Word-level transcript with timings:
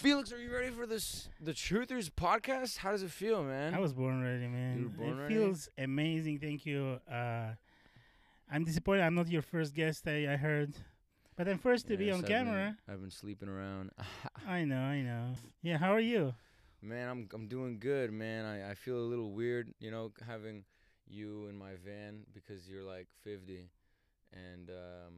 Felix, 0.00 0.32
are 0.32 0.38
you 0.40 0.50
ready 0.50 0.70
for 0.70 0.86
this 0.86 1.28
the 1.42 1.52
Truthers 1.52 2.08
podcast? 2.10 2.78
How 2.78 2.90
does 2.90 3.02
it 3.02 3.10
feel, 3.10 3.44
man? 3.44 3.74
I 3.74 3.80
was 3.80 3.92
born 3.92 4.22
ready, 4.22 4.46
man. 4.46 4.78
You 4.78 4.84
were 4.84 4.90
born 5.04 5.18
it 5.18 5.22
ready? 5.22 5.34
feels 5.34 5.68
amazing. 5.76 6.38
Thank 6.38 6.64
you. 6.64 6.98
Uh, 7.10 7.48
I'm 8.50 8.64
disappointed. 8.64 9.02
I'm 9.02 9.14
not 9.14 9.28
your 9.28 9.42
first 9.42 9.74
guest. 9.74 10.08
I, 10.08 10.32
I 10.32 10.36
heard, 10.36 10.72
but 11.36 11.48
I'm 11.48 11.58
first 11.58 11.86
to 11.88 11.98
be 11.98 12.06
Yes, 12.06 12.14
on 12.14 12.20
I've 12.20 12.28
camera. 12.28 12.76
Been, 12.86 12.94
I've 12.94 13.00
been 13.02 13.10
sleeping 13.10 13.48
around. 13.50 13.90
I 14.48 14.64
know. 14.64 14.80
I 14.80 15.02
know. 15.02 15.34
Yeah. 15.62 15.76
How 15.76 15.92
are 15.92 16.00
you? 16.00 16.34
man, 16.82 17.08
I'm 17.10 17.28
I'm 17.34 17.46
doing 17.46 17.78
good, 17.78 18.10
man. 18.10 18.46
I, 18.46 18.70
I 18.70 18.74
feel 18.74 18.96
a 18.96 19.04
little 19.04 19.32
weird, 19.32 19.74
you 19.80 19.90
know, 19.90 20.12
having 20.26 20.64
you 21.06 21.46
in 21.50 21.58
my 21.58 21.72
van 21.84 22.20
because 22.32 22.66
you're 22.66 22.84
like 22.84 23.08
50, 23.22 23.68
and 24.32 24.70
um, 24.70 25.12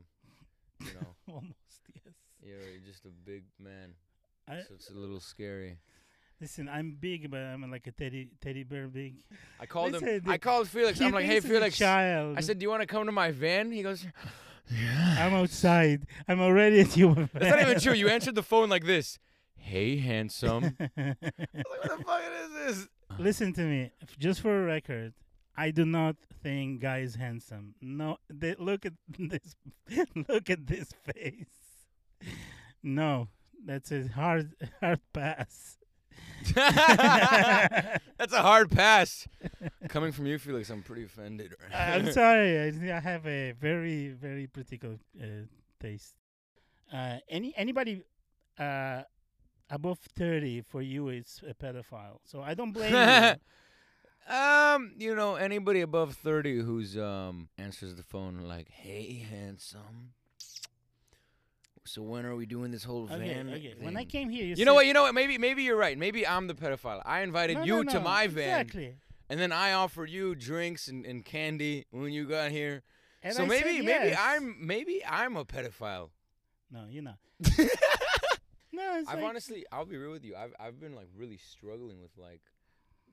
you 0.80 0.92
know, 0.94 1.14
Almost. 1.32 1.54
Yes. 2.04 2.14
you're 2.44 2.80
just 2.84 3.04
a 3.04 3.10
big 3.24 3.44
man, 3.60 3.94
I, 4.48 4.56
so 4.62 4.74
it's 4.74 4.90
a 4.90 4.94
little 4.94 5.20
scary. 5.20 5.78
listen, 6.40 6.68
I'm 6.68 6.96
big, 6.98 7.30
but 7.30 7.40
I'm 7.40 7.70
like 7.70 7.86
a 7.86 7.92
teddy 7.92 8.28
teddy 8.40 8.64
bear 8.64 8.88
big. 8.88 9.22
I 9.60 9.66
called 9.66 9.94
him. 9.94 10.00
Listen, 10.02 10.22
I 10.28 10.38
called 10.38 10.68
Felix. 10.68 11.00
I'm 11.00 11.12
like, 11.12 11.24
hey, 11.24 11.34
thinks 11.40 11.46
he's 11.46 11.50
a 11.52 11.58
Felix. 11.58 11.78
child. 11.78 12.38
I 12.38 12.40
said, 12.40 12.58
do 12.58 12.64
you 12.64 12.70
want 12.70 12.82
to 12.82 12.86
come 12.86 13.06
to 13.06 13.12
my 13.12 13.30
van? 13.30 13.70
He 13.70 13.82
goes, 13.82 14.04
I'm 15.18 15.34
outside. 15.34 16.06
I'm 16.28 16.40
already 16.40 16.80
at 16.80 16.96
you. 16.96 17.14
That's 17.32 17.44
not 17.56 17.62
even 17.62 17.80
true. 17.80 17.92
You 17.94 18.08
answered 18.08 18.34
the 18.34 18.42
phone 18.42 18.68
like 18.68 18.84
this. 18.84 19.18
Hey, 19.54 19.96
handsome. 19.98 20.76
Like, 20.96 21.16
what 21.68 21.82
the 21.82 22.04
fuck 22.04 22.22
is 22.42 22.76
this? 22.78 22.88
Listen 23.18 23.52
to 23.52 23.60
me, 23.62 23.92
just 24.18 24.40
for 24.40 24.62
a 24.62 24.64
record. 24.64 25.12
I 25.56 25.70
do 25.70 25.84
not 25.84 26.16
think 26.42 26.80
guy 26.80 26.98
is 27.00 27.14
handsome. 27.14 27.74
No, 27.80 28.16
they, 28.28 28.54
look 28.58 28.86
at 28.86 28.94
this. 29.18 29.54
Look 30.28 30.48
at 30.50 30.66
this 30.66 30.88
face. 31.04 31.46
No, 32.82 33.28
that's 33.64 33.90
a 33.92 34.08
hard, 34.08 34.52
hard 34.80 35.00
pass. 35.12 35.78
That's 36.54 38.32
a 38.32 38.42
hard 38.42 38.70
pass. 38.70 39.28
Coming 39.88 40.10
from 40.12 40.26
you, 40.26 40.38
Felix, 40.38 40.70
I'm 40.70 40.82
pretty 40.82 41.04
offended. 41.04 41.54
I'm 41.72 42.10
sorry. 42.12 42.58
I, 42.58 42.96
I 42.96 43.00
have 43.00 43.24
a 43.26 43.52
very, 43.52 44.08
very 44.08 44.48
particular 44.48 44.96
uh, 45.20 45.26
taste. 45.80 46.14
Uh, 46.92 47.18
any 47.28 47.54
anybody 47.56 48.02
uh, 48.58 49.02
above 49.70 49.98
thirty 50.00 50.62
for 50.62 50.82
you 50.82 51.08
is 51.08 51.40
a 51.48 51.54
pedophile. 51.54 52.18
So 52.24 52.42
I 52.42 52.54
don't 52.54 52.72
blame 52.72 52.92
you. 52.92 54.34
um, 54.34 54.92
you 54.98 55.14
know, 55.14 55.36
anybody 55.36 55.80
above 55.80 56.14
30 56.16 56.60
who's 56.62 56.96
um 56.98 57.48
answers 57.56 57.94
the 57.94 58.02
phone 58.02 58.40
like, 58.42 58.68
"Hey, 58.68 59.24
handsome." 59.30 60.12
So 61.84 62.02
when 62.02 62.24
are 62.26 62.36
we 62.36 62.46
doing 62.46 62.70
this 62.70 62.84
whole 62.84 63.04
Okay, 63.10 63.34
van? 63.34 63.48
okay. 63.50 63.74
When 63.80 63.96
I 63.96 64.04
came 64.04 64.28
here, 64.30 64.44
you, 64.44 64.54
You 64.56 64.64
know 64.64 64.74
what? 64.74 64.86
You 64.86 64.92
know 64.92 65.02
what? 65.02 65.14
Maybe 65.14 65.36
maybe 65.38 65.62
you're 65.64 65.76
right. 65.76 65.98
Maybe 65.98 66.26
I'm 66.26 66.46
the 66.46 66.54
pedophile. 66.54 67.02
I 67.04 67.22
invited 67.22 67.58
No, 67.58 67.64
you 67.64 67.84
no, 67.84 67.92
to 67.92 68.00
my 68.00 68.28
van, 68.28 68.60
Exactly. 68.60 68.94
and 69.28 69.40
then 69.40 69.50
I 69.52 69.72
offered 69.72 70.08
you 70.10 70.34
drinks 70.36 70.86
and, 70.88 71.04
and 71.04 71.24
candy 71.24 71.86
when 71.90 72.12
you 72.12 72.26
got 72.26 72.50
here. 72.52 72.82
And 73.22 73.34
so 73.34 73.42
I 73.44 73.46
maybe 73.46 73.76
said 73.76 73.84
maybe 73.84 74.08
yes. 74.10 74.18
I'm 74.20 74.64
maybe 74.64 75.02
I'm 75.04 75.36
a 75.36 75.44
pedophile. 75.44 76.10
No, 76.70 76.84
you're 76.88 77.02
not. 77.02 77.18
No, 78.74 78.98
it's 78.98 79.06
I've 79.08 79.16
like, 79.16 79.24
honestly, 79.28 79.66
I'll 79.70 79.84
be 79.84 79.98
real 79.98 80.12
with 80.12 80.24
you. 80.24 80.34
I've 80.34 80.54
I've 80.58 80.80
been 80.80 80.94
like 80.94 81.08
really 81.14 81.36
struggling 81.36 82.00
with 82.00 82.16
like 82.16 82.40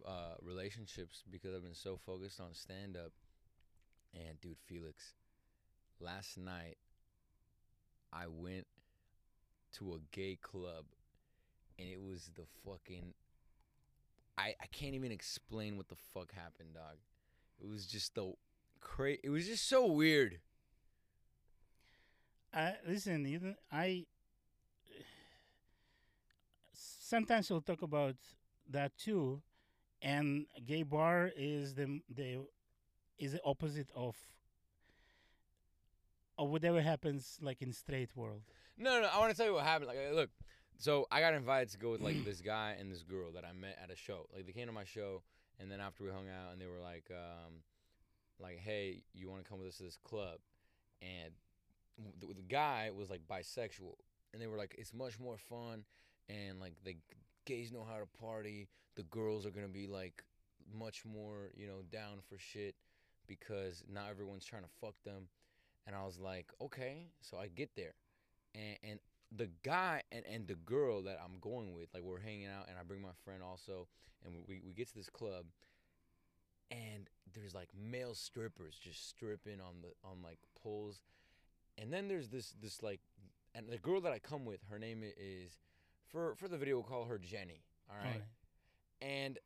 uh 0.08 0.36
relationships 0.42 1.22
because 1.30 1.54
I've 1.54 1.64
been 1.64 1.74
so 1.76 1.98
focused 2.06 2.40
on 2.40 2.54
stand 2.54 2.96
up. 2.96 3.12
And 4.14 4.40
dude, 4.40 4.56
Felix, 4.68 5.14
last 6.00 6.38
night 6.38 6.78
I 8.12 8.28
went 8.28 8.68
to 9.74 9.94
a 9.94 10.00
gay 10.12 10.38
club 10.42 10.86
and 11.78 11.88
it 11.88 12.02
was 12.02 12.32
the 12.36 12.46
fucking 12.66 13.14
I 14.38 14.56
I 14.62 14.66
can't 14.72 14.96
even 14.96 15.12
explain 15.12 15.78
what 15.78 15.88
the 15.90 15.96
fuck 16.14 16.34
happened, 16.34 16.74
dog. 16.74 16.98
It 17.60 17.68
was 17.68 17.86
just 17.86 18.16
the 18.16 18.34
cra- 18.80 19.18
it 19.24 19.30
was 19.30 19.48
just 19.48 19.68
so 19.68 19.86
weird. 19.86 20.40
I, 22.54 22.76
listen, 22.88 23.26
know, 23.40 23.54
I 23.72 24.06
sometimes 26.74 27.50
we'll 27.50 27.62
talk 27.62 27.82
about 27.82 28.16
that 28.70 28.98
too, 28.98 29.42
and 30.02 30.46
gay 30.66 30.84
bar 30.84 31.32
is 31.36 31.76
the 31.76 32.02
the 32.10 32.46
is 33.18 33.34
the 33.34 33.42
opposite 33.44 33.90
of 33.96 34.16
of 36.40 36.50
whatever 36.50 36.82
happens 36.82 37.38
like 37.42 37.62
in 37.62 37.74
straight 37.74 38.16
world. 38.16 38.42
No, 38.78 38.96
no, 38.96 39.02
no, 39.02 39.10
I 39.14 39.20
want 39.20 39.32
to 39.32 39.38
tell 39.38 39.46
you 39.46 39.54
what 39.54 39.66
happened. 39.66 39.90
Like, 39.90 39.98
look, 40.14 40.30
so 40.78 41.06
I 41.12 41.20
got 41.20 41.34
invited 41.34 41.70
to 41.72 41.78
go 41.78 41.92
with 41.92 42.02
like 42.02 42.24
this 42.26 42.40
guy 42.40 42.78
and 42.80 42.90
this 42.90 43.04
girl 43.04 43.32
that 43.34 43.44
I 43.44 43.52
met 43.52 43.78
at 43.84 43.92
a 43.92 43.96
show. 43.96 44.28
Like, 44.34 44.46
they 44.48 44.54
came 44.54 44.68
to 44.68 44.72
my 44.72 44.86
show, 44.86 45.22
and 45.60 45.70
then 45.70 45.82
after 45.82 46.04
we 46.04 46.10
hung 46.10 46.30
out, 46.30 46.54
and 46.54 46.62
they 46.62 46.66
were 46.66 46.80
like, 46.82 47.12
um, 47.12 47.56
like, 48.40 48.58
hey, 48.60 49.04
you 49.14 49.30
want 49.30 49.44
to 49.44 49.50
come 49.50 49.60
with 49.60 49.68
us 49.68 49.78
to 49.78 49.84
this 49.84 49.98
club? 49.98 50.40
And 51.02 51.34
the, 52.22 52.34
the 52.34 52.42
guy 52.42 52.90
was 52.98 53.10
like 53.10 53.22
bisexual, 53.30 53.96
and 54.34 54.42
they 54.42 54.48
were 54.48 54.58
like, 54.58 54.76
it's 54.78 54.94
much 54.94 55.20
more 55.20 55.38
fun, 55.38 55.84
and 56.30 56.62
like 56.62 56.74
the 56.86 56.96
gays 57.46 57.72
know 57.72 57.86
how 57.88 57.98
to 57.98 58.06
party. 58.06 58.70
The 58.96 59.04
girls 59.04 59.46
are 59.46 59.52
gonna 59.52 59.68
be 59.68 59.88
like 59.88 60.24
much 60.74 61.04
more, 61.06 61.52
you 61.56 61.68
know, 61.68 61.82
down 61.92 62.20
for 62.30 62.38
shit 62.38 62.76
because 63.28 63.84
not 63.92 64.10
everyone's 64.10 64.46
trying 64.46 64.64
to 64.64 64.70
fuck 64.82 64.96
them. 65.04 65.28
And 65.90 65.98
I 65.98 66.06
was 66.06 66.20
like, 66.20 66.52
okay. 66.62 67.08
So 67.20 67.38
I 67.38 67.48
get 67.48 67.72
there, 67.76 67.96
and 68.54 68.78
and 68.84 69.00
the 69.36 69.50
guy 69.64 70.04
and, 70.12 70.24
and 70.32 70.48
the 70.48 70.54
girl 70.54 71.02
that 71.02 71.20
I'm 71.24 71.40
going 71.42 71.74
with, 71.74 71.88
like 71.96 72.04
we're 72.04 72.20
hanging 72.20 72.46
out, 72.46 72.68
and 72.70 72.78
I 72.78 72.84
bring 72.84 73.02
my 73.02 73.16
friend 73.26 73.42
also, 73.42 73.88
and 74.24 74.36
we 74.48 74.62
we 74.64 74.72
get 74.72 74.88
to 74.90 74.96
this 74.96 75.10
club, 75.10 75.46
and 76.70 77.10
there's 77.34 77.56
like 77.56 77.70
male 77.76 78.14
strippers 78.14 78.78
just 78.80 79.10
stripping 79.10 79.60
on 79.60 79.82
the 79.82 79.90
on 80.08 80.22
like 80.24 80.38
poles, 80.62 81.02
and 81.76 81.92
then 81.92 82.08
there's 82.08 82.30
this 82.30 82.54
this 82.62 82.84
like, 82.84 83.00
and 83.56 83.68
the 83.68 83.80
girl 83.80 84.00
that 84.02 84.12
I 84.12 84.20
come 84.20 84.46
with, 84.46 84.60
her 84.70 84.78
name 84.78 85.02
is, 85.04 85.58
for 86.08 86.36
for 86.36 86.48
the 86.48 86.58
video 86.58 86.76
we'll 86.76 86.84
call 86.84 87.06
her 87.06 87.18
Jenny. 87.18 87.64
All 87.90 87.98
right. 87.98 88.06
Alright. 88.06 88.24
And 89.02 89.40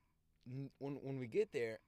when 0.79 0.95
when 0.95 1.19
we 1.19 1.27
get 1.27 1.53
there, 1.53 1.79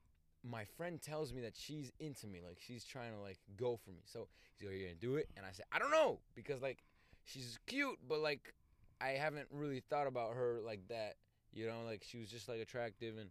my 0.48 0.64
friend 0.64 1.00
tells 1.00 1.32
me 1.32 1.42
that 1.42 1.54
she's 1.56 1.92
into 1.98 2.26
me, 2.26 2.40
like 2.46 2.58
she's 2.64 2.84
trying 2.84 3.12
to 3.12 3.20
like 3.20 3.38
go 3.56 3.76
for 3.76 3.90
me. 3.90 4.02
So 4.04 4.28
he's 4.58 4.66
like, 4.66 4.74
"Are 4.74 4.78
you 4.78 4.86
gonna 4.86 4.96
do 5.00 5.16
it?" 5.16 5.28
And 5.36 5.44
I 5.44 5.52
said, 5.52 5.66
"I 5.72 5.78
don't 5.78 5.90
know," 5.90 6.18
because 6.34 6.62
like 6.62 6.82
she's 7.24 7.58
cute, 7.66 7.98
but 8.08 8.20
like 8.20 8.54
I 9.00 9.10
haven't 9.10 9.48
really 9.50 9.80
thought 9.80 10.06
about 10.06 10.34
her 10.34 10.60
like 10.64 10.88
that. 10.88 11.16
You 11.52 11.66
know, 11.66 11.82
like 11.84 12.04
she 12.06 12.18
was 12.18 12.28
just 12.28 12.48
like 12.48 12.60
attractive, 12.60 13.16
and 13.18 13.30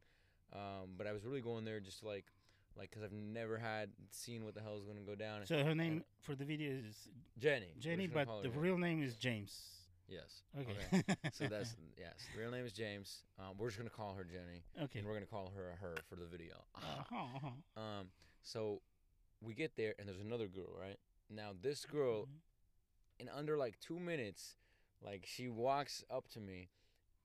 um, 0.53 0.89
but 0.97 1.07
I 1.07 1.11
was 1.11 1.23
really 1.23 1.41
going 1.41 1.65
there 1.65 1.79
just 1.79 1.99
to, 2.01 2.07
like 2.07 2.25
like 2.77 2.89
because 2.89 3.03
I've 3.03 3.11
never 3.11 3.57
had 3.57 3.89
seen 4.11 4.43
what 4.43 4.55
the 4.55 4.61
hell 4.61 4.77
is 4.77 4.85
gonna 4.85 5.01
go 5.01 5.15
down. 5.15 5.45
So 5.45 5.63
her 5.63 5.75
name 5.75 6.03
for 6.21 6.35
the 6.35 6.45
video 6.45 6.71
is 6.71 7.07
Jenny. 7.37 7.73
Jenny, 7.79 8.07
but 8.07 8.27
the 8.43 8.49
real 8.49 8.77
name 8.77 9.01
is 9.01 9.15
James. 9.15 9.59
Yes. 10.07 10.41
Okay. 10.59 11.03
So 11.33 11.45
that's 11.49 11.75
yes. 11.97 12.13
The 12.33 12.41
real 12.41 12.51
name 12.51 12.65
is 12.65 12.73
James. 12.73 13.23
Um, 13.39 13.55
we're 13.57 13.67
just 13.67 13.77
gonna 13.77 13.89
call 13.89 14.13
her 14.15 14.23
Jenny, 14.23 14.63
okay. 14.81 14.99
and 14.99 15.07
we're 15.07 15.13
gonna 15.13 15.25
call 15.25 15.51
her 15.55 15.71
a 15.71 15.75
her 15.81 15.95
for 16.09 16.15
the 16.15 16.25
video. 16.25 16.55
Uh-huh, 16.75 17.15
uh-huh. 17.35 17.81
Um, 17.81 18.07
so 18.43 18.81
we 19.41 19.53
get 19.53 19.75
there 19.75 19.93
and 19.99 20.07
there's 20.07 20.21
another 20.21 20.47
girl, 20.47 20.69
right? 20.79 20.97
Now 21.29 21.51
this 21.59 21.85
girl, 21.85 22.23
Mhm. 22.25 23.19
in 23.19 23.29
under 23.29 23.57
like 23.57 23.79
two 23.79 23.99
minutes, 23.99 24.55
like 25.03 25.25
she 25.25 25.49
walks 25.49 26.03
up 26.09 26.27
to 26.29 26.39
me, 26.39 26.69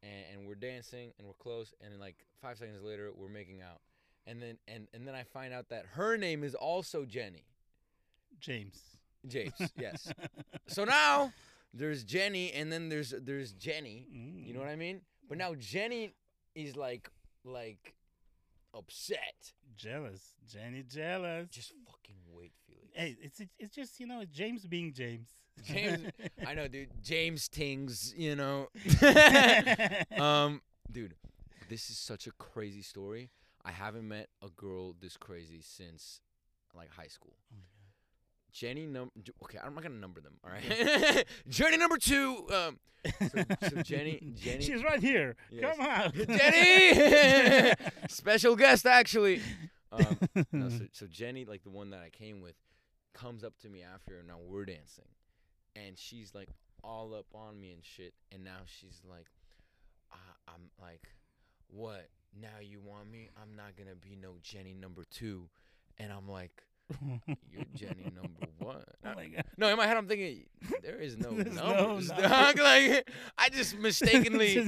and, 0.03 0.25
and 0.33 0.47
we're 0.49 0.55
dancing 0.55 1.13
and 1.19 1.27
we're 1.27 1.35
close, 1.35 1.73
and 1.81 1.93
then 1.93 2.01
like 2.01 2.17
five 2.41 2.59
seconds 2.59 2.83
later 2.83 3.11
we're 3.15 3.29
making 3.29 3.61
out, 3.63 3.81
and 4.27 4.41
then 4.43 4.59
and 4.69 4.89
and 4.95 5.07
then 5.07 5.15
I 5.15 5.23
find 5.25 5.53
out 5.55 5.69
that 5.69 5.85
her 5.93 6.17
name 6.17 6.43
is 6.45 6.55
also 6.55 7.05
Jenny 7.05 7.45
James. 8.41 8.83
James. 9.27 9.53
yes. 9.79 10.11
So 10.67 10.85
now 10.85 11.33
there's 11.73 12.05
Jenny, 12.05 12.53
and 12.53 12.73
then 12.73 12.89
there's 12.89 13.15
there's 13.23 13.53
Jenny. 13.53 14.07
You 14.11 14.53
know 14.55 14.61
what 14.61 14.69
I 14.69 14.77
mean? 14.77 15.01
But 15.29 15.39
now 15.39 15.55
Jenny 15.55 16.15
is 16.55 16.77
like 16.77 17.11
like 17.45 17.95
upset. 18.75 19.53
Jealous. 19.77 20.35
Jenny 20.51 20.83
jealous. 20.83 21.49
Just 21.51 21.73
fucking 21.87 22.17
wait, 22.33 22.53
Felix. 22.67 22.89
Hey, 22.95 23.17
it's 23.23 23.41
it's- 23.41 23.71
just 23.75 24.01
you 24.01 24.07
know 24.07 24.25
James 24.31 24.67
being 24.67 24.93
James. 24.93 25.29
James- 25.65 26.11
I 26.47 26.55
know, 26.55 26.69
dude. 26.69 26.89
James 27.03 27.49
Tings, 27.49 28.15
you 28.17 28.35
know. 28.35 28.69
um, 30.19 30.63
dude, 30.91 31.15
this 31.69 31.91
is 31.91 31.99
such 31.99 32.27
a 32.27 32.33
crazy 32.33 32.83
story. 32.83 33.31
I 33.65 33.71
haven't 33.73 34.09
met 34.09 34.29
a 34.43 34.49
girl 34.49 34.95
this 35.01 35.17
crazy 35.17 35.61
since 35.63 36.21
like 36.75 36.91
high 36.91 37.09
school. 37.09 37.37
Oh 37.53 37.57
Jenny 38.53 38.87
number 38.87 39.13
okay, 39.45 39.59
I'm 39.63 39.75
not 39.75 39.83
gonna 39.83 39.97
number 39.97 40.21
them, 40.21 40.35
all 40.45 40.51
right? 40.51 41.25
Jenny 41.49 41.77
number 41.77 41.97
two. 41.99 42.47
Um, 42.53 42.79
so, 43.21 43.45
so 43.69 43.77
Jenny, 43.83 44.33
Jenny, 44.35 44.63
She's 44.63 44.85
right 44.85 45.01
here. 45.01 45.37
Yes. 45.51 45.77
Come 45.77 45.87
on, 45.87 46.13
Jenny, 46.39 47.75
special 48.09 48.57
guest 48.57 48.87
actually. 48.87 49.41
Um, 49.93 50.19
no, 50.53 50.69
so, 50.69 50.81
so 50.93 51.07
Jenny, 51.07 51.45
like 51.45 51.65
the 51.65 51.71
one 51.71 51.91
that 51.91 52.01
I 52.01 52.11
came 52.11 52.41
with, 52.41 52.55
comes 53.15 53.43
up 53.43 53.59
to 53.59 53.69
me 53.69 53.83
after, 53.83 54.19
and 54.19 54.29
now 54.29 54.39
we're 54.45 54.65
dancing, 54.65 55.09
and 55.75 55.99
she's 55.99 56.35
like 56.35 56.49
all 56.83 57.15
up 57.15 57.27
on 57.35 57.61
me 57.61 57.73
and 57.73 57.85
shit, 57.85 58.15
and 58.33 58.45
now 58.45 58.61
she's 58.67 59.03
like, 59.09 59.27
I, 60.13 60.17
I'm 60.49 60.71
like, 60.81 61.09
what? 61.69 62.09
Now 62.41 62.61
you 62.61 62.81
want 62.81 63.11
me? 63.11 63.29
I'm 63.41 63.57
not 63.57 63.77
gonna 63.77 63.97
be 63.97 64.17
no 64.21 64.35
Jenny 64.43 64.75
number 64.75 65.05
two, 65.11 65.49
and 65.99 66.13
I'm 66.13 66.29
like, 66.29 66.63
you're 67.27 67.65
Jenny 67.75 68.13
number 68.15 68.47
one. 68.59 68.83
oh 69.05 69.15
my 69.15 69.27
god. 69.27 69.45
No, 69.57 69.69
in 69.69 69.77
my 69.77 69.87
head 69.87 69.97
I'm 69.97 70.07
thinking 70.07 70.47
there 70.83 70.99
is 70.99 71.17
no 71.19 71.31
There's 71.35 71.55
no 71.55 71.73
numbers. 71.73 72.09
like 72.59 73.09
I 73.39 73.49
just 73.53 73.79
mistakenly 73.79 74.65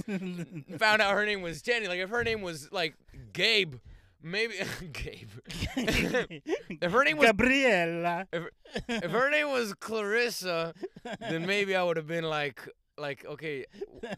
found 0.79 1.03
out 1.03 1.15
her 1.15 1.27
name 1.27 1.43
was 1.43 1.63
Jenny. 1.63 1.89
Like 1.89 2.01
if 2.01 2.11
her 2.11 2.25
name 2.25 2.43
was 2.43 2.71
like 2.73 2.95
Gabe, 3.33 3.77
maybe 4.23 4.55
Gabe. 4.93 5.31
if 5.77 6.93
her 6.93 7.05
name 7.05 7.17
was 7.17 7.27
Gabriella. 7.27 8.27
if 8.33 9.11
her 9.11 9.31
name 9.31 9.51
was 9.51 9.75
Clarissa, 9.75 10.75
then 11.21 11.47
maybe 11.47 11.75
I 11.77 11.83
would 11.83 11.97
have 11.97 12.07
been 12.07 12.25
like 12.25 12.61
like 12.99 13.25
okay, 13.25 13.67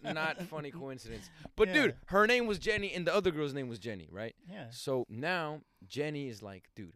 not 0.03 0.43
funny 0.43 0.71
coincidence. 0.71 1.31
But 1.57 1.73
dude, 1.73 1.95
her 2.07 2.27
name 2.27 2.47
was 2.47 2.59
Jenny 2.59 2.93
and 2.93 3.07
the 3.07 3.15
other 3.15 3.31
girl's 3.31 3.55
name 3.55 3.69
was 3.69 3.79
Jenny, 3.79 4.09
right? 4.11 4.35
Yeah. 4.51 4.67
So 4.71 5.07
now 5.09 5.61
Jenny 5.87 6.29
is 6.29 6.43
like, 6.43 6.69
dude, 6.75 6.95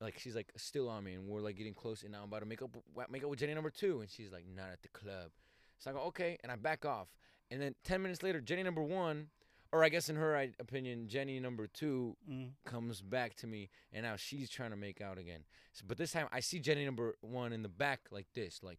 like 0.00 0.18
she's 0.18 0.34
like 0.36 0.52
still 0.56 0.88
on 0.88 1.04
me, 1.04 1.14
and 1.14 1.26
we're 1.26 1.40
like 1.40 1.56
getting 1.56 1.74
close, 1.74 2.02
and 2.02 2.12
now 2.12 2.18
I'm 2.18 2.24
about 2.28 2.40
to 2.40 2.46
make 2.46 2.62
up 2.62 2.70
make 3.10 3.22
up 3.24 3.30
with 3.30 3.38
Jenny 3.38 3.54
number 3.54 3.70
two, 3.70 4.00
and 4.00 4.10
she's 4.10 4.32
like 4.32 4.44
not 4.54 4.68
at 4.72 4.82
the 4.82 4.88
club. 4.88 5.30
So 5.78 5.90
I 5.90 5.94
go 5.94 6.00
okay, 6.08 6.38
and 6.42 6.50
I 6.52 6.56
back 6.56 6.84
off, 6.84 7.08
and 7.50 7.60
then 7.60 7.74
ten 7.84 8.02
minutes 8.02 8.22
later, 8.22 8.40
Jenny 8.40 8.62
number 8.62 8.82
one, 8.82 9.28
or 9.72 9.82
I 9.84 9.88
guess 9.88 10.08
in 10.08 10.16
her 10.16 10.36
opinion, 10.60 11.08
Jenny 11.08 11.38
number 11.40 11.66
two 11.66 12.16
Mm. 12.30 12.50
comes 12.64 13.00
back 13.00 13.34
to 13.36 13.46
me, 13.46 13.70
and 13.92 14.04
now 14.04 14.16
she's 14.16 14.48
trying 14.50 14.70
to 14.70 14.76
make 14.76 15.00
out 15.00 15.18
again. 15.18 15.40
So, 15.72 15.84
but 15.86 15.98
this 15.98 16.12
time 16.12 16.28
I 16.32 16.40
see 16.40 16.58
Jenny 16.60 16.84
number 16.84 17.14
one 17.20 17.52
in 17.52 17.62
the 17.62 17.68
back 17.68 18.00
like 18.10 18.26
this, 18.34 18.60
like 18.62 18.78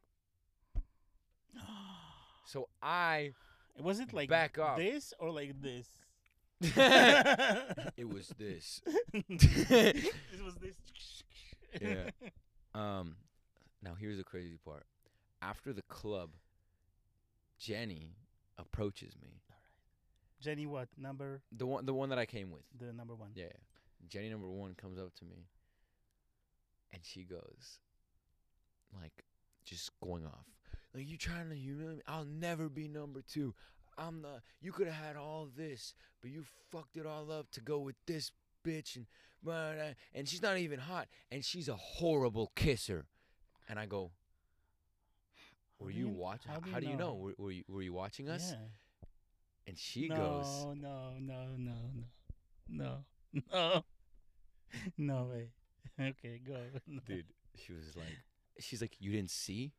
so 2.45 2.69
I 2.81 3.33
It 3.77 3.83
Was 3.83 3.99
it 3.99 4.13
like 4.13 4.29
Back 4.29 4.57
off. 4.59 4.77
this 4.77 5.13
or 5.19 5.31
like 5.31 5.61
this? 5.61 5.87
it 6.61 8.07
was 8.07 8.33
this. 8.37 8.81
it 9.13 10.43
was 10.43 10.55
this. 10.55 10.75
Yeah. 11.81 12.09
Um, 12.75 13.15
now 13.81 13.95
here's 13.99 14.17
the 14.19 14.23
crazy 14.23 14.59
part. 14.63 14.85
After 15.41 15.73
the 15.73 15.81
club, 15.81 16.29
Jenny 17.57 18.11
approaches 18.59 19.15
me. 19.19 19.41
Jenny, 20.39 20.67
what 20.67 20.87
number? 20.95 21.41
The 21.51 21.65
one, 21.65 21.87
the 21.87 21.95
one 21.95 22.09
that 22.09 22.19
I 22.19 22.27
came 22.27 22.51
with. 22.51 22.61
The 22.79 22.93
number 22.93 23.15
one. 23.15 23.31
Yeah. 23.33 23.47
Jenny 24.07 24.29
number 24.29 24.47
one 24.47 24.75
comes 24.75 24.99
up 24.99 25.15
to 25.15 25.25
me, 25.25 25.47
and 26.93 27.01
she 27.03 27.23
goes, 27.23 27.79
like, 29.01 29.25
just 29.65 29.89
going 29.99 30.25
off. 30.25 30.45
Like 30.93 31.07
you 31.07 31.17
trying 31.17 31.49
to 31.49 31.55
humiliate 31.55 31.97
me? 31.97 32.03
I'll 32.07 32.25
never 32.25 32.69
be 32.69 32.87
number 32.87 33.21
two. 33.21 33.53
I'm 33.99 34.21
the. 34.21 34.41
You 34.61 34.71
could 34.71 34.87
have 34.87 34.95
had 35.05 35.15
all 35.17 35.47
this, 35.55 35.93
but 36.21 36.31
you 36.31 36.43
fucked 36.71 36.95
it 36.97 37.05
all 37.05 37.31
up 37.31 37.51
to 37.51 37.61
go 37.61 37.79
with 37.79 37.95
this 38.07 38.31
bitch 38.65 38.95
and. 38.95 39.05
blah, 39.43 39.73
blah, 39.73 39.83
And 40.13 40.27
she's 40.27 40.41
not 40.41 40.57
even 40.57 40.79
hot, 40.79 41.07
and 41.31 41.43
she's 41.43 41.67
a 41.69 41.75
horrible 41.75 42.51
kisser. 42.55 43.05
And 43.67 43.77
I 43.79 43.85
go, 43.85 44.11
were 45.79 45.91
you 45.91 46.07
you- 46.07 46.09
watching? 46.09 46.51
how 46.51 46.59
do 46.59 46.67
you 46.69 46.73
How 46.73 46.79
do 46.79 46.85
you 46.87 46.95
know? 46.97 47.09
know? 47.09 47.15
Were, 47.15 47.33
were 47.37 47.51
you 47.51 47.63
were 47.67 47.81
you 47.81 47.93
watching 47.93 48.29
us? 48.29 48.51
Yeah. 48.51 48.57
And 49.67 49.77
she 49.77 50.07
no, 50.07 50.15
goes, 50.15 50.65
no, 50.81 51.13
no, 51.19 51.43
no, 51.57 51.73
no, 52.67 53.03
no, 53.43 53.43
no, 53.53 53.83
no 54.97 55.23
way. 55.31 55.49
Okay, 55.99 56.39
go. 56.45 56.57
dude 57.05 57.25
she 57.55 57.73
was 57.73 57.95
like 57.95 58.17
she's 58.59 58.79
like 58.81 58.95
you 58.99 59.11
didn't 59.11 59.31
see 59.31 59.73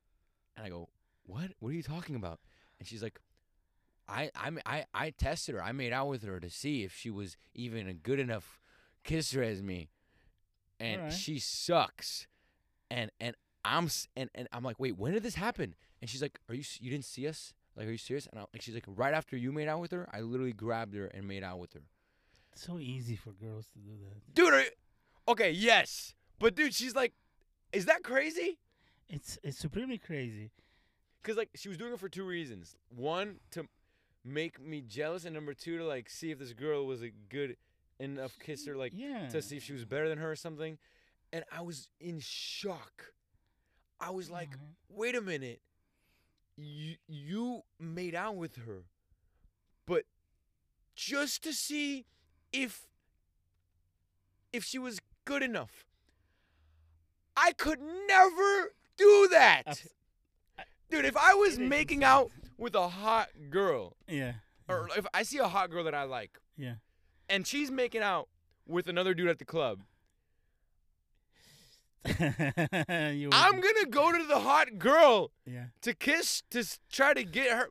and 0.57 0.67
i 0.67 0.69
go 0.69 0.89
what 1.25 1.51
what 1.61 1.71
are 1.71 1.75
you 1.75 1.83
talking 1.83 2.15
about 2.15 2.39
and 2.79 2.87
she's 2.87 3.03
like 3.03 3.19
i 4.11 4.31
i 4.35 4.51
i 4.67 4.85
i 4.93 5.11
tested 5.11 5.55
her. 5.55 5.63
I 5.63 5.73
made 5.73 5.93
out 5.93 6.09
with 6.09 6.23
her 6.25 6.41
to 6.41 6.51
see 6.51 6.83
if 6.83 6.95
she 6.95 7.11
was 7.11 7.37
even 7.55 7.89
a 7.89 7.95
good 7.95 8.19
enough 8.19 8.61
kisser 9.05 9.43
as 9.43 9.63
me. 9.63 9.89
And 10.79 11.01
Alright. 11.01 11.15
she 11.15 11.39
sucks. 11.39 12.27
And 12.91 13.11
and 13.21 13.37
i'm 13.65 13.89
and, 14.17 14.31
and 14.35 14.49
i'm 14.53 14.65
like 14.65 14.81
wait 14.81 14.97
when 14.97 15.13
did 15.13 15.23
this 15.23 15.37
happen? 15.37 15.75
And 16.01 16.11
she's 16.11 16.23
like 16.23 16.39
are 16.49 16.55
you 16.55 16.65
you 16.81 16.91
didn't 16.91 17.05
see 17.05 17.29
us? 17.29 17.55
Like 17.77 17.87
are 17.87 17.93
you 17.93 17.99
serious? 17.99 18.27
And 18.27 18.41
I, 18.41 18.45
like 18.53 18.63
she's 18.63 18.75
like 18.75 18.85
right 18.87 19.15
after 19.15 19.37
you 19.37 19.53
made 19.53 19.69
out 19.69 19.81
with 19.81 19.93
her 19.93 20.09
i 20.13 20.21
literally 20.21 20.53
grabbed 20.53 20.95
her 20.95 21.07
and 21.07 21.27
made 21.27 21.45
out 21.45 21.59
with 21.59 21.73
her. 21.75 21.83
So 22.55 22.79
easy 22.79 23.17
for 23.17 23.31
girls 23.31 23.67
to 23.75 23.79
do 23.79 23.91
that. 23.91 24.35
dude 24.35 24.53
are, 24.53 24.65
okay 25.29 25.51
yes. 25.51 26.15
But 26.39 26.57
dude 26.57 26.75
she's 26.75 26.95
like 26.95 27.13
is 27.73 27.87
that 27.87 28.03
crazy? 28.03 28.59
It's 29.09 29.39
it's 29.43 29.59
supremely 29.59 29.99
crazy. 29.99 30.51
Cause 31.23 31.37
like 31.37 31.51
she 31.55 31.69
was 31.69 31.77
doing 31.77 31.93
it 31.93 32.01
for 32.01 32.09
two 32.09 32.25
reasons. 32.25 32.77
One 32.89 33.37
to 33.53 33.67
make 34.25 34.61
me 34.61 34.83
jealous, 34.87 35.25
and 35.25 35.35
number 35.35 35.55
two 35.55 35.79
to 35.79 35.85
like 35.85 36.09
see 36.11 36.31
if 36.31 36.39
this 36.39 36.53
girl 36.53 36.87
was 36.87 37.03
a 37.03 37.11
good 37.29 37.57
enough 37.99 38.39
kisser, 38.39 38.77
like 38.77 38.93
yeah. 38.95 39.29
to 39.29 39.43
see 39.43 39.57
if 39.57 39.65
she 39.65 39.73
was 39.73 39.85
better 39.85 40.09
than 40.09 40.19
her 40.19 40.33
or 40.33 40.37
something. 40.37 40.79
And 41.33 41.45
I 41.53 41.61
was 41.63 41.89
in 42.01 42.19
shock. 42.21 43.13
I 44.01 44.11
was 44.11 44.31
like, 44.31 44.51
wait 44.89 45.15
a 45.15 45.21
minute, 45.21 45.61
you 46.57 46.97
you 47.07 47.63
made 47.79 48.15
out 48.15 48.37
with 48.37 48.57
her, 48.57 48.85
but 49.87 50.05
just 50.95 51.43
to 51.45 51.53
see 51.53 52.07
if 52.53 52.87
if 54.53 54.65
she 54.65 54.79
was 54.79 55.01
good 55.25 55.43
enough. 55.43 55.85
I 57.37 57.53
could 57.53 57.79
never 58.09 58.73
do 58.97 59.29
that. 59.31 59.83
Dude, 60.91 61.05
if 61.05 61.17
I 61.17 61.35
was 61.35 61.59
making 61.59 62.03
out 62.03 62.31
with 62.61 62.75
a 62.77 62.89
hot 62.89 63.29
girl, 63.51 63.97
yeah. 64.07 64.35
or 64.69 64.89
if 64.97 65.07
I 65.13 65.25
see 65.25 65.39
a 65.39 65.49
hot 65.49 65.71
girl 65.71 65.83
that 65.85 65.95
I 65.95 66.05
like, 66.05 66.39
Yeah. 66.57 66.75
and 67.29 67.47
she's 67.47 67.71
making 67.71 68.03
out 68.03 68.29
with 68.69 68.87
another 68.89 69.15
dude 69.15 69.29
at 69.29 69.39
the 69.41 69.45
club, 69.45 69.81
you 72.07 72.15
would- 73.29 73.35
I'm 73.35 73.61
gonna 73.61 73.87
go 73.91 74.13
to 74.17 74.25
the 74.27 74.41
hot 74.41 74.79
girl 74.79 75.33
yeah. 75.47 75.67
to 75.83 75.95
kiss 75.95 76.43
to 76.51 76.61
s- 76.61 76.79
try 76.91 77.13
to 77.15 77.25
get 77.25 77.51
her. 77.51 77.69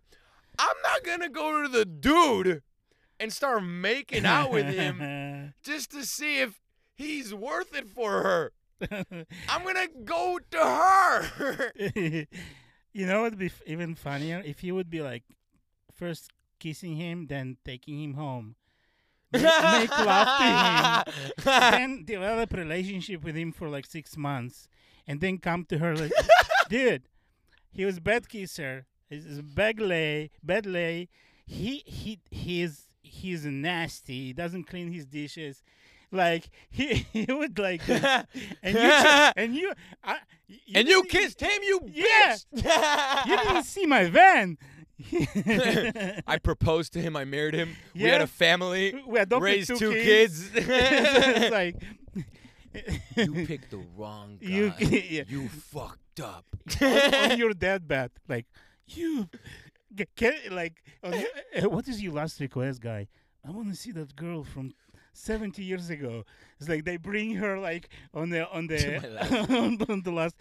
I'm 0.59 0.75
not 0.83 1.03
gonna 1.03 1.29
go 1.29 1.61
to 1.63 1.67
the 1.69 1.85
dude 1.85 2.61
and 3.19 3.31
start 3.33 3.63
making 3.63 4.25
out 4.25 4.51
with 4.51 4.65
him 4.67 5.53
just 5.63 5.91
to 5.91 6.03
see 6.05 6.39
if 6.39 6.59
he's 6.95 7.33
worth 7.33 7.73
it 7.75 7.87
for 7.87 8.21
her. 8.23 8.51
I'm 9.49 9.63
gonna 9.63 9.87
go 10.05 10.39
to 10.51 10.57
her. 10.57 11.71
You 12.93 13.05
know 13.05 13.25
it'd 13.25 13.39
be 13.39 13.47
f- 13.47 13.61
even 13.65 13.95
funnier 13.95 14.41
if 14.45 14.59
he 14.59 14.71
would 14.71 14.89
be 14.89 15.01
like 15.01 15.23
first 15.95 16.31
kissing 16.59 16.95
him, 16.95 17.27
then 17.27 17.57
taking 17.65 18.01
him 18.03 18.13
home, 18.13 18.55
make, 19.31 19.43
make 19.43 19.89
love 19.97 21.05
to 21.05 21.13
him, 21.13 21.33
then 21.43 22.03
develop 22.05 22.53
relationship 22.53 23.23
with 23.23 23.35
him 23.35 23.51
for 23.51 23.69
like 23.69 23.85
six 23.85 24.17
months, 24.17 24.67
and 25.07 25.21
then 25.21 25.37
come 25.37 25.65
to 25.65 25.77
her 25.77 25.95
like, 25.95 26.11
dude, 26.69 27.03
he 27.71 27.85
was 27.85 27.99
bad 27.99 28.27
kisser, 28.29 28.85
he's 29.09 29.39
a 29.39 29.43
bad 29.43 29.79
lay, 29.79 30.31
bad 30.43 30.65
lay. 30.65 31.09
He 31.45 31.83
he 31.85 32.19
he 32.29 32.61
is 32.61 32.87
he's 33.01 33.45
nasty. 33.45 34.27
He 34.27 34.33
doesn't 34.33 34.65
clean 34.65 34.91
his 34.91 35.05
dishes. 35.05 35.63
Like 36.11 36.49
he, 36.69 37.05
he 37.13 37.25
would 37.31 37.57
like, 37.59 37.87
and 37.89 38.27
you 38.63 38.91
and 39.35 39.55
you, 39.55 39.73
I, 40.03 40.17
and 40.73 40.87
you 40.87 41.03
kissed 41.03 41.39
him, 41.41 41.61
you 41.63 41.81
Yeah. 41.93 42.35
bitch. 42.55 43.25
You 43.27 43.37
didn't 43.37 43.63
see 43.63 43.85
my 43.85 44.05
van. 44.05 44.57
I 46.27 46.39
proposed 46.43 46.93
to 46.93 47.01
him. 47.01 47.15
I 47.15 47.25
married 47.25 47.53
him. 47.53 47.75
We 47.95 48.03
had 48.03 48.21
a 48.21 48.27
family. 48.27 49.01
we 49.07 49.19
adopted 49.19 49.43
raised 49.43 49.67
two, 49.69 49.77
two 49.77 49.91
kids. 49.93 50.49
kids. 50.49 50.65
it's 50.67 51.51
like 51.51 51.75
you 53.15 53.45
picked 53.45 53.71
the 53.71 53.83
wrong 53.95 54.37
guy. 54.41 54.47
You- 54.49 54.73
yeah. 54.79 55.23
You 55.27 55.47
fucked 55.49 56.19
up. 56.19 56.45
on, 56.81 57.31
on 57.31 57.37
your 57.37 57.53
deathbed, 57.53 58.11
like 58.27 58.45
you, 58.87 59.29
can, 60.15 60.33
like 60.51 60.83
on 61.03 61.13
uh, 61.13 61.69
what 61.69 61.87
is 61.87 62.01
your 62.01 62.13
last 62.13 62.39
request, 62.39 62.81
guy? 62.81 63.07
I 63.47 63.51
want 63.51 63.69
to 63.69 63.75
see 63.75 63.91
that 63.93 64.15
girl 64.15 64.43
from 64.43 64.73
seventy 65.19 65.63
years 65.63 65.89
ago. 65.89 66.23
It's 66.59 66.69
like 66.69 66.85
they 66.85 66.97
bring 66.97 67.35
her 67.35 67.57
like 67.59 67.89
on 68.13 68.29
the 68.29 68.49
on 68.49 68.67
the 68.67 68.77
last- 69.13 69.89
on, 69.89 70.01
the 70.03 70.11
last. 70.11 70.35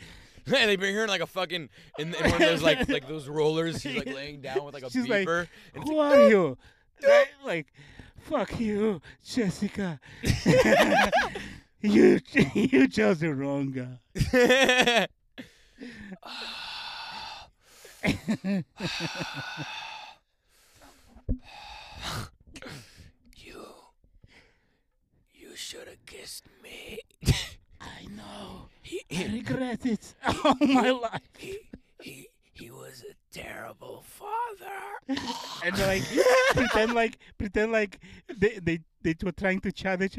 and 0.47 0.71
they 0.71 0.77
bring 0.77 0.95
her 0.95 1.03
in 1.05 1.09
like 1.09 1.21
a 1.21 1.27
fucking 1.27 1.69
in, 1.99 2.15
in 2.15 2.23
one 2.31 2.33
of 2.35 2.39
those 2.49 2.63
like 2.63 2.89
like 2.89 3.07
those 3.09 3.29
rollers. 3.29 3.81
She's 3.83 3.97
like 3.97 4.07
laying 4.15 4.41
down 4.41 4.65
with 4.65 4.75
like 4.75 4.83
a 4.85 4.91
She's 4.91 5.07
like, 5.09 5.27
beeper. 5.27 5.47
and 5.75 5.83
it's 5.83 5.91
Who 5.91 5.99
are 5.99 6.29
you? 6.29 6.57
Like, 7.45 7.73
fuck 8.23 8.59
you, 8.59 9.01
Jessica. 9.25 10.01
you 11.81 12.21
you 12.55 12.89
chose 12.89 13.21
the 13.21 13.33
wrong 13.35 13.71
guy. 13.71 15.09
you 23.37 23.65
you 25.35 25.48
should 25.59 25.89
have 25.89 26.07
kissed 26.07 26.45
me. 26.63 27.01
I 27.81 28.07
know. 28.17 28.69
he, 28.81 29.03
I 29.11 29.27
regret 29.33 29.85
it 29.85 30.15
all 30.25 30.35
oh, 30.61 30.67
my 30.67 30.91
life. 30.91 31.21
he 31.37 31.59
he 32.01 32.29
he 32.53 32.71
was 32.71 33.05
a 33.09 33.15
terrible 33.37 34.05
father. 34.07 35.19
and 35.65 35.79
like 35.79 36.03
pretend 36.53 36.95
like 36.95 37.19
pretend 37.37 37.73
like 37.73 37.99
they 38.37 38.61
they 38.63 38.81
they 39.03 39.15
were 39.23 39.33
trying 39.33 39.61
to 39.61 39.73
chat 39.73 40.01
each, 40.01 40.19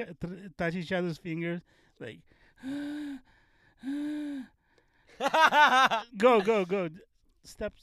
touch 0.58 0.76
each 0.76 0.92
other's 0.92 1.18
fingers 1.18 1.62
like 2.00 2.20
go 6.18 6.42
go 6.42 6.66
go 6.66 6.90
step 7.44 7.74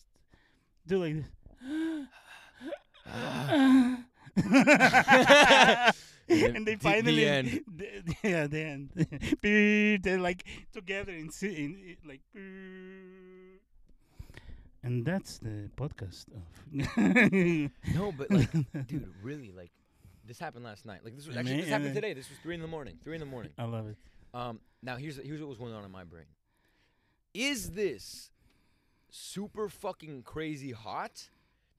do 0.86 0.98
like 0.98 1.14
this 4.36 6.06
and 6.28 6.66
they 6.66 6.75
The- 6.75 6.76
the 6.76 6.76
finally 6.78 7.25
end. 7.26 7.61
the- 7.76 8.16
yeah 8.23 8.47
the 8.47 8.61
end 8.62 10.00
they're 10.02 10.18
like 10.18 10.45
together 10.73 11.12
in, 11.12 11.30
in 11.42 11.97
like 12.04 12.21
and 14.83 15.04
that's 15.04 15.38
the 15.38 15.68
podcast 15.76 16.26
of 16.35 17.71
no, 17.95 18.12
but 18.16 18.30
like, 18.30 18.52
dude, 18.87 19.12
really, 19.21 19.50
like, 19.50 19.73
this 20.25 20.38
happened 20.38 20.64
last 20.64 20.87
night. 20.87 21.00
Like, 21.02 21.16
this 21.16 21.26
was 21.26 21.37
actually 21.37 21.62
this 21.62 21.68
happened 21.71 21.95
today. 21.95 22.12
This 22.12 22.28
was 22.28 22.38
three 22.38 22.54
in 22.54 22.61
the 22.61 22.68
morning. 22.68 22.99
Three 23.02 23.14
in 23.14 23.21
the 23.21 23.26
morning. 23.26 23.50
I 23.59 23.64
love 23.64 23.88
it 23.88 23.97
Um, 24.33 24.61
now 24.83 24.97
here's 24.97 25.16
here's 25.16 25.40
what 25.40 25.49
was 25.49 25.59
going 25.59 25.73
on 25.75 25.85
in 25.85 25.90
my 25.90 26.04
brain. 26.04 26.26
Is 27.35 27.73
this 27.73 28.30
super 29.11 29.68
fucking 29.68 30.23
crazy 30.23 30.71
hot 30.73 31.30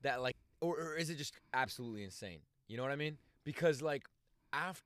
that 0.02 0.22
like, 0.22 0.36
or, 0.60 0.78
or 0.78 0.96
is 0.96 1.10
it 1.10 1.16
just 1.18 1.34
absolutely 1.54 2.04
insane? 2.04 2.40
You 2.68 2.76
know 2.78 2.84
what 2.84 2.92
I 2.92 2.96
mean? 2.98 3.18
Because 3.46 3.82
like, 3.82 4.04
after 4.54 4.84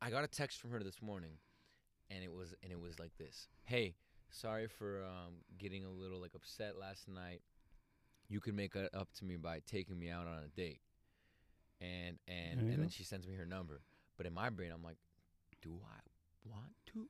I 0.00 0.10
got 0.10 0.24
a 0.24 0.28
text 0.28 0.60
from 0.60 0.70
her 0.70 0.82
this 0.82 1.02
morning, 1.02 1.38
and 2.10 2.22
it 2.22 2.32
was 2.32 2.54
and 2.62 2.72
it 2.72 2.80
was 2.80 2.98
like 2.98 3.16
this: 3.18 3.48
Hey, 3.64 3.94
sorry 4.30 4.66
for 4.68 5.04
um 5.04 5.34
getting 5.58 5.84
a 5.84 5.90
little 5.90 6.20
like 6.20 6.34
upset 6.34 6.78
last 6.78 7.08
night. 7.08 7.42
You 8.28 8.40
can 8.40 8.54
make 8.54 8.74
it 8.76 8.90
up 8.94 9.08
to 9.18 9.24
me 9.24 9.36
by 9.36 9.60
taking 9.66 9.98
me 9.98 10.10
out 10.10 10.26
on 10.26 10.44
a 10.44 10.48
date. 10.48 10.80
And 11.80 12.18
and 12.26 12.60
and 12.60 12.82
then 12.82 12.88
she 12.88 13.04
sends 13.04 13.26
me 13.26 13.34
her 13.34 13.46
number. 13.46 13.80
But 14.16 14.26
in 14.26 14.34
my 14.34 14.50
brain, 14.50 14.72
I'm 14.74 14.82
like, 14.82 14.98
do 15.62 15.70
I 15.70 16.50
want 16.50 16.72
to? 16.92 17.08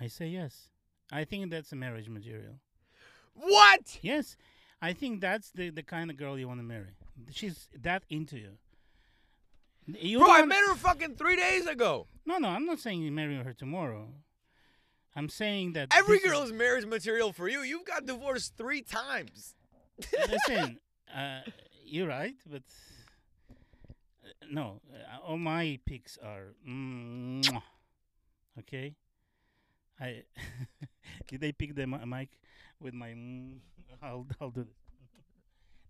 I 0.00 0.08
say 0.08 0.26
yes. 0.26 0.68
I 1.12 1.24
think 1.24 1.50
that's 1.50 1.72
a 1.72 1.76
marriage 1.76 2.08
material. 2.08 2.54
What? 3.34 3.98
Yes, 4.02 4.36
I 4.80 4.92
think 4.92 5.20
that's 5.20 5.50
the, 5.50 5.70
the 5.70 5.82
kind 5.82 6.10
of 6.10 6.16
girl 6.16 6.38
you 6.38 6.48
want 6.48 6.60
to 6.60 6.64
marry. 6.64 6.96
She's 7.30 7.68
that 7.80 8.02
into 8.10 8.36
you. 8.36 8.58
You 9.86 10.18
Bro, 10.20 10.30
I 10.30 10.44
met 10.44 10.58
her 10.68 10.74
fucking 10.76 11.16
three 11.16 11.36
days 11.36 11.66
ago. 11.66 12.06
No, 12.24 12.38
no, 12.38 12.48
I'm 12.48 12.66
not 12.66 12.78
saying 12.78 13.02
you 13.02 13.10
marry 13.10 13.36
her 13.36 13.52
tomorrow. 13.52 14.08
I'm 15.16 15.28
saying 15.28 15.72
that 15.74 15.88
Every 15.94 16.18
is- 16.18 16.24
girl 16.24 16.42
is 16.42 16.52
marriage 16.52 16.86
material 16.86 17.32
for 17.32 17.48
you. 17.48 17.62
You've 17.62 17.84
got 17.84 18.06
divorced 18.06 18.56
three 18.56 18.82
times. 18.82 19.54
Listen, 20.30 20.78
uh, 21.14 21.40
you're 21.84 22.08
right, 22.08 22.34
but 22.48 22.62
uh, 24.24 24.28
no, 24.50 24.80
uh, 24.92 25.26
all 25.26 25.36
my 25.38 25.78
picks 25.84 26.16
are 26.18 26.54
mm, 26.66 27.42
mwah. 27.44 27.62
okay. 28.60 28.94
I 30.00 30.22
did 31.28 31.44
I 31.44 31.52
pick 31.52 31.74
the 31.74 31.86
mic 31.86 32.30
with 32.80 32.94
my? 32.94 33.10
Mm, 33.10 33.58
I'll 34.02 34.26
I'll 34.40 34.50
do 34.50 34.64
this. 34.64 34.74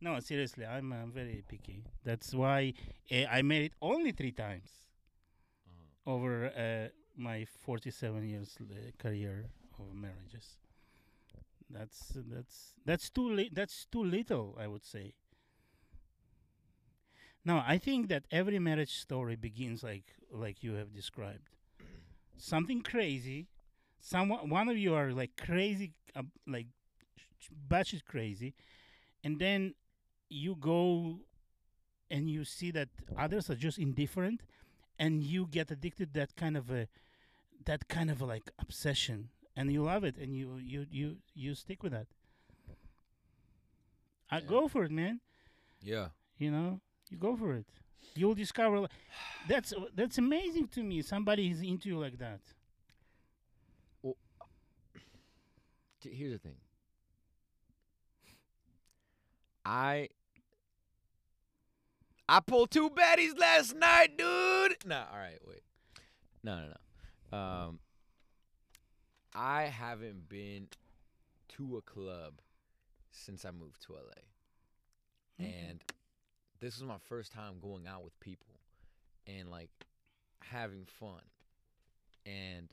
No, 0.02 0.20
seriously, 0.20 0.66
I'm 0.66 0.92
uh, 0.92 1.06
very 1.06 1.44
picky. 1.48 1.82
That's 2.04 2.34
why 2.34 2.74
uh, 3.10 3.24
I 3.30 3.40
made 3.42 3.62
it 3.62 3.72
only 3.80 4.12
three 4.12 4.32
times 4.32 4.68
over 6.06 6.46
uh, 6.56 6.88
my 7.16 7.44
47 7.64 8.28
years 8.28 8.56
uh, 8.60 8.90
career 8.98 9.46
of 9.78 9.94
marriages. 9.94 10.58
That's 11.70 12.12
that's 12.30 12.74
that's 12.84 13.10
too 13.10 13.28
li- 13.30 13.50
that's 13.52 13.86
too 13.86 14.04
little, 14.04 14.56
I 14.60 14.66
would 14.68 14.84
say. 14.84 15.14
Now, 17.44 17.64
I 17.66 17.78
think 17.78 18.08
that 18.08 18.24
every 18.30 18.58
marriage 18.58 18.94
story 18.94 19.36
begins 19.36 19.82
like 19.82 20.14
like 20.30 20.62
you 20.62 20.74
have 20.74 20.94
described. 20.94 21.48
Something 22.36 22.82
crazy. 22.82 23.48
Someone, 24.00 24.48
one 24.50 24.68
of 24.68 24.76
you 24.78 24.94
are 24.94 25.12
like 25.12 25.36
crazy, 25.36 25.92
uh, 26.16 26.22
like 26.46 26.66
sh- 27.38 27.50
batshit 27.68 28.04
crazy, 28.04 28.54
and 29.24 29.38
then 29.38 29.74
you 30.32 30.56
go 30.56 31.20
and 32.10 32.28
you 32.30 32.44
see 32.44 32.70
that 32.72 32.88
others 33.16 33.50
are 33.50 33.54
just 33.56 33.78
indifferent, 33.78 34.42
and 34.98 35.22
you 35.22 35.46
get 35.46 35.70
addicted 35.70 36.12
to 36.14 36.20
that 36.20 36.36
kind 36.36 36.56
of 36.56 36.70
a 36.70 36.88
that 37.64 37.88
kind 37.88 38.10
of 38.10 38.20
a, 38.20 38.26
like 38.26 38.50
obsession, 38.58 39.30
and 39.56 39.72
you 39.72 39.82
love 39.84 40.04
it, 40.04 40.16
and 40.16 40.34
you 40.36 40.56
you 40.58 40.86
you 40.90 41.16
you 41.34 41.54
stick 41.54 41.82
with 41.82 41.92
that. 41.92 42.06
I 44.30 44.38
Yeah. 44.38 44.46
go 44.46 44.68
for 44.68 44.84
it, 44.84 44.90
man. 44.90 45.20
Yeah. 45.82 46.08
You 46.38 46.50
know, 46.50 46.80
you 47.10 47.18
go 47.18 47.36
for 47.36 47.54
it. 47.54 47.66
You'll 48.14 48.34
discover. 48.34 48.88
That's 49.48 49.72
that's 49.94 50.18
amazing 50.18 50.68
to 50.68 50.82
me. 50.82 51.02
Somebody 51.02 51.50
is 51.50 51.60
into 51.62 51.88
you 51.88 51.98
like 51.98 52.18
that. 52.18 52.40
J- 56.00 56.14
Here's 56.14 56.32
the 56.32 56.38
thing. 56.38 56.56
I 59.64 60.08
I 62.28 62.40
pulled 62.40 62.70
two 62.70 62.88
baddies 62.90 63.38
last 63.38 63.74
night, 63.74 64.16
dude. 64.16 64.76
Nah, 64.86 65.04
all 65.12 65.18
right, 65.18 65.38
wait. 65.46 65.62
No, 66.42 66.58
no, 66.60 66.66
no. 67.32 67.38
Um, 67.38 67.78
I 69.34 69.62
haven't 69.64 70.28
been 70.28 70.68
to 71.56 71.76
a 71.76 71.82
club 71.82 72.34
since 73.10 73.44
I 73.44 73.50
moved 73.50 73.82
to 73.82 73.94
LA, 73.94 74.22
Mhm. 75.44 75.68
and 75.70 75.82
this 76.60 76.76
was 76.78 76.84
my 76.86 76.98
first 76.98 77.32
time 77.32 77.58
going 77.60 77.86
out 77.86 78.02
with 78.04 78.18
people 78.20 78.60
and 79.26 79.50
like 79.50 79.70
having 80.40 80.86
fun. 80.86 81.22
And 82.24 82.72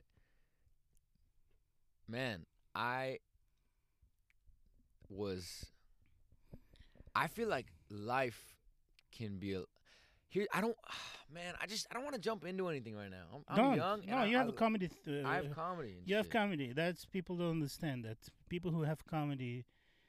man, 2.08 2.46
I 2.74 3.18
was 5.08 5.66
I 7.14 7.26
feel 7.26 7.48
like 7.48 7.66
life 7.90 8.56
can 9.16 9.38
be 9.38 9.54
a 9.54 9.62
here 10.28 10.46
I 10.52 10.60
don't 10.60 10.76
man, 11.34 11.54
I 11.60 11.66
just 11.66 11.86
I 11.90 11.94
don't 11.94 12.04
want 12.04 12.14
to 12.14 12.20
jump 12.20 12.44
into 12.44 12.68
anything 12.68 12.94
right 12.94 13.10
now. 13.10 13.26
I'm, 13.32 13.42
I'm 13.48 13.56
Don't. 13.56 13.76
young 13.76 14.02
No, 14.06 14.16
I, 14.18 14.24
you 14.26 14.36
have 14.36 14.46
I, 14.46 14.50
a 14.50 14.52
comedy. 14.52 14.90
Th- 15.04 15.24
I 15.24 15.38
uh, 15.38 15.42
have 15.42 15.54
comedy. 15.54 15.96
You 16.04 16.16
have 16.16 16.26
shit. 16.26 16.32
comedy. 16.32 16.72
That's 16.72 17.04
people 17.04 17.36
don't 17.36 17.50
understand 17.50 18.04
that 18.04 18.18
people 18.48 18.70
who 18.70 18.82
have 18.82 19.04
comedy 19.06 19.64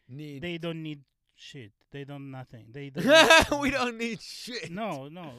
Need 0.09 0.41
they 0.41 0.57
don't 0.57 0.83
need 0.83 1.01
shit. 1.35 1.71
They 1.91 2.03
don't 2.03 2.31
nothing. 2.31 2.65
They 2.71 2.89
don't. 2.89 3.59
we 3.61 3.71
don't 3.71 3.97
need 3.97 4.21
shit. 4.21 4.71
No, 4.71 5.07
no. 5.07 5.33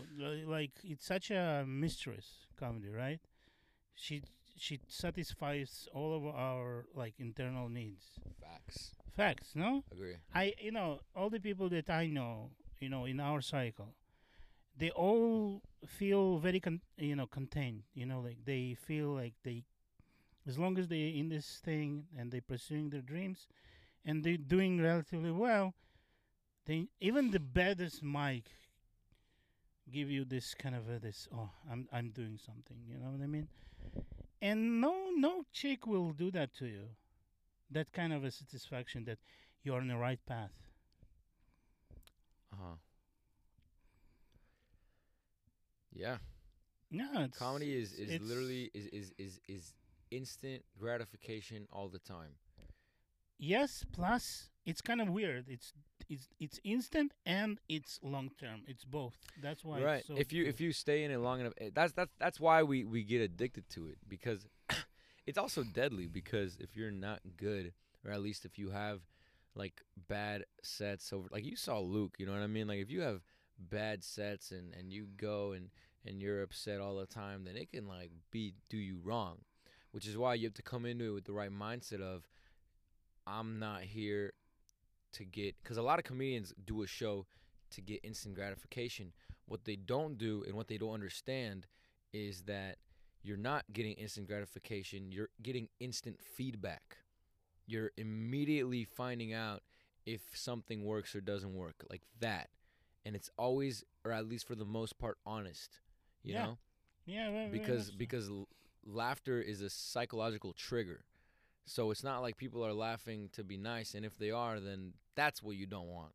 Like 0.46 0.72
it's 0.84 1.06
such 1.06 1.30
a 1.30 1.64
mistress 1.66 2.46
comedy, 2.58 2.88
right? 2.88 3.20
She 3.94 4.22
she 4.56 4.80
satisfies 4.88 5.88
all 5.92 6.16
of 6.16 6.24
our 6.26 6.86
like 6.94 7.14
internal 7.18 7.68
needs. 7.68 8.04
Facts. 8.40 8.94
Facts, 9.14 9.50
no? 9.54 9.84
Agree. 9.92 10.16
I 10.34 10.54
you 10.58 10.72
know 10.72 11.00
all 11.14 11.28
the 11.28 11.40
people 11.40 11.68
that 11.68 11.90
I 11.90 12.06
know, 12.06 12.50
you 12.82 12.88
know, 12.88 13.04
in 13.04 13.20
our 13.20 13.40
cycle, 13.40 13.94
they 14.76 14.90
all 14.90 15.62
feel 15.86 16.38
very 16.38 16.60
con- 16.60 16.80
you 16.96 17.14
know 17.14 17.26
contained. 17.26 17.84
You 17.94 18.06
know, 18.06 18.20
like 18.20 18.38
they 18.44 18.74
feel 18.74 19.08
like 19.14 19.34
they, 19.44 19.64
as 20.46 20.58
long 20.58 20.78
as 20.78 20.88
they're 20.88 21.14
in 21.14 21.28
this 21.28 21.60
thing 21.64 22.04
and 22.18 22.32
they're 22.32 22.40
pursuing 22.40 22.90
their 22.90 23.00
dreams, 23.00 23.46
and 24.04 24.24
they're 24.24 24.36
doing 24.36 24.82
relatively 24.82 25.30
well, 25.30 25.74
they 26.66 26.88
even 27.00 27.30
the 27.30 27.40
baddest 27.40 28.02
mic 28.02 28.44
give 29.90 30.10
you 30.10 30.24
this 30.24 30.54
kind 30.54 30.74
of 30.74 30.88
a, 30.88 30.98
this 30.98 31.28
oh 31.34 31.50
I'm 31.70 31.88
I'm 31.92 32.10
doing 32.10 32.38
something. 32.44 32.78
You 32.88 32.98
know 32.98 33.10
what 33.10 33.22
I 33.22 33.26
mean? 33.28 33.48
And 34.40 34.80
no 34.80 35.10
no 35.14 35.44
chick 35.52 35.86
will 35.86 36.12
do 36.12 36.32
that 36.32 36.52
to 36.54 36.66
you. 36.66 36.88
That 37.70 37.92
kind 37.92 38.12
of 38.12 38.24
a 38.24 38.30
satisfaction 38.30 39.04
that 39.04 39.18
you're 39.62 39.80
on 39.80 39.88
the 39.88 39.96
right 39.96 40.20
path. 40.26 40.50
Uh 42.52 42.56
huh. 42.60 42.74
Yeah. 45.92 46.16
Yeah, 46.90 47.24
it's, 47.24 47.38
Comedy 47.38 47.74
is, 47.74 47.92
is 47.94 48.10
it's- 48.10 48.20
literally 48.20 48.70
is, 48.74 48.86
is 48.86 49.12
is 49.18 49.40
is 49.48 49.72
instant 50.10 50.62
gratification 50.78 51.66
all 51.72 51.88
the 51.88 51.98
time. 51.98 52.34
yes. 53.38 53.84
Plus, 53.92 54.50
it's 54.66 54.80
kind 54.82 55.00
of 55.00 55.08
weird. 55.08 55.46
It's 55.48 55.72
it's 56.08 56.28
it's 56.38 56.60
instant 56.64 57.12
and 57.24 57.58
it's 57.68 57.98
long 58.02 58.30
term. 58.38 58.62
It's 58.66 58.84
both. 58.84 59.14
That's 59.40 59.64
why. 59.64 59.80
right. 59.82 59.98
It's 60.00 60.08
so 60.08 60.16
if 60.16 60.32
you 60.32 60.44
good. 60.44 60.50
if 60.50 60.60
you 60.60 60.72
stay 60.72 61.04
in 61.04 61.10
it 61.10 61.18
long 61.18 61.40
enough, 61.40 61.54
eh, 61.58 61.70
that's 61.72 61.92
that's 61.92 62.12
that's 62.18 62.38
why 62.38 62.62
we 62.62 62.84
we 62.84 63.02
get 63.04 63.22
addicted 63.22 63.68
to 63.70 63.88
it 63.88 63.96
because 64.06 64.46
it's 65.26 65.38
also 65.38 65.62
deadly 65.62 66.06
because 66.06 66.56
if 66.60 66.76
you're 66.76 66.90
not 66.90 67.20
good 67.38 67.72
or 68.04 68.12
at 68.12 68.20
least 68.20 68.44
if 68.44 68.58
you 68.58 68.70
have 68.70 69.00
like 69.54 69.82
bad 70.08 70.44
sets 70.62 71.12
over 71.12 71.28
like 71.30 71.44
you 71.44 71.56
saw 71.56 71.78
Luke, 71.78 72.16
you 72.18 72.26
know 72.26 72.32
what 72.32 72.42
I 72.42 72.46
mean? 72.46 72.68
Like 72.68 72.80
if 72.80 72.90
you 72.90 73.00
have 73.00 73.22
bad 73.58 74.02
sets 74.02 74.50
and 74.50 74.72
and 74.74 74.92
you 74.92 75.04
mm-hmm. 75.04 75.26
go 75.26 75.52
and 75.52 75.70
and 76.04 76.20
you're 76.20 76.42
upset 76.42 76.80
all 76.80 76.96
the 76.96 77.06
time, 77.06 77.44
then 77.44 77.56
it 77.56 77.70
can 77.70 77.86
like 77.86 78.10
be 78.30 78.54
do 78.68 78.76
you 78.76 78.98
wrong. 79.02 79.38
Which 79.92 80.06
is 80.06 80.16
why 80.16 80.34
you 80.34 80.46
have 80.46 80.54
to 80.54 80.62
come 80.62 80.86
into 80.86 81.04
it 81.04 81.14
with 81.14 81.24
the 81.24 81.34
right 81.34 81.52
mindset 81.52 82.00
of 82.00 82.26
I'm 83.26 83.58
not 83.58 83.82
here 83.82 84.32
to 85.12 85.24
get 85.24 85.62
cuz 85.62 85.76
a 85.76 85.82
lot 85.82 85.98
of 85.98 86.04
comedians 86.04 86.54
do 86.64 86.82
a 86.82 86.86
show 86.86 87.26
to 87.70 87.80
get 87.80 88.00
instant 88.02 88.34
gratification. 88.34 89.12
What 89.46 89.64
they 89.64 89.76
don't 89.76 90.16
do 90.16 90.44
and 90.46 90.54
what 90.54 90.68
they 90.68 90.78
don't 90.78 90.94
understand 90.94 91.66
is 92.12 92.42
that 92.42 92.78
you're 93.22 93.36
not 93.36 93.64
getting 93.72 93.92
instant 93.94 94.26
gratification, 94.26 95.12
you're 95.12 95.30
getting 95.42 95.68
instant 95.78 96.20
feedback. 96.20 96.98
You're 97.66 97.90
immediately 97.96 98.84
finding 98.84 99.32
out 99.32 99.62
if 100.06 100.20
something 100.34 100.84
works 100.84 101.14
or 101.14 101.20
doesn't 101.20 101.54
work 101.54 101.84
like 101.90 102.02
that. 102.20 102.50
And 103.04 103.14
it's 103.16 103.30
always 103.38 103.84
or 104.04 104.12
at 104.12 104.28
least 104.28 104.46
for 104.46 104.54
the 104.54 104.64
most 104.64 104.98
part 104.98 105.18
honest, 105.26 105.78
you 106.22 106.34
Yeah. 106.34 106.42
know? 106.42 106.58
Yeah, 107.06 107.30
because 107.50 107.90
because 107.90 108.28
l- 108.28 108.48
laughter 108.84 109.40
is 109.40 109.60
a 109.62 109.70
psychological 109.70 110.52
trigger. 110.52 111.04
So 111.66 111.90
it's 111.90 112.02
not 112.04 112.20
like 112.20 112.36
people 112.36 112.64
are 112.64 112.72
laughing 112.72 113.30
to 113.32 113.44
be 113.44 113.56
nice 113.56 113.94
and 113.94 114.04
if 114.04 114.18
they 114.18 114.30
are 114.30 114.60
then 114.60 114.94
that's 115.14 115.42
what 115.42 115.56
you 115.56 115.66
don't 115.66 115.88
want. 115.88 116.12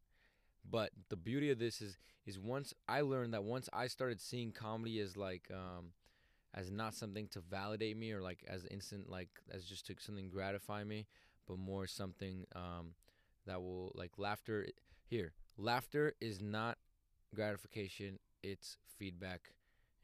But 0.70 0.92
the 1.10 1.16
beauty 1.18 1.52
of 1.52 1.60
this 1.60 1.82
is 1.82 1.98
is 2.26 2.40
once 2.40 2.74
I 2.88 3.02
learned 3.02 3.34
that 3.34 3.44
once 3.44 3.70
I 3.74 3.88
started 3.88 4.22
seeing 4.22 4.52
comedy 4.52 5.00
as 5.00 5.18
like 5.18 5.50
um 5.54 5.92
as 6.54 6.72
not 6.72 6.94
something 6.96 7.28
to 7.30 7.42
validate 7.42 7.98
me 7.98 8.12
or 8.12 8.22
like 8.22 8.44
as 8.48 8.66
instant 8.66 9.10
like 9.10 9.30
as 9.52 9.66
just 9.66 9.86
to 9.88 9.96
something 10.00 10.30
gratify 10.30 10.84
me, 10.84 11.08
but 11.48 11.58
more 11.58 11.88
something 11.88 12.46
um 12.56 12.94
that 13.46 13.62
will 13.62 13.92
like 13.96 14.12
laughter 14.18 14.68
here. 15.06 15.34
Laughter 15.58 16.14
is 16.20 16.42
not 16.42 16.78
gratification, 17.34 18.20
it's 18.44 18.78
feedback. 18.98 19.52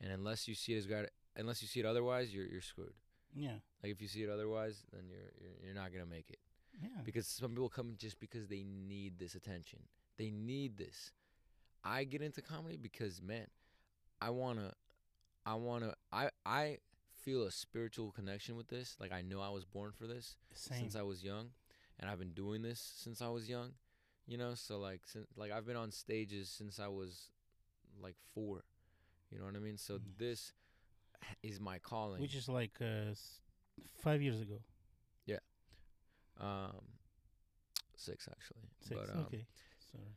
And 0.01 0.12
unless 0.12 0.47
you 0.47 0.55
see 0.55 0.73
it 0.73 0.77
as 0.77 0.85
grat 0.88 1.09
unless 1.35 1.62
you 1.62 1.67
see 1.67 1.79
it 1.79 1.85
otherwise, 1.85 2.33
you're 2.33 2.45
you're 2.47 2.62
screwed. 2.62 2.93
yeah, 3.35 3.57
Like 3.83 3.91
if 3.91 4.01
you 4.01 4.07
see 4.07 4.23
it 4.23 4.29
otherwise, 4.29 4.83
then 4.91 5.03
you're 5.09 5.31
you're, 5.41 5.65
you're 5.65 5.75
not 5.75 5.91
gonna 5.91 6.05
make 6.05 6.29
it. 6.29 6.39
yeah. 6.81 7.01
Because 7.03 7.27
some 7.27 7.51
people 7.51 7.69
come 7.69 7.95
just 7.97 8.19
because 8.19 8.47
they 8.47 8.63
need 8.63 9.19
this 9.19 9.35
attention. 9.35 9.79
They 10.17 10.29
need 10.31 10.77
this. 10.77 11.12
I 11.83 12.03
get 12.05 12.21
into 12.21 12.41
comedy 12.41 12.77
because 12.77 13.21
man, 13.21 13.47
I 14.21 14.29
wanna, 14.29 14.73
I 15.45 15.55
wanna, 15.55 15.95
I 16.12 16.29
I 16.45 16.77
feel 17.24 17.44
a 17.44 17.51
spiritual 17.51 18.12
connection 18.12 18.56
with 18.56 18.68
this. 18.68 18.96
Like 19.00 19.12
I 19.12 19.22
know 19.22 19.42
I 19.42 19.50
was 19.50 19.65
born 19.65 19.92
for 19.98 20.08
this 20.08 20.36
Same. 20.53 20.80
since 20.80 20.96
I 20.96 21.01
was 21.01 21.24
young, 21.24 21.50
and 22.00 22.10
I've 22.10 22.20
been 22.20 22.34
doing 22.34 22.62
this 22.62 22.80
since 22.98 23.22
I 23.22 23.30
was 23.30 23.50
young. 23.50 23.72
You 24.25 24.38
know, 24.38 24.53
so 24.56 24.80
like 24.80 25.01
since 25.06 25.27
like 25.36 25.51
I've 25.51 25.65
been 25.65 25.75
on 25.75 25.92
stages 25.92 26.50
since 26.50 26.80
I 26.80 26.88
was 26.88 27.30
like 28.01 28.15
four. 28.34 28.63
You 29.32 29.39
know 29.39 29.46
what 29.46 29.56
I 29.56 29.60
mean? 29.60 29.77
So 29.77 29.94
Nice. 29.94 30.03
this 30.18 30.53
is 31.42 31.60
my 31.60 31.80
calling. 31.80 32.22
Which 32.22 32.36
is 32.36 32.48
like 32.48 32.80
uh, 32.82 33.13
five 34.01 34.22
years 34.22 34.42
ago. 34.42 34.60
Yeah, 35.25 35.39
um 36.39 36.82
six 37.96 38.27
actually. 38.32 38.70
Six. 38.82 39.00
But, 39.00 39.15
um, 39.15 39.25
okay. 39.27 39.46
Sorry. 39.92 40.15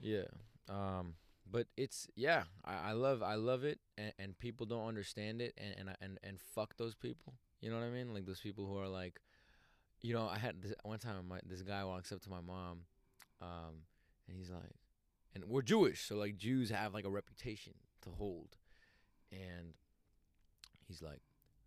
Yeah. 0.00 0.24
Um 0.68 1.14
but 1.50 1.66
it's 1.76 2.08
yeah, 2.14 2.44
I, 2.64 2.90
I 2.90 2.92
love 2.92 3.22
I 3.22 3.34
love 3.34 3.64
it 3.64 3.78
and, 3.96 4.12
and 4.18 4.38
people 4.38 4.66
don't 4.66 4.86
understand 4.86 5.40
it 5.40 5.54
and 5.58 5.74
and, 5.78 5.96
and 6.00 6.18
and 6.22 6.40
fuck 6.40 6.76
those 6.76 6.94
people. 6.94 7.34
You 7.60 7.70
know 7.70 7.76
what 7.76 7.84
I 7.84 7.90
mean? 7.90 8.14
Like 8.14 8.26
those 8.26 8.40
people 8.40 8.66
who 8.66 8.78
are 8.78 8.88
like 8.88 9.20
you 10.00 10.14
know, 10.14 10.28
I 10.28 10.38
had 10.38 10.62
this 10.62 10.74
one 10.84 10.98
time 10.98 11.26
my 11.28 11.40
this 11.44 11.62
guy 11.62 11.84
walks 11.84 12.12
up 12.12 12.22
to 12.22 12.30
my 12.30 12.40
mom 12.40 12.80
um 13.40 13.82
and 14.28 14.36
he's 14.36 14.50
like 14.50 14.74
and 15.34 15.44
we're 15.44 15.62
Jewish, 15.62 16.02
so 16.06 16.16
like 16.16 16.36
Jews 16.36 16.70
have 16.70 16.94
like 16.94 17.04
a 17.04 17.10
reputation 17.10 17.74
to 18.02 18.10
hold. 18.10 18.56
And 19.30 19.74
he's 20.86 21.02
like, 21.02 21.20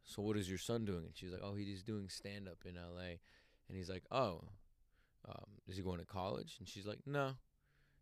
"So 0.03 0.21
what 0.21 0.37
is 0.37 0.49
your 0.49 0.57
son 0.57 0.85
doing?" 0.85 1.05
And 1.05 1.15
she's 1.15 1.31
like, 1.31 1.41
"Oh, 1.43 1.55
he's 1.55 1.83
doing 1.83 2.09
stand 2.09 2.47
up 2.47 2.65
in 2.65 2.75
LA." 2.75 3.19
And 3.67 3.77
he's 3.77 3.89
like, 3.89 4.03
"Oh, 4.11 4.41
um, 5.27 5.45
is 5.67 5.77
he 5.77 5.83
going 5.83 5.99
to 5.99 6.05
college?" 6.05 6.55
And 6.59 6.67
she's 6.67 6.87
like, 6.87 6.99
"No." 7.05 7.33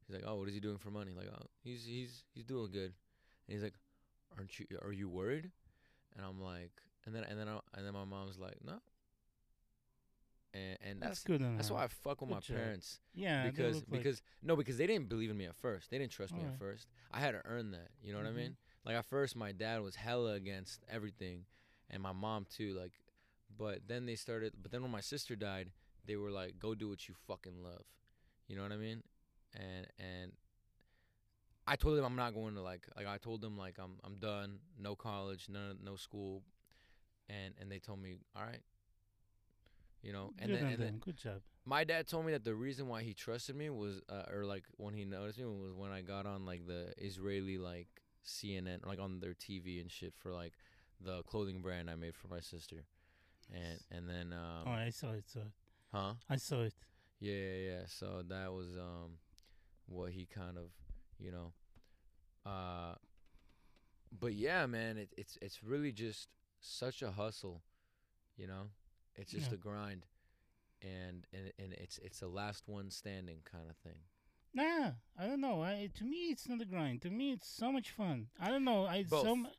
He's 0.10 0.16
like, 0.16 0.26
"Oh, 0.28 0.36
what 0.38 0.48
is 0.48 0.56
he 0.56 0.60
doing 0.60 0.78
for 0.80 0.90
money?" 0.90 1.14
Like, 1.16 1.28
"Oh, 1.32 1.46
he's 1.64 1.86
he's 1.86 2.24
he's 2.34 2.44
doing 2.46 2.72
good." 2.72 2.94
And 3.48 3.54
he's 3.54 3.62
like, 3.64 3.76
"Aren't 4.38 4.60
you? 4.60 4.66
Are 4.82 4.92
you 4.92 5.08
worried?" 5.08 5.52
And 6.18 6.26
I'm 6.26 6.42
like, 6.42 6.72
and 7.06 7.14
then 7.16 7.24
and 7.24 7.40
then 7.40 7.48
I, 7.48 7.60
and 7.76 7.86
then 7.86 7.94
my 7.94 8.06
mom's 8.06 8.40
like, 8.40 8.58
"No." 8.66 8.80
And 10.54 10.78
and 10.82 11.00
That's 11.02 11.10
that's 11.10 11.24
good 11.26 11.42
enough. 11.42 11.58
that's 11.58 11.70
why 11.70 11.84
I 11.84 11.88
fuck 11.88 12.22
with 12.22 12.30
Good 12.30 12.34
my 12.36 12.40
job. 12.40 12.58
parents 12.58 13.00
Yeah, 13.14 13.46
because 13.48 13.76
like- 13.78 13.90
because 13.92 14.22
no 14.42 14.56
because 14.56 14.78
they 14.78 14.88
didn't 14.88 15.08
believe 15.08 15.30
in 15.30 15.38
me 15.38 15.46
at 15.46 15.56
first. 15.56 15.92
They 15.92 16.00
didn't 16.00 16.12
trust 16.12 16.34
me 16.36 16.42
at 16.44 16.58
first. 16.58 16.88
I 17.12 17.20
had 17.20 17.32
to 17.34 17.42
earn 17.46 17.70
that. 17.72 17.92
You 18.02 18.14
know 18.14 18.18
what 18.20 18.28
Mhm. 18.28 18.34
I 18.34 18.36
mean? 18.38 18.58
Like 18.84 18.96
at 18.96 19.06
first, 19.06 19.36
my 19.36 19.52
dad 19.52 19.82
was 19.82 19.96
hella 19.96 20.34
against 20.34 20.84
everything, 20.90 21.46
and 21.90 22.02
my 22.02 22.14
mom 22.14 22.46
too. 22.50 22.74
Like, 22.74 22.94
but 23.56 23.88
then 23.88 24.08
they 24.08 24.16
started. 24.16 24.54
But 24.60 24.72
then 24.72 24.82
when 24.82 24.90
my 24.92 25.02
sister 25.02 25.36
died, 25.36 25.72
they 26.06 26.16
were 26.16 26.32
like, 26.32 26.58
"Go 26.58 26.74
do 26.74 26.90
what 26.90 27.08
you 27.08 27.14
fucking 27.14 27.62
love." 27.62 27.86
You 28.48 28.56
know 28.56 28.64
what 28.64 28.72
I 28.72 28.78
mean? 28.78 29.04
And 29.54 29.88
and 29.98 30.32
I 31.68 31.76
told 31.76 31.98
them 31.98 32.06
I'm 32.06 32.16
not 32.16 32.34
going 32.34 32.56
to 32.56 32.62
like 32.62 32.88
like 32.96 33.08
I 33.08 33.18
told 33.18 33.42
them 33.42 33.58
like 33.58 33.78
I'm 33.80 33.98
I'm 34.04 34.16
done, 34.16 34.60
no 34.80 34.96
college, 34.96 35.48
no 35.50 35.74
no 35.84 35.96
school, 35.96 36.44
and 37.30 37.54
and 37.60 37.72
they 37.72 37.80
told 37.80 38.02
me, 38.02 38.18
all 38.36 38.44
right. 38.44 38.62
You 40.02 40.14
know, 40.14 40.32
and 40.40 40.54
then, 40.54 40.66
and 40.66 40.78
then. 40.82 40.98
Good 41.00 41.18
job. 41.18 41.42
my 41.66 41.84
dad 41.84 42.08
told 42.08 42.26
me 42.26 42.32
that 42.32 42.46
the 42.46 42.56
reason 42.56 42.88
why 42.88 43.04
he 43.04 43.14
trusted 43.14 43.56
me 43.56 43.70
was 43.70 44.02
uh, 44.10 44.34
or 44.34 44.46
like 44.46 44.64
when 44.78 44.94
he 44.94 45.04
noticed 45.04 45.40
me 45.40 45.46
was 45.46 45.74
when 45.74 45.92
I 45.92 46.02
got 46.02 46.26
on 46.26 46.46
like 46.46 46.66
the 46.66 46.94
Israeli 46.98 47.58
like 47.58 47.90
CNN 48.26 48.86
like 48.88 49.00
on 49.00 49.20
their 49.20 49.34
TV 49.34 49.82
and 49.82 49.92
shit 49.92 50.14
for 50.16 50.32
like 50.32 50.54
the 51.02 51.22
clothing 51.24 51.62
brand 51.62 51.90
I 51.90 51.96
made 51.96 52.16
for 52.16 52.30
my 52.30 52.40
sister. 52.40 52.86
And 53.54 53.80
and 53.92 54.10
then 54.10 54.34
um 54.34 54.64
oh, 54.68 54.72
I 54.72 54.90
saw 54.90 55.12
it. 55.12 55.30
Saw 55.30 55.40
it. 55.40 55.52
huh? 55.94 56.14
I 56.30 56.38
saw 56.38 56.62
it. 56.62 56.74
Yeah, 57.20 57.34
yeah, 57.34 57.72
yeah. 57.72 57.82
So 57.88 58.24
that 58.30 58.54
was 58.54 58.68
um 58.78 59.18
what 59.90 60.12
he 60.12 60.26
kind 60.26 60.58
of, 60.58 60.72
you 61.20 61.32
know, 61.32 61.54
uh 62.46 62.96
but 64.20 64.34
yeah, 64.34 64.66
man, 64.66 64.98
it, 64.98 65.14
it's 65.18 65.38
it's 65.42 65.64
really 65.64 65.92
just 65.92 66.30
such 66.62 67.02
a 67.02 67.12
hustle, 67.12 67.62
you 68.38 68.48
know? 68.48 68.70
It's 69.16 69.32
just 69.32 69.50
Yeah. 69.50 69.56
a 69.56 69.58
grind. 69.58 70.06
And 70.82 71.26
and 71.34 71.52
and 71.60 71.74
it's 71.74 71.98
it's 72.00 72.22
a 72.22 72.28
last 72.28 72.64
one 72.68 72.90
standing 72.90 73.40
kind 73.52 73.70
of 73.70 73.76
thing. 73.78 74.00
Nah, 74.54 74.92
I 75.18 75.28
don't 75.28 75.42
know. 75.42 75.62
I, 75.62 75.90
to 75.98 76.04
me, 76.06 76.32
it's 76.32 76.48
not 76.50 76.60
a 76.62 76.66
grind. 76.66 77.02
To 77.04 77.10
me, 77.12 77.32
it's 77.34 77.48
so 77.48 77.72
much 77.72 77.92
fun. 77.92 78.28
I 78.40 78.50
don't 78.50 78.64
know. 78.64 78.86
I 78.86 79.04
Both. 79.04 79.24
so 79.26 79.36
mu- 79.36 79.50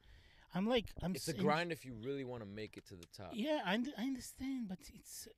I'm 0.55 0.67
like 0.67 0.87
I'm. 1.03 1.15
It's 1.15 1.29
a 1.29 1.33
grind 1.35 1.71
if 1.73 1.85
you 1.85 1.95
really 2.03 2.25
want 2.25 2.43
to 2.43 2.49
make 2.49 2.77
it 2.77 2.87
to 2.89 2.97
the 2.97 3.07
top. 3.17 3.31
Yeah, 3.35 3.61
I, 3.65 3.75
I 3.99 4.03
understand, 4.03 4.67
but 4.69 4.79
it's 4.95 5.29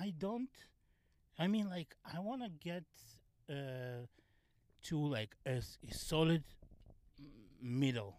I 0.00 0.14
don't. 0.16 0.48
I 1.38 1.48
mean, 1.48 1.68
like 1.68 1.96
I 2.14 2.20
want 2.20 2.42
to 2.44 2.48
get 2.48 2.84
uh, 3.50 4.06
to 4.88 4.98
like 4.98 5.36
a 5.46 5.60
solid 5.90 6.44
middle. 7.60 8.16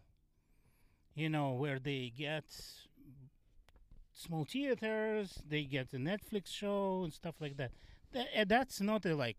You 1.15 1.29
know, 1.29 1.53
where 1.53 1.79
they 1.79 2.13
get 2.15 2.45
small 4.13 4.45
theaters, 4.45 5.41
they 5.47 5.63
get 5.63 5.93
a 5.93 5.97
Netflix 5.97 6.47
show 6.47 7.01
and 7.03 7.13
stuff 7.13 7.35
like 7.39 7.57
that. 7.57 7.71
That 8.13 8.27
uh, 8.37 8.45
that's 8.47 8.81
not 8.81 9.05
a 9.05 9.15
like 9.15 9.37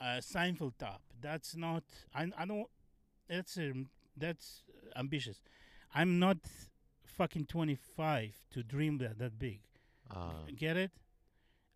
a 0.00 0.18
Seinfeld 0.20 0.72
top. 0.78 1.02
That's 1.20 1.56
not. 1.56 1.84
I 2.14 2.28
I 2.36 2.44
don't. 2.44 2.68
That's 3.28 3.56
um, 3.56 3.88
that's 4.16 4.62
ambitious. 4.96 5.40
I'm 5.94 6.18
not 6.18 6.38
fucking 7.04 7.46
25 7.46 8.34
to 8.52 8.62
dream 8.62 8.98
that 8.98 9.18
that 9.18 9.38
big. 9.38 9.60
Uh, 10.10 10.30
Get 10.56 10.76
it? 10.76 10.90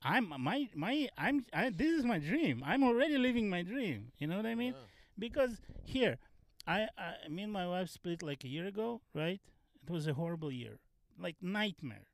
I'm 0.04 0.32
my 0.38 0.68
my 0.74 1.08
I'm 1.16 1.44
I, 1.52 1.70
this 1.70 1.98
is 1.98 2.04
my 2.04 2.18
dream. 2.18 2.62
I'm 2.64 2.82
already 2.82 3.18
living 3.18 3.48
my 3.48 3.62
dream. 3.62 4.12
You 4.18 4.26
know 4.26 4.36
what 4.36 4.46
I 4.46 4.54
mean? 4.54 4.74
yeah. 4.74 4.86
Because 5.18 5.60
here, 5.84 6.18
I, 6.66 6.88
I 6.98 7.28
me 7.28 7.42
and 7.42 7.52
my 7.52 7.66
wife 7.68 7.90
split 7.90 8.22
like 8.22 8.44
a 8.44 8.48
year 8.48 8.66
ago, 8.66 9.00
right? 9.14 9.40
It 9.84 9.90
was 9.90 10.06
a 10.06 10.14
horrible 10.14 10.50
year, 10.52 10.78
like 11.18 11.36
nightmare. 11.42 12.06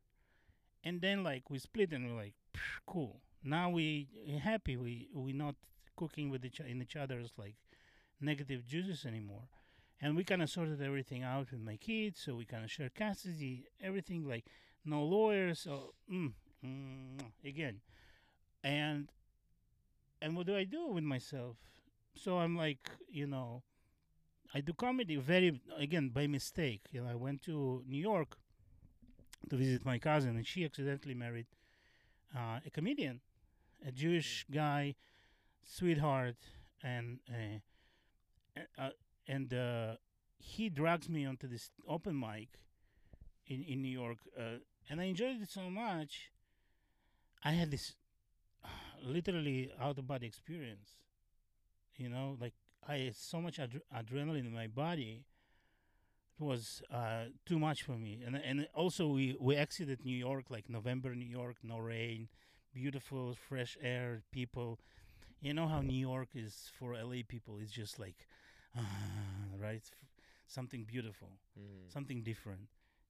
And 0.85 1.01
then 1.01 1.23
like 1.23 1.51
we 1.51 1.59
split 1.59 1.93
and 1.93 2.07
we're 2.09 2.17
like, 2.17 2.35
"Psh, 2.55 2.61
cool. 2.87 3.21
Now 3.43 3.71
we 3.71 4.09
happy. 4.43 4.77
We 4.77 5.09
we 5.15 5.33
not 5.33 5.55
cooking 5.97 6.31
with 6.31 6.45
each 6.45 6.61
in 6.61 6.83
each 6.83 6.97
other's 6.97 7.33
like 7.37 7.57
negative 8.21 8.67
juices 8.67 9.05
anymore. 9.07 9.49
And 10.01 10.17
we 10.17 10.25
kind 10.25 10.43
of 10.43 10.51
sorted 10.51 10.81
everything 10.81 11.23
out 11.25 11.51
with 11.51 11.61
my 11.61 11.77
kids, 11.77 12.21
so 12.21 12.37
we 12.37 12.45
kind 12.45 12.65
of 12.65 12.71
share 12.71 12.89
custody, 12.91 13.67
everything 13.83 14.25
like 14.29 14.45
no 14.85 15.03
lawyers. 15.03 15.61
So 15.61 15.95
mm, 16.13 16.33
again, 17.45 17.81
and 18.65 19.11
and 20.21 20.37
what 20.37 20.47
do 20.47 20.57
I 20.57 20.65
do 20.65 20.89
with 20.89 21.05
myself? 21.05 21.57
So 22.15 22.39
I'm 22.39 22.57
like, 22.57 22.91
you 23.09 23.27
know, 23.27 23.63
I 24.55 24.61
do 24.61 24.73
comedy 24.73 25.17
very 25.17 25.61
again 25.77 26.09
by 26.11 26.27
mistake. 26.27 26.83
You 26.93 27.03
know, 27.03 27.11
I 27.11 27.15
went 27.15 27.43
to 27.43 27.83
New 27.87 28.01
York 28.01 28.37
to 29.51 29.57
visit 29.57 29.85
my 29.85 29.99
cousin, 29.99 30.37
and 30.37 30.47
she 30.47 30.65
accidentally 30.65 31.15
married 31.15 31.47
uh, 32.37 32.61
a 32.67 32.71
comedian, 32.71 33.21
a 33.87 33.93
Jewish 33.93 34.47
guy, 34.51 34.95
sweetheart, 35.65 36.37
and 36.83 37.21
uh, 37.31 38.61
uh, 38.79 38.91
and 39.27 39.53
uh, 39.55 39.95
he 40.39 40.69
drags 40.69 41.09
me 41.09 41.27
onto 41.27 41.47
this 41.47 41.71
open 41.87 42.19
mic 42.19 42.49
in 43.47 43.63
in 43.63 43.83
New 43.83 43.93
York, 44.03 44.19
uh, 44.39 44.59
and 44.91 45.01
I 45.01 45.05
enjoyed 45.05 45.41
it 45.43 45.51
so 45.51 45.71
much. 45.71 46.31
I 47.45 47.53
had 47.53 47.71
this 47.71 47.95
literally 49.05 49.73
out 49.81 49.99
of 49.99 50.07
body 50.07 50.27
experience. 50.27 50.97
You 51.97 52.09
know, 52.09 52.37
like 52.41 52.55
I 52.87 52.97
had 52.99 53.17
so 53.17 53.41
much 53.43 53.59
adre- 53.59 53.83
adrenaline 53.95 54.47
in 54.47 54.53
my 54.55 54.67
body. 54.69 55.25
It 56.41 56.45
was 56.45 56.83
uh, 56.93 57.25
too 57.45 57.59
much 57.59 57.83
for 57.83 57.93
me, 57.99 58.23
and 58.25 58.37
and 58.37 58.69
also 58.73 59.09
we 59.09 59.37
we 59.41 59.57
exited 59.57 60.05
New 60.05 60.17
York 60.17 60.51
like 60.51 60.69
November, 60.71 61.15
New 61.15 61.27
York, 61.41 61.57
no 61.65 61.79
rain, 61.79 62.29
beautiful 62.73 63.35
fresh 63.35 63.77
air, 63.83 64.23
people. 64.31 64.79
You 65.41 65.55
know 65.55 65.69
how 65.69 65.81
New 65.83 65.99
York 66.11 66.31
is 66.37 66.71
for 66.79 66.95
LA 66.95 67.23
people. 67.29 67.59
It's 67.61 67.73
just 67.73 67.99
like, 67.99 68.29
right, 69.61 69.85
something 70.47 70.85
beautiful 70.85 71.31
Mm. 71.59 71.93
something 71.93 72.23
different. 72.23 72.69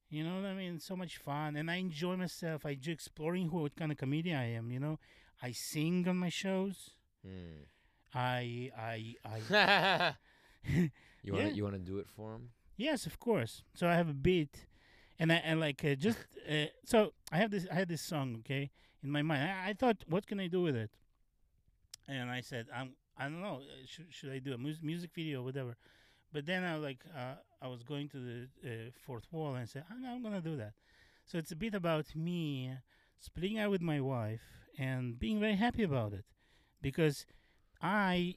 You 0.09 0.23
know 0.23 0.35
what 0.37 0.45
I 0.45 0.53
mean? 0.55 0.79
So 0.79 0.95
much 0.95 1.17
fun, 1.17 1.55
and 1.55 1.69
I 1.69 1.75
enjoy 1.75 2.15
myself. 2.17 2.65
I 2.65 2.73
do 2.73 2.91
exploring 2.91 3.49
who, 3.49 3.59
what 3.61 3.75
kind 3.75 3.91
of 3.91 3.97
comedian 3.97 4.37
I 4.37 4.53
am. 4.53 4.71
You 4.71 4.79
know, 4.79 4.99
I 5.41 5.51
sing 5.51 6.07
on 6.07 6.17
my 6.17 6.29
shows. 6.29 6.91
Mm. 7.25 7.65
I, 8.13 8.71
I, 8.75 9.15
I. 9.23 10.13
you 11.23 11.33
want 11.33 11.43
Yeah. 11.45 11.49
to 11.49 11.55
you 11.55 11.63
want 11.63 11.75
to 11.75 11.79
do 11.79 11.99
it 11.99 12.07
for 12.09 12.33
him? 12.35 12.49
yes, 12.75 13.05
of 13.05 13.19
course. 13.19 13.63
So 13.75 13.87
I 13.87 13.93
have 13.95 14.09
a 14.09 14.13
beat, 14.13 14.65
and 15.19 15.31
I 15.31 15.35
and 15.35 15.59
like 15.59 15.83
uh, 15.85 15.93
just 15.95 16.17
uh, 16.49 16.65
so 16.85 17.13
I 17.31 17.37
have 17.37 17.51
this. 17.51 17.67
I 17.71 17.75
had 17.75 17.87
this 17.87 18.01
song, 18.01 18.37
okay, 18.39 18.71
in 19.03 19.11
my 19.11 19.21
mind. 19.21 19.43
I, 19.43 19.69
I 19.69 19.73
thought, 19.73 20.03
what 20.07 20.25
can 20.25 20.39
I 20.39 20.47
do 20.47 20.61
with 20.63 20.75
it? 20.75 20.89
And 22.07 22.31
I 22.31 22.41
said, 22.41 22.67
I'm. 22.75 22.93
I 23.17 23.23
don't 23.25 23.41
know. 23.41 23.57
uh, 23.61 23.85
Should 23.85 24.07
should 24.09 24.31
I 24.31 24.39
do 24.39 24.53
a 24.53 24.57
mus- 24.57 24.81
music 24.81 25.11
video, 25.13 25.41
or 25.41 25.43
whatever? 25.43 25.75
But 26.31 26.45
then 26.45 26.63
I 26.63 26.75
like 26.75 27.03
uh, 27.15 27.35
I 27.61 27.67
was 27.67 27.83
going 27.83 28.07
to 28.09 28.17
the 28.17 28.47
uh, 28.63 28.91
fourth 29.05 29.25
wall 29.31 29.55
and 29.55 29.67
said, 29.67 29.83
I'm, 29.89 30.05
I'm 30.05 30.23
gonna 30.23 30.41
do 30.41 30.55
that. 30.57 30.73
So 31.25 31.37
it's 31.37 31.51
a 31.51 31.55
bit 31.55 31.73
about 31.73 32.15
me 32.15 32.71
splitting 33.19 33.59
out 33.59 33.71
with 33.71 33.81
my 33.81 33.99
wife 33.99 34.41
and 34.77 35.19
being 35.19 35.39
very 35.39 35.55
happy 35.55 35.83
about 35.83 36.13
it, 36.13 36.25
because 36.81 37.25
I 37.81 38.35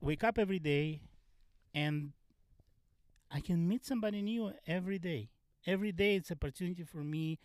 wake 0.00 0.24
up 0.24 0.38
every 0.38 0.58
day 0.58 1.02
and 1.74 2.12
I 3.30 3.40
can 3.40 3.66
meet 3.68 3.84
somebody 3.84 4.22
new 4.22 4.52
every 4.66 4.98
day. 4.98 5.30
Every 5.66 5.92
day 5.92 6.14
it's 6.14 6.30
opportunity 6.30 6.84
for 6.84 6.98
me 6.98 7.38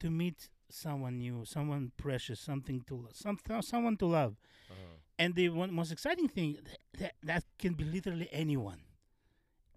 to 0.00 0.10
meet 0.10 0.48
someone 0.68 1.18
new, 1.18 1.44
someone 1.44 1.92
precious, 1.96 2.40
something 2.40 2.82
to 2.88 2.96
lo- 2.96 3.10
some 3.12 3.38
someone 3.62 3.96
to 3.98 4.06
love. 4.06 4.36
Uh-huh. 4.70 4.96
And 5.18 5.34
the 5.34 5.48
one 5.48 5.72
most 5.72 5.92
exciting 5.92 6.28
thing 6.28 6.58
th- 6.64 6.78
that 6.98 7.14
that 7.22 7.44
can 7.58 7.74
be 7.74 7.84
literally 7.84 8.28
anyone. 8.32 8.80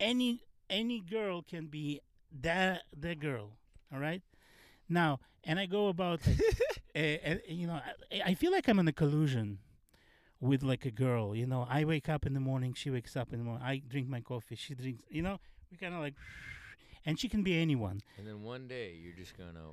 Any 0.01 0.41
any 0.69 0.99
girl 0.99 1.41
can 1.43 1.67
be 1.67 2.01
that 2.41 2.81
the 2.97 3.15
girl. 3.15 3.51
All 3.93 3.99
right. 3.99 4.21
Now, 4.89 5.19
and 5.43 5.59
I 5.59 5.65
go 5.67 5.87
about 5.89 6.19
like, 6.27 6.39
uh, 6.95 6.99
and, 6.99 7.41
you 7.47 7.67
know, 7.67 7.79
I, 8.11 8.21
I 8.31 8.33
feel 8.33 8.51
like 8.51 8.67
I'm 8.67 8.79
in 8.79 8.87
a 8.87 8.93
collusion 8.93 9.59
with 10.41 10.63
like 10.63 10.85
a 10.85 10.91
girl. 10.91 11.35
You 11.35 11.45
know, 11.45 11.67
I 11.69 11.85
wake 11.85 12.09
up 12.09 12.25
in 12.25 12.33
the 12.33 12.39
morning, 12.39 12.73
she 12.73 12.89
wakes 12.89 13.15
up 13.15 13.31
in 13.31 13.39
the 13.39 13.45
morning. 13.45 13.63
I 13.65 13.81
drink 13.87 14.07
my 14.09 14.21
coffee, 14.21 14.55
she 14.55 14.73
drinks. 14.75 15.03
You 15.09 15.21
know, 15.21 15.39
we 15.69 15.77
kind 15.77 15.93
of 15.93 15.99
like, 16.01 16.15
and 17.05 17.19
she 17.19 17.29
can 17.29 17.43
be 17.43 17.61
anyone. 17.61 18.01
And 18.17 18.25
then 18.27 18.41
one 18.43 18.67
day 18.67 18.95
you're 19.01 19.15
just 19.15 19.37
gonna 19.37 19.71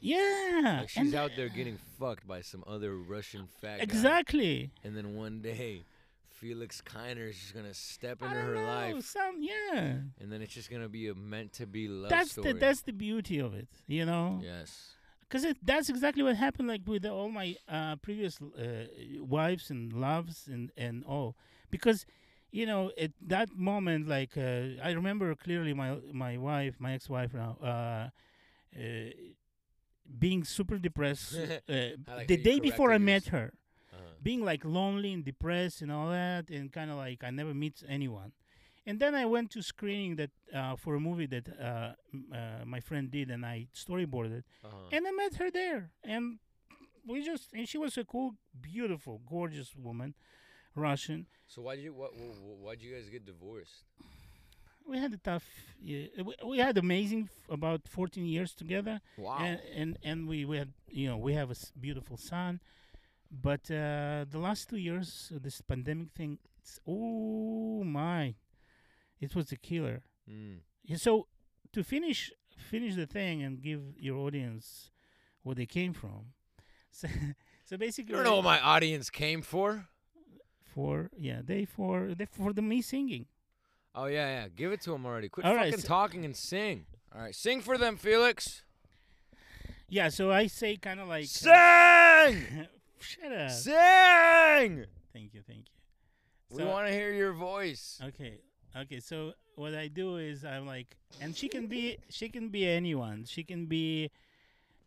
Yeah. 0.00 0.78
like 0.80 0.88
she's 0.90 0.98
and- 1.06 1.14
out 1.14 1.32
there 1.36 1.48
getting 1.48 1.78
fucked 1.98 2.26
by 2.26 2.42
some 2.42 2.62
other 2.66 2.96
Russian 2.96 3.48
fat 3.60 3.78
guy. 3.78 3.82
Exactly. 3.82 4.70
And 4.84 4.96
then 4.96 5.14
one 5.16 5.40
day 5.40 5.82
Felix 6.44 6.82
Kiner 6.82 7.30
is 7.30 7.38
just 7.38 7.54
gonna 7.54 7.72
step 7.72 8.20
into 8.20 8.34
her 8.34 8.54
know, 8.54 8.66
life, 8.66 9.06
Some 9.06 9.36
yeah. 9.40 9.94
and 10.20 10.30
then 10.30 10.42
it's 10.42 10.52
just 10.52 10.70
gonna 10.70 10.90
be 10.90 11.08
a 11.08 11.14
meant 11.14 11.54
to 11.54 11.66
be 11.66 11.88
love 11.88 12.10
that's 12.10 12.32
story. 12.32 12.52
the 12.52 12.58
that's 12.58 12.82
the 12.82 12.92
beauty 12.92 13.38
of 13.38 13.54
it, 13.54 13.68
you 13.86 14.04
know. 14.04 14.40
yes. 14.44 14.90
Because 15.22 15.46
that's 15.62 15.88
exactly 15.88 16.22
what 16.22 16.36
happened, 16.36 16.68
like 16.68 16.82
with 16.86 17.06
all 17.06 17.30
my 17.30 17.56
uh, 17.66 17.96
previous 17.96 18.38
uh, 18.42 18.84
wives 19.20 19.70
and 19.70 19.90
loves 19.94 20.46
and 20.46 20.70
and 20.76 21.02
all. 21.04 21.34
Because, 21.70 22.04
you 22.52 22.66
know, 22.66 22.92
at 22.98 23.12
that 23.22 23.56
moment, 23.56 24.06
like 24.06 24.36
uh, 24.36 24.86
I 24.88 24.90
remember 24.92 25.34
clearly 25.34 25.72
my 25.72 25.96
my 26.12 26.36
wife, 26.36 26.74
my 26.78 26.92
ex-wife 26.92 27.32
now, 27.32 27.56
uh, 27.62 28.08
uh, 28.78 29.10
being 30.18 30.44
super 30.44 30.76
depressed 30.78 31.34
uh, 31.68 31.74
like 32.06 32.28
the 32.28 32.36
day 32.36 32.60
before 32.60 32.92
I 32.92 32.98
met 32.98 33.28
her. 33.28 33.54
Being 34.24 34.42
like 34.50 34.64
lonely 34.64 35.12
and 35.12 35.24
depressed 35.24 35.82
and 35.82 35.90
all 35.92 36.08
that, 36.10 36.44
and 36.50 36.72
kind 36.72 36.90
of 36.90 36.96
like 36.96 37.22
I 37.22 37.30
never 37.30 37.54
meet 37.54 37.76
anyone. 37.98 38.32
And 38.86 38.98
then 39.02 39.14
I 39.14 39.24
went 39.26 39.48
to 39.52 39.62
screening 39.62 40.16
that 40.16 40.30
uh, 40.58 40.76
for 40.76 40.94
a 40.94 41.00
movie 41.08 41.26
that 41.34 41.46
uh, 41.70 41.92
uh, 42.38 42.64
my 42.74 42.80
friend 42.80 43.10
did, 43.10 43.30
and 43.30 43.42
I 43.54 43.56
storyboarded 43.74 44.42
Uh-huh. 44.64 44.88
and 44.94 45.02
I 45.06 45.12
met 45.22 45.34
her 45.40 45.50
there, 45.50 45.82
and 46.14 46.24
we 47.06 47.16
just 47.32 47.52
and 47.52 47.68
she 47.68 47.78
was 47.78 47.96
a 47.98 48.04
cool, 48.04 48.30
beautiful, 48.72 49.20
gorgeous 49.28 49.70
woman, 49.76 50.14
Russian. 50.74 51.26
So 51.46 51.62
why 51.62 51.76
did 51.76 51.84
you 51.84 51.94
what, 51.94 52.10
why'd 52.62 52.82
you 52.82 52.94
guys 52.94 53.08
get 53.10 53.24
divorced? 53.26 53.84
We 54.86 54.98
had 54.98 55.14
a 55.14 55.16
tough, 55.30 55.46
yeah, 55.80 56.08
we, 56.22 56.34
we 56.52 56.58
had 56.58 56.76
amazing 56.76 57.22
f- 57.32 57.54
about 57.58 57.88
14 57.88 58.26
years 58.26 58.52
together, 58.54 59.00
Wow. 59.16 59.38
and, 59.40 59.60
and 59.80 59.98
and 60.02 60.18
we, 60.28 60.44
we 60.44 60.56
had 60.58 60.70
you 60.88 61.08
know 61.08 61.16
we 61.16 61.32
have 61.34 61.48
a 61.48 61.56
s- 61.62 61.72
beautiful 61.80 62.16
son 62.18 62.60
but 63.42 63.70
uh, 63.70 64.24
the 64.30 64.38
last 64.38 64.68
two 64.70 64.76
years 64.78 65.32
uh, 65.34 65.38
this 65.42 65.60
pandemic 65.60 66.08
thing 66.14 66.38
it's, 66.60 66.78
oh 66.86 67.82
my 67.84 68.34
it 69.20 69.34
was 69.34 69.52
a 69.52 69.56
killer 69.56 70.02
mm. 70.30 70.58
So 70.96 71.26
to 71.72 71.82
finish 71.82 72.30
finish 72.56 72.94
the 72.94 73.06
thing 73.06 73.42
and 73.42 73.60
give 73.62 73.80
your 73.98 74.18
audience 74.18 74.90
where 75.42 75.54
they 75.54 75.66
came 75.66 75.92
from 75.94 76.32
so, 76.90 77.08
so 77.64 77.76
basically 77.76 78.10
You 78.12 78.16
don't 78.16 78.24
know 78.24 78.36
what 78.36 78.44
my 78.44 78.60
audience 78.60 79.10
came 79.10 79.42
for? 79.42 79.86
for 80.74 81.08
yeah 81.16 81.40
they 81.44 81.64
for 81.64 82.14
they 82.18 82.26
for 82.26 82.52
the 82.52 82.62
me 82.62 82.82
singing 82.82 83.26
Oh 83.96 84.06
yeah, 84.06 84.26
yeah. 84.42 84.48
Give 84.48 84.72
it 84.72 84.80
to 84.82 84.92
him 84.92 85.06
already. 85.06 85.28
Quit 85.28 85.46
All 85.46 85.54
right, 85.54 85.66
fucking 85.70 85.82
so- 85.82 85.86
talking 85.86 86.24
and 86.24 86.34
sing. 86.36 86.84
All 87.14 87.20
right, 87.20 87.32
sing 87.32 87.60
for 87.60 87.78
them, 87.78 87.96
Felix. 87.96 88.64
yeah 89.88 90.08
so 90.08 90.32
i 90.32 90.46
say 90.48 90.76
kind 90.76 90.98
of 90.98 91.06
like 91.08 91.24
uh, 91.24 92.26
Sing, 92.26 92.66
shut 92.98 93.32
up 93.32 93.50
sing. 93.50 94.84
thank 95.12 95.34
you 95.34 95.42
thank 95.46 95.66
you 95.68 95.74
We 96.56 96.64
want 96.64 96.86
to 96.86 96.92
hear 96.92 97.12
your 97.12 97.32
voice. 97.32 98.00
Okay. 98.02 98.38
Okay. 98.76 99.00
So 99.00 99.32
what 99.56 99.74
I 99.74 99.88
do 99.88 100.16
is 100.16 100.44
I'm 100.44 100.66
like, 100.66 100.96
and 101.20 101.36
she 101.36 101.48
can 101.48 101.66
be, 101.66 101.98
she 102.08 102.28
can 102.28 102.48
be 102.48 102.66
anyone. 102.66 103.24
She 103.24 103.42
can 103.42 103.66
be 103.66 104.10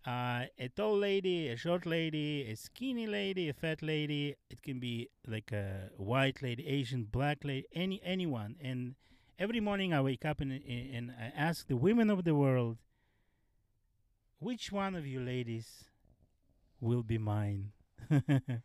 uh, 0.05 0.45
a 0.57 0.69
tall 0.75 0.97
lady, 0.97 1.49
a 1.49 1.57
short 1.57 1.85
lady, 1.85 2.49
a 2.49 2.55
skinny 2.55 3.07
lady, 3.07 3.49
a 3.49 3.53
fat 3.53 3.81
lady. 3.81 4.35
It 4.49 4.61
can 4.61 4.79
be 4.79 5.09
like 5.27 5.51
a 5.51 5.89
white 5.97 6.41
lady, 6.41 6.65
Asian, 6.67 7.03
black 7.03 7.43
lady, 7.43 7.67
any 7.73 8.01
anyone. 8.03 8.55
And 8.61 8.95
every 9.37 9.59
morning 9.59 9.93
I 9.93 10.01
wake 10.01 10.23
up 10.23 10.39
and 10.39 10.51
and 10.51 11.11
I 11.11 11.33
ask 11.35 11.67
the 11.67 11.75
women 11.75 12.09
of 12.09 12.23
the 12.23 12.35
world, 12.35 12.77
which 14.39 14.71
one 14.71 14.95
of 14.95 15.05
you 15.05 15.19
ladies 15.19 15.85
will 16.79 17.03
be 17.03 17.17
mine? 17.17 17.71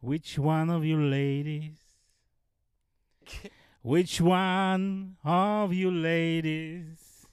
which 0.00 0.38
one 0.38 0.70
of 0.70 0.84
you 0.84 1.00
ladies? 1.00 1.78
Which 3.82 4.20
one 4.20 5.16
of 5.24 5.72
you 5.72 5.90
ladies? 5.90 7.26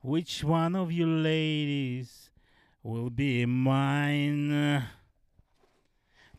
Which 0.00 0.44
one 0.44 0.76
of 0.76 0.92
you 0.92 1.06
ladies 1.06 2.30
will 2.82 3.10
be 3.10 3.44
mine? 3.44 4.84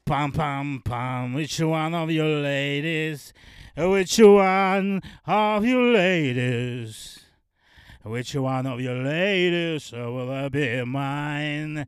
Pam 0.06 0.32
pam 0.32 0.82
pam. 0.84 1.34
Which 1.34 1.60
one 1.60 1.94
of 1.94 2.10
you 2.10 2.24
ladies? 2.24 3.34
Which 3.76 4.18
one 4.18 5.02
of 5.28 5.66
you 5.66 5.94
ladies? 5.94 7.20
Which 8.04 8.34
one 8.36 8.66
of 8.66 8.82
you 8.82 8.94
ladies 8.94 9.92
will 9.92 10.50
be 10.50 10.84
mine? 10.84 11.86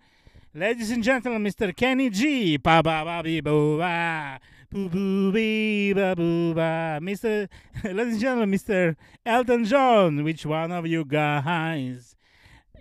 Ladies 0.54 0.92
and 0.92 1.02
gentlemen, 1.02 1.44
Mr. 1.44 1.74
Kenny 1.74 2.10
G. 2.10 2.58
Ba 2.58 2.84
ba 2.84 3.06
ba 3.06 3.24
bee 3.24 3.40
boo 3.40 3.78
ba. 3.78 4.38
Boo 4.70 4.90
boo 4.90 5.32
bee 5.32 5.94
ba 5.94 6.14
boo 6.14 6.54
ba. 6.54 7.00
Mr. 7.02 7.48
Ladies 7.86 8.14
and 8.16 8.20
gentlemen, 8.20 8.52
Mr. 8.52 8.98
Elton 9.26 9.64
John. 9.64 10.26
Which 10.26 10.46
one 10.46 10.74
of 10.74 10.86
you 10.86 11.06
guys 11.06 12.18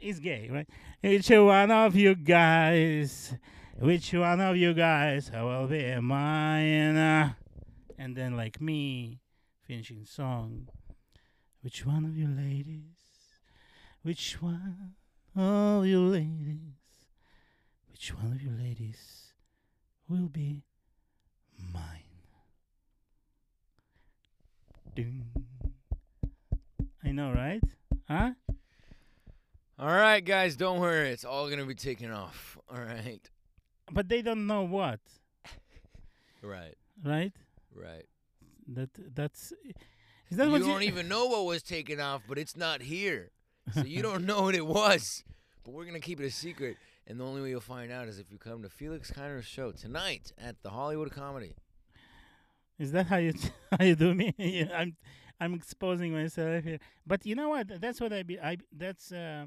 is 0.02 0.18
gay, 0.18 0.48
right? 0.50 0.68
Which 1.00 1.30
one 1.30 1.70
of 1.70 1.94
you 1.94 2.16
guys? 2.16 3.34
Which 3.78 4.12
one 4.14 4.40
of 4.40 4.56
you 4.56 4.74
guys 4.74 5.30
will 5.32 5.68
be 5.68 5.94
mine? 6.00 6.96
Uh, 6.96 7.34
And 7.96 8.16
then, 8.16 8.36
like 8.36 8.60
me, 8.60 9.20
finishing 9.62 10.04
song. 10.06 10.66
Which 11.62 11.86
one 11.86 12.04
of 12.04 12.16
you 12.16 12.26
ladies? 12.26 12.98
Which 14.02 14.42
one 14.42 14.96
of 15.36 15.86
you 15.86 16.00
ladies? 16.00 16.79
Which 18.00 18.14
one 18.16 18.32
of 18.32 18.40
you 18.40 18.50
ladies 18.58 19.24
will 20.08 20.30
be 20.30 20.62
mine? 21.70 21.82
Ding. 24.96 25.26
I 27.04 27.12
know, 27.12 27.30
right? 27.30 27.60
Huh? 28.08 28.30
All 29.78 29.86
right, 29.86 30.24
guys, 30.24 30.56
don't 30.56 30.80
worry. 30.80 31.10
It's 31.10 31.26
all 31.26 31.50
gonna 31.50 31.66
be 31.66 31.74
taken 31.74 32.10
off. 32.10 32.56
All 32.70 32.80
right. 32.80 33.20
But 33.92 34.08
they 34.08 34.22
don't 34.22 34.46
know 34.46 34.62
what. 34.62 35.00
Right. 36.40 36.78
right? 37.04 37.32
Right. 37.74 38.06
That 38.66 38.88
that's 39.14 39.52
is 40.30 40.38
that 40.38 40.46
you 40.46 40.52
what 40.52 40.62
don't 40.62 40.84
even 40.84 41.06
know 41.06 41.26
what 41.26 41.44
was 41.44 41.62
taken 41.62 42.00
off, 42.00 42.22
but 42.26 42.38
it's 42.38 42.56
not 42.56 42.80
here. 42.80 43.30
So 43.74 43.82
you 43.82 44.00
don't 44.00 44.24
know 44.24 44.40
what 44.40 44.54
it 44.54 44.66
was. 44.66 45.22
But 45.64 45.74
we're 45.74 45.84
gonna 45.84 46.00
keep 46.00 46.18
it 46.18 46.24
a 46.24 46.30
secret. 46.30 46.78
And 47.10 47.18
the 47.18 47.24
only 47.24 47.42
way 47.42 47.50
you'll 47.50 47.60
find 47.60 47.90
out 47.90 48.06
is 48.06 48.20
if 48.20 48.30
you 48.30 48.38
come 48.38 48.62
to 48.62 48.68
Felix 48.68 49.10
Kiner's 49.10 49.44
show 49.44 49.72
tonight 49.72 50.32
at 50.38 50.62
the 50.62 50.70
Hollywood 50.70 51.10
Comedy. 51.10 51.56
Is 52.78 52.92
that 52.92 53.06
how 53.08 53.16
you 53.16 53.34
how 53.78 53.84
you 53.84 53.96
do 53.96 54.14
me? 54.14 54.32
yeah, 54.38 54.68
I'm 54.72 54.96
I'm 55.40 55.52
exposing 55.54 56.12
myself 56.12 56.62
here. 56.62 56.78
But 57.04 57.26
you 57.26 57.34
know 57.34 57.48
what? 57.48 57.80
That's 57.80 58.00
what 58.00 58.12
I 58.12 58.22
be. 58.22 58.38
I 58.38 58.58
that's 58.72 59.10
uh, 59.10 59.46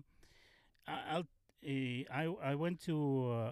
I- 0.88 1.04
I'll 1.12 1.20
uh, 1.66 2.04
I 2.22 2.36
I 2.52 2.56
went 2.56 2.84
to 2.84 3.32
uh, 3.32 3.52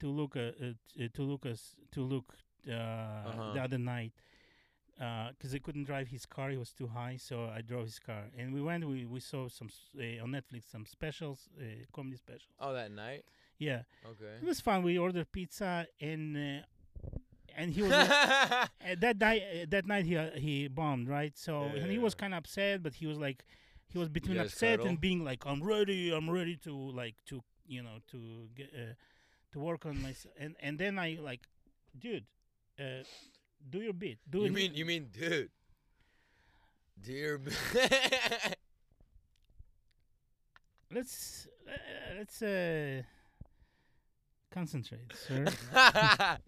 to 0.00 0.08
look 0.10 0.36
uh, 0.36 0.40
uh, 0.40 0.72
t- 0.94 1.08
to 1.08 1.22
Lucas 1.22 1.76
to 1.92 2.02
look 2.02 2.34
uh, 2.68 2.72
Uh-huh. 2.72 3.52
the 3.54 3.60
other 3.62 3.78
night 3.78 4.12
because 4.96 5.52
he 5.52 5.58
couldn't 5.60 5.84
drive 5.84 6.08
his 6.08 6.26
car. 6.26 6.50
He 6.50 6.56
was 6.56 6.72
too 6.72 6.86
high, 6.86 7.16
so 7.18 7.50
I 7.54 7.60
drove 7.62 7.84
his 7.86 7.98
car. 7.98 8.24
And 8.38 8.52
we 8.54 8.62
went. 8.62 8.86
We 8.86 9.04
we 9.06 9.20
saw 9.20 9.48
some 9.48 9.68
uh, 9.98 10.22
on 10.22 10.30
Netflix 10.30 10.70
some 10.70 10.86
specials, 10.86 11.48
uh, 11.60 11.64
comedy 11.92 12.16
specials. 12.16 12.54
Oh, 12.60 12.72
that 12.72 12.90
night. 12.90 13.24
Yeah, 13.58 13.82
Okay. 14.04 14.34
it 14.42 14.46
was 14.46 14.60
fun. 14.60 14.82
We 14.82 14.98
ordered 14.98 15.30
pizza 15.32 15.86
and. 16.00 16.36
Uh, 16.36 16.62
and 17.56 17.72
he 17.72 17.82
was 17.82 17.92
uh, 17.92 18.66
that 18.98 19.18
night, 19.20 19.42
uh, 19.42 19.66
that 19.68 19.86
night 19.86 20.04
he 20.06 20.16
uh, 20.16 20.30
he 20.36 20.66
bombed, 20.66 21.08
right? 21.08 21.32
So 21.36 21.62
and 21.62 21.90
he 21.90 21.98
was 21.98 22.14
kind 22.14 22.34
of 22.34 22.38
upset, 22.38 22.82
but 22.82 22.94
he 22.94 23.06
was 23.06 23.16
like, 23.16 23.44
he 23.86 23.96
was 23.98 24.08
between 24.08 24.38
upset 24.38 24.78
cuddle? 24.78 24.88
and 24.88 25.00
being 25.00 25.22
like, 25.24 25.46
I'm 25.46 25.62
ready, 25.62 26.10
I'm 26.12 26.28
ready 26.28 26.56
to 26.64 26.74
like 26.74 27.14
to 27.26 27.42
you 27.66 27.82
know 27.82 27.98
to 28.10 28.48
get 28.56 28.70
uh, 28.74 28.94
to 29.52 29.60
work 29.60 29.86
on 29.86 30.02
myself. 30.02 30.34
And 30.36 30.56
and 30.58 30.80
then 30.80 30.98
I 30.98 31.18
like, 31.22 31.42
dude, 31.96 32.24
uh, 32.80 33.04
do 33.68 33.80
your 33.80 33.92
bit. 33.92 34.18
Do 34.28 34.40
you 34.40 34.46
it. 34.46 34.52
mean 34.52 34.74
you 34.74 34.84
mean 34.84 35.08
dude? 35.12 35.50
Dear. 37.00 37.40
let's 40.94 41.48
uh, 41.68 41.72
let's 42.18 42.42
uh, 42.42 43.02
concentrate, 44.50 45.12
sir. 45.14 45.46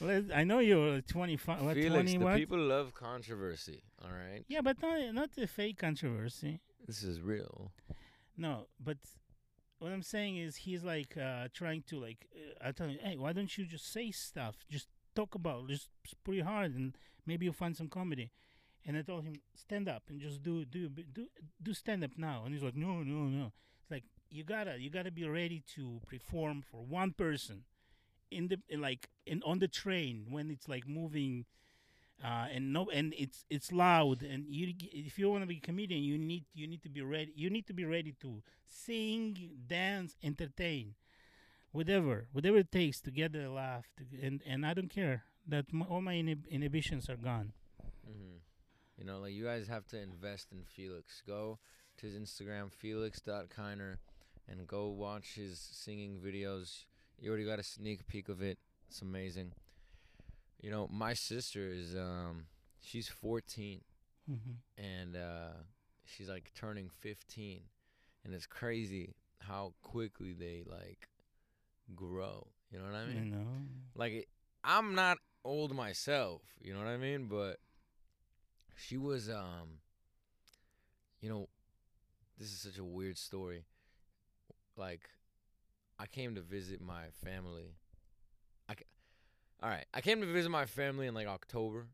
Let, 0.00 0.24
I 0.34 0.44
know 0.44 0.60
you're 0.60 1.02
25. 1.02 1.62
What, 1.62 1.74
Felix, 1.74 1.92
20 1.92 2.18
the 2.18 2.24
what? 2.24 2.36
people 2.36 2.58
love 2.58 2.94
controversy. 2.94 3.82
All 4.02 4.10
right. 4.10 4.44
Yeah, 4.48 4.62
but 4.62 4.80
not 4.82 5.14
not 5.14 5.32
the 5.34 5.46
fake 5.46 5.78
controversy. 5.78 6.60
This 6.86 7.02
is 7.02 7.20
real. 7.20 7.72
No, 8.36 8.66
but 8.82 8.96
what 9.78 9.92
I'm 9.92 10.02
saying 10.02 10.36
is 10.38 10.56
he's 10.56 10.82
like 10.82 11.16
uh, 11.16 11.48
trying 11.52 11.82
to 11.88 12.00
like 12.00 12.26
uh, 12.34 12.68
I 12.68 12.72
tell 12.72 12.88
him, 12.88 12.98
hey, 13.02 13.16
why 13.16 13.32
don't 13.32 13.56
you 13.56 13.66
just 13.66 13.92
say 13.92 14.10
stuff? 14.10 14.56
Just 14.70 14.88
talk 15.14 15.34
about, 15.34 15.64
it. 15.64 15.72
just 15.72 15.88
pretty 16.24 16.40
hard, 16.40 16.74
and 16.74 16.96
maybe 17.26 17.44
you'll 17.44 17.54
find 17.54 17.76
some 17.76 17.88
comedy. 17.88 18.30
And 18.84 18.96
I 18.96 19.02
told 19.02 19.24
him, 19.24 19.34
stand 19.54 19.88
up 19.88 20.02
and 20.08 20.20
just 20.20 20.42
do 20.42 20.64
do 20.64 20.88
do 20.88 21.26
do 21.62 21.72
stand 21.72 22.02
up 22.02 22.12
now. 22.16 22.42
And 22.44 22.52
he's 22.52 22.64
like, 22.64 22.76
no, 22.76 23.02
no, 23.02 23.24
no. 23.24 23.52
It's 23.80 23.90
like 23.90 24.04
you 24.30 24.42
gotta 24.42 24.78
you 24.78 24.90
gotta 24.90 25.12
be 25.12 25.28
ready 25.28 25.62
to 25.74 26.00
perform 26.06 26.62
for 26.62 26.84
one 26.84 27.12
person 27.12 27.62
in 28.30 28.48
the 28.48 28.58
in 28.68 28.80
like 28.80 29.08
in 29.26 29.42
on 29.44 29.60
the 29.60 29.68
train 29.68 30.26
when 30.30 30.50
it's 30.50 30.68
like 30.68 30.88
moving. 30.88 31.44
Uh, 32.24 32.46
and 32.54 32.72
no, 32.72 32.88
and 32.90 33.14
it's 33.18 33.44
it's 33.50 33.72
loud, 33.72 34.22
and 34.22 34.44
you 34.48 34.72
if 34.92 35.18
you 35.18 35.28
want 35.28 35.42
to 35.42 35.46
be 35.46 35.56
a 35.56 35.60
comedian, 35.60 36.04
you 36.04 36.16
need 36.16 36.44
you 36.54 36.68
need 36.68 36.80
to 36.82 36.88
be 36.88 37.02
ready. 37.02 37.32
You 37.34 37.50
need 37.50 37.66
to 37.66 37.72
be 37.72 37.84
ready 37.84 38.14
to 38.20 38.42
sing, 38.68 39.50
dance, 39.66 40.16
entertain, 40.22 40.94
whatever, 41.72 42.28
whatever 42.32 42.58
it 42.58 42.70
takes 42.72 43.00
to 43.02 43.10
get 43.10 43.34
a 43.34 43.50
laugh. 43.50 43.86
To, 43.98 44.04
and 44.26 44.42
and 44.46 44.64
I 44.66 44.74
don't 44.74 44.90
care 44.90 45.24
that 45.48 45.66
m- 45.72 45.82
all 45.88 46.00
my 46.00 46.14
inhib- 46.14 46.48
inhibitions 46.48 47.08
are 47.10 47.16
gone. 47.16 47.52
hmm 48.06 48.38
You 48.98 49.04
know, 49.04 49.20
like 49.20 49.32
you 49.34 49.44
guys 49.44 49.68
have 49.68 49.86
to 49.88 50.00
invest 50.00 50.52
in 50.52 50.62
Felix. 50.64 51.22
Go 51.26 51.58
to 51.98 52.06
his 52.06 52.14
Instagram, 52.14 52.70
felix.kiner, 52.72 53.96
and 54.48 54.66
go 54.66 54.88
watch 54.88 55.34
his 55.34 55.58
singing 55.58 56.18
videos. 56.24 56.84
You 57.18 57.30
already 57.30 57.44
got 57.46 57.58
a 57.58 57.62
sneak 57.64 58.06
peek 58.06 58.28
of 58.28 58.42
it. 58.42 58.58
It's 58.88 59.02
amazing. 59.02 59.52
You 60.60 60.70
know, 60.70 60.88
my 60.90 61.14
sister 61.14 61.68
is 61.68 61.96
um 61.96 62.46
she's 62.80 63.08
14 63.08 63.80
hmm 64.26 64.36
and 64.78 65.16
uh 65.16 65.54
she's 66.04 66.28
like 66.28 66.52
turning 66.54 66.88
15 66.88 67.62
and 68.24 68.34
it's 68.34 68.46
crazy 68.46 69.14
how 69.40 69.74
quickly 69.82 70.32
they 70.32 70.62
like 70.66 71.08
grow. 71.94 72.48
You 72.70 72.78
know 72.78 72.86
what 72.86 72.94
I 72.94 73.06
mean? 73.06 73.26
you 73.26 73.30
know, 73.32 73.46
like 73.94 74.28
I'm 74.64 74.94
not 74.94 75.18
old 75.44 75.74
myself, 75.74 76.42
you 76.60 76.72
know 76.72 76.78
what 76.78 76.88
I 76.88 76.96
mean? 76.96 77.26
But 77.26 77.58
she 78.76 78.96
was 78.96 79.28
um 79.28 79.78
you 81.20 81.28
know 81.28 81.48
this 82.38 82.48
is 82.48 82.58
such 82.58 82.78
a 82.78 82.84
weird 82.84 83.18
story. 83.18 83.64
Like 84.76 85.08
I 85.98 86.06
came 86.06 86.34
to 86.34 86.40
visit 86.40 86.80
my 86.80 87.04
family. 87.24 87.76
I 88.68 88.74
All 89.62 89.68
right, 89.68 89.86
I 89.94 90.00
came 90.00 90.20
to 90.20 90.26
visit 90.26 90.50
my 90.50 90.66
family 90.66 91.06
in 91.06 91.14
like 91.14 91.26
October 91.26 91.86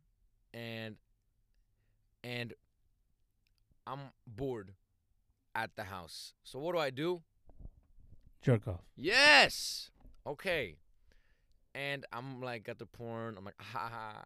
and 0.55 0.97
and 2.25 2.55
I'm 3.87 4.01
bored 4.27 4.73
at 5.55 5.77
the 5.77 5.85
house. 5.85 6.35
So 6.45 6.59
what 6.59 6.73
do 6.73 6.79
I 6.79 6.91
do? 6.91 7.23
Jerk 8.43 8.67
off. 8.69 8.81
Yes. 8.97 9.91
Okay. 10.27 10.77
And 11.75 12.05
I'm 12.13 12.41
like 12.41 12.69
at 12.69 12.79
the 12.79 12.87
porn. 12.87 13.37
I'm 13.39 13.45
like, 13.45 13.55
ha 13.61 13.89
ha. 13.93 14.25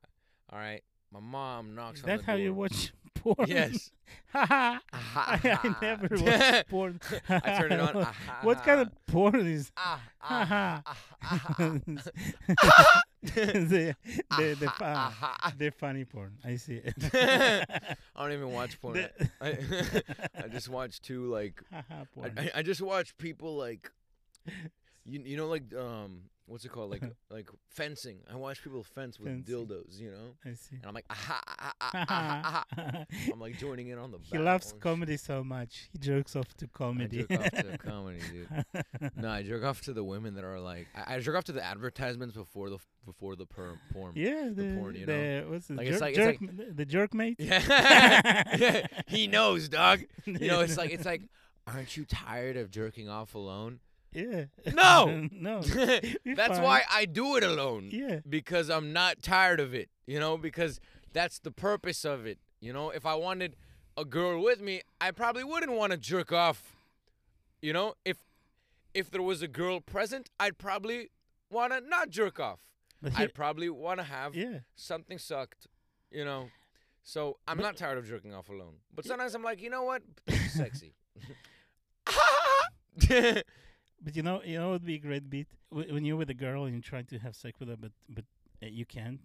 All 0.52 0.58
right. 0.58 0.82
My 1.12 1.20
mom 1.20 1.74
knocks 1.74 1.98
Is 1.98 2.04
on 2.04 2.08
that 2.10 2.20
the 2.20 2.24
how 2.26 2.34
you 2.34 2.54
watch 2.54 2.92
porn? 3.14 3.36
Yes. 3.46 3.90
Ah, 4.34 4.80
I, 4.92 4.96
ha, 4.96 5.60
I 5.62 5.74
never 5.82 6.08
watched 6.10 6.68
porn. 6.68 7.00
I 7.30 7.58
turn 7.58 7.72
it 7.72 7.80
on. 7.80 7.96
Ah, 7.96 8.04
ha, 8.26 8.38
what 8.42 8.62
kind 8.64 8.80
of 8.80 8.90
porn 9.06 9.46
is 9.46 9.70
Ah, 9.76 10.00
Ha, 10.18 10.44
ha. 10.44 10.82
ah, 10.86 10.96
ah, 11.22 11.44
ah, 11.58 11.78
ah. 12.58 13.02
the 13.22 13.32
the 13.32 13.94
the, 14.58 14.66
Ah, 14.68 14.70
fu- 14.76 14.84
ah, 14.84 15.18
ah, 15.22 15.36
ah. 15.44 15.52
the 15.56 15.70
funny 15.70 16.04
porn? 16.04 16.32
I 16.44 16.56
see 16.56 16.80
it. 16.84 16.94
I 17.14 17.86
don't 18.18 18.32
even 18.32 18.52
watch 18.52 18.78
porn. 18.80 19.06
I, 19.40 19.58
I 20.44 20.48
just 20.48 20.68
watch 20.68 21.00
two 21.00 21.26
like. 21.26 21.62
I, 21.72 22.50
I 22.56 22.62
just 22.62 22.80
watch 22.82 23.16
people 23.18 23.56
like 23.56 23.90
you 25.04 25.20
you 25.24 25.36
know 25.36 25.48
like 25.48 25.64
um 25.74 26.22
what's 26.46 26.64
it 26.64 26.68
called 26.70 26.90
like 26.90 27.02
like 27.30 27.48
fencing. 27.68 28.18
I 28.30 28.36
watch 28.36 28.62
people 28.62 28.82
fence 28.82 29.18
with 29.18 29.28
Fencing. 29.28 29.54
dildos, 29.66 29.98
you 29.98 30.10
know, 30.10 30.34
I 30.44 30.54
see. 30.54 30.76
and 30.76 30.86
I'm 30.86 30.94
like 30.94 31.06
aha, 31.10 31.40
aha, 31.48 31.72
aha, 31.80 32.64
aha. 32.76 33.04
I'm 33.32 33.40
like 33.40 33.58
joining 33.58 33.88
in 33.88 33.98
on 33.98 34.10
the. 34.10 34.18
he 34.30 34.38
loves 34.38 34.66
and 34.66 34.74
shit. 34.74 34.80
comedy 34.82 35.16
so 35.16 35.42
much. 35.42 35.88
He 35.92 35.98
jerks 35.98 36.36
off 36.36 36.52
to 36.58 36.66
comedy. 36.68 37.24
I 37.30 37.36
jerk 37.36 37.40
off 37.40 37.50
to 37.62 37.78
comedy, 37.78 38.18
dude. 38.32 39.12
No, 39.16 39.30
I 39.30 39.42
jerk 39.42 39.64
off 39.64 39.80
to 39.82 39.92
the 39.92 40.04
women 40.04 40.34
that 40.34 40.44
are 40.44 40.60
like 40.60 40.88
I, 40.94 41.14
I 41.14 41.20
jerk 41.20 41.36
off 41.36 41.44
to 41.44 41.52
the 41.52 41.64
advertisements 41.64 42.34
before 42.36 42.68
the 42.70 42.78
before 43.06 43.34
the 43.34 43.46
per, 43.46 43.78
porn. 43.92 44.12
yeah, 44.14 44.50
the, 44.52 44.76
porn, 44.78 44.94
you 44.94 45.06
the 45.06 45.44
what's 45.48 45.66
the 45.68 45.74
Like, 45.74 45.86
jerk, 45.86 45.92
it's 45.94 46.00
like- 46.02 46.16
it's 46.18 46.40
like- 46.42 46.76
the 46.76 46.86
Jerkmate? 46.86 47.36
Yeah. 47.38 48.42
yeah, 48.56 48.86
he 49.08 49.26
knows, 49.26 49.68
dog. 49.68 50.00
You 50.26 50.48
know, 50.48 50.60
it's 50.60 50.76
like 50.76 50.90
it's 50.90 51.04
like, 51.06 51.22
aren't 51.66 51.96
you 51.96 52.04
tired 52.04 52.56
of 52.56 52.70
jerking 52.70 53.08
off 53.08 53.34
alone? 53.34 53.80
Yeah. 54.12 54.44
No! 54.72 55.28
no. 55.32 55.60
That's 55.62 56.58
fine. 56.58 56.62
why 56.62 56.82
I 56.90 57.04
do 57.04 57.36
it 57.36 57.44
alone. 57.44 57.88
Yeah. 57.90 58.20
because 58.28 58.70
I'm 58.70 58.92
not 58.92 59.22
tired 59.22 59.60
of 59.60 59.74
it, 59.74 59.88
you 60.06 60.18
know, 60.20 60.36
because 60.36 60.80
that's 61.12 61.38
the 61.38 61.50
purpose 61.50 62.04
of 62.04 62.26
it. 62.26 62.38
You 62.60 62.72
know, 62.72 62.90
if 62.90 63.04
I 63.04 63.14
wanted 63.14 63.56
a 63.96 64.04
girl 64.04 64.42
with 64.42 64.60
me, 64.60 64.82
I 65.00 65.10
probably 65.10 65.44
wouldn't 65.44 65.72
want 65.72 65.92
to 65.92 65.98
jerk 65.98 66.32
off. 66.32 66.74
You 67.60 67.72
know, 67.72 67.94
if 68.04 68.18
if 68.94 69.10
there 69.10 69.22
was 69.22 69.42
a 69.42 69.48
girl 69.48 69.80
present, 69.80 70.30
I'd 70.38 70.58
probably 70.58 71.10
want 71.50 71.72
to 71.72 71.80
not 71.80 72.10
jerk 72.10 72.40
off. 72.40 72.60
I'd 73.16 73.34
probably 73.34 73.68
want 73.68 73.98
to 73.98 74.04
have 74.04 74.34
yeah. 74.34 74.60
something 74.76 75.18
sucked, 75.18 75.66
you 76.10 76.24
know. 76.24 76.48
So 77.02 77.38
I'm 77.48 77.56
But- 77.56 77.64
not 77.64 77.76
tired 77.76 77.98
of 77.98 78.06
jerking 78.06 78.32
off 78.32 78.48
alone. 78.48 78.76
But 78.94 79.04
sometimes 79.04 79.34
I'm 79.34 79.42
like, 79.42 79.60
you 79.60 79.70
know 79.70 79.82
what? 79.82 80.02
Sexy. 80.50 80.94
But 84.02 84.16
you 84.16 84.22
know, 84.22 84.42
you 84.44 84.58
know, 84.58 84.70
it 84.70 84.72
would 84.72 84.86
be 84.86 84.96
a 84.96 84.98
great 84.98 85.30
beat 85.30 85.46
when 85.70 86.04
you're 86.04 86.16
with 86.16 86.30
a 86.30 86.34
girl 86.34 86.64
and 86.64 86.74
you're 86.74 86.82
trying 86.82 87.06
to 87.06 87.18
have 87.18 87.36
sex 87.36 87.60
with 87.60 87.68
her, 87.68 87.76
but 87.76 87.92
but 88.08 88.24
uh, 88.62 88.66
you 88.66 88.84
can't, 88.84 89.20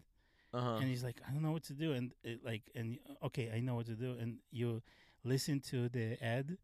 uh-huh. 0.54 0.76
and 0.76 0.88
he's 0.88 1.04
like, 1.04 1.20
I 1.28 1.32
don't 1.32 1.42
know 1.42 1.52
what 1.52 1.64
to 1.64 1.74
do, 1.74 1.94
and 1.94 2.14
it, 2.24 2.46
like, 2.46 2.64
and 2.76 3.00
okay, 3.24 3.52
I 3.54 3.60
know 3.60 3.76
what 3.76 3.88
to 3.88 3.96
do, 3.96 4.16
and 4.20 4.38
you 4.52 4.82
listen 5.24 5.60
to 5.72 5.90
the 5.90 6.24
ad, 6.24 6.58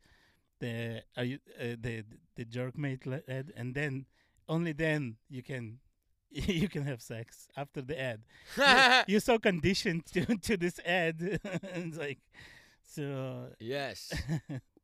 the 0.60 1.04
are 1.18 1.24
you 1.24 1.40
uh, 1.60 1.76
the 1.80 2.04
the 2.36 2.46
jerkmate 2.46 3.22
ad, 3.28 3.52
and 3.56 3.74
then 3.74 4.06
only 4.48 4.74
then 4.74 5.18
you 5.30 5.42
can 5.42 5.80
you 6.30 6.70
can 6.70 6.84
have 6.84 7.02
sex 7.02 7.48
after 7.58 7.82
the 7.82 8.00
ad. 8.00 8.22
You're- 8.58 9.04
You're 9.08 9.20
so 9.22 9.40
conditioned 9.40 10.06
to 10.14 10.26
to 10.38 10.58
this 10.58 10.80
ad, 10.86 11.40
and 11.74 11.88
it's 11.90 11.98
like, 11.98 12.20
so 12.84 13.48
yes. 13.60 14.14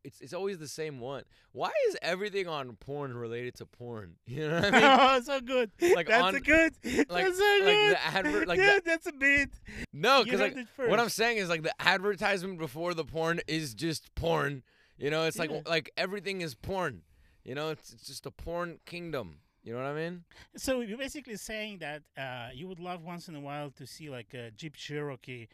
It's 0.04 0.22
it's 0.22 0.34
always 0.34 0.58
the 0.58 0.68
same 0.68 1.00
one. 1.00 1.24
Why 1.52 1.72
is 1.90 1.98
everything 2.02 2.48
on 2.48 2.76
porn 2.78 3.16
related 3.16 3.56
to 3.56 3.66
porn? 3.66 4.16
You 4.26 4.48
know 4.50 4.56
what 4.62 4.66
I 4.66 4.72
mean? 4.72 4.82
oh, 5.00 5.22
so 5.22 5.42
good. 5.42 5.72
Like 5.96 6.08
that's 6.08 6.24
on- 6.24 6.36
a 6.36 6.40
good. 6.40 6.74
like- 6.84 7.08
that's 7.26 7.38
so 7.38 7.60
like 7.64 7.64
good. 7.66 7.92
the 7.96 8.06
advert- 8.08 8.48
like 8.48 8.60
yeah, 8.64 8.76
the- 8.76 8.82
that's 8.86 9.08
a 9.08 9.12
bit. 9.14 9.50
No, 9.94 10.24
because 10.24 10.40
like 10.40 10.56
what 10.78 11.00
I'm 11.00 11.10
saying 11.10 11.38
is 11.38 11.50
like 11.50 11.64
the 11.64 11.74
advertisement 11.82 12.58
before 12.60 12.94
the 12.94 13.06
porn 13.06 13.42
is 13.48 13.74
just 13.74 14.14
porn. 14.16 14.64
You 14.98 15.10
know, 15.10 15.24
it's 15.26 15.38
Yeah. 15.38 15.44
like 15.44 15.68
like 15.70 15.92
everything 15.98 16.42
is 16.42 16.56
porn. 16.56 17.02
You 17.44 17.56
know, 17.56 17.70
it's 17.70 17.94
it's 17.94 18.06
just 18.08 18.26
a 18.26 18.32
porn 18.32 18.80
kingdom. 18.86 19.40
You 19.64 19.74
know 19.74 19.80
what 19.84 19.88
I 19.92 19.94
mean? 19.94 20.24
So 20.56 20.80
you're 20.80 20.98
basically 20.98 21.36
saying 21.36 21.80
that 21.80 22.02
uh, 22.18 22.50
you 22.54 22.68
would 22.70 22.80
love 22.80 23.04
once 23.04 23.28
in 23.28 23.36
a 23.36 23.42
while 23.42 23.70
to 23.72 23.86
see 23.86 24.10
like 24.10 24.34
a 24.34 24.52
Jeep 24.52 24.76
Cherokee 24.76 25.48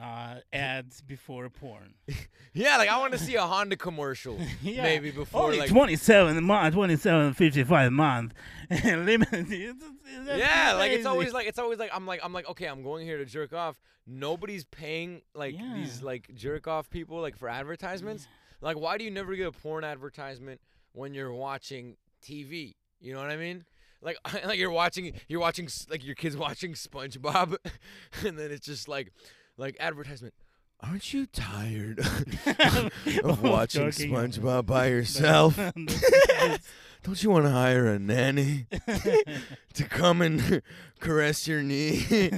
uh, 0.00 0.36
ads 0.52 1.00
before 1.00 1.48
porn. 1.48 1.94
Yeah, 2.52 2.78
like 2.78 2.88
I 2.88 2.98
want 2.98 3.12
to 3.12 3.18
see 3.18 3.36
a 3.36 3.42
Honda 3.42 3.76
commercial 3.76 4.36
yeah. 4.62 4.82
maybe 4.82 5.12
before 5.12 5.44
Only 5.44 5.58
like 5.60 5.68
27 5.70 6.36
a 6.36 6.40
month, 6.40 6.74
27 6.74 7.34
55 7.34 7.86
a 7.86 7.90
month. 7.92 8.34
Limited. 8.84 9.52
It's- 9.52 9.52
it's- 9.52 10.26
that's 10.26 10.38
yeah, 10.40 10.72
like 10.74 10.90
it's 10.90 11.06
always 11.06 11.32
like 11.32 11.46
it's 11.46 11.60
always 11.60 11.78
like 11.78 11.90
I'm 11.94 12.06
like 12.06 12.18
I'm 12.24 12.32
like 12.32 12.48
okay, 12.48 12.66
I'm 12.66 12.82
going 12.82 13.06
here 13.06 13.18
to 13.18 13.24
jerk 13.24 13.52
off. 13.52 13.80
Nobody's 14.04 14.64
paying 14.64 15.22
like 15.32 15.56
these 15.74 16.02
like 16.02 16.34
jerk 16.34 16.66
off 16.66 16.90
people 16.90 17.20
like 17.20 17.36
for 17.36 17.48
advertisements. 17.48 18.26
Like 18.60 18.76
why 18.76 18.98
do 18.98 19.04
you 19.04 19.10
never 19.12 19.36
get 19.36 19.46
a 19.46 19.52
porn 19.52 19.84
advertisement 19.84 20.60
when 20.92 21.14
you're 21.14 21.32
watching 21.32 21.96
TV? 22.20 22.74
You 23.00 23.12
know 23.12 23.20
what 23.20 23.30
I 23.30 23.36
mean? 23.36 23.64
Like 24.02 24.16
like 24.44 24.58
you're 24.58 24.72
watching 24.72 25.12
you're 25.28 25.40
watching 25.40 25.68
like 25.88 26.04
your 26.04 26.16
kids 26.16 26.36
watching 26.36 26.72
SpongeBob 26.72 27.56
and 28.26 28.36
then 28.36 28.50
it's 28.50 28.66
just 28.66 28.88
like 28.88 29.12
like 29.60 29.76
advertisement. 29.78 30.34
Aren't 30.80 31.12
you 31.12 31.26
tired 31.26 31.98
of 33.24 33.42
watching 33.42 33.90
joking. 33.90 34.10
SpongeBob 34.10 34.64
by 34.66 34.86
yourself? 34.88 35.56
Don't 37.02 37.22
you 37.22 37.30
want 37.30 37.44
to 37.44 37.50
hire 37.50 37.86
a 37.86 37.98
nanny 37.98 38.66
to 39.74 39.84
come 39.84 40.22
and 40.22 40.62
caress 40.98 41.46
your 41.46 41.62
knee? 41.62 42.30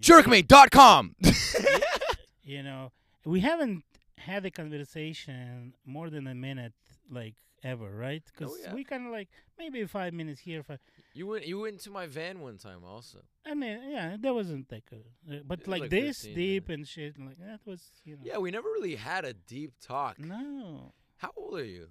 Jerkmate.com. 0.00 1.14
you 2.42 2.62
know, 2.64 2.90
we 3.24 3.40
haven't 3.40 3.84
had 4.18 4.44
a 4.44 4.50
conversation 4.50 5.74
more 5.86 6.10
than 6.10 6.26
a 6.26 6.34
minute, 6.34 6.72
like 7.08 7.34
ever, 7.64 7.90
right? 7.90 8.22
Because 8.26 8.52
Oh, 8.52 8.56
yeah. 8.62 8.74
we 8.74 8.84
kind 8.84 9.06
of 9.06 9.12
like 9.12 9.28
maybe 9.58 9.84
five 9.86 10.12
minutes 10.12 10.40
here. 10.40 10.62
Five, 10.62 10.78
you 11.14 11.26
went 11.26 11.46
you 11.46 11.60
went 11.60 11.80
to 11.80 11.90
my 11.90 12.06
van 12.06 12.40
one 12.40 12.58
time 12.58 12.84
also. 12.84 13.18
I 13.46 13.54
mean, 13.54 13.78
yeah, 13.90 14.16
that 14.20 14.34
wasn't 14.34 14.70
like, 14.70 14.84
a, 14.92 15.34
uh, 15.36 15.40
but 15.46 15.66
like, 15.66 15.82
like 15.82 15.90
this 15.90 16.18
15 16.22 16.34
deep 16.36 16.68
and 16.68 16.86
shit, 16.86 17.18
like 17.18 17.38
that 17.38 17.60
was, 17.64 17.90
you 18.04 18.14
know. 18.16 18.22
Yeah, 18.24 18.38
we 18.38 18.50
never 18.50 18.68
really 18.68 18.94
had 18.96 19.24
a 19.24 19.32
deep 19.32 19.72
talk. 19.80 20.18
No, 20.18 20.92
How 21.18 21.30
old 21.36 21.58
are 21.58 21.64
you? 21.64 21.88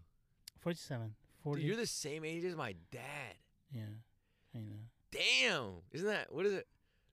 47, 0.59 1.07
Dude, 1.07 1.13
40. 1.43 1.61
you're 1.63 1.75
the 1.75 1.87
same 1.87 2.23
age 2.25 2.43
as 2.45 2.55
my 2.55 2.75
dad. 2.91 3.35
yeah, 3.73 3.81
I 4.55 4.59
know. 4.59 4.85
Damn. 5.11 5.81
Isn't 5.91 6.07
that 6.07 6.31
what 6.33 6.45
is 6.45 6.53
it? 6.53 6.67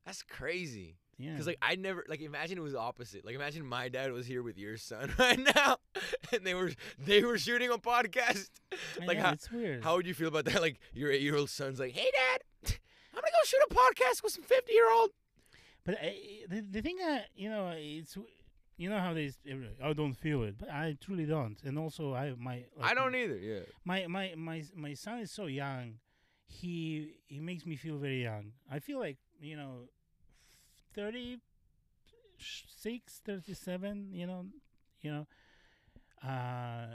That's 0.07 0.23
crazy. 0.23 0.97
Yeah. 1.19 1.37
Cause 1.37 1.47
like 1.47 1.59
I 1.61 1.75
never 1.75 2.05
like 2.09 2.21
imagine 2.21 2.59
it 2.59 2.63
was 2.63 2.75
opposite. 2.77 3.25
Like 3.25 3.35
imagine 3.35 3.67
my 3.67 3.89
dad 3.89 4.13
was 4.13 4.27
here 4.27 4.43
with 4.43 4.57
your 4.57 4.77
son 4.77 5.13
right 5.19 5.39
now, 5.57 5.79
and 6.33 6.47
they 6.47 6.55
were 6.55 6.71
they 6.99 7.23
were 7.25 7.39
shooting 7.39 7.71
a 7.71 7.79
podcast. 7.79 8.49
I 9.01 9.05
like 9.05 9.19
know, 9.19 9.25
how 9.25 9.33
it's 9.33 9.51
weird. 9.51 9.83
how 9.83 9.97
would 9.97 10.07
you 10.07 10.15
feel 10.15 10.29
about 10.29 10.45
that? 10.45 10.61
Like 10.61 10.79
your 10.93 11.11
eight 11.11 11.23
year 11.23 11.37
old 11.37 11.51
son's 11.51 11.81
like, 11.81 11.93
hey 11.93 12.09
dad, 12.13 12.43
I'm 13.15 13.21
gonna 13.21 13.27
go 13.33 13.45
shoot 13.45 13.61
a 13.69 13.75
podcast 13.75 14.23
with 14.23 14.33
some 14.33 14.45
fifty 14.45 14.73
year 14.75 14.91
old. 14.93 15.11
But 15.85 15.97
I, 16.01 16.17
the 16.49 16.61
the 16.61 16.83
thing 16.83 16.97
that 16.99 17.27
you 17.35 17.51
know, 17.51 17.73
it's 17.75 18.17
you 18.77 18.89
know 18.89 19.01
how 19.01 19.13
they 19.13 19.33
I 19.83 19.93
don't 19.95 20.15
feel 20.15 20.45
it, 20.45 20.57
but 20.57 20.71
I 20.71 20.97
truly 21.01 21.25
don't. 21.25 21.57
And 21.65 21.79
also, 21.79 22.15
I 22.15 22.35
my 22.39 22.65
I 22.81 22.95
don't 22.95 23.15
either. 23.17 23.39
Yeah. 23.39 23.61
my 23.85 24.07
my 24.07 24.35
my 24.37 24.63
my 24.77 24.95
son 24.95 25.19
is 25.19 25.33
so 25.33 25.47
young 25.47 25.95
he 26.49 27.17
he 27.27 27.41
makes 27.41 27.67
me 27.67 27.77
feel 27.77 27.99
very 27.99 28.23
young 28.23 28.53
i 28.71 28.79
feel 28.79 28.99
like 28.99 29.19
you 29.39 29.55
know 29.55 29.83
36 30.99 33.21
37 33.25 34.09
you 34.13 34.27
know 34.27 34.47
you 35.01 35.13
know 35.13 35.27
uh 36.29 36.87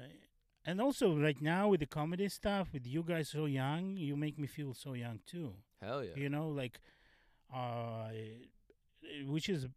and 0.65 0.81
also 0.81 1.17
right 1.17 1.41
now 1.41 1.69
with 1.69 1.79
the 1.79 1.85
comedy 1.85 2.27
stuff 2.27 2.67
with 2.73 2.85
you 2.85 3.01
guys 3.01 3.29
so 3.29 3.45
young 3.45 3.95
you 3.95 4.17
make 4.17 4.37
me 4.37 4.45
feel 4.45 4.73
so 4.73 4.91
young 4.93 5.21
too 5.25 5.53
Hell 5.81 6.03
yeah. 6.03 6.11
you 6.17 6.27
know 6.27 6.49
like 6.49 6.81
uh 7.55 8.09
which 9.25 9.47
is 9.47 9.67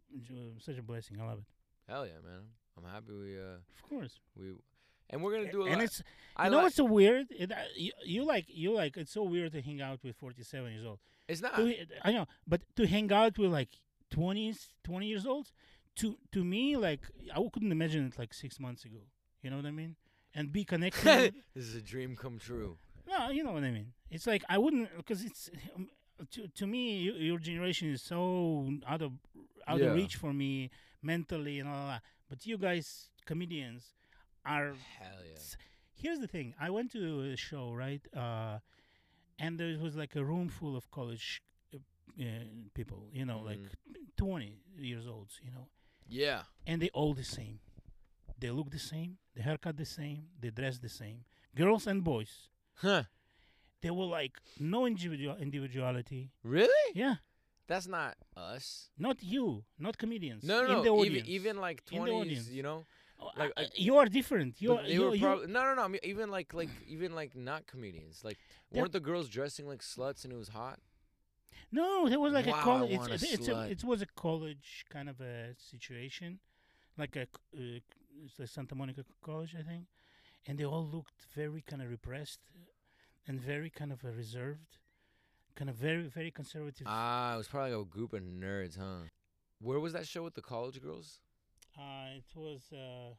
such 0.59 0.79
a 0.79 0.83
blessing 0.83 1.21
i 1.21 1.25
love 1.25 1.39
it 1.39 1.45
Hell 1.89 2.05
yeah, 2.05 2.19
man. 2.29 2.41
I'm 2.77 2.83
happy 2.93 3.13
we 3.13 3.39
uh 3.39 3.59
of 3.77 3.83
course 3.89 4.19
we 4.37 4.55
and 5.09 5.23
we're 5.23 5.37
gonna 5.37 5.53
do 5.53 5.63
a 5.63 5.67
and 5.67 5.77
lot. 5.77 5.85
it's 5.85 6.03
I 6.37 6.47
you 6.47 6.51
know 6.51 6.57
like, 6.57 6.65
what's 6.65 6.77
so 6.77 6.85
weird 6.85 7.29
it, 7.31 7.53
uh, 7.53 7.59
you, 7.77 7.93
you 8.05 8.25
like 8.25 8.47
you 8.49 8.73
like 8.73 8.97
it's 8.97 9.13
so 9.13 9.23
weird 9.23 9.53
to 9.53 9.63
hang 9.63 9.81
out 9.81 10.01
with 10.03 10.17
47 10.17 10.73
years 10.73 10.85
old 10.85 10.99
it's 11.29 11.41
not. 11.41 11.57
to, 11.57 11.75
I 12.03 12.13
know, 12.13 12.27
but 12.47 12.63
to 12.77 12.87
hang 12.87 13.13
out 13.13 13.37
with 13.39 13.51
like 13.51 13.71
20s, 14.11 14.69
20 14.85 15.07
years 15.07 15.27
old, 15.27 15.51
to 15.97 16.17
to 16.33 16.45
me, 16.45 16.77
like 16.77 17.01
I 17.35 17.41
couldn't 17.53 17.73
imagine 17.73 18.07
it 18.07 18.19
like 18.19 18.35
six 18.35 18.59
months 18.61 18.85
ago. 18.85 19.01
You 19.43 19.51
know 19.51 19.57
what 19.57 19.67
I 19.67 19.71
mean? 19.71 19.97
And 20.35 20.53
be 20.53 20.65
connected. 20.65 21.35
this 21.55 21.65
is 21.65 21.75
a 21.75 21.81
dream 21.83 22.17
come 22.17 22.39
true. 22.39 22.77
no, 23.09 23.31
you 23.31 23.43
know 23.45 23.53
what 23.53 23.65
I 23.65 23.71
mean. 23.71 23.93
It's 24.11 24.27
like 24.27 24.45
I 24.49 24.59
wouldn't 24.59 24.89
because 24.97 25.25
it's 25.25 25.51
um, 25.75 25.89
to 26.33 26.49
to 26.49 26.67
me 26.67 26.99
you, 26.99 27.13
your 27.15 27.39
generation 27.39 27.91
is 27.91 28.03
so 28.03 28.69
out 28.87 29.03
of 29.03 29.13
out 29.67 29.81
Yeah. 29.81 29.87
of 29.87 29.95
reach 29.95 30.17
for 30.17 30.33
me 30.33 30.71
mentally 31.03 31.59
and 31.61 31.69
all 31.69 31.87
that. 31.89 32.03
But 32.29 32.45
you 32.47 32.59
guys, 32.59 33.09
comedians, 33.25 33.95
are 34.45 34.75
Hell 34.99 35.23
yeah. 35.25 35.35
s- 35.37 35.57
here's 35.99 36.19
the 36.21 36.27
thing 36.29 36.53
i 36.61 36.69
went 36.69 36.93
to 36.93 37.31
a 37.33 37.37
show 37.37 37.73
right 37.73 38.03
uh 38.15 38.59
and 39.39 39.59
there 39.59 39.79
was 39.81 39.97
like 39.97 40.15
a 40.15 40.23
room 40.23 40.49
full 40.49 40.77
of 40.77 40.91
college 40.91 41.43
uh, 42.21 42.25
people 42.75 43.09
you 43.13 43.25
know 43.25 43.41
like 43.41 43.61
20 44.17 44.53
years 44.79 45.07
old 45.07 45.29
you 45.43 45.51
know 45.51 45.67
Yeah. 46.09 46.43
and 46.67 46.81
they 46.81 46.91
all 46.95 47.15
the 47.15 47.25
same 47.25 47.59
they 48.39 48.51
look 48.51 48.71
the 48.71 48.79
same 48.79 49.19
the 49.35 49.43
haircut 49.43 49.77
the 49.77 49.85
same 49.87 50.27
they 50.41 50.51
dress 50.51 50.79
the 50.79 50.89
same 50.89 51.25
girls 51.55 51.87
and 51.87 52.03
boys 52.05 52.49
Huh. 52.77 53.05
they 53.83 53.91
were 53.91 54.05
like 54.21 54.35
no 54.59 54.87
individual 54.87 55.37
individuality 55.37 56.31
Really? 56.43 56.87
yeah 56.95 57.17
That's 57.67 57.89
not 57.89 58.15
us. 58.37 58.91
not 58.99 59.17
you 59.23 59.65
not 59.79 59.99
comedians 59.99 60.45
No, 60.45 60.63
no, 60.63 60.73
in 60.79 60.85
no. 60.85 61.05
even 61.05 61.23
even 61.27 61.55
like 61.61 61.79
In 61.91 62.05
the 62.05 62.11
twenties, 62.11 62.21
audience. 62.23 62.49
you 62.59 62.63
know. 62.63 62.85
Oh, 63.19 63.31
like, 63.39 63.53
uh, 63.57 63.65
you 63.75 63.97
are 63.97 64.07
different 64.19 64.61
you're, 64.61 64.81
they 64.83 64.93
you 64.95 65.03
were 65.09 65.15
you 65.17 65.27
probably 65.27 65.47
no, 65.49 65.61
no, 65.65 65.73
no. 65.75 65.83
I 65.83 65.89
mean, 65.89 66.01
even 66.05 66.31
like 66.31 66.53
like 66.55 66.69
even 66.87 67.15
like 67.21 67.35
not 67.35 67.67
comedians. 67.67 68.23
Like 68.29 68.39
weren't 68.75 68.93
the 68.93 69.01
girls 69.01 69.27
dressing 69.29 69.67
like 69.73 69.83
sluts 69.93 70.25
and 70.25 70.33
it 70.33 70.37
was 70.37 70.49
hot? 70.63 70.79
No, 71.73 72.09
there 72.09 72.21
was 72.21 72.33
like 72.33 72.47
Wow, 72.47 72.61
a 72.61 72.63
college. 72.63 72.91
It's, 72.93 72.99
want 72.99 73.11
a 73.13 73.15
it's, 73.35 73.49
a, 73.49 73.67
it 73.71 73.85
was 73.85 74.03
a 74.03 74.07
college 74.07 74.87
kind 74.91 75.09
of 75.09 75.21
a 75.21 75.55
situation, 75.59 76.39
like 76.97 77.17
a 77.17 77.23
uh, 77.23 77.81
the 78.39 78.47
Santa 78.47 78.75
Monica 78.75 79.05
College, 79.23 79.55
I 79.59 79.63
think, 79.63 79.87
and 80.47 80.59
they 80.59 80.65
all 80.65 80.87
looked 80.87 81.23
very 81.35 81.63
kind 81.63 81.83
of 81.83 81.91
repressed 81.91 82.41
and 83.27 83.41
very 83.41 83.71
kind 83.71 83.93
of 83.93 84.05
uh, 84.05 84.09
reserved, 84.11 84.79
kind 85.57 85.69
of 85.69 85.77
very 85.77 86.05
very 86.09 86.31
conservative. 86.31 86.87
Ah, 86.89 87.35
it 87.35 87.39
was 87.39 87.49
probably 87.49 87.73
a 87.73 87.85
group 87.85 88.13
of 88.13 88.23
nerds, 88.23 88.79
huh? 88.79 89.09
Where 89.61 89.81
was 89.81 89.93
that 89.95 90.07
show 90.07 90.23
with 90.23 90.35
the 90.35 90.43
college 90.43 90.81
girls? 90.83 91.21
Uh, 91.79 92.17
it 92.17 92.25
was 92.35 92.63
uh, 92.73 93.11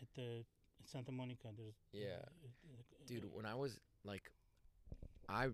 at 0.00 0.08
the 0.16 0.44
Santa 0.84 1.12
Monica. 1.12 1.48
There's 1.56 1.74
Yeah. 1.92 2.16
uh, 2.16 2.72
uh, 2.72 3.06
Dude, 3.06 3.26
when 3.32 3.46
I 3.46 3.54
was 3.54 3.78
like, 4.04 4.30
I 5.28 5.48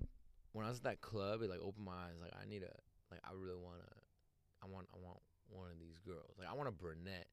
when 0.57 0.65
I 0.65 0.71
was 0.71 0.79
at 0.79 0.85
that 0.85 1.03
club, 1.03 1.43
it 1.43 1.51
like 1.51 1.61
opened 1.61 1.85
my 1.85 1.93
eyes. 1.93 2.17
Like 2.19 2.33
I 2.41 2.49
need 2.49 2.63
a 2.63 2.73
like 3.11 3.21
I 3.23 3.33
really 3.37 3.61
wanna, 3.63 3.85
I 4.63 4.67
want 4.67 4.89
I 4.95 4.97
want 5.05 5.19
one 5.51 5.69
of 5.71 5.79
these 5.79 5.99
girls. 5.99 6.35
Like 6.39 6.49
I 6.51 6.55
want 6.55 6.69
a 6.69 6.73
brunette. 6.73 7.27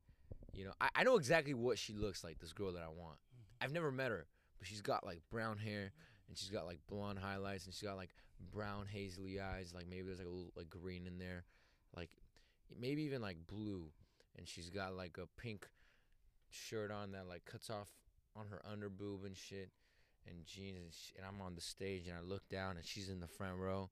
You 0.52 0.66
know, 0.66 0.74
I, 0.82 0.90
I 0.94 1.04
know 1.04 1.16
exactly 1.16 1.54
what 1.54 1.80
she 1.80 1.94
looks 1.94 2.22
like. 2.22 2.40
This 2.40 2.52
girl 2.52 2.74
that 2.74 2.84
I 2.84 2.90
want. 2.90 3.16
Mm-hmm. 3.16 3.64
I've 3.64 3.72
never 3.72 3.94
met 3.94 4.12
her, 4.12 4.28
but 4.60 4.68
she's 4.68 4.82
got 4.82 5.06
like 5.06 5.22
brown 5.32 5.58
hair 5.58 5.94
and 6.28 6.38
she's 6.38 6.50
got 6.50 6.66
like 6.66 6.80
blonde 6.90 7.18
highlights 7.18 7.66
and 7.66 7.74
she's 7.74 7.88
got 7.88 7.96
like 7.96 8.10
brown 8.52 8.88
hazily 8.92 9.40
eyes. 9.40 9.72
Like 9.74 9.88
maybe 9.90 10.04
there's 10.04 10.20
like 10.20 10.28
a 10.28 10.30
little 10.30 10.52
like 10.58 10.70
green 10.70 11.08
in 11.08 11.18
there, 11.18 11.46
like 11.96 12.10
maybe 12.78 13.04
even 13.04 13.22
like 13.22 13.38
blue. 13.48 13.86
And 14.38 14.46
she's 14.50 14.70
got 14.70 14.98
like 14.98 15.18
a 15.18 15.28
pink 15.40 15.66
shirt 16.50 16.92
on 16.92 17.14
that 17.14 17.30
like 17.30 17.46
cuts 17.46 17.70
off 17.70 17.88
on 18.36 18.48
her 18.50 18.62
under 18.70 18.90
boob 18.90 19.24
and 19.24 19.38
shit 19.38 19.70
and 20.28 20.46
jeans 20.46 20.78
and, 20.78 20.94
sh- 20.94 21.12
and 21.18 21.26
I'm 21.26 21.42
on 21.42 21.56
the 21.56 21.62
stage 21.62 22.08
and 22.08 22.16
I 22.18 22.22
look 22.22 22.48
down 22.50 22.78
and 22.78 22.86
she's 22.86 23.10
in 23.10 23.20
the 23.20 23.28
front 23.28 23.58
row 23.58 23.90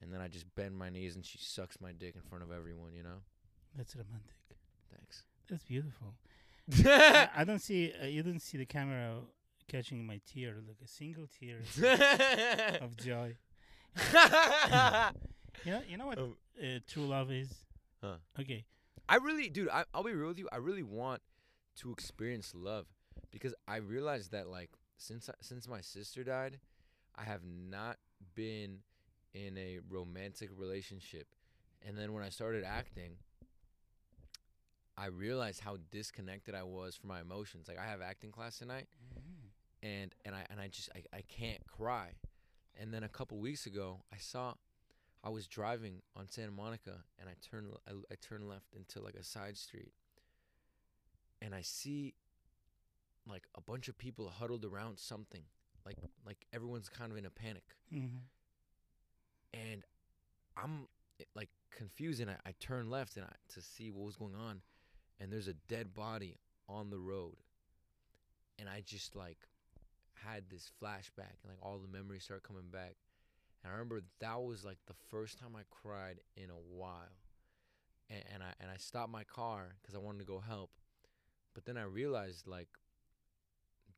and 0.00 0.12
then 0.12 0.20
I 0.20 0.28
just 0.28 0.52
bend 0.54 0.76
my 0.76 0.90
knees 0.90 1.14
and 1.16 1.24
she 1.24 1.38
sucks 1.38 1.80
my 1.80 1.92
dick 1.92 2.14
in 2.16 2.22
front 2.22 2.44
of 2.44 2.50
everyone, 2.52 2.94
you 2.94 3.02
know? 3.02 3.20
that's 3.76 3.94
romantic. 3.94 4.36
Thanks. 4.92 5.24
That's 5.48 5.64
beautiful. 5.64 6.14
I, 6.84 7.28
I 7.38 7.44
don't 7.44 7.60
see 7.60 7.92
uh, 8.02 8.06
you 8.06 8.22
didn't 8.22 8.40
see 8.42 8.58
the 8.58 8.66
camera 8.66 9.16
catching 9.68 10.06
my 10.06 10.20
tear, 10.26 10.56
like 10.66 10.78
a 10.84 10.88
single 10.88 11.26
tear 11.38 11.58
of 12.80 12.96
joy. 12.96 13.36
You 15.64 15.72
know, 15.72 15.80
you 15.88 15.96
know 15.96 16.06
what 16.06 16.18
Um, 16.18 16.36
uh, 16.62 16.78
true 16.86 17.06
love 17.06 17.32
is? 17.32 17.52
Huh. 18.00 18.16
Okay, 18.38 18.64
I 19.08 19.16
really, 19.16 19.48
dude, 19.48 19.68
I, 19.70 19.84
I'll 19.92 20.04
be 20.04 20.12
real 20.12 20.28
with 20.28 20.38
you. 20.38 20.48
I 20.52 20.56
really 20.58 20.84
want 20.84 21.20
to 21.80 21.90
experience 21.90 22.52
love 22.54 22.86
because 23.32 23.54
I 23.66 23.76
realized 23.78 24.30
that 24.32 24.48
like 24.48 24.70
since 24.98 25.30
since 25.40 25.66
my 25.66 25.80
sister 25.80 26.22
died, 26.24 26.58
I 27.16 27.24
have 27.24 27.42
not 27.44 27.96
been 28.34 28.80
in 29.32 29.56
a 29.56 29.78
romantic 29.88 30.50
relationship. 30.56 31.28
And 31.86 31.96
then 31.96 32.12
when 32.12 32.24
I 32.24 32.28
started 32.28 32.64
acting, 32.64 33.12
I 34.96 35.06
realized 35.06 35.60
how 35.60 35.76
disconnected 35.90 36.54
I 36.54 36.64
was 36.64 36.96
from 36.96 37.08
my 37.08 37.20
emotions. 37.20 37.68
Like 37.68 37.78
I 37.78 37.86
have 37.86 38.02
acting 38.02 38.32
class 38.32 38.58
tonight 38.58 38.88
mm-hmm. 39.14 39.88
and 39.88 40.14
and 40.24 40.34
I 40.34 40.44
and 40.50 40.60
I 40.60 40.66
just 40.68 40.90
I, 40.94 41.16
I 41.16 41.22
can't 41.22 41.64
cry. 41.66 42.10
And 42.80 42.92
then 42.92 43.04
a 43.04 43.08
couple 43.08 43.38
weeks 43.38 43.66
ago, 43.66 44.00
I 44.12 44.16
saw 44.18 44.54
I 45.22 45.30
was 45.30 45.46
driving 45.46 46.02
on 46.16 46.28
Santa 46.28 46.50
Monica 46.50 47.04
and 47.20 47.28
I 47.28 47.34
turned 47.48 47.68
I, 47.86 47.92
I 48.10 48.16
turned 48.20 48.48
left 48.48 48.74
into 48.74 49.00
like 49.00 49.14
a 49.14 49.22
side 49.22 49.56
street. 49.56 49.92
And 51.40 51.54
I 51.54 51.62
see 51.62 52.14
like 53.28 53.46
a 53.56 53.60
bunch 53.60 53.88
of 53.88 53.98
people 53.98 54.28
huddled 54.28 54.64
around 54.64 54.98
something. 54.98 55.42
Like 55.84 55.96
like 56.26 56.46
everyone's 56.52 56.88
kind 56.88 57.12
of 57.12 57.18
in 57.18 57.26
a 57.26 57.30
panic. 57.30 57.64
Mhm. 57.92 58.20
And 59.54 59.82
I'm 60.56 60.88
like 61.34 61.48
confused 61.70 62.20
and 62.20 62.30
I, 62.30 62.36
I 62.46 62.52
turn 62.60 62.90
left 62.90 63.16
and 63.16 63.24
I, 63.24 63.32
to 63.54 63.62
see 63.62 63.90
what 63.90 64.04
was 64.06 64.16
going 64.16 64.34
on 64.34 64.60
and 65.20 65.32
there's 65.32 65.48
a 65.48 65.54
dead 65.54 65.94
body 65.94 66.38
on 66.68 66.90
the 66.90 66.98
road. 66.98 67.36
And 68.58 68.68
I 68.68 68.82
just 68.84 69.14
like 69.16 69.38
had 70.14 70.44
this 70.50 70.70
flashback 70.82 71.38
and 71.42 71.50
like 71.50 71.58
all 71.62 71.78
the 71.78 71.88
memories 71.88 72.24
start 72.24 72.42
coming 72.42 72.70
back. 72.70 72.96
And 73.62 73.70
I 73.70 73.76
remember 73.76 74.00
that 74.20 74.40
was 74.40 74.64
like 74.64 74.78
the 74.86 74.94
first 75.10 75.38
time 75.38 75.56
I 75.56 75.62
cried 75.70 76.20
in 76.36 76.50
a 76.50 76.76
while. 76.76 77.16
And, 78.10 78.22
and 78.34 78.42
I 78.42 78.52
and 78.60 78.70
I 78.70 78.76
stopped 78.76 79.10
my 79.12 79.24
car 79.24 79.76
because 79.80 79.94
I 79.94 79.98
wanted 79.98 80.20
to 80.20 80.24
go 80.24 80.40
help. 80.40 80.70
But 81.54 81.64
then 81.64 81.76
I 81.76 81.82
realized 81.82 82.46
like 82.46 82.68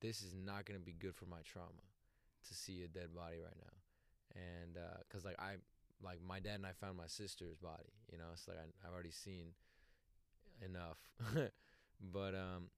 this 0.01 0.23
is 0.23 0.35
not 0.35 0.65
gonna 0.65 0.79
be 0.81 0.93
good 0.93 1.15
for 1.15 1.27
my 1.27 1.41
trauma 1.45 1.85
to 2.49 2.55
see 2.55 2.83
a 2.83 2.89
dead 2.89 3.15
body 3.15 3.37
right 3.39 3.57
now. 3.59 4.41
And 4.41 4.77
uh 4.77 4.99
'cause 5.11 5.25
like 5.25 5.39
I 5.39 5.57
like 6.03 6.21
my 6.27 6.41
dad 6.41 6.55
and 6.57 6.67
I 6.67 6.73
found 6.73 6.97
my 6.97 7.07
sister's 7.07 7.57
body, 7.59 7.93
you 8.11 8.19
know, 8.19 8.25
it's 8.33 8.49
like 8.49 8.57
I, 8.59 8.87
I've 8.87 8.93
already 8.95 9.11
seen 9.11 9.53
enough. 10.65 10.99
but 12.13 12.35
um 12.35 12.71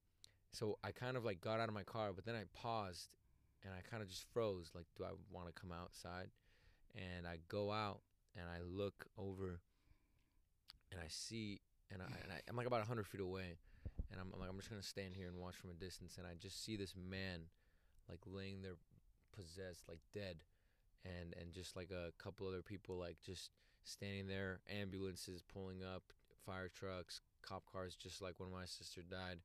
so 0.51 0.77
I 0.83 0.91
kind 0.91 1.17
of 1.17 1.25
like 1.25 1.41
got 1.41 1.59
out 1.59 1.69
of 1.69 1.75
my 1.75 1.83
car, 1.83 2.11
but 2.13 2.25
then 2.25 2.35
I 2.35 2.43
paused 2.53 3.09
and 3.63 3.73
I 3.73 3.81
kind 3.89 4.03
of 4.03 4.09
just 4.09 4.25
froze. 4.33 4.71
Like, 4.75 4.85
do 4.97 5.03
I 5.03 5.11
want 5.31 5.47
to 5.47 5.53
come 5.53 5.71
outside? 5.71 6.27
And 6.95 7.25
I 7.25 7.37
go 7.47 7.71
out 7.71 8.01
and 8.35 8.45
I 8.49 8.59
look 8.61 9.05
over 9.17 9.61
and 10.91 10.99
I 11.01 11.07
see, 11.07 11.59
and, 11.91 12.01
I, 12.01 12.05
and 12.05 12.31
I, 12.31 12.41
I'm 12.47 12.55
like 12.55 12.67
about 12.67 12.81
100 12.81 13.07
feet 13.07 13.21
away. 13.21 13.57
And 14.13 14.21
I'm, 14.21 14.29
I'm 14.33 14.39
like, 14.39 14.49
I'm 14.49 14.57
just 14.57 14.69
to 14.69 14.85
stand 14.85 15.17
here 15.17 15.27
and 15.27 15.41
watch 15.41 15.55
from 15.55 15.71
a 15.71 15.73
distance. 15.73 16.17
And 16.17 16.27
I 16.27 16.37
just 16.37 16.63
see 16.63 16.77
this 16.77 16.93
man 16.93 17.49
like 18.07 18.19
laying 18.29 18.61
there 18.61 18.77
possessed, 19.35 19.89
like 19.89 19.99
dead. 20.13 20.45
And, 21.03 21.33
and 21.41 21.51
just 21.51 21.75
like 21.75 21.89
a 21.89 22.13
couple 22.21 22.47
other 22.47 22.61
people 22.61 22.95
like 22.95 23.17
just 23.25 23.49
standing 23.83 24.27
there, 24.27 24.59
ambulances 24.69 25.41
pulling 25.41 25.83
up, 25.83 26.03
fire 26.45 26.69
trucks, 26.69 27.21
cop 27.41 27.63
cars, 27.65 27.95
just 27.95 28.21
like 28.21 28.35
when 28.37 28.51
my 28.51 28.65
sister 28.65 29.01
died 29.01 29.39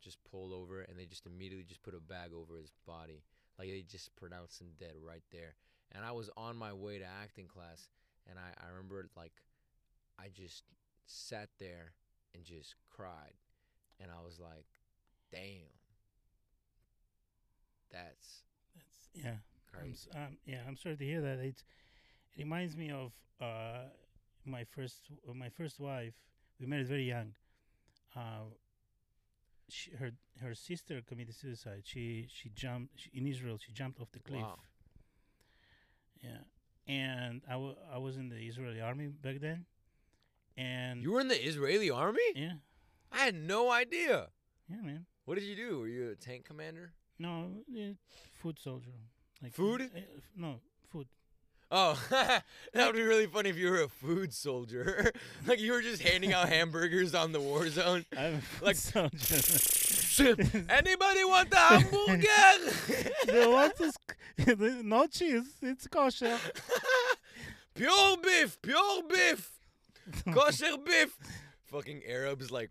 just 0.00 0.22
pulled 0.30 0.52
over 0.52 0.82
and 0.82 0.98
they 0.98 1.04
just 1.04 1.26
immediately 1.26 1.64
just 1.64 1.82
put 1.82 1.94
a 1.94 2.00
bag 2.00 2.30
over 2.32 2.56
his 2.58 2.70
body. 2.86 3.22
Like 3.58 3.68
they 3.68 3.82
just 3.82 4.14
pronounced 4.16 4.60
him 4.60 4.68
dead 4.78 4.92
right 5.04 5.24
there. 5.32 5.56
And 5.92 6.04
I 6.04 6.12
was 6.12 6.30
on 6.36 6.56
my 6.56 6.72
way 6.72 6.98
to 6.98 7.04
acting 7.04 7.46
class 7.46 7.88
and 8.28 8.38
I, 8.38 8.64
I 8.64 8.70
remember 8.70 9.08
like 9.16 9.32
I 10.18 10.28
just 10.32 10.62
sat 11.06 11.48
there 11.58 11.92
and 12.34 12.44
just 12.44 12.74
cried. 12.90 13.34
And 14.00 14.10
I 14.10 14.22
was 14.24 14.38
like, 14.38 14.66
damn. 15.32 15.72
That's 17.92 18.42
That's 18.74 19.24
yeah. 19.24 19.36
I'm, 19.78 19.94
um, 20.14 20.36
yeah, 20.46 20.60
I'm 20.66 20.76
sorry 20.76 20.96
to 20.96 21.04
hear 21.04 21.20
that. 21.20 21.38
It 21.38 21.62
it 22.34 22.42
reminds 22.42 22.76
me 22.76 22.90
of 22.90 23.12
uh, 23.40 23.88
my 24.44 24.64
first 24.64 25.10
my 25.34 25.48
first 25.48 25.78
wife. 25.80 26.14
We 26.60 26.66
married 26.66 26.88
very 26.88 27.04
young. 27.04 27.34
Uh, 28.14 28.48
she, 29.68 29.90
her 29.92 30.12
her 30.40 30.54
sister 30.54 31.02
committed 31.06 31.34
suicide. 31.34 31.82
She 31.84 32.26
she 32.28 32.50
jumped 32.50 32.92
she, 32.96 33.10
in 33.14 33.26
Israel. 33.26 33.58
She 33.58 33.72
jumped 33.72 34.00
off 34.00 34.10
the 34.12 34.20
cliff. 34.20 34.42
Wow. 34.42 34.58
Yeah, 36.22 36.42
and 36.88 37.42
I 37.48 37.56
wa- 37.56 37.76
I 37.92 37.98
was 37.98 38.16
in 38.16 38.28
the 38.28 38.36
Israeli 38.36 38.80
army 38.80 39.06
back 39.08 39.40
then, 39.40 39.66
and 40.56 41.02
You 41.02 41.12
were 41.12 41.20
in 41.20 41.28
the 41.28 41.46
Israeli 41.46 41.90
army? 41.90 42.28
yeah 42.34 42.54
I 43.12 43.18
had 43.18 43.34
no 43.34 43.70
idea. 43.70 44.28
yeah 44.68 44.80
man. 44.82 45.06
What 45.24 45.34
did 45.36 45.44
you 45.44 45.56
do? 45.56 45.80
Were 45.80 45.88
you 45.88 46.10
a 46.10 46.14
tank 46.14 46.44
commander? 46.44 46.92
No, 47.18 47.48
food 48.34 48.58
soldier. 48.58 48.90
Like 49.42 49.52
Food? 49.52 49.82
uh, 49.94 50.00
no 50.36 50.60
food. 50.90 51.08
Oh, 51.70 52.00
that 52.10 52.44
would 52.74 52.94
be 52.94 53.02
really 53.02 53.26
funny 53.26 53.50
if 53.50 53.56
you 53.56 53.70
were 53.70 53.82
a 53.82 53.88
food 53.88 54.32
soldier. 54.32 55.10
like 55.46 55.58
you 55.60 55.72
were 55.72 55.82
just 55.82 56.00
handing 56.02 56.32
out 56.32 56.48
hamburgers 56.48 57.14
on 57.14 57.32
the 57.32 57.40
war 57.40 57.68
zone. 57.68 58.04
I'm 58.16 58.34
a 58.36 58.40
food 58.40 58.66
Like- 58.66 58.76
soldier. 58.76 60.36
Anybody 60.68 61.24
want 61.24 61.50
the 61.50 61.56
hamburger? 61.56 62.22
the 63.26 63.48
what 63.50 63.80
is 63.80 63.94
c- 64.46 64.54
no 64.82 65.06
cheese? 65.06 65.56
It's 65.62 65.86
kosher. 65.88 66.38
pure 67.74 68.16
beef, 68.22 68.60
pure 68.62 69.02
beef, 69.08 69.50
kosher 70.32 70.76
beef. 70.84 71.16
Fucking 71.64 72.02
Arabs 72.08 72.50
like, 72.50 72.70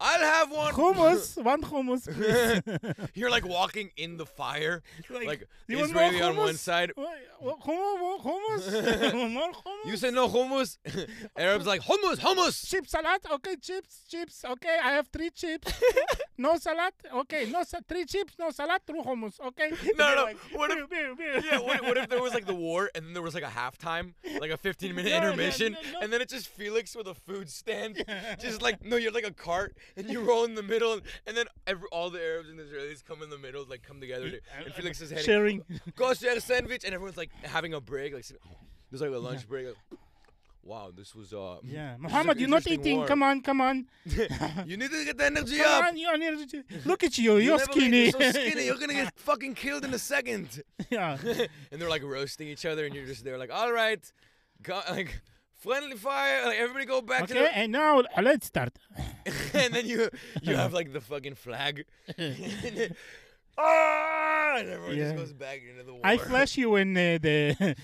I'll 0.00 0.20
have 0.20 0.50
one. 0.50 0.72
hummus, 0.72 1.42
one 1.42 1.62
hummus, 1.62 2.04
please. 2.08 3.10
You're 3.14 3.30
like 3.30 3.46
walking 3.46 3.90
in 3.96 4.16
the 4.16 4.24
fire, 4.24 4.82
like, 5.10 5.26
like 5.26 5.48
you 5.68 5.78
want 5.78 5.92
more 5.92 6.04
Israeli 6.04 6.22
on 6.22 6.36
one 6.36 6.56
side. 6.56 6.92
Hummus, 6.96 7.60
hummus, 7.62 9.32
more 9.32 9.52
hummus. 9.52 9.56
You 9.86 9.96
say 9.96 10.10
no 10.10 10.28
hummus. 10.28 10.78
Arabs 11.36 11.66
like 11.66 11.82
hummus, 11.82 12.16
hummus. 12.16 12.66
chip 12.68 12.86
salad? 12.86 13.20
Okay, 13.30 13.56
chips, 13.56 14.04
chips. 14.08 14.44
Okay, 14.44 14.78
I 14.82 14.92
have 14.92 15.08
three 15.08 15.30
chips. 15.30 15.72
no 16.38 16.56
salad? 16.56 16.92
Okay, 17.14 17.50
no 17.50 17.62
sa- 17.62 17.80
three 17.86 18.04
chips, 18.04 18.34
no 18.38 18.50
salad, 18.50 18.80
two 18.86 19.02
hummus. 19.04 19.38
Okay. 19.40 19.72
No, 19.96 20.14
no. 20.14 20.32
What 20.52 20.70
if-. 20.70 20.88
Yeah, 21.44 21.58
what, 21.58 21.82
what 21.82 21.96
if 21.96 22.08
there 22.08 22.22
was 22.22 22.34
like 22.34 22.46
the 22.46 22.54
war 22.54 22.90
and 22.94 23.04
then 23.04 23.12
there 23.12 23.22
was 23.22 23.34
like 23.34 23.42
a 23.42 23.46
halftime, 23.46 24.14
like 24.38 24.50
a 24.50 24.56
15 24.56 24.94
minute 24.94 25.10
no, 25.10 25.16
intermission, 25.16 25.72
no, 25.72 25.92
no. 25.92 26.00
and 26.00 26.12
then 26.12 26.20
it's 26.20 26.32
just 26.32 26.48
Felix 26.48 26.96
with 26.96 27.06
a 27.06 27.14
food 27.14 27.50
stand, 27.50 28.02
just 28.40 28.62
like 28.62 28.84
no, 28.84 28.96
you're 28.96 29.12
like 29.12 29.26
a 29.26 29.32
cart 29.32 29.76
and 29.96 30.08
you 30.10 30.20
roll 30.28 30.44
in 30.44 30.54
the 30.54 30.62
middle, 30.62 31.00
and 31.26 31.36
then 31.36 31.46
every, 31.66 31.88
all 31.92 32.10
the 32.10 32.20
Arabs 32.22 32.48
and 32.48 32.58
Israelis 32.58 33.04
come 33.04 33.22
in 33.22 33.30
the 33.30 33.38
middle, 33.38 33.64
like 33.68 33.82
come 33.82 34.00
together, 34.00 34.30
to, 34.30 34.40
and 34.64 34.74
Felix 34.74 35.00
is 35.00 35.10
heading 35.10 35.24
sharing. 35.24 35.64
a 36.36 36.40
sandwich, 36.40 36.84
and 36.84 36.94
everyone's 36.94 37.16
like 37.16 37.30
having 37.42 37.74
a 37.74 37.80
break, 37.80 38.14
like 38.14 38.26
there's 38.90 39.02
like 39.02 39.10
a 39.10 39.18
lunch 39.18 39.48
break. 39.48 39.66
Like, 39.66 39.76
wow, 40.62 40.90
this 40.94 41.14
was 41.14 41.32
uh. 41.32 41.58
Yeah, 41.62 41.96
Muhammad, 41.98 42.40
you're 42.40 42.48
not 42.48 42.66
eating. 42.66 42.98
war." 42.98 43.06
Come 43.06 43.22
on, 43.22 43.40
come 43.40 43.60
on. 43.60 43.86
you 44.66 44.76
need 44.76 44.90
to 44.90 45.04
get 45.04 45.18
the 45.18 45.26
energy 45.26 45.58
Come 45.58 45.82
up. 45.82 45.88
on, 45.88 45.96
you're 45.96 46.14
energy. 46.14 46.62
Look 46.84 47.04
at 47.04 47.16
you. 47.18 47.36
You're 47.36 47.58
never 47.58 47.72
skinny. 47.72 48.02
You're 48.04 48.12
so 48.12 48.30
skinny. 48.32 48.66
You're 48.66 48.78
gonna 48.78 48.94
get 48.94 49.12
fucking 49.16 49.54
killed 49.54 49.84
in 49.84 49.94
a 49.94 49.98
second. 49.98 50.62
yeah. 50.90 51.16
and 51.70 51.80
they're 51.80 51.88
like 51.88 52.02
roasting 52.02 52.48
each 52.48 52.66
other, 52.66 52.84
and 52.84 52.94
you're 52.94 53.06
just 53.06 53.24
there 53.24 53.38
like, 53.38 53.52
all 53.52 53.72
right, 53.72 54.00
go, 54.62 54.80
like 54.90 55.20
friendly 55.60 55.96
fire, 55.96 56.46
like 56.46 56.58
everybody 56.58 56.86
go 56.86 57.00
back 57.02 57.26
to 57.28 57.34
Okay, 57.34 57.44
to 57.46 57.56
and 57.58 57.72
now 57.72 58.02
let's 58.20 58.46
start. 58.46 58.72
and 59.54 59.74
then 59.74 59.86
you 59.86 60.08
you 60.42 60.56
have 60.56 60.72
like 60.72 60.92
the 60.92 61.00
fucking 61.00 61.34
flag, 61.36 61.84
ah, 63.58 64.56
and 64.58 64.68
everyone 64.68 64.96
Yeah. 64.96 65.04
just 65.04 65.16
goes 65.16 65.32
back 65.32 65.60
into 65.68 65.82
the 65.84 65.92
war. 65.92 66.00
I 66.04 66.16
flash 66.16 66.56
you 66.56 66.76
in 66.76 66.96
uh, 66.96 67.18
the. 67.20 67.76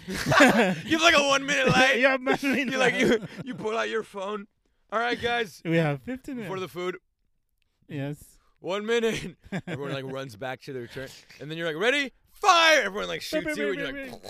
you 0.87 0.99
have 0.99 1.03
like 1.03 1.14
a 1.16 1.22
one 1.29 1.45
minute 1.47 1.68
light. 1.68 1.99
yeah, 1.99 2.16
man, 2.16 2.39
You 2.43 2.79
like 2.79 2.95
you 2.95 3.20
you 3.45 3.55
pull 3.55 3.77
out 3.77 3.89
your 3.89 4.03
phone. 4.03 4.47
All 4.93 5.01
right, 5.01 5.20
guys, 5.20 5.61
We 5.64 5.77
have 5.79 6.01
15 6.03 6.37
minutes. 6.37 6.49
for 6.53 6.61
the 6.61 6.68
food, 6.68 6.97
yes. 7.89 8.22
one 8.61 8.87
minute. 8.87 9.37
Everyone 9.66 9.93
like 9.93 10.05
runs 10.05 10.37
back 10.37 10.61
to 10.62 10.72
their 10.72 10.87
turn, 10.87 11.09
and 11.41 11.51
then 11.51 11.59
you're 11.59 11.66
like, 11.66 11.77
ready, 11.83 12.12
fire! 12.33 12.83
Everyone 12.85 13.09
like 13.09 13.20
shoots 13.20 13.57
you, 13.57 13.70
and 13.70 13.79
you're 13.79 13.93
like. 14.07 14.22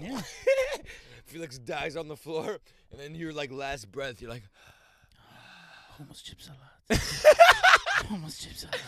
Yeah. 0.00 0.20
Felix 1.26 1.58
dies 1.58 1.94
on 1.94 2.08
the 2.08 2.16
floor, 2.16 2.58
and 2.90 3.00
then 3.00 3.14
your 3.14 3.32
like 3.32 3.50
last 3.50 3.90
breath, 3.90 4.20
you're 4.20 4.30
like, 4.30 4.44
Hummus 5.98 6.22
chip 6.22 6.40
salad. 6.40 6.60
Hummus 8.08 8.40
chip 8.42 8.56
salad. 8.56 8.80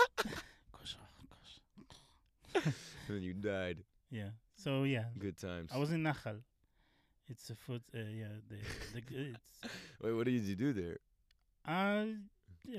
kosher, 0.72 0.98
kosher. 1.30 2.64
and 2.64 2.74
then 3.10 3.24
you 3.24 3.34
died. 3.34 3.78
Yeah. 4.12 4.30
So 4.56 4.84
yeah, 4.84 5.06
Good 5.20 5.38
times. 5.38 5.72
I 5.74 5.78
was 5.78 5.92
in 5.92 6.04
Nachal. 6.04 6.42
It's 7.30 7.50
a 7.50 7.56
food. 7.56 7.82
Uh, 7.94 8.00
yeah, 8.14 8.28
the 8.50 8.58
the 8.94 9.02
it's 9.32 9.74
Wait, 10.02 10.12
what 10.14 10.26
did 10.26 10.42
you 10.44 10.56
do 10.56 10.74
there? 10.74 10.98
uh 11.68 12.06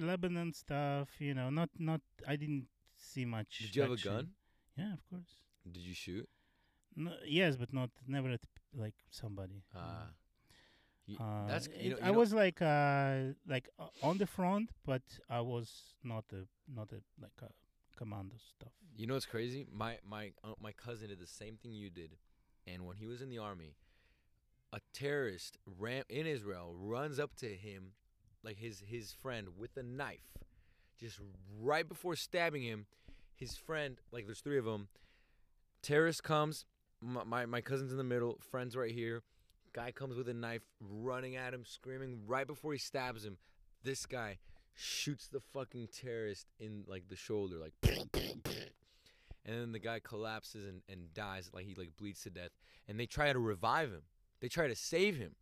Lebanon 0.00 0.52
stuff. 0.52 1.08
You 1.18 1.34
know, 1.34 1.50
not 1.50 1.68
not. 1.78 2.00
I 2.26 2.36
didn't 2.36 2.66
see 2.96 3.24
much. 3.24 3.58
Did 3.60 3.76
you 3.76 3.82
have 3.82 3.90
a 3.92 3.96
gun? 3.96 4.28
Yeah, 4.76 4.92
of 4.94 5.02
course. 5.10 5.30
Did 5.70 5.82
you 5.82 5.94
shoot? 5.94 6.28
No, 6.96 7.12
yes, 7.26 7.56
but 7.56 7.72
not 7.72 7.90
never 8.06 8.30
at 8.30 8.40
like 8.74 8.94
somebody. 9.10 9.62
Ah. 9.74 10.08
You- 11.06 11.18
Uh, 11.20 11.46
that's 11.46 11.68
you 11.68 11.90
know, 11.90 11.98
you 11.98 12.08
I 12.08 12.10
was 12.10 12.30
like 12.42 12.60
uh 12.60 13.34
like 13.46 13.68
uh, 13.78 13.88
on 14.08 14.18
the 14.18 14.26
front, 14.26 14.70
but 14.84 15.02
I 15.30 15.40
was 15.40 15.68
not 16.02 16.24
a 16.32 16.42
not 16.78 16.88
a 16.92 17.00
like 17.24 17.38
a 17.42 17.50
commando 17.96 18.36
stuff. 18.38 18.72
You 18.96 19.06
know 19.06 19.14
what's 19.14 19.26
crazy? 19.36 19.66
My 19.72 19.92
my 20.14 20.24
uh, 20.42 20.54
my 20.60 20.72
cousin 20.72 21.08
did 21.08 21.20
the 21.20 21.26
same 21.42 21.56
thing 21.62 21.72
you 21.72 21.90
did, 21.90 22.16
and 22.66 22.78
when 22.86 22.96
he 22.96 23.06
was 23.06 23.20
in 23.22 23.28
the 23.30 23.38
army, 23.38 23.76
a 24.72 24.80
terrorist 24.92 25.58
ran 25.78 26.02
in 26.08 26.26
Israel 26.26 26.74
runs 26.94 27.18
up 27.24 27.32
to 27.36 27.46
him, 27.66 27.92
like 28.42 28.56
his 28.58 28.80
his 28.94 29.12
friend 29.12 29.44
with 29.56 29.76
a 29.76 29.82
knife, 29.84 30.30
just 30.98 31.20
right 31.70 31.86
before 31.88 32.16
stabbing 32.16 32.62
him. 32.62 32.86
His 33.36 33.54
friend, 33.56 33.92
like 34.10 34.24
there's 34.26 34.40
three 34.40 34.58
of 34.58 34.64
them. 34.64 34.88
Terrorist 35.82 36.22
comes, 36.24 36.64
my 37.00 37.24
my, 37.24 37.46
my 37.46 37.60
cousin's 37.60 37.92
in 37.92 37.98
the 37.98 38.04
middle, 38.04 38.38
friends 38.50 38.76
right 38.76 38.92
here. 38.92 39.22
Guy 39.72 39.90
comes 39.92 40.16
with 40.16 40.28
a 40.28 40.34
knife, 40.34 40.62
running 40.80 41.36
at 41.36 41.52
him, 41.52 41.64
screaming 41.66 42.20
right 42.26 42.46
before 42.46 42.72
he 42.72 42.78
stabs 42.78 43.24
him. 43.24 43.36
This 43.82 44.06
guy 44.06 44.38
shoots 44.74 45.28
the 45.28 45.40
fucking 45.40 45.88
terrorist 45.88 46.46
in 46.58 46.84
like 46.86 47.08
the 47.08 47.16
shoulder, 47.16 47.56
like 47.58 47.74
and 49.46 49.54
then 49.60 49.72
the 49.72 49.78
guy 49.78 50.00
collapses 50.02 50.64
and, 50.64 50.82
and 50.88 51.12
dies 51.14 51.50
like 51.52 51.66
he 51.66 51.74
like 51.74 51.96
bleeds 51.96 52.22
to 52.22 52.30
death. 52.30 52.50
And 52.88 52.98
they 52.98 53.06
try 53.06 53.32
to 53.32 53.38
revive 53.38 53.90
him. 53.90 54.02
They 54.40 54.48
try 54.48 54.68
to 54.68 54.76
save 54.76 55.16
him. 55.16 55.34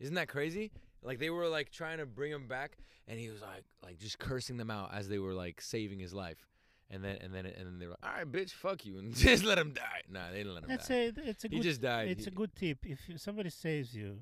Isn't 0.00 0.14
that 0.14 0.28
crazy? 0.28 0.72
Like 1.02 1.18
they 1.18 1.30
were 1.30 1.48
like 1.48 1.70
trying 1.70 1.98
to 1.98 2.06
bring 2.06 2.32
him 2.32 2.48
back 2.48 2.78
and 3.06 3.18
he 3.18 3.28
was 3.28 3.42
like 3.42 3.64
like 3.82 3.98
just 3.98 4.18
cursing 4.18 4.56
them 4.56 4.70
out 4.70 4.90
as 4.94 5.08
they 5.08 5.18
were 5.18 5.34
like 5.34 5.60
saving 5.60 5.98
his 5.98 6.14
life 6.14 6.46
and 6.90 7.02
then 7.04 7.16
and 7.20 7.34
then 7.34 7.46
and 7.46 7.66
then 7.66 7.78
they 7.78 7.86
were 7.86 7.96
like 8.02 8.10
all 8.12 8.18
right 8.18 8.30
bitch 8.30 8.50
fuck 8.52 8.84
you 8.86 8.98
and 8.98 9.14
just 9.14 9.44
let 9.44 9.58
him 9.58 9.72
die. 9.72 10.02
Nah 10.10 10.30
they 10.30 10.38
didn't 10.38 10.54
let 10.54 10.62
him 10.64 10.68
That's 10.70 10.88
die. 10.88 10.94
a 10.94 11.12
it's 11.16 11.44
a 11.44 11.48
he 11.48 11.56
good 11.56 11.62
just 11.62 11.80
died. 11.80 12.08
it's 12.08 12.24
He- 12.24 12.30
a 12.30 12.34
good 12.34 12.54
tip. 12.54 12.78
If 12.84 13.08
you- 13.08 13.18
somebody 13.18 13.50
saves 13.50 13.94
you, 13.94 14.18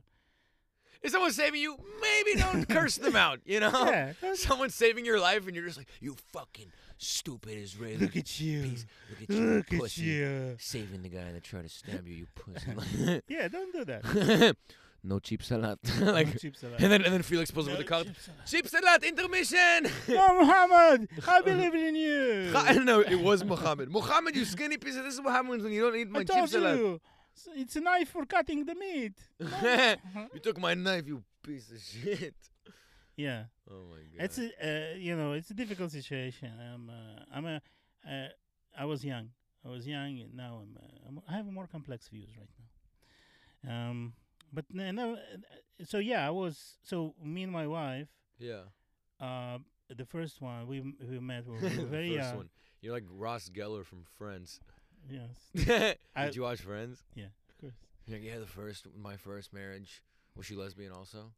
if 1.03 1.11
someone's 1.11 1.35
saving 1.37 1.61
you 1.61 1.77
maybe 2.01 2.39
don't 2.41 2.69
curse 2.77 2.97
them 2.97 3.17
out 3.17 3.41
you 3.45 3.61
know? 3.61 3.71
Yeah, 3.73 4.13
someone's 4.35 4.75
saving 4.75 5.05
your 5.05 5.19
life 5.21 5.47
and 5.47 5.55
you're 5.57 5.67
just 5.67 5.79
like 5.79 5.89
you 6.01 6.17
fucking 6.33 6.71
stupid 6.99 7.59
israeli 7.59 7.97
look 7.97 8.17
at 8.17 8.39
you, 8.41 8.63
piece. 8.63 8.87
Look 9.11 9.23
at 9.29 9.35
you 9.37 9.45
look 9.45 9.73
at 9.73 9.97
you. 9.99 10.57
saving 10.61 11.03
the 11.03 11.09
guy 11.09 11.33
that 11.33 11.43
tried 11.43 11.63
to 11.65 11.69
stab 11.69 12.07
you 12.07 12.15
you 12.15 12.27
pussy. 12.37 13.21
Yeah, 13.27 13.49
don't 13.49 13.73
do 13.73 13.85
that. 13.87 14.57
No 15.05 15.19
cheap 15.19 15.43
salad. 15.43 15.79
No 16.01 16.25
cheap 16.25 16.57
salad. 16.57 16.77
and 16.83 16.91
then 16.93 17.03
and 17.05 17.13
then 17.15 17.23
Felix 17.23 17.51
pulls 17.51 17.67
up 17.67 17.73
No 17.75 17.79
with 17.79 17.87
the 17.87 17.93
card. 17.93 18.07
cheap 18.07 18.19
salad. 18.21 18.47
Cheap 18.47 18.69
salad 18.69 19.05
intermission. 19.05 19.79
No, 20.09 20.41
Muhammad, 20.41 21.09
I 21.27 21.41
believe 21.51 21.75
in 21.75 21.95
you. 21.97 22.53
I 22.55 22.73
don't 22.75 22.85
know. 22.85 23.01
It 23.01 23.21
was 23.21 23.45
Muhammad. 23.45 23.91
Muhammad, 23.91 24.37
you 24.37 24.45
skinny 24.45 24.77
piece 24.79 24.97
of. 24.97 25.05
This 25.05 25.15
is 25.15 25.21
what 25.21 25.33
happens 25.33 25.63
when 25.65 25.73
you 25.73 25.83
don't 25.83 25.97
eat 25.97 26.09
my 26.11 26.21
I 26.21 26.25
cheap 26.25 26.37
told 26.37 26.51
salad. 26.51 26.79
you, 26.79 27.01
it's 27.57 27.77
a 27.77 27.81
knife 27.81 28.11
for 28.11 28.25
cutting 28.27 28.65
the 28.65 28.75
meat. 28.75 29.15
you 30.35 30.41
took 30.41 30.59
my 30.59 30.75
knife, 30.75 31.07
you 31.07 31.23
piece 31.43 31.71
of 31.71 31.81
shit. 31.81 32.35
yeah, 33.17 33.45
Oh 33.71 33.85
my 33.91 33.97
god. 33.97 34.25
it's 34.25 34.39
a 34.39 34.47
uh, 34.69 34.95
you 34.97 35.17
know 35.17 35.33
it's 35.33 35.51
a 35.51 35.55
difficult 35.55 35.91
situation. 35.93 36.51
I'm 36.73 36.91
uh, 36.91 37.37
I'm 37.37 37.47
a 37.47 37.57
uh, 38.09 38.29
I 38.79 38.85
was 38.85 39.05
young. 39.05 39.31
I 39.65 39.69
was 39.69 39.87
young, 39.87 40.19
and 40.23 40.35
now 40.35 40.63
I'm, 40.63 40.77
uh, 40.77 41.09
I'm 41.09 41.21
I 41.29 41.33
have 41.39 41.47
more 41.47 41.67
complex 41.67 42.09
views 42.09 42.31
right 42.41 42.49
now. 42.59 43.91
Um, 43.91 44.13
but 44.53 44.65
no, 44.71 45.15
uh, 45.15 45.85
so 45.85 45.99
yeah, 45.99 46.27
I 46.27 46.31
was 46.31 46.79
so 46.83 47.15
me 47.23 47.43
and 47.43 47.53
my 47.53 47.67
wife. 47.67 48.09
yeah. 48.39 48.63
Uh, 49.21 49.59
the 49.89 50.05
first 50.05 50.41
one 50.41 50.67
we 50.67 50.81
we 50.81 51.21
met 51.21 51.47
we 51.47 51.53
were 51.55 51.69
very 51.87 52.17
first 52.17 52.29
young. 52.29 52.37
one. 52.37 52.51
You're 52.81 52.93
like 52.95 53.05
Ross 53.09 53.49
Geller 53.49 53.85
from 53.85 54.05
Friends. 54.19 54.61
Yes, 55.09 55.37
Did 55.55 55.97
I- 56.17 56.31
you 56.31 56.43
watch 56.43 56.61
Friends? 56.61 57.05
Yeah, 57.15 57.27
of 57.49 57.59
course. 57.61 57.75
You're 58.07 58.19
like, 58.19 58.27
yeah, 58.27 58.39
the 58.39 58.47
first, 58.47 58.87
my 58.97 59.17
first 59.17 59.53
marriage. 59.53 60.03
Was 60.37 60.47
she 60.47 60.55
lesbian 60.57 60.93
also? 60.93 61.33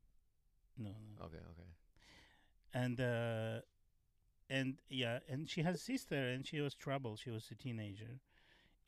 No, 0.78 0.90
no. 0.90 1.24
Okay, 1.26 1.36
okay. 1.52 1.68
and 2.72 3.00
uh 3.00 3.60
and 4.50 4.76
yeah 4.88 5.18
and 5.28 5.48
she 5.48 5.62
has 5.62 5.74
a 5.76 5.78
sister 5.78 6.16
and 6.16 6.46
she 6.46 6.60
was 6.60 6.74
troubled 6.74 7.18
she 7.18 7.30
was 7.30 7.48
a 7.50 7.54
teenager 7.54 8.20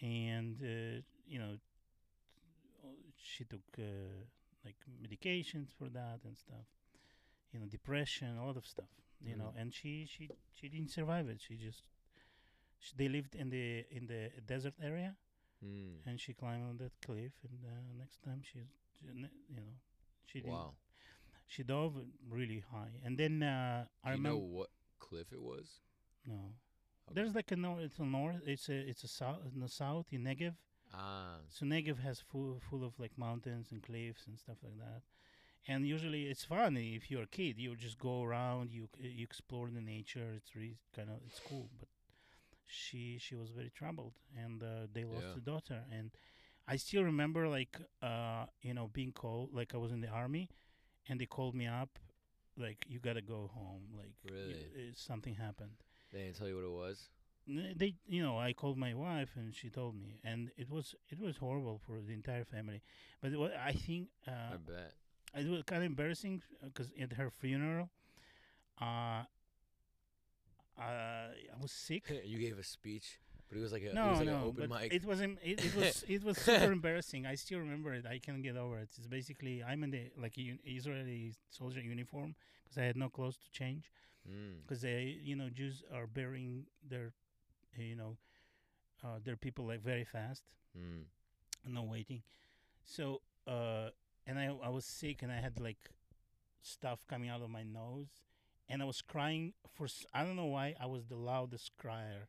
and 0.03 0.57
uh, 0.63 1.01
you 1.27 1.39
know 1.39 1.57
she 3.27 3.45
took 3.45 3.67
uh, 3.79 4.25
like 4.65 4.77
medications 5.05 5.69
for 5.79 5.89
that 5.91 6.21
and 6.25 6.37
stuff 6.39 6.67
you 7.53 7.61
know 7.61 7.67
depression 7.67 8.37
a 8.39 8.47
lot 8.47 8.57
of 8.57 8.67
stuff 8.67 8.91
you 9.25 9.37
know 9.37 9.53
Mhm. 9.53 9.61
and 9.61 9.75
she 9.75 10.07
she 10.07 10.31
she 10.55 10.69
didn't 10.69 10.91
survive 10.91 11.29
it 11.29 11.41
she 11.41 11.57
just 11.57 11.83
sh 12.79 12.93
they 12.99 13.09
lived 13.09 13.35
in 13.35 13.51
the 13.51 13.85
in 13.91 14.07
the 14.07 14.31
desert 14.47 14.75
area 14.83 15.17
Mm. 15.65 16.03
and 16.07 16.21
she 16.21 16.33
climbed 16.35 16.65
on 16.71 16.77
that 16.79 16.93
cliff 17.05 17.33
and 17.49 17.59
uh, 17.65 17.93
next 17.99 18.23
time 18.23 18.41
she 18.43 18.61
she 19.01 19.07
you 19.09 19.61
know 19.61 19.75
she 20.27 20.41
didn't 20.41 20.53
Wow. 20.53 20.75
she 21.47 21.63
dove 21.65 21.95
really 22.29 22.63
high 22.73 22.95
and 23.05 23.19
then 23.19 23.43
uh 23.43 23.85
i 24.05 24.11
Do 24.11 24.17
you 24.17 24.23
know 24.23 24.37
remember 24.37 24.47
what 24.47 24.71
cliff 24.99 25.33
it 25.33 25.41
was? 25.43 25.81
no 26.27 26.55
Okay. 27.09 27.15
There's 27.15 27.35
like 27.35 27.51
a 27.53 27.57
north. 27.57 27.83
It's 27.85 27.99
a 27.99 28.05
north. 28.05 28.43
It's 28.47 28.69
a 28.69 28.75
it's 28.91 29.05
a 29.05 29.09
south 29.09 29.41
in 29.55 29.61
the 29.61 29.69
south 29.69 30.07
in 30.13 30.25
Negev. 30.25 30.55
Ah. 30.95 31.39
So 31.49 31.67
Negev 31.67 31.99
has 32.01 32.21
full 32.21 32.61
full 32.71 32.85
of 32.85 32.99
like 32.99 33.17
mountains 33.19 33.69
and 33.73 33.83
cliffs 33.83 34.27
and 34.27 34.39
stuff 34.39 34.57
like 34.63 34.79
that. 34.79 35.03
And 35.69 35.87
usually 35.87 36.25
it's 36.27 36.45
fun 36.45 36.77
if 36.77 37.11
you're 37.11 37.25
a 37.25 37.27
kid. 37.27 37.59
You 37.59 37.75
just 37.77 37.99
go 37.99 38.23
around. 38.23 38.71
You 38.73 38.89
you 39.01 39.25
explore 39.25 39.69
the 39.71 39.81
nature. 39.81 40.33
It's 40.37 40.55
really 40.55 40.79
kind 40.95 41.11
of 41.11 41.17
it's 41.27 41.41
cool. 41.41 41.69
But 41.79 41.89
she 42.67 43.19
she 43.21 43.35
was 43.35 43.51
very 43.51 43.71
troubled, 43.71 44.15
and 44.37 44.63
uh, 44.63 44.87
they 44.93 45.05
lost 45.05 45.27
Yeah. 45.27 45.39
a 45.39 45.41
daughter. 45.41 45.85
And 45.93 46.11
I 46.69 46.77
still 46.77 47.05
remember 47.05 47.49
like 47.49 47.79
uh 48.03 48.47
you 48.63 48.75
know 48.75 48.89
being 48.93 49.13
called 49.13 49.51
like 49.53 49.75
I 49.75 49.79
was 49.79 49.93
in 49.93 50.01
the 50.01 50.09
army, 50.09 50.49
and 51.09 51.21
they 51.21 51.27
called 51.27 51.55
me 51.55 51.67
up, 51.67 51.99
like 52.57 52.85
you 52.89 52.99
gotta 53.01 53.23
go 53.23 53.51
home. 53.55 53.83
Like 53.97 54.15
Really? 54.31 54.67
uh, 54.77 54.93
something 54.95 55.35
happened. 55.35 55.77
They 56.13 56.21
didn't 56.23 56.37
tell 56.37 56.49
you 56.49 56.55
what 56.57 56.65
it 56.65 56.71
was? 56.71 57.09
They 57.49 57.95
you 58.09 58.23
know 58.23 58.39
i 58.39 58.53
called 58.53 58.77
my 58.77 58.93
wife 58.93 59.31
and 59.37 59.55
she 59.55 59.71
told 59.71 59.95
me 59.95 60.21
and 60.25 60.51
it 60.57 60.69
was 60.69 60.97
it 61.09 61.21
was 61.21 61.37
horrible 61.37 61.81
for 61.87 62.01
the 62.01 62.13
entire 62.13 62.45
family 62.45 62.83
but 63.23 63.33
what 63.37 63.53
i 63.65 63.73
think 63.73 64.09
uh 64.27 64.55
I 64.55 64.57
bet. 64.57 64.93
it 65.37 65.49
was 65.49 65.63
kind 65.63 65.83
of 65.83 65.87
embarrassing 65.87 66.43
because 66.65 66.91
at 67.01 67.13
her 67.13 67.31
funeral 67.31 67.89
uh 68.81 69.23
uh 70.79 70.83
i 70.83 71.57
was 71.61 71.71
sick 71.71 72.05
you 72.25 72.39
gave 72.39 72.59
a 72.59 72.65
speech, 72.65 73.21
but 73.49 73.59
it 73.59 73.61
was 73.63 73.73
like 73.73 73.83
a, 73.83 73.91
it 73.91 73.95
no 73.95 74.09
was 74.09 74.19
like 74.19 74.27
no 74.29 74.37
an 74.37 74.43
open 74.43 74.69
but 74.69 74.81
mic. 74.83 74.93
it 74.93 75.05
wasn't 75.05 75.39
it, 75.43 75.65
it 75.65 75.77
was 75.77 76.05
it 76.09 76.25
was 76.25 76.37
super 76.49 76.73
embarrassing 76.73 77.27
i 77.27 77.35
still 77.37 77.61
remember 77.61 77.95
it 77.95 78.05
i 78.07 78.19
can't 78.19 78.43
get 78.43 78.57
over 78.57 78.79
it 78.79 78.89
it's 78.99 79.07
basically 79.07 79.63
i'm 79.63 79.85
in 79.85 79.91
the 79.91 80.11
like 80.21 80.35
un- 80.37 80.59
israeli 80.67 81.33
soldier 81.49 81.81
uniform 81.81 82.35
because 82.65 82.77
i 82.79 82.83
had 82.85 82.97
no 82.97 83.09
clothes 83.09 83.37
to 83.37 83.49
change 83.53 83.91
mm. 84.29 84.61
because 84.63 84.83
they 84.83 85.17
you 85.23 85.37
know 85.37 85.49
Jews 85.49 85.83
are 85.95 86.07
burying 86.07 86.67
their 86.89 87.07
uh, 87.07 87.11
you 87.85 87.97
know 87.97 88.17
uh, 89.05 89.19
are 89.33 89.37
people 89.37 89.67
like 89.67 89.81
very 89.81 90.05
fast 90.05 90.43
Mm. 90.79 91.05
no 91.67 91.83
waiting 91.85 92.23
so 92.85 93.23
uh 93.47 93.89
and 94.27 94.39
I 94.39 94.47
I 94.63 94.69
was 94.69 94.85
sick 94.85 95.23
and 95.23 95.33
I 95.33 95.41
had 95.41 95.59
like 95.61 95.91
stuff 96.61 97.07
coming 97.09 97.31
out 97.31 97.41
of 97.43 97.49
my 97.51 97.63
nose 97.63 98.09
and 98.69 98.83
I 98.83 98.85
was 98.85 99.01
crying 99.01 99.55
for 99.75 99.87
I 100.13 100.23
don't 100.25 100.37
know 100.37 100.47
why 100.47 100.75
I 100.81 100.87
was 100.87 101.07
the 101.07 101.17
loudest 101.17 101.73
crier 101.79 102.29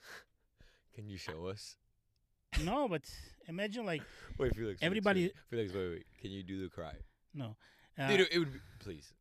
Can 0.94 1.08
you 1.08 1.16
show 1.18 1.46
us? 1.46 1.76
no 2.64 2.88
but 2.88 3.02
imagine 3.48 3.84
like 3.86 4.02
Wait, 4.38 4.54
Felix. 4.56 4.82
Everybody- 4.82 5.30
Felix, 5.50 5.72
wait, 5.74 5.90
wait. 5.90 6.06
Can 6.20 6.30
you 6.30 6.42
do 6.42 6.62
the 6.62 6.68
cry? 6.70 6.94
no 7.34 7.56
uh, 7.98 8.08
Dude, 8.08 8.28
it 8.32 8.38
would 8.38 8.52
be, 8.52 8.60
please. 8.80 9.12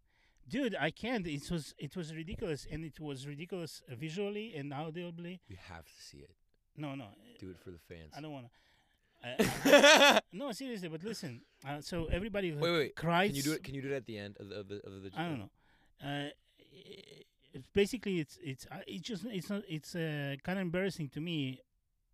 Dude 0.47 0.75
I 0.79 0.91
can't 0.91 1.25
it 1.27 1.49
was 1.51 1.73
it 1.77 1.95
was 1.95 2.13
ridiculous 2.13 2.67
and 2.71 2.83
it 2.85 2.99
was 2.99 3.27
ridiculous 3.27 3.81
uh, 3.91 3.95
visually 3.95 4.55
and 4.55 4.73
audibly 4.73 5.41
We 5.49 5.57
have 5.69 5.85
to 5.85 6.01
see 6.01 6.19
it. 6.19 6.35
no 6.77 6.95
no 6.95 7.07
Do 7.39 7.49
it 7.49 7.57
for 7.63 7.71
the 7.71 7.79
fans. 7.89 8.13
I 8.15 8.21
don't 8.21 8.31
want 8.31 8.47
to 8.47 8.51
no 10.31 10.51
seriously 10.51 10.87
but 10.87 11.03
listen 11.03 11.41
uh, 11.67 11.81
so 11.81 12.05
everybody 12.05 12.51
wait, 12.51 12.71
wait. 12.71 12.95
cries 12.95 13.29
Can 13.29 13.35
you 13.37 13.43
do 13.43 13.53
it? 13.53 13.63
Can 13.63 13.73
you 13.73 13.81
do 13.81 13.91
it 13.91 13.95
at 13.95 14.05
the 14.05 14.17
end 14.17 14.37
of 14.39 14.49
the 14.49 14.55
of 14.59 14.67
the, 14.67 14.75
of 14.85 15.03
the 15.03 15.11
I 15.17 15.23
don't 15.23 15.39
know. 15.39 15.49
Uh, 16.03 16.29
it's 17.53 17.67
basically 17.73 18.19
it's 18.19 18.37
it's 18.43 18.67
uh, 18.71 18.81
it's 18.85 19.01
just 19.07 19.25
it's 19.25 19.49
not 19.49 19.63
it's 19.67 19.95
uh, 19.95 20.35
kind 20.43 20.59
of 20.59 20.63
embarrassing 20.63 21.09
to 21.09 21.21
me. 21.21 21.61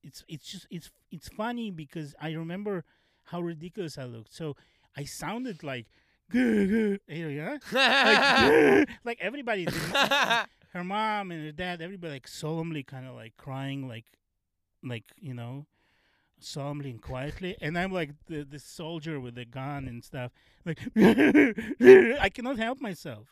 It's 0.04 0.24
it's 0.30 0.46
just 0.50 0.68
it's 0.70 0.90
it's 1.12 1.28
funny 1.30 1.72
because 1.72 2.16
I 2.22 2.32
remember 2.32 2.86
how 3.26 3.42
ridiculous 3.42 3.98
I 3.98 4.06
looked. 4.06 4.34
So 4.34 4.56
I 4.96 5.04
sounded 5.04 5.64
like 5.64 5.88
you 6.34 7.00
know, 7.08 7.58
like, 7.72 8.90
like 9.04 9.20
everybody, 9.22 9.66
her 9.66 10.84
mom 10.84 11.32
and 11.32 11.46
her 11.46 11.52
dad, 11.52 11.82
everybody 11.82 12.14
like 12.14 12.28
solemnly 12.28 12.84
kind 12.84 13.08
of 13.08 13.16
like 13.16 13.36
crying, 13.38 13.88
like 13.88 14.06
like 14.84 15.04
you 15.20 15.34
know, 15.34 15.66
solemnly 16.40 16.90
and 16.92 17.02
quietly, 17.02 17.56
and 17.62 17.78
I'm 17.78 17.92
like 17.92 18.12
the 18.28 18.44
the 18.44 18.60
soldier 18.60 19.20
with 19.20 19.36
the 19.36 19.46
gun 19.46 19.88
and 19.88 20.04
stuff, 20.04 20.32
like 20.66 20.80
I 20.96 22.30
cannot 22.34 22.58
help 22.58 22.80
myself, 22.82 23.28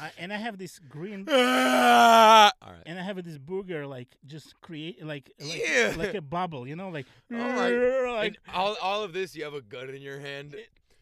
I, 0.00 0.10
and 0.18 0.32
I 0.32 0.36
have 0.36 0.58
this 0.58 0.78
green. 0.78 1.24
Right. 1.26 2.50
And 2.86 2.98
I 2.98 3.02
have 3.02 3.22
this 3.24 3.38
booger 3.38 3.88
like 3.88 4.08
just 4.26 4.60
create 4.60 5.04
like 5.04 5.30
like, 5.40 5.62
Yeah. 5.68 5.94
like 5.96 6.14
a 6.14 6.20
bubble, 6.22 6.66
you 6.66 6.76
know, 6.76 6.88
like 6.88 7.06
Oh 7.32 7.36
my- 7.36 8.12
like 8.12 8.36
all 8.52 8.76
all 8.82 9.02
of 9.02 9.12
this, 9.12 9.34
you 9.36 9.44
have 9.44 9.54
a 9.54 9.60
gun 9.62 9.90
in 9.90 10.02
your 10.02 10.18
hand. 10.20 10.56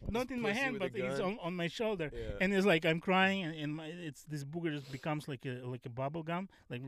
Not 0.09 0.31
in 0.31 0.41
my 0.41 0.53
hand, 0.53 0.79
but 0.79 0.93
it's 0.95 1.19
on, 1.21 1.39
on 1.43 1.55
my 1.57 1.69
shoulder. 1.69 2.11
Yeah. 2.13 2.37
And 2.41 2.55
it's 2.55 2.67
like 2.67 2.85
I'm 2.87 3.01
crying, 3.01 3.43
and, 3.45 3.55
and 3.55 3.75
my, 3.77 3.87
it's 3.87 4.25
this 4.25 4.45
booger 4.45 4.73
just 4.73 4.91
becomes 4.91 5.29
like 5.29 5.45
a 5.47 5.61
like 5.67 5.85
a 5.87 5.91
bubble 5.91 6.23
gum, 6.23 6.49
like 6.71 6.83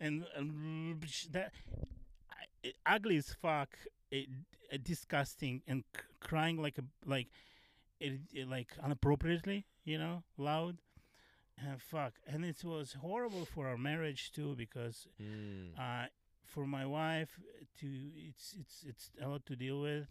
and, 0.00 0.24
and 0.36 1.02
that 1.32 1.52
I- 2.30 2.46
it, 2.62 2.76
ugly 2.86 3.16
as 3.16 3.32
fuck, 3.40 3.76
it, 4.10 4.28
uh, 4.72 4.78
disgusting, 4.82 5.62
and 5.66 5.84
c- 5.96 6.02
crying 6.20 6.60
like 6.60 6.78
a 6.78 6.84
like 7.04 7.28
it, 8.00 8.20
it 8.32 8.48
like 8.48 8.72
inappropriately, 8.84 9.66
you 9.84 9.98
know, 9.98 10.22
loud. 10.36 10.78
Uh, 11.60 11.76
fuck, 11.78 12.14
and 12.26 12.44
it 12.44 12.64
was 12.64 12.94
horrible 12.94 13.44
for 13.44 13.68
our 13.68 13.78
marriage 13.78 14.32
too 14.32 14.54
because 14.56 15.06
Mm, 15.22 15.78
uh, 15.78 16.06
for 16.44 16.66
my 16.66 16.84
wife 16.86 17.38
to 17.80 17.86
it's 18.28 18.54
it's 18.58 18.84
it's 18.88 19.10
a 19.22 19.28
lot 19.28 19.46
to 19.46 19.56
deal 19.56 19.80
with 19.80 20.08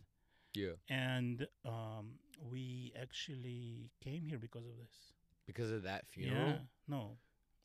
yeah. 0.54 0.72
and 0.90 1.48
um, 1.66 2.20
we 2.52 2.94
actually 3.02 3.90
came 4.04 4.26
here 4.28 4.38
because 4.38 4.66
of 4.66 4.76
this. 4.78 4.96
Because 5.46 5.72
of 5.72 5.84
that 5.84 6.06
funeral. 6.08 6.48
Yeah, 6.48 6.56
no, 6.88 7.18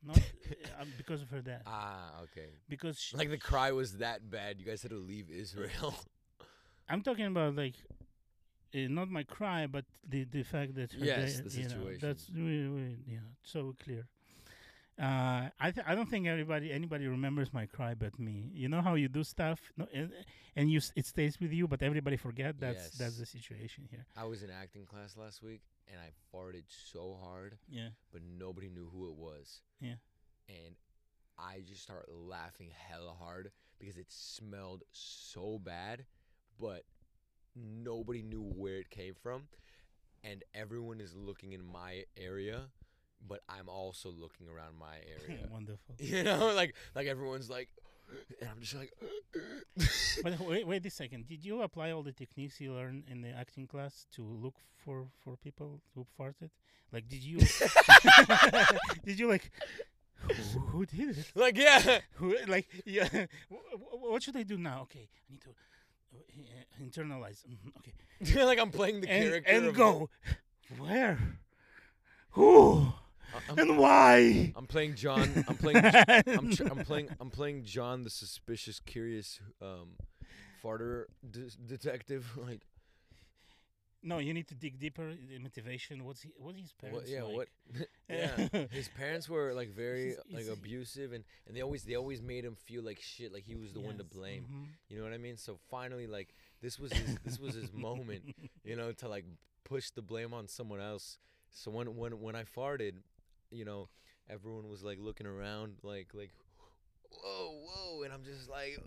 not 0.03 0.17
uh, 0.79 0.85
because 0.97 1.21
of 1.21 1.29
her 1.29 1.41
death. 1.41 1.63
Ah, 1.65 2.21
okay. 2.23 2.49
Because 2.67 2.99
sh 2.99 3.13
Like 3.13 3.29
the 3.29 3.37
cry 3.37 3.71
was 3.71 3.97
that 3.97 4.29
bad, 4.29 4.59
you 4.59 4.65
guys 4.65 4.81
had 4.81 4.91
to 4.91 4.97
leave 4.97 5.29
Israel. 5.29 5.95
I'm 6.89 7.01
talking 7.01 7.25
about 7.25 7.55
like 7.55 7.75
uh, 8.75 8.79
not 8.89 9.09
my 9.09 9.23
cry, 9.23 9.67
but 9.67 9.85
the 10.07 10.23
the 10.25 10.43
fact 10.43 10.75
that 10.75 10.91
her 10.93 11.05
Yes, 11.05 11.39
the 11.39 11.49
you 11.49 11.63
know, 11.63 11.69
situation. 11.69 11.99
that's 12.01 12.29
really, 12.33 12.67
really, 12.67 12.97
yeah, 13.07 13.19
so 13.43 13.75
clear. 13.83 14.07
Uh, 14.99 15.49
I 15.59 15.71
th- 15.71 15.85
I 15.87 15.95
don't 15.95 16.09
think 16.09 16.27
everybody 16.27 16.71
anybody 16.71 17.07
remembers 17.07 17.53
my 17.53 17.65
cry 17.65 17.93
but 17.93 18.19
me. 18.19 18.51
You 18.53 18.67
know 18.67 18.81
how 18.81 18.95
you 18.95 19.07
do 19.07 19.23
stuff, 19.23 19.59
no, 19.77 19.87
and, 19.93 20.11
and 20.57 20.69
you 20.69 20.81
it 20.95 21.05
stays 21.05 21.39
with 21.39 21.53
you, 21.53 21.67
but 21.67 21.81
everybody 21.81 22.17
forget. 22.17 22.59
That's 22.59 22.97
that's 22.97 23.17
the 23.17 23.25
situation 23.25 23.87
here. 23.89 24.05
I 24.17 24.25
was 24.25 24.43
in 24.43 24.49
acting 24.49 24.85
class 24.85 25.15
last 25.15 25.41
week 25.41 25.61
and 25.87 25.99
I 25.99 26.11
farted 26.35 26.63
so 26.67 27.17
hard, 27.23 27.57
Yeah, 27.69 27.89
but 28.11 28.21
nobody 28.37 28.69
knew 28.69 28.89
who 28.91 29.09
it 29.09 29.15
was. 29.15 29.61
Yeah. 29.79 29.95
And 30.49 30.75
I 31.37 31.61
just 31.67 31.81
started 31.81 32.11
laughing 32.11 32.69
hella 32.89 33.13
hard 33.13 33.51
because 33.79 33.97
it 33.97 34.07
smelled 34.09 34.83
so 34.91 35.59
bad, 35.63 36.05
but 36.59 36.83
nobody 37.55 38.21
knew 38.21 38.41
where 38.41 38.79
it 38.79 38.89
came 38.89 39.13
from. 39.21 39.43
And 40.23 40.43
everyone 40.53 40.99
is 40.99 41.15
looking 41.15 41.53
in 41.53 41.63
my 41.65 42.03
area, 42.17 42.63
but 43.27 43.41
I'm 43.49 43.69
also 43.69 44.09
looking 44.09 44.47
around 44.47 44.77
my 44.77 44.95
area. 45.05 45.47
wonderful. 45.51 45.95
you 45.99 46.23
know, 46.23 46.53
like 46.55 46.75
like 46.95 47.07
everyone's 47.07 47.49
like 47.49 47.69
and 48.41 48.49
I'm 48.49 48.59
just 48.61 48.75
like 48.75 48.91
But 50.23 50.39
wait, 50.39 50.67
wait 50.67 50.85
a 50.85 50.89
second. 50.89 51.27
Did 51.27 51.43
you 51.45 51.61
apply 51.61 51.91
all 51.91 52.03
the 52.03 52.11
techniques 52.11 52.59
you 52.59 52.73
learned 52.73 53.03
in 53.09 53.21
the 53.21 53.29
acting 53.29 53.67
class 53.67 54.05
to 54.15 54.23
look 54.23 54.55
for 54.83 55.07
for 55.23 55.37
people 55.37 55.81
who 55.95 56.05
farted? 56.19 56.49
Like, 56.91 57.07
did 57.07 57.21
you 57.23 57.39
did 59.05 59.19
you 59.19 59.27
like 59.27 59.51
who, 60.21 60.59
who 60.59 60.85
did 60.85 61.17
it? 61.17 61.31
like 61.35 61.57
yeah. 61.57 61.99
Who 62.15 62.35
like 62.47 62.67
yeah? 62.85 63.07
wh- 63.51 63.75
wh- 63.77 64.09
What 64.11 64.23
should 64.23 64.35
I 64.35 64.43
do 64.43 64.57
now? 64.57 64.81
Okay, 64.83 65.07
I 65.07 65.31
need 65.31 65.41
to 65.41 65.49
uh, 66.15 66.83
internalize. 66.83 67.45
Mhm, 67.47 67.71
Okay, 67.77 67.93
like 68.43 68.59
I'm 68.59 68.71
playing 68.71 69.01
the 69.01 69.09
and, 69.09 69.23
character 69.29 69.51
and 69.51 69.75
go 69.75 70.09
where? 70.77 71.19
Who 72.31 72.93
I'm, 73.49 73.57
and 73.59 73.77
why? 73.77 74.53
I'm 74.55 74.65
playing 74.67 74.95
John. 74.95 75.45
I'm 75.47 75.55
playing. 75.63 75.83
I'm, 75.85 76.49
tr- 76.51 76.63
I'm 76.69 76.83
playing. 76.85 77.09
I'm 77.19 77.29
playing 77.29 77.63
John, 77.63 78.03
the 78.03 78.09
suspicious, 78.09 78.79
curious, 78.79 79.39
um, 79.61 79.89
farter 80.63 81.05
de- 81.29 81.55
detective. 81.67 82.25
Like, 82.37 82.61
No, 84.01 84.17
you 84.19 84.33
need 84.33 84.47
to 84.47 84.55
dig 84.55 84.79
deeper. 84.79 85.11
The 85.29 85.39
motivation. 85.39 86.05
What's 86.05 86.21
he? 86.21 86.31
What's 86.37 86.59
his 86.59 86.71
parents? 86.71 87.01
what? 87.01 87.09
Yeah, 87.09 87.23
like? 87.23 87.35
what? 87.35 87.47
yeah, 88.09 88.65
his 88.71 88.87
parents 88.87 89.27
were 89.27 89.53
like 89.53 89.69
very 89.69 90.15
He's- 90.15 90.19
like 90.31 90.47
abusive, 90.47 91.11
and 91.13 91.23
and 91.47 91.55
they 91.55 91.61
always 91.61 91.83
they 91.83 91.95
always 91.95 92.21
made 92.21 92.45
him 92.45 92.55
feel 92.55 92.81
like 92.83 92.99
shit, 93.01 93.33
like 93.33 93.43
he 93.43 93.55
was 93.55 93.73
the 93.73 93.81
one 93.81 93.97
to 93.97 94.03
Yes, 94.03 94.13
blame. 94.13 94.45
mhm. 94.49 94.67
You 94.89 94.97
know 94.99 95.03
what 95.03 95.13
I 95.13 95.17
mean? 95.17 95.35
So 95.37 95.59
finally, 95.69 96.07
like 96.07 96.33
this 96.61 96.79
was 96.79 96.93
his 96.93 97.17
this 97.25 97.39
was 97.39 97.55
his 97.55 97.73
moment, 97.73 98.23
you 98.63 98.75
know, 98.77 98.91
to 98.93 99.07
like 99.09 99.25
push 99.65 99.89
the 99.91 100.01
blame 100.01 100.33
on 100.33 100.47
someone 100.47 100.79
else. 100.79 101.17
So 101.51 101.69
when 101.69 101.97
when 101.97 102.21
when 102.21 102.35
I 102.35 102.43
farted, 102.43 102.93
you 103.51 103.65
know, 103.65 103.89
everyone 104.29 104.69
was 104.69 104.83
like 104.83 104.97
looking 104.99 105.27
around, 105.27 105.77
like 105.83 106.09
like, 106.13 106.31
whoa 107.11 107.51
whoa, 107.65 108.03
and 108.03 108.13
I'm 108.13 108.23
just 108.23 108.49
like, 108.49 108.79
"Ugh." 108.81 108.85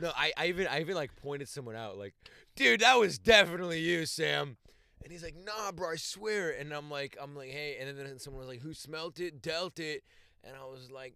no, 0.00 0.12
I 0.16 0.32
I 0.36 0.46
even 0.46 0.66
I 0.66 0.80
even 0.80 0.94
like 0.94 1.14
pointed 1.16 1.48
someone 1.48 1.76
out, 1.76 1.98
like, 1.98 2.14
dude, 2.56 2.80
that 2.80 2.98
was 2.98 3.18
definitely 3.18 3.80
you, 3.80 4.06
Sam. 4.06 4.56
And 5.02 5.12
he's 5.12 5.22
like, 5.22 5.34
nah, 5.36 5.70
bro, 5.70 5.90
I 5.90 5.96
swear. 5.96 6.52
And 6.58 6.72
I'm 6.72 6.90
like, 6.90 7.14
I'm 7.20 7.36
like, 7.36 7.50
hey. 7.50 7.76
And 7.78 7.98
then 7.98 8.18
someone 8.18 8.40
was 8.40 8.48
like, 8.48 8.62
who 8.62 8.72
smelt 8.72 9.20
it, 9.20 9.42
dealt 9.42 9.78
it. 9.78 10.02
And 10.42 10.56
I 10.56 10.64
was 10.64 10.90
like, 10.90 11.12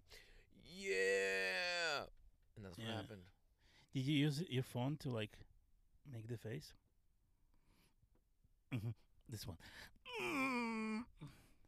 yeah. 0.78 2.02
And 2.56 2.66
that's 2.66 2.76
what 2.76 2.86
Yeah. 2.86 2.96
happened. 2.96 3.22
Did 3.94 4.04
you 4.04 4.14
use 4.18 4.42
your 4.50 4.62
phone 4.62 4.98
to 4.98 5.08
like 5.10 5.38
make 6.12 6.28
the 6.28 6.36
face? 6.36 6.74
hmm 8.72 8.90
This 9.28 9.46
one. 9.46 9.56
Mm. 10.22 11.04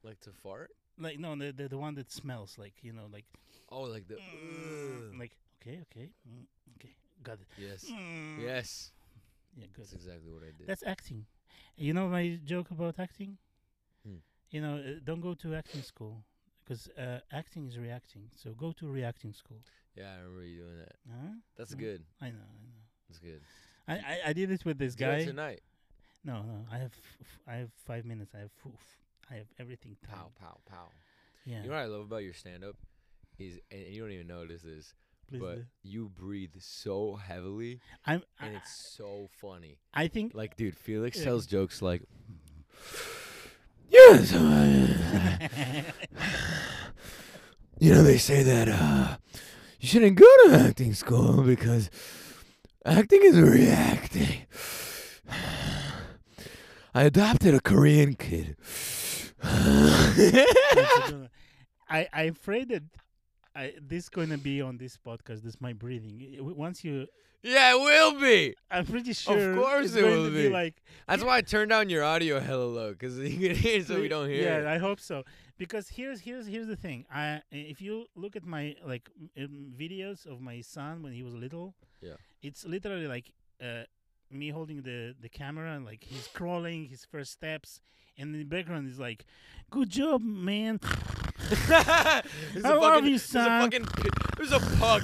Like 0.02 0.20
to 0.20 0.30
fart? 0.32 0.70
Like 0.98 1.18
no, 1.18 1.34
the, 1.36 1.52
the 1.52 1.68
the 1.68 1.78
one 1.78 1.94
that 1.94 2.10
smells 2.10 2.56
like 2.58 2.74
you 2.82 2.92
know 2.92 3.06
like 3.12 3.24
Oh, 3.72 3.82
like 3.82 4.06
the. 4.08 4.14
mm, 4.14 5.18
like 5.18 5.36
okay 5.62 5.80
okay 5.82 6.10
mm, 6.28 6.44
okay 6.76 6.94
got 7.22 7.34
it. 7.40 7.46
yes. 7.58 7.84
Mm. 7.90 8.42
Yes. 8.42 8.92
Yeah, 9.56 9.66
good. 9.72 9.84
That's 9.84 9.92
exactly 9.92 10.30
what 10.32 10.42
I 10.42 10.52
did. 10.56 10.66
That's 10.66 10.82
acting. 10.86 11.26
You 11.76 11.92
know 11.94 12.08
my 12.08 12.38
joke 12.44 12.70
about 12.70 12.98
acting? 12.98 13.36
Hmm. 14.06 14.16
You 14.50 14.60
know, 14.60 14.76
uh, 14.76 15.00
don't 15.04 15.20
go 15.20 15.34
to 15.34 15.54
acting 15.54 15.82
school 15.82 16.24
because 16.64 16.88
uh, 16.98 17.20
acting 17.32 17.66
is 17.66 17.78
reacting. 17.78 18.30
So 18.36 18.52
go 18.52 18.72
to 18.72 18.86
reacting 18.88 19.32
school. 19.32 19.58
yeah, 19.96 20.12
I 20.14 20.18
remember 20.22 20.44
you 20.44 20.62
doing 20.62 20.78
that. 20.78 20.96
Huh? 21.10 21.32
That's 21.56 21.74
good. 21.74 22.02
I 22.20 22.26
know, 22.30 22.46
I 22.54 22.58
know. 22.64 22.80
That's 23.08 23.18
good. 23.18 23.40
I, 23.88 23.94
I, 23.94 24.18
I 24.28 24.32
did 24.32 24.50
it 24.50 24.64
with 24.64 24.78
this 24.78 24.94
Do 24.94 25.04
guy. 25.04 25.24
tonight. 25.24 25.60
No, 26.24 26.42
no. 26.42 26.66
I 26.70 26.78
have 26.78 26.92
I 27.48 27.54
have 27.56 27.70
five 27.86 28.04
minutes. 28.04 28.32
I 28.34 28.38
have 28.40 28.50
I 29.30 29.34
have 29.36 29.46
everything 29.58 29.96
Pow, 30.08 30.16
timed. 30.16 30.34
pow, 30.40 30.58
pow. 30.68 30.88
Yeah. 31.46 31.62
You 31.62 31.68
know 31.68 31.74
what 31.74 31.82
I 31.82 31.86
love 31.86 32.02
about 32.02 32.24
your 32.24 32.34
stand 32.34 32.64
up? 32.64 32.76
Is, 33.38 33.58
and 33.70 33.80
you 33.88 34.02
don't 34.02 34.12
even 34.12 34.26
notice 34.26 34.60
this, 34.62 34.92
Please 35.28 35.40
but 35.40 35.54
do. 35.56 35.64
you 35.82 36.10
breathe 36.14 36.54
so 36.58 37.14
heavily 37.16 37.80
I'm. 38.06 38.22
I, 38.38 38.46
and 38.48 38.56
it's 38.56 38.70
so 38.98 39.28
funny. 39.40 39.78
I 39.94 40.08
think. 40.08 40.34
Like, 40.34 40.56
dude, 40.56 40.76
Felix 40.76 41.16
Yeah. 41.18 41.24
tells 41.24 41.46
jokes 41.46 41.80
like, 41.80 42.02
Yes, 43.88 44.32
you 47.80 47.94
know, 47.94 48.02
they 48.02 48.18
say 48.18 48.42
that 48.42 48.68
uh, 48.68 49.16
you 49.80 49.88
shouldn't 49.88 50.16
go 50.16 50.26
to 50.46 50.54
acting 50.54 50.92
school 50.94 51.42
because 51.42 51.90
acting 52.84 53.20
is 53.22 53.40
reacting. 53.40 54.42
I 56.94 57.02
adopted 57.04 57.54
a 57.54 57.60
Korean 57.60 58.14
kid. 58.14 58.56
I 61.88 62.06
I'm 62.12 62.30
afraid 62.32 62.68
that 62.70 62.82
I 63.54 63.74
this 63.80 64.08
going 64.08 64.30
to 64.30 64.38
be 64.38 64.60
on 64.60 64.76
this 64.78 64.96
podcast. 64.96 65.42
This 65.42 65.54
is 65.54 65.60
my 65.60 65.72
breathing. 65.72 66.36
Once 66.56 66.84
you, 66.84 67.06
yeah, 67.42 67.72
it 67.74 67.80
will 67.80 68.20
be. 68.20 68.54
I'm 68.70 68.86
pretty 68.86 69.12
sure. 69.12 69.52
Of 69.52 69.56
course 69.58 69.94
it 69.94 70.04
will 70.04 70.30
be. 70.30 70.44
be. 70.44 70.48
like. 70.50 70.82
That's 71.08 71.24
why 71.24 71.38
I 71.38 71.40
turned 71.42 71.70
down 71.70 71.88
your 71.90 72.04
audio 72.04 72.38
hella 72.40 72.64
low 72.64 72.90
because 72.92 73.18
you 73.18 73.48
can 73.48 73.56
hear 73.56 73.82
so 73.82 74.00
we 74.00 74.08
don't 74.08 74.28
hear. 74.28 74.42
Yeah, 74.42 74.58
it. 74.58 74.66
I 74.66 74.78
hope 74.78 75.00
so. 75.00 75.24
Because 75.58 75.88
here's 75.88 76.20
here's 76.20 76.46
here's 76.46 76.66
the 76.66 76.76
thing. 76.76 77.06
I 77.12 77.42
if 77.50 77.80
you 77.80 78.06
look 78.14 78.36
at 78.36 78.44
my 78.44 78.76
like 78.84 79.08
m- 79.36 79.44
um, 79.44 79.72
videos 79.78 80.26
of 80.26 80.40
my 80.40 80.60
son 80.60 81.02
when 81.02 81.12
he 81.12 81.22
was 81.22 81.34
little, 81.34 81.74
Yeah. 82.00 82.14
it's 82.42 82.64
literally 82.64 83.06
like 83.06 83.32
uh, 83.62 83.82
me 84.30 84.50
holding 84.50 84.82
the 84.82 85.14
the 85.20 85.28
camera 85.28 85.72
and 85.74 85.84
like 85.84 86.04
he's 86.04 86.28
crawling 86.28 86.86
his 86.86 87.04
first 87.04 87.32
steps, 87.32 87.80
and 88.18 88.32
in 88.34 88.38
the 88.38 88.44
background 88.44 88.88
is 88.88 88.98
like, 88.98 89.24
"Good 89.70 89.90
job, 89.90 90.22
man." 90.22 90.80
There's 91.50 91.70
I 91.70 92.22
a 92.64 92.74
love 92.78 92.94
fucking- 92.94 93.04
you, 93.06 93.10
There's 93.18 93.24
a 93.24 93.28
son. 93.28 93.70
fucking. 93.70 93.86
There's 94.36 94.52
a 94.52 94.60
pug. 94.78 95.02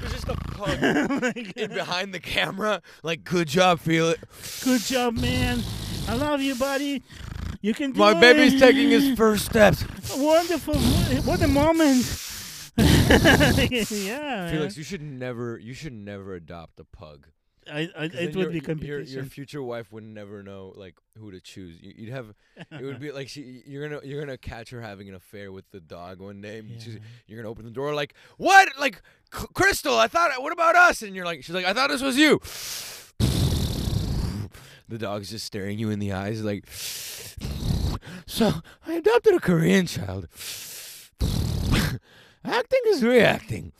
There's 0.00 0.12
just 0.12 0.28
a 0.28 0.34
pug 0.34 0.80
Like, 1.22 1.56
in 1.56 1.72
behind 1.72 2.12
the 2.12 2.20
camera. 2.20 2.82
Like, 3.02 3.24
good 3.24 3.48
job, 3.48 3.80
feel 3.80 4.08
it 4.10 4.20
Good 4.62 4.80
job, 4.82 5.14
man. 5.18 5.60
I 6.08 6.14
love 6.16 6.42
you, 6.42 6.54
buddy. 6.54 7.02
You 7.62 7.72
can 7.74 7.92
do 7.92 7.98
My 8.00 8.12
it. 8.12 8.20
baby's 8.20 8.60
taking 8.60 8.90
his 8.90 9.16
first 9.16 9.46
steps. 9.46 9.84
Wonderful. 10.16 10.74
What 11.22 11.40
a 11.42 11.48
moment. 11.48 12.04
yeah. 12.76 13.84
man. 13.88 14.50
Felix, 14.52 14.76
you 14.76 14.82
should 14.84 15.00
never. 15.02 15.58
You 15.58 15.72
should 15.74 15.92
never 15.94 16.34
adopt 16.34 16.78
a 16.80 16.84
pug. 16.84 17.28
I, 17.70 17.88
I, 17.96 18.04
it 18.04 18.14
would 18.14 18.34
your- 18.34 18.48
be 18.48 18.54
your- 18.54 18.62
competition. 18.62 19.14
Your, 19.14 19.24
future 19.24 19.62
wife 19.62 19.90
would 19.92 20.04
never 20.04 20.42
know 20.42 20.72
like 20.76 20.94
who 21.18 21.30
to 21.30 21.40
choose. 21.40 21.76
You- 21.80 21.94
You'd 21.96 22.10
have. 22.12 22.34
It 22.70 22.82
would 22.84 23.00
be 23.00 23.10
like 23.18 23.28
she. 23.28 23.62
You're 23.66 23.88
gonna. 23.88 24.00
You're 24.04 24.20
gonna 24.20 24.38
catch 24.38 24.70
her 24.70 24.80
having 24.80 25.08
an 25.08 25.14
affair 25.14 25.50
with 25.52 25.70
the 25.70 25.80
dog 25.80 26.20
one 26.20 26.40
day. 26.40 26.62
Yeah. 26.66 26.94
You're 27.26 27.38
gonna 27.38 27.50
open 27.50 27.64
the 27.64 27.70
door 27.70 27.94
like, 27.94 28.14
what? 28.36 28.68
Like, 28.78 29.02
C- 29.34 29.46
Crystal? 29.54 29.98
I 29.98 30.08
thought. 30.08 30.30
What 30.42 30.52
about 30.52 30.76
us? 30.76 31.02
And 31.02 31.14
you're 31.16 31.24
like, 31.24 31.42
she's 31.44 31.54
like, 31.54 31.66
I 31.66 31.72
thought 31.72 31.90
this 31.90 32.02
was 32.02 32.16
you. 32.16 32.40
the 34.88 34.98
dog's 34.98 35.30
just 35.30 35.46
staring 35.46 35.78
you 35.78 35.90
in 35.90 35.98
the 35.98 36.12
eyes, 36.12 36.42
like. 36.42 36.64
So 38.26 38.52
I 38.86 38.94
adopted 38.94 39.34
a 39.34 39.40
Korean 39.40 39.86
child. 39.86 40.28
Acting 42.44 42.80
is 42.86 43.02
reacting. 43.02 43.72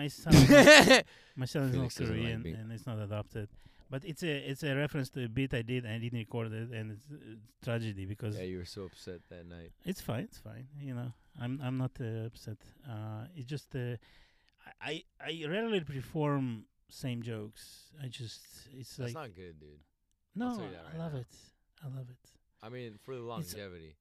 My 0.00 0.08
son. 0.08 0.34
is 0.34 0.48
not- 0.50 1.04
my 1.42 1.46
son 1.52 1.62
is 1.68 1.70
not 1.70 1.78
Felix 1.78 1.94
doesn't 1.94 2.16
like 2.16 2.24
Korean 2.24 2.40
and 2.60 2.66
it's 2.74 2.86
not 2.90 2.98
adopted. 3.08 3.48
But 3.92 4.00
it's 4.10 4.22
a 4.32 4.34
it's 4.50 4.62
a 4.70 4.74
reference 4.84 5.08
to 5.14 5.20
a 5.24 5.28
bit 5.40 5.50
I 5.60 5.62
did 5.72 5.84
and 5.86 5.92
I 5.94 5.98
didn't 6.04 6.18
record 6.26 6.52
it 6.52 6.68
and 6.78 6.86
it's, 6.94 7.06
it's 7.10 7.46
tragedy 7.66 8.04
because 8.14 8.34
yeah, 8.36 8.42
you 8.52 8.58
were 8.62 8.70
so 8.76 8.82
upset 8.90 9.20
that 9.32 9.44
night. 9.56 9.72
It's 9.90 10.00
fine. 10.10 10.24
It's 10.30 10.40
fine. 10.48 10.66
You 10.88 10.94
know, 10.98 11.10
I'm 11.42 11.54
I'm 11.66 11.76
not 11.84 11.92
uh, 12.00 12.26
upset. 12.30 12.58
Uh, 12.92 13.22
it's 13.36 13.48
just 13.54 13.68
uh, 13.76 13.94
I 14.90 14.92
I 15.20 15.32
I 15.44 15.46
rarely 15.56 15.80
perform 15.80 16.64
same 17.04 17.20
jokes. 17.32 17.62
I 18.02 18.06
just 18.20 18.42
it's 18.80 18.96
That's 18.96 19.14
like 19.14 19.22
not 19.22 19.34
good, 19.42 19.54
dude. 19.60 19.80
no. 20.34 20.48
tell 20.56 20.64
you 20.66 20.72
that 20.78 20.86
I 20.94 20.98
love 21.04 21.14
now. 21.14 21.20
it. 21.24 21.32
I 21.84 21.86
love 21.98 22.08
it. 22.16 22.22
I 22.64 22.68
mean, 22.74 22.98
for 23.04 23.14
the 23.14 23.22
longevity. 23.32 23.92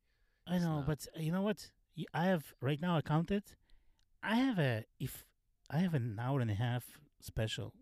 I 0.47 0.55
It's 0.55 0.65
know, 0.65 0.77
not. 0.77 0.87
but 0.87 0.99
you 1.25 1.31
know 1.35 1.41
what? 1.49 1.59
Y- 1.97 2.05
I 2.21 2.23
have 2.33 2.43
right 2.59 2.81
now. 2.81 2.93
I 2.97 3.01
counted. 3.01 3.43
I 4.23 4.35
have 4.45 4.57
a 4.71 4.73
if 4.99 5.13
I 5.69 5.77
have 5.79 5.93
an 5.93 6.19
hour 6.21 6.39
and 6.39 6.51
a 6.51 6.55
half 6.55 6.85
special 7.19 7.73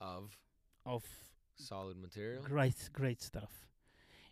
of? 0.00 0.36
of 0.84 1.04
solid 1.56 1.96
material. 1.96 2.42
great 2.42 2.90
great 2.92 3.22
stuff. 3.22 3.66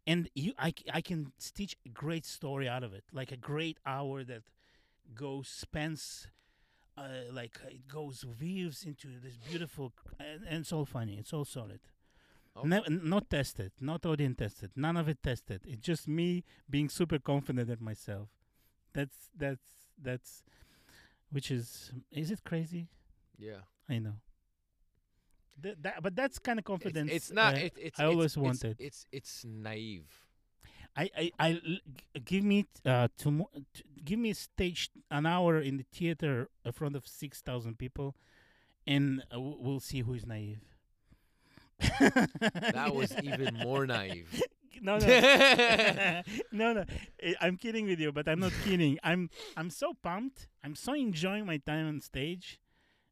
And 0.06 0.28
you 0.34 0.52
I, 0.58 0.72
I 0.92 1.00
can 1.00 1.32
stitch 1.38 1.76
a 1.84 1.88
great 1.88 2.24
story 2.24 2.68
out 2.68 2.82
of 2.84 2.92
it 2.94 3.04
like 3.12 3.32
a 3.32 3.36
great 3.36 3.78
hour 3.84 4.22
that 4.24 4.42
goes 5.14 5.48
spends 5.48 6.28
uh, 6.96 7.32
like 7.32 7.58
it 7.68 7.88
goes 7.88 8.24
weaves 8.40 8.84
into 8.84 9.08
this 9.22 9.36
beautiful 9.36 9.92
and, 10.18 10.42
and 10.48 10.60
it's 10.60 10.72
all 10.72 10.84
funny 10.84 11.16
it's 11.18 11.32
all 11.32 11.44
solid. 11.44 11.80
Okay. 12.56 12.68
Ne- 12.68 12.82
not 12.88 13.28
tested 13.28 13.72
not 13.80 14.06
audience 14.06 14.36
tested 14.38 14.70
none 14.76 14.96
of 14.96 15.08
it 15.08 15.22
tested. 15.22 15.62
It's 15.66 15.82
just 15.82 16.08
me 16.08 16.44
being 16.70 16.88
super 16.88 17.18
confident 17.18 17.68
at 17.70 17.80
myself. 17.80 18.28
That's 18.92 19.28
that's 19.36 19.64
that's 20.00 20.42
which 21.36 21.50
is 21.58 21.92
is 22.22 22.30
it 22.34 22.40
crazy 22.50 22.84
Yeah. 23.48 23.62
i 23.94 23.98
know 24.04 24.16
Th- 25.62 25.76
that, 25.84 26.02
but 26.02 26.12
that's 26.20 26.38
kind 26.38 26.58
of 26.60 26.64
confidence 26.64 27.10
it's 27.12 27.30
not. 27.32 27.54
uh, 27.54 27.58
it, 27.66 27.72
it's. 27.86 27.98
I 28.00 28.04
it's- 28.04 28.10
always 28.14 28.32
it's- 28.36 28.44
wanted. 28.46 28.76
It's 28.88 29.00
it's 29.18 29.34
naive. 29.44 30.08
I, 31.02 31.04
I, 31.22 31.24
I 31.46 31.48
l- 31.72 31.84
give 32.30 32.44
me 32.52 32.58
uh 32.84 33.08
tomo- 33.22 33.48
t- 33.74 33.84
give 34.08 34.18
me 34.18 34.30
stage 34.34 34.90
an 35.10 35.24
hour 35.24 35.52
in 35.68 35.74
the 35.80 35.86
theater 35.96 36.34
in 36.66 36.72
front 36.72 36.94
of 36.96 37.06
six 37.06 37.40
thousand 37.48 37.74
people, 37.78 38.08
and 38.86 39.22
uh, 39.30 39.36
w- 39.40 39.56
we'll 39.64 39.80
see 39.90 40.00
who 40.04 40.12
is 40.12 40.24
naive. 40.26 40.60
That 42.00 42.92
was 42.94 43.14
even 43.22 43.54
more 43.68 43.86
naive. 43.86 44.28
no, 44.82 44.98
no, 44.98 45.06
no, 46.52 46.72
no. 46.72 46.84
I'm 47.40 47.56
kidding 47.56 47.86
with 47.86 48.00
you, 48.00 48.12
but 48.12 48.28
I'm 48.28 48.40
not 48.40 48.52
kidding. 48.64 48.98
I'm 49.02 49.30
I'm 49.56 49.70
so 49.70 49.94
pumped. 49.94 50.48
I'm 50.64 50.74
so 50.74 50.94
enjoying 50.94 51.46
my 51.46 51.58
time 51.58 51.88
on 51.88 52.00
stage. 52.00 52.60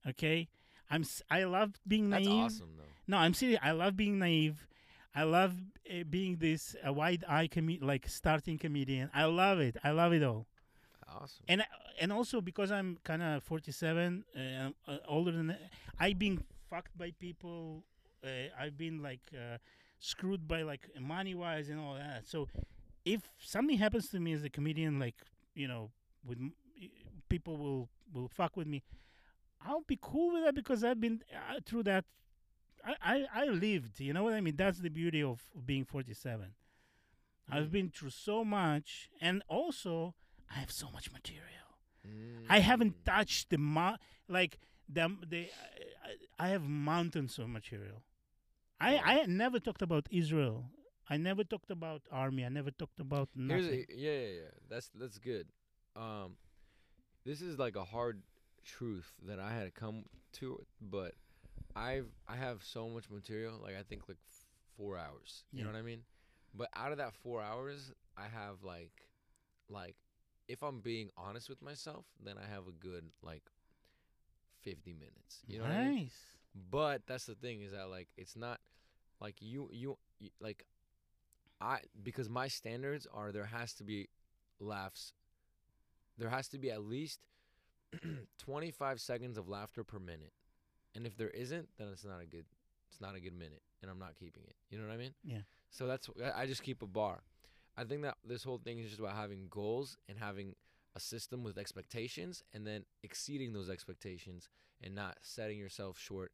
Okay, 0.07 0.49
I'm 0.91 1.05
I 1.31 1.45
love 1.45 1.73
being 1.87 2.11
naive. 2.11 2.27
That's 2.27 2.55
awesome, 2.57 2.71
though. 2.77 2.85
No, 3.07 3.19
I'm 3.19 3.35
serious. 3.35 3.61
I 3.63 3.73
love 3.73 3.97
being 3.97 4.19
naive. 4.19 4.67
I 5.15 5.23
love 5.23 5.55
uh, 5.89 6.05
being 6.09 6.37
this 6.37 6.75
uh, 6.87 6.93
wide 6.93 7.25
eye 7.29 7.47
com- 7.47 7.79
like 7.81 8.09
starting 8.09 8.59
comedian. 8.59 9.11
I 9.15 9.25
love 9.25 9.61
it. 9.61 9.77
I 9.85 9.91
love 9.91 10.13
it 10.13 10.23
all. 10.23 10.47
Awesome. 11.09 11.45
And 11.49 11.65
and 12.01 12.13
also 12.13 12.41
because 12.41 12.73
I'm 12.73 12.99
kind 13.05 13.23
of 13.23 13.43
47, 13.45 14.25
uh, 14.37 14.41
uh, 14.91 14.97
older 15.07 15.31
than 15.31 15.57
I've 15.99 16.19
been 16.19 16.43
fucked 16.69 16.97
by 16.99 17.13
people. 17.21 17.85
Uh, 18.25 18.49
I've 18.59 18.77
been 18.77 19.03
like 19.03 19.21
uh, 19.33 19.59
screwed 20.05 20.47
by 20.47 20.63
like 20.63 20.89
money 21.01 21.35
wise 21.35 21.69
and 21.71 21.79
all 21.81 21.95
that. 21.95 22.27
So 22.27 22.49
if 23.05 23.21
something 23.39 23.79
happens 23.79 24.09
to 24.11 24.21
me 24.21 24.33
as 24.33 24.45
a 24.45 24.51
comedian, 24.51 24.99
like 24.99 25.17
you 25.55 25.69
know, 25.69 25.91
with 26.27 26.39
people 27.29 27.57
will 27.57 27.89
will 28.13 28.29
fuck 28.29 28.57
with 28.57 28.67
me, 28.67 28.83
I'll 29.67 29.85
be 29.87 29.99
cool 30.01 30.35
with 30.35 30.45
that 30.45 30.55
because 30.55 30.85
I've 30.85 31.01
been 31.01 31.23
uh, 31.33 31.61
through 31.65 31.85
that. 31.85 32.05
I, 32.85 32.95
I 33.15 33.43
I 33.43 33.45
lived. 33.47 34.01
You 34.01 34.13
know 34.13 34.25
what 34.25 34.35
I 34.35 34.41
mean? 34.41 34.57
That's 34.57 34.79
the 34.81 34.91
beauty 34.91 35.23
of 35.23 35.41
being 35.65 35.85
47. 35.85 36.55
I've 37.51 37.65
Mm. 37.69 37.73
been 37.73 37.91
through 37.91 38.11
so 38.11 38.45
much, 38.45 39.09
and 39.21 39.43
also 39.49 40.15
I 40.51 40.55
have 40.61 40.71
so 40.71 40.91
much 40.91 41.11
material. 41.13 41.51
I 42.51 42.59
haven't 42.61 42.97
Mm. 42.99 43.05
touched 43.05 43.49
the 43.51 43.59
mo- 43.59 43.97
like 44.29 44.59
the 44.89 45.09
the 45.27 45.49
I, 46.39 46.45
I 46.47 46.49
have 46.49 46.63
mountains 46.69 47.39
of 47.39 47.49
material. 47.49 48.03
I 48.81 48.99
I 48.99 49.27
never 49.27 49.59
talked 49.61 49.83
about 49.83 50.07
Israel. 50.11 50.71
I 51.09 51.17
never 51.17 51.45
talked 51.45 51.71
about 51.71 52.03
army. 52.11 52.45
I 52.45 52.49
never 52.49 52.71
talked 52.71 52.99
about 52.99 53.29
nothing. 53.35 53.85
a, 53.89 53.95
yeah, 53.95 54.11
yeah, 54.11 54.29
yeah. 54.29 54.55
That's 54.69 54.91
that's 54.95 55.19
good. 55.19 55.49
Um, 55.97 56.37
this 57.25 57.41
is 57.43 57.59
like 57.59 57.77
a 57.77 57.85
hard 57.85 58.23
truth 58.65 59.13
that 59.27 59.39
I 59.39 59.53
had 59.53 59.65
to 59.65 59.71
come 59.71 60.05
to, 60.35 60.65
but 60.81 61.15
I've 61.77 62.09
I 62.27 62.37
have 62.37 62.63
so 62.65 62.89
much 62.89 63.11
material. 63.11 63.59
Like 63.63 63.77
I 63.77 63.83
think 63.83 64.09
like 64.09 64.19
f- 64.29 64.47
four 64.77 64.97
hours. 64.97 65.45
You 65.53 65.65
know 65.65 65.71
what 65.71 65.79
I 65.79 65.83
mean? 65.83 66.03
But 66.55 66.69
out 66.75 66.93
of 66.93 66.99
that 66.99 67.13
four 67.15 67.43
hours, 67.43 67.93
I 68.17 68.23
have 68.29 68.63
like, 68.63 69.09
like, 69.69 69.97
if 70.47 70.63
I'm 70.63 70.81
being 70.81 71.11
honest 71.17 71.49
with 71.49 71.61
myself, 71.61 72.07
then 72.25 72.37
I 72.39 72.47
have 72.53 72.69
a 72.69 72.73
good 72.73 73.05
like, 73.23 73.43
fifty 74.63 74.93
minutes. 74.95 75.43
You 75.47 75.59
know 75.59 75.65
what 75.65 75.73
I 75.73 75.85
mean? 75.89 76.11
But 76.55 77.03
that's 77.07 77.27
the 77.27 77.35
thing 77.35 77.63
is 77.63 77.73
that 77.73 77.91
like 77.91 78.09
it's 78.17 78.37
not 78.37 78.61
like 79.21 79.37
you 79.41 79.69
you, 79.73 79.99
you 80.19 80.31
like 80.41 80.67
I 81.61 81.79
because 82.03 82.29
my 82.29 82.49
standards 82.49 83.07
are 83.13 83.33
there 83.33 83.47
has 83.47 83.73
to 83.75 83.85
be 83.85 84.09
laughs. 84.61 85.13
There 86.17 86.31
has 86.31 86.49
to 86.49 86.59
be 86.59 86.71
at 86.71 86.83
least 86.83 87.21
25 88.39 89.01
seconds 89.01 89.37
of 89.37 89.49
laughter 89.49 89.83
per 89.83 89.99
minute. 89.99 90.33
And 90.95 91.07
if 91.07 91.17
there 91.17 91.31
isn't, 91.31 91.69
then 91.77 91.89
it's 91.93 92.05
not 92.05 92.21
a 92.23 92.27
good 92.27 92.45
it's 92.91 93.01
not 93.01 93.17
a 93.17 93.21
good 93.21 93.37
minute 93.37 93.63
and 93.83 93.91
I'm 93.91 93.99
not 93.99 94.15
keeping 94.15 94.45
it. 94.47 94.55
You 94.71 94.79
know 94.79 94.87
what 94.87 94.95
I 94.95 94.99
mean? 94.99 95.15
Yeah. 95.25 95.43
So 95.71 95.87
that's 95.87 96.09
I 96.35 96.47
just 96.47 96.63
keep 96.63 96.83
a 96.83 96.87
bar. 96.87 97.23
I 97.77 97.83
think 97.85 98.03
that 98.03 98.17
this 98.25 98.45
whole 98.45 98.59
thing 98.59 98.79
is 98.79 98.87
just 98.89 99.01
about 99.01 99.17
having 99.17 99.49
goals 99.51 99.97
and 100.09 100.17
having 100.19 100.55
a 100.95 101.01
system 101.01 101.43
with 101.43 101.59
expectations 101.59 102.45
and 102.53 102.65
then 102.65 102.85
exceeding 103.03 103.53
those 103.53 103.69
expectations 103.69 104.49
and 104.81 104.95
not 104.95 105.17
setting 105.23 105.59
yourself 105.59 105.99
short 105.99 106.31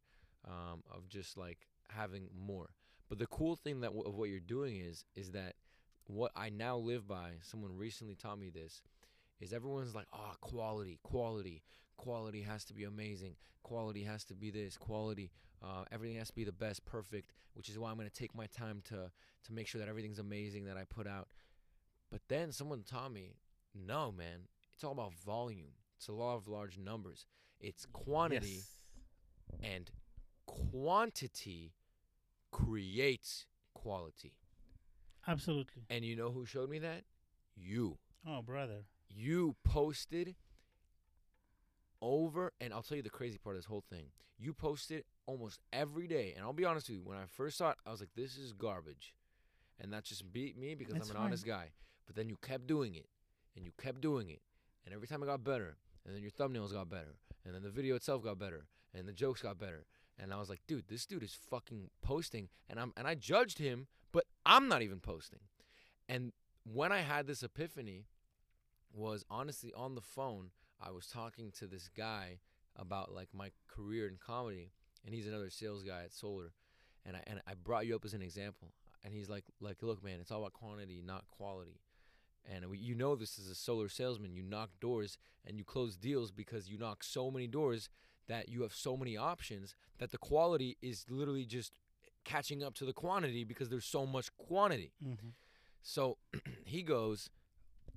um, 0.47 0.83
of 0.93 1.07
just 1.09 1.37
like 1.37 1.67
having 1.89 2.29
more. 2.45 2.69
But 3.09 3.19
the 3.19 3.27
cool 3.27 3.55
thing 3.55 3.81
that 3.81 3.87
w- 3.87 4.07
of 4.07 4.15
what 4.15 4.29
you're 4.29 4.39
doing 4.39 4.77
is 4.77 5.05
is 5.15 5.31
that 5.31 5.55
what 6.07 6.31
I 6.35 6.49
now 6.49 6.77
live 6.77 7.07
by. 7.07 7.33
Someone 7.41 7.77
recently 7.77 8.15
taught 8.15 8.39
me 8.39 8.49
this. 8.49 8.81
Is 9.39 9.53
everyone's 9.53 9.95
like, 9.95 10.07
oh, 10.13 10.33
quality, 10.41 10.99
quality, 11.03 11.63
quality 11.97 12.41
has 12.43 12.63
to 12.65 12.73
be 12.73 12.83
amazing. 12.83 13.35
Quality 13.63 14.03
has 14.03 14.23
to 14.25 14.35
be 14.35 14.51
this. 14.51 14.77
Quality, 14.77 15.31
uh, 15.63 15.83
everything 15.91 16.17
has 16.17 16.27
to 16.27 16.35
be 16.35 16.43
the 16.43 16.51
best, 16.51 16.85
perfect. 16.85 17.31
Which 17.55 17.69
is 17.69 17.79
why 17.79 17.89
I'm 17.89 17.97
gonna 17.97 18.09
take 18.09 18.35
my 18.35 18.45
time 18.47 18.81
to 18.89 19.11
to 19.45 19.53
make 19.53 19.67
sure 19.67 19.79
that 19.79 19.89
everything's 19.89 20.19
amazing 20.19 20.65
that 20.65 20.77
I 20.77 20.83
put 20.83 21.07
out. 21.07 21.27
But 22.11 22.21
then 22.27 22.51
someone 22.51 22.83
taught 22.83 23.11
me, 23.11 23.35
no, 23.73 24.11
man, 24.11 24.47
it's 24.73 24.83
all 24.83 24.91
about 24.91 25.13
volume. 25.15 25.73
It's 25.97 26.07
a 26.07 26.13
law 26.13 26.35
of 26.35 26.47
large 26.47 26.77
numbers. 26.77 27.25
It's 27.59 27.85
quantity 27.85 28.63
Yes. 28.63 28.79
and 29.63 29.91
quantity 30.71 31.73
creates 32.51 33.45
quality. 33.73 34.33
Absolutely. 35.27 35.83
And 35.89 36.03
you 36.03 36.15
know 36.15 36.31
who 36.31 36.45
showed 36.45 36.69
me 36.69 36.79
that? 36.79 37.03
You. 37.55 37.97
Oh, 38.27 38.41
brother. 38.41 38.85
You 39.09 39.55
posted 39.63 40.35
over, 42.01 42.53
and 42.59 42.73
I'll 42.73 42.81
tell 42.81 42.97
you 42.97 43.03
the 43.03 43.09
crazy 43.09 43.37
part 43.37 43.55
of 43.55 43.61
this 43.61 43.67
whole 43.67 43.83
thing. 43.89 44.07
You 44.37 44.53
posted 44.53 45.03
almost 45.27 45.59
every 45.71 46.07
day, 46.07 46.33
and 46.35 46.43
I'll 46.43 46.53
be 46.53 46.65
honest 46.65 46.89
with 46.89 46.97
you. 46.97 47.03
When 47.03 47.17
I 47.17 47.25
first 47.25 47.57
saw 47.57 47.71
it, 47.71 47.77
I 47.85 47.91
was 47.91 47.99
like, 47.99 48.13
"This 48.15 48.37
is 48.37 48.53
garbage," 48.53 49.13
and 49.79 49.93
that 49.93 50.03
just 50.03 50.31
beat 50.33 50.57
me 50.57 50.73
because 50.73 50.95
That's 50.95 51.09
I'm 51.11 51.17
an 51.17 51.21
honest 51.21 51.45
guy. 51.45 51.71
But 52.07 52.15
then 52.15 52.27
you 52.27 52.37
kept 52.37 52.65
doing 52.65 52.95
it, 52.95 53.07
and 53.55 53.63
you 53.65 53.71
kept 53.79 54.01
doing 54.01 54.29
it, 54.29 54.41
and 54.83 54.93
every 54.93 55.07
time 55.07 55.21
it 55.21 55.27
got 55.27 55.43
better, 55.43 55.77
and 56.05 56.15
then 56.15 56.23
your 56.23 56.31
thumbnails 56.31 56.73
got 56.73 56.89
better, 56.89 57.19
and 57.45 57.53
then 57.53 57.61
the 57.61 57.69
video 57.69 57.95
itself 57.95 58.23
got 58.23 58.39
better, 58.39 58.65
and 58.93 59.07
the 59.07 59.13
jokes 59.13 59.43
got 59.43 59.59
better, 59.59 59.85
and 60.21 60.33
I 60.33 60.37
was 60.37 60.49
like, 60.49 60.61
"Dude, 60.67 60.87
this 60.87 61.05
dude 61.05 61.23
is 61.23 61.33
fucking 61.33 61.89
posting," 62.01 62.49
and 62.69 62.79
I'm 62.79 62.93
and 62.95 63.07
I 63.07 63.15
judged 63.15 63.57
him, 63.57 63.87
but 64.11 64.25
I'm 64.45 64.67
not 64.67 64.81
even 64.81 64.99
posting. 64.99 65.39
And 66.07 66.31
when 66.63 66.91
I 66.91 66.99
had 66.99 67.27
this 67.27 67.43
epiphany, 67.43 68.05
was 68.93 69.25
honestly 69.29 69.71
on 69.75 69.95
the 69.95 70.01
phone. 70.01 70.51
I 70.81 70.91
was 70.91 71.07
talking 71.07 71.51
to 71.59 71.67
this 71.67 71.89
guy 71.89 72.39
about 72.75 73.13
like 73.13 73.29
my 73.33 73.51
career 73.67 74.07
in 74.07 74.17
comedy, 74.17 74.71
and 75.05 75.13
he's 75.13 75.27
another 75.27 75.49
sales 75.49 75.83
guy 75.83 76.03
at 76.03 76.13
Solar, 76.13 76.53
and 77.05 77.15
I 77.15 77.23
and 77.27 77.41
I 77.47 77.53
brought 77.53 77.85
you 77.87 77.95
up 77.95 78.05
as 78.05 78.13
an 78.13 78.21
example, 78.21 78.73
and 79.03 79.13
he's 79.13 79.29
like 79.29 79.45
like 79.59 79.81
look 79.81 80.03
man, 80.03 80.19
it's 80.19 80.31
all 80.31 80.41
about 80.41 80.53
quantity, 80.53 81.01
not 81.05 81.25
quality, 81.29 81.81
and 82.49 82.65
we, 82.69 82.77
you 82.77 82.95
know 82.95 83.15
this 83.15 83.37
as 83.37 83.47
a 83.47 83.55
solar 83.55 83.89
salesman, 83.89 84.33
you 84.33 84.43
knock 84.43 84.69
doors 84.79 85.17
and 85.45 85.57
you 85.57 85.63
close 85.63 85.95
deals 85.95 86.31
because 86.31 86.69
you 86.69 86.77
knock 86.77 87.03
so 87.03 87.29
many 87.29 87.47
doors 87.47 87.89
that 88.31 88.49
you 88.49 88.61
have 88.61 88.73
so 88.73 88.95
many 88.95 89.17
options 89.17 89.75
that 89.99 90.11
the 90.11 90.17
quality 90.17 90.77
is 90.81 91.05
literally 91.09 91.45
just 91.45 91.73
catching 92.23 92.63
up 92.63 92.73
to 92.75 92.85
the 92.85 92.93
quantity 92.93 93.43
because 93.43 93.69
there's 93.69 93.85
so 93.85 94.05
much 94.05 94.35
quantity. 94.37 94.93
Mm-hmm. 95.05 95.29
So 95.81 96.17
he 96.63 96.81
goes, 96.81 97.29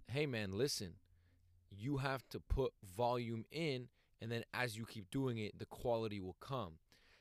"Hey 0.08 0.26
man, 0.26 0.52
listen. 0.52 0.94
You 1.76 1.96
have 1.98 2.28
to 2.30 2.38
put 2.38 2.72
volume 2.96 3.44
in 3.50 3.88
and 4.20 4.30
then 4.30 4.44
as 4.54 4.76
you 4.76 4.86
keep 4.86 5.10
doing 5.10 5.38
it, 5.38 5.58
the 5.58 5.66
quality 5.66 6.20
will 6.20 6.36
come." 6.40 6.74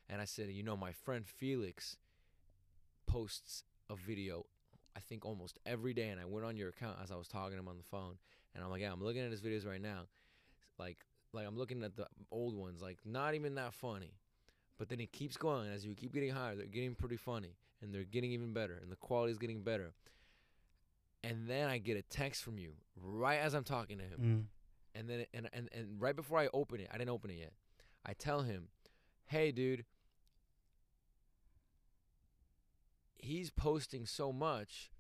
And 0.10 0.22
I 0.22 0.26
said, 0.26 0.50
"You 0.50 0.64
know, 0.64 0.78
my 0.78 0.92
friend 0.92 1.26
Felix 1.28 1.98
posts 3.06 3.64
a 3.90 3.96
video 3.96 4.46
I 4.96 5.00
think 5.00 5.26
almost 5.26 5.60
every 5.66 5.94
day 5.94 6.10
and 6.10 6.20
I 6.20 6.26
went 6.26 6.46
on 6.46 6.56
your 6.56 6.70
account 6.70 6.98
as 7.04 7.12
I 7.12 7.16
was 7.16 7.28
talking 7.28 7.54
to 7.54 7.60
him 7.60 7.68
on 7.68 7.78
the 7.78 7.84
phone 7.84 8.18
and 8.54 8.64
I'm 8.64 8.70
like, 8.70 8.82
"Yeah, 8.82 8.92
I'm 8.92 9.04
looking 9.04 9.22
at 9.22 9.32
his 9.32 9.42
videos 9.42 9.68
right 9.68 9.82
now." 9.82 10.04
Like 10.78 10.98
like 11.34 11.48
I'm 11.48 11.58
looking 11.58 11.84
at 11.84 11.96
the 11.96 12.08
old 12.32 12.56
ones, 12.56 12.82
like 12.82 13.00
not 13.06 13.36
even 13.36 13.56
that 13.56 13.74
funny. 13.74 14.14
But 14.78 14.90
then 14.90 15.00
it 15.00 15.12
keeps 15.12 15.38
going 15.38 15.70
as 15.70 15.86
you 15.86 15.94
keep 15.94 16.14
getting 16.14 16.32
higher, 16.32 16.56
they're 16.56 16.66
getting 16.66 16.96
pretty 16.96 17.18
funny 17.18 17.56
and 17.82 17.94
they're 17.94 18.04
getting 18.04 18.32
even 18.32 18.54
better 18.54 18.78
and 18.82 18.92
the 18.92 18.96
quality 18.96 19.32
is 19.32 19.38
getting 19.38 19.62
better. 19.62 19.94
And 21.24 21.48
then 21.48 21.70
I 21.70 21.78
get 21.78 21.96
a 21.96 22.02
text 22.02 22.44
from 22.44 22.58
you 22.58 22.74
right 22.96 23.38
as 23.38 23.54
I'm 23.54 23.64
talking 23.64 23.98
to 24.00 24.04
him. 24.04 24.20
Mm. 24.20 25.00
And 25.00 25.10
then 25.10 25.26
and, 25.34 25.50
and 25.54 25.70
and 25.74 26.02
right 26.02 26.16
before 26.16 26.40
I 26.40 26.50
open 26.54 26.80
it, 26.80 26.90
I 26.94 26.98
didn't 26.98 27.12
open 27.12 27.32
it 27.32 27.38
yet. 27.38 27.54
I 28.06 28.14
tell 28.14 28.42
him, 28.42 28.68
"Hey 29.26 29.52
dude, 29.52 29.86
he's 33.24 33.50
posting 33.50 34.06
so 34.06 34.32
much. 34.32 34.92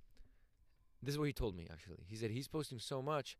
This 1.01 1.13
is 1.13 1.19
what 1.19 1.25
he 1.25 1.34
told 1.34 1.55
me 1.55 1.67
actually. 1.71 2.05
He 2.07 2.15
said 2.15 2.31
he's 2.31 2.47
posting 2.47 2.79
so 2.79 3.01
much, 3.01 3.38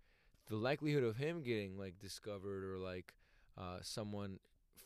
the 0.50 0.56
likelihood 0.56 1.04
of 1.04 1.18
him 1.18 1.42
getting 1.42 1.78
like 1.78 2.00
discovered 2.00 2.64
or 2.64 2.78
like 2.78 3.14
uh, 3.58 3.78
someone 3.82 4.40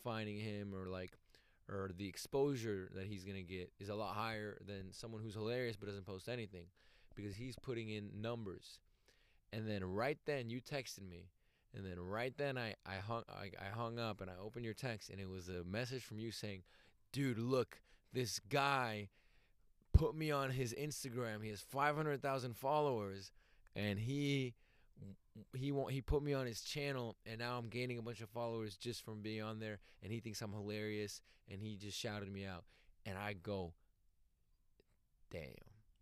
finding 0.04 0.40
him 0.40 0.74
or 0.74 0.88
like 0.88 1.12
or 1.70 1.92
the 1.98 2.08
exposure 2.08 2.90
that 2.96 3.06
he's 3.06 3.24
gonna 3.24 3.42
get 3.42 3.72
is 3.80 3.90
a 3.90 3.96
lot 3.96 4.16
higher 4.16 4.58
than 4.66 4.92
someone 4.92 5.22
who's 5.22 5.34
hilarious 5.34 5.76
but 5.76 5.88
doesn't 5.88 6.06
post 6.06 6.30
anything 6.30 6.66
because 7.16 7.36
he's 7.36 7.56
putting 7.56 7.90
in 7.90 8.10
numbers. 8.22 8.80
And 9.52 9.68
then 9.68 9.84
right 9.84 10.18
then 10.26 10.50
you 10.50 10.62
texted 10.62 11.08
me, 11.10 11.30
and 11.74 11.86
then 11.86 12.00
right 12.00 12.34
then 12.38 12.58
I 12.58 12.76
I 12.86 12.96
hung 12.96 13.24
I, 13.30 13.52
I 13.60 13.76
hung 13.76 14.00
up 14.00 14.22
and 14.22 14.30
I 14.30 14.34
opened 14.42 14.66
your 14.66 14.74
text 14.74 15.10
and 15.10 15.20
it 15.20 15.30
was 15.30 15.50
a 15.50 15.64
message 15.64 16.04
from 16.04 16.20
you 16.20 16.32
saying, 16.32 16.64
"Dude, 17.12 17.38
look, 17.38 17.82
this 18.14 18.40
guy." 18.40 19.10
put 19.98 20.16
me 20.16 20.32
on 20.32 20.52
his 20.52 20.74
Instagram. 20.74 21.44
He 21.44 21.50
has 21.50 21.62
500,000 21.62 22.56
followers 22.56 23.32
and 23.76 24.00
he 24.00 24.54
he 25.56 25.72
won't 25.72 25.92
he 25.92 26.02
put 26.02 26.24
me 26.24 26.34
on 26.34 26.46
his 26.46 26.62
channel 26.62 27.16
and 27.26 27.40
now 27.40 27.58
I'm 27.58 27.68
gaining 27.70 27.98
a 27.98 28.02
bunch 28.02 28.22
of 28.22 28.30
followers 28.30 28.76
just 28.76 29.04
from 29.04 29.22
being 29.22 29.42
on 29.42 29.60
there 29.60 29.80
and 30.02 30.12
he 30.12 30.20
thinks 30.20 30.42
I'm 30.42 30.52
hilarious 30.54 31.22
and 31.52 31.62
he 31.62 31.76
just 31.76 31.98
shouted 31.98 32.32
me 32.32 32.46
out 32.46 32.64
and 33.06 33.18
I 33.18 33.34
go 33.34 33.74
damn 35.32 35.42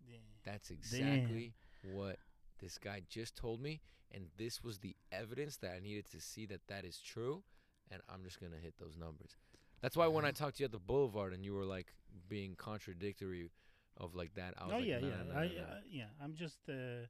Yeah. 0.07 0.17
that's 0.43 0.69
exactly 0.69 1.53
what 1.93 2.17
this 2.59 2.77
guy 2.77 3.01
just 3.09 3.35
told 3.35 3.61
me 3.61 3.81
and 4.11 4.25
this 4.37 4.63
was 4.63 4.79
the 4.79 4.95
evidence 5.11 5.57
that 5.57 5.71
I 5.75 5.79
needed 5.79 6.09
to 6.11 6.21
see 6.21 6.45
that 6.47 6.61
that 6.67 6.85
is 6.85 6.99
true 6.99 7.43
and 7.91 8.01
I'm 8.09 8.23
just 8.23 8.39
going 8.39 8.51
to 8.51 8.57
hit 8.57 8.75
those 8.79 8.97
numbers. 8.97 9.35
That's 9.81 9.95
why 9.97 10.07
when 10.07 10.25
I 10.25 10.31
talked 10.31 10.57
to 10.57 10.63
you 10.63 10.65
at 10.65 10.71
the 10.71 10.79
boulevard 10.79 11.33
and 11.33 11.43
you 11.45 11.53
were 11.53 11.65
like 11.65 11.93
being 12.27 12.55
contradictory 12.55 13.51
of 13.97 14.15
like 14.15 14.33
that. 14.35 14.53
I 14.57 14.65
was 14.65 14.73
Oh 14.73 14.77
like, 14.77 14.87
yeah, 14.87 14.99
no, 14.99 15.07
yeah, 15.07 15.15
no, 15.27 15.33
no, 15.33 15.39
I, 15.39 15.45
uh, 15.45 15.79
yeah. 15.89 16.05
I'm 16.23 16.33
just. 16.33 16.57
Uh, 16.67 17.05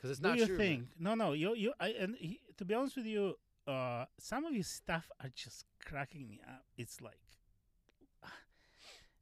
Cause 0.00 0.10
it's 0.10 0.20
do 0.20 0.28
not 0.28 0.38
your 0.38 0.46
true. 0.46 0.56
thing. 0.56 0.88
man. 0.98 1.18
No, 1.18 1.24
no. 1.26 1.32
You, 1.32 1.54
you. 1.54 1.72
I 1.78 1.88
and 1.90 2.16
he, 2.16 2.40
to 2.56 2.64
be 2.64 2.74
honest 2.74 2.96
with 2.96 3.06
you, 3.06 3.34
uh, 3.66 4.06
some 4.18 4.44
of 4.46 4.54
his 4.54 4.66
stuff 4.68 5.10
are 5.22 5.28
just 5.34 5.64
cracking 5.84 6.26
me 6.26 6.40
up. 6.48 6.64
It's 6.78 7.00
like, 7.02 7.20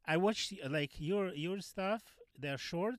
I 0.05 0.17
watch 0.17 0.49
the- 0.49 0.61
like 0.69 0.99
your 0.99 1.33
your 1.33 1.59
stuff. 1.61 2.03
They're 2.37 2.57
short, 2.57 2.95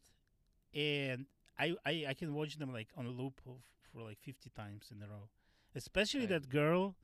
and 0.75 1.27
I 1.59 1.75
I, 1.87 2.05
I 2.09 2.15
can 2.15 2.35
watch 2.35 2.57
them 2.59 2.73
like 2.73 2.89
on 2.97 3.07
a 3.07 3.11
loop 3.11 3.41
of, 3.47 3.57
for 3.93 4.03
like 4.03 4.19
fifty 4.21 4.51
times 4.51 4.91
in 4.95 5.03
a 5.03 5.07
row. 5.09 5.29
Especially 5.75 6.21
Right. 6.21 6.29
that 6.31 6.49
girl. 6.49 6.97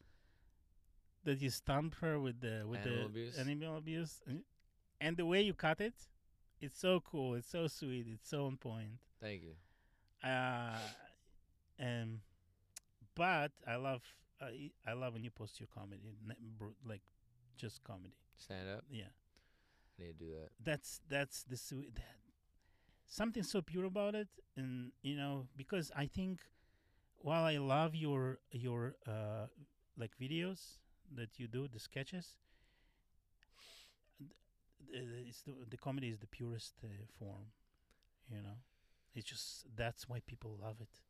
That 1.24 1.41
you 1.43 1.51
stomp 1.51 1.97
her 2.03 2.20
with 2.20 2.41
the 2.41 2.62
with 2.68 2.81
Animal 2.87 2.99
the 3.01 3.07
abuse? 3.07 3.39
animal 3.39 3.77
abuse, 3.79 4.20
and, 4.29 4.43
and 5.01 5.16
the 5.16 5.27
way 5.27 5.43
you 5.43 5.55
cut 5.55 5.81
it, 5.81 5.95
it's 6.61 6.79
so 6.79 7.01
cool. 7.01 7.35
It's 7.35 7.49
so 7.51 7.66
sweet. 7.66 8.07
It's 8.09 8.29
so 8.31 8.47
on 8.47 8.57
point. 8.59 9.01
Thank 9.20 9.43
you. 9.43 9.55
Uh, 10.25 10.79
um, 11.81 12.21
but 13.14 13.53
I 13.67 13.77
love 13.77 14.03
I 14.41 14.71
I 14.87 14.93
love 14.95 15.14
when 15.14 15.25
you 15.25 15.31
post 15.31 15.61
your 15.61 15.69
comedy, 15.73 16.01
like 16.87 17.03
just 17.57 17.83
comedy. 17.85 18.14
Stand 18.37 18.69
up. 18.69 18.85
Yeah, 18.91 19.05
I 19.99 20.03
need 20.03 20.19
to 20.19 20.25
do 20.25 20.31
that. 20.33 20.51
that's 20.62 21.01
that's 21.09 21.43
the 21.45 21.57
sweet 21.57 21.95
that 21.95 22.17
something 23.07 23.43
so 23.43 23.62
pure 23.62 23.85
about 23.85 24.14
it, 24.14 24.29
and 24.57 24.93
you 25.03 25.17
know 25.17 25.47
because 25.57 25.91
I 25.97 26.07
think 26.07 26.41
while 27.19 27.45
I 27.45 27.57
love 27.59 27.95
your 27.95 28.39
your 28.51 28.97
uh 29.07 29.47
like 29.99 30.12
videos 30.21 30.79
that 31.14 31.39
you 31.39 31.47
do 31.49 31.69
the 31.69 31.79
sketches. 31.81 32.35
It's 34.89 35.43
the, 35.43 35.53
the 35.69 35.77
comedy 35.77 36.09
is 36.09 36.19
the 36.21 36.27
purest 36.29 36.75
uh, 36.85 36.89
form, 37.19 37.47
you 38.31 38.41
know. 38.43 38.57
It's 39.17 39.27
just 39.29 39.64
that's 39.75 40.09
why 40.09 40.21
people 40.27 40.57
love 40.62 40.77
it. 40.81 41.01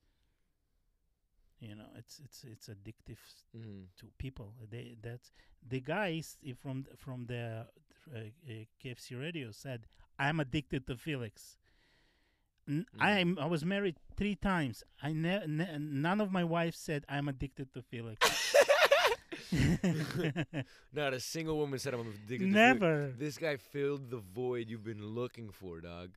You 1.61 1.74
know, 1.74 1.88
it's 1.98 2.20
it's 2.24 2.44
it's 2.44 2.68
addictive 2.68 3.18
Mm-hmm. 3.57 3.84
to 3.98 4.07
people. 4.18 4.54
They 4.70 4.96
that's 5.02 5.32
the 5.66 5.80
guys 5.80 6.36
from 6.62 6.86
from 6.96 7.26
the 7.26 7.66
uh, 8.14 8.18
uh, 8.18 8.64
KFC 8.82 9.18
radio 9.20 9.50
said, 9.50 9.86
"I'm 10.18 10.38
addicted 10.40 10.86
to 10.86 10.96
Felix." 10.96 11.57
N- 12.68 12.84
Mhm. 12.94 13.00
I'm 13.00 13.38
I 13.38 13.46
was 13.46 13.64
married 13.64 13.96
three 14.16 14.34
times. 14.36 14.84
I 15.02 15.12
ne- 15.12 15.46
ne- 15.46 15.78
none 15.78 16.20
of 16.20 16.30
my 16.30 16.44
wives 16.44 16.78
said 16.78 17.04
I'm 17.09 17.28
addicted 17.28 17.72
to 17.74 17.82
Felix. 17.82 18.20
Not 20.92 21.14
a 21.14 21.20
single 21.20 21.57
woman 21.57 21.78
said 21.78 21.94
I'm 21.94 22.00
addicted. 22.26 22.48
Never. 22.48 23.12
This 23.16 23.38
guy 23.38 23.57
filled 23.57 24.11
the 24.11 24.18
void 24.18 24.68
you've 24.68 24.84
been 24.84 25.07
looking 25.07 25.50
for, 25.50 25.80
dog. 25.80 26.11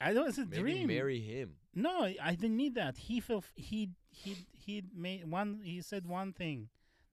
I 0.00 0.12
know 0.12 0.24
it's 0.26 0.38
a 0.38 0.46
Maybe 0.46 0.60
dream. 0.60 0.86
marry 0.88 1.20
him. 1.20 1.56
No, 1.74 2.04
I 2.22 2.34
didn't 2.34 2.56
need 2.56 2.74
that. 2.76 2.96
He 2.98 3.20
felt 3.20 3.44
he 3.54 3.90
he 4.10 4.36
he 4.52 4.82
made 4.94 5.30
one. 5.30 5.60
He 5.64 5.80
said 5.82 6.06
one 6.06 6.32
thing 6.32 6.68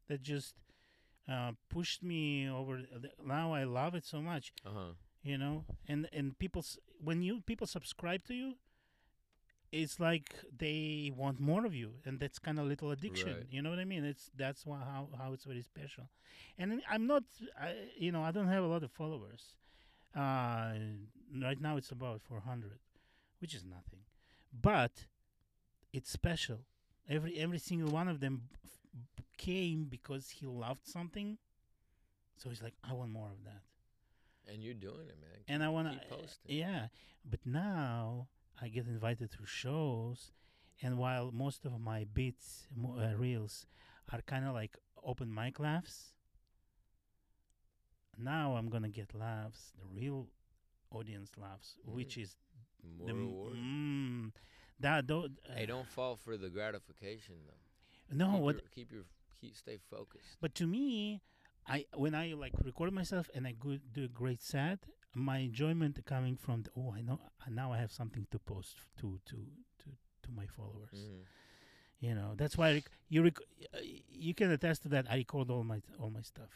that 0.07 0.21
just 0.21 0.55
uh, 1.29 1.51
pushed 1.69 2.03
me 2.03 2.49
over. 2.49 2.81
Now 3.25 3.53
I 3.53 3.63
love 3.63 3.95
it 3.95 4.05
so 4.05 4.21
much. 4.21 4.53
Uh 4.65 4.69
huh. 4.73 4.91
You 5.23 5.37
know, 5.37 5.65
and 5.87 6.07
and 6.13 6.37
people 6.37 6.63
when 7.03 7.21
you 7.23 7.41
people 7.41 7.65
subscribe 7.67 8.23
to 8.25 8.33
you, 8.35 8.55
it's 9.71 9.99
like 9.99 10.33
they 10.57 11.11
want 11.15 11.39
more 11.39 11.65
of 11.65 11.73
you, 11.73 11.93
and 12.05 12.19
that's 12.19 12.39
kind 12.39 12.59
of 12.59 12.65
little 12.67 12.91
addiction. 12.91 13.33
Right. 13.33 13.45
You 13.49 13.61
know 13.61 13.69
what 13.71 13.79
I 13.79 13.85
mean? 13.85 14.05
It's 14.05 14.29
that's 14.35 14.65
why 14.65 14.79
how 14.79 15.09
how 15.17 15.33
it's 15.33 15.43
very 15.45 15.63
special. 15.63 16.05
And 16.57 16.81
I'm 16.89 17.07
not, 17.07 17.23
I, 17.59 17.73
you 17.97 18.11
know, 18.11 18.21
I 18.23 18.31
don't 18.31 18.47
have 18.47 18.63
a 18.63 18.67
lot 18.67 18.83
of 18.83 18.91
followers. 18.91 19.55
Uh, 20.15 20.73
right 21.43 21.59
now 21.59 21.77
it's 21.77 21.91
about 21.91 22.21
400, 22.21 22.79
which 23.39 23.53
is 23.53 23.63
nothing, 23.63 24.01
but 24.51 25.05
it's 25.93 26.09
special. 26.11 26.59
Every 27.09 27.37
every 27.37 27.59
single 27.59 27.89
one 27.91 28.07
of 28.07 28.19
them 28.19 28.43
f- 28.63 29.23
came 29.37 29.85
because 29.85 30.29
he 30.29 30.45
loved 30.45 30.85
something. 30.87 31.37
So 32.37 32.49
he's 32.49 32.61
like, 32.61 32.73
I 32.83 32.93
want 32.93 33.11
more 33.11 33.29
of 33.29 33.43
that 33.45 33.63
And 34.51 34.61
you're 34.63 34.73
doing 34.73 35.07
it, 35.07 35.17
man. 35.21 35.39
and 35.47 35.63
I 35.63 35.69
want 35.69 35.89
keep 35.91 36.01
to, 36.09 36.15
posting. 36.15 36.57
yeah. 36.57 36.87
But 37.23 37.39
now 37.45 38.27
I 38.61 38.67
get 38.67 38.87
invited 38.87 39.31
to 39.31 39.45
shows, 39.45 40.31
and 40.81 40.97
while 40.97 41.31
most 41.31 41.65
of 41.65 41.79
my 41.79 42.05
beats, 42.13 42.67
mo- 42.75 42.97
uh, 42.99 43.15
reels, 43.17 43.65
are 44.11 44.21
kind 44.21 44.45
of 44.45 44.53
like 44.53 44.77
open 45.03 45.33
mic 45.33 45.59
laughs, 45.59 46.13
now 48.17 48.55
I'm 48.55 48.69
gonna 48.69 48.89
get 48.89 49.13
laughs, 49.13 49.71
the 49.77 49.85
real 49.99 50.27
audience 50.97 51.31
laughs, 51.37 51.69
which 51.97 52.15
Mm. 52.15 52.23
is 52.23 52.35
More 52.97 53.07
the 53.07 53.13
reward. 53.15 53.53
mm, 53.53 54.31
that 54.79 55.07
do, 55.07 55.17
uh, 55.25 55.53
hey, 55.55 55.65
don't 55.65 55.87
fall 55.97 56.15
for 56.15 56.37
the 56.37 56.49
gratification 56.49 57.35
though. 57.47 57.63
no 58.23 58.27
keep 58.33 58.41
what 58.45 58.55
Your, 58.55 58.69
keep 58.75 58.91
your 58.91 59.05
keep 59.41 59.55
stay 59.55 59.77
focused. 59.77 60.37
But 60.43 60.51
to 60.55 60.65
me, 60.75 61.21
I 61.67 61.85
when 62.03 62.13
I 62.23 62.33
like 62.33 62.53
record 62.63 62.91
myself 62.93 63.25
and 63.35 63.47
I 63.47 63.53
go, 63.53 63.77
do 63.97 64.03
a 64.03 64.07
great 64.21 64.41
set, 64.41 64.79
my 65.13 65.37
enjoyment 65.49 65.95
coming 66.05 66.35
from 66.45 66.57
the, 66.63 66.71
oh 66.77 66.91
I 66.99 67.01
know 67.01 67.19
uh, 67.41 67.49
now 67.49 67.67
I 67.75 67.77
have 67.83 67.91
something 67.91 68.25
to 68.31 68.39
post 68.39 68.75
to 68.99 69.07
to 69.29 69.35
to 69.81 69.87
to 70.23 70.29
my 70.39 70.47
followers. 70.57 70.99
Mhm. 71.09 71.23
You 72.05 72.13
know 72.13 72.29
that's 72.35 72.55
why 72.57 72.67
I 72.69 72.73
rec- 72.79 72.91
you 73.13 73.19
rec- 73.23 73.47
uh, 73.73 73.79
you 74.25 74.33
can 74.39 74.51
attest 74.51 74.79
to 74.83 74.89
that. 74.89 75.05
I 75.09 75.15
record 75.23 75.49
all 75.49 75.63
my 75.63 75.79
all 75.99 76.11
my 76.19 76.21
stuff. 76.33 76.53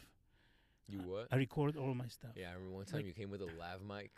You 0.88 1.00
what? 1.12 1.28
I 1.32 1.36
record 1.38 1.76
all 1.78 1.94
my 2.04 2.08
stuff. 2.08 2.34
Yeah, 2.36 2.50
I 2.52 2.54
remember 2.54 2.76
one 2.82 2.86
time 2.86 2.98
Like- 2.98 3.06
you 3.10 3.14
came 3.14 3.30
with 3.36 3.42
a 3.42 3.52
lav 3.62 3.82
mic. 3.82 4.12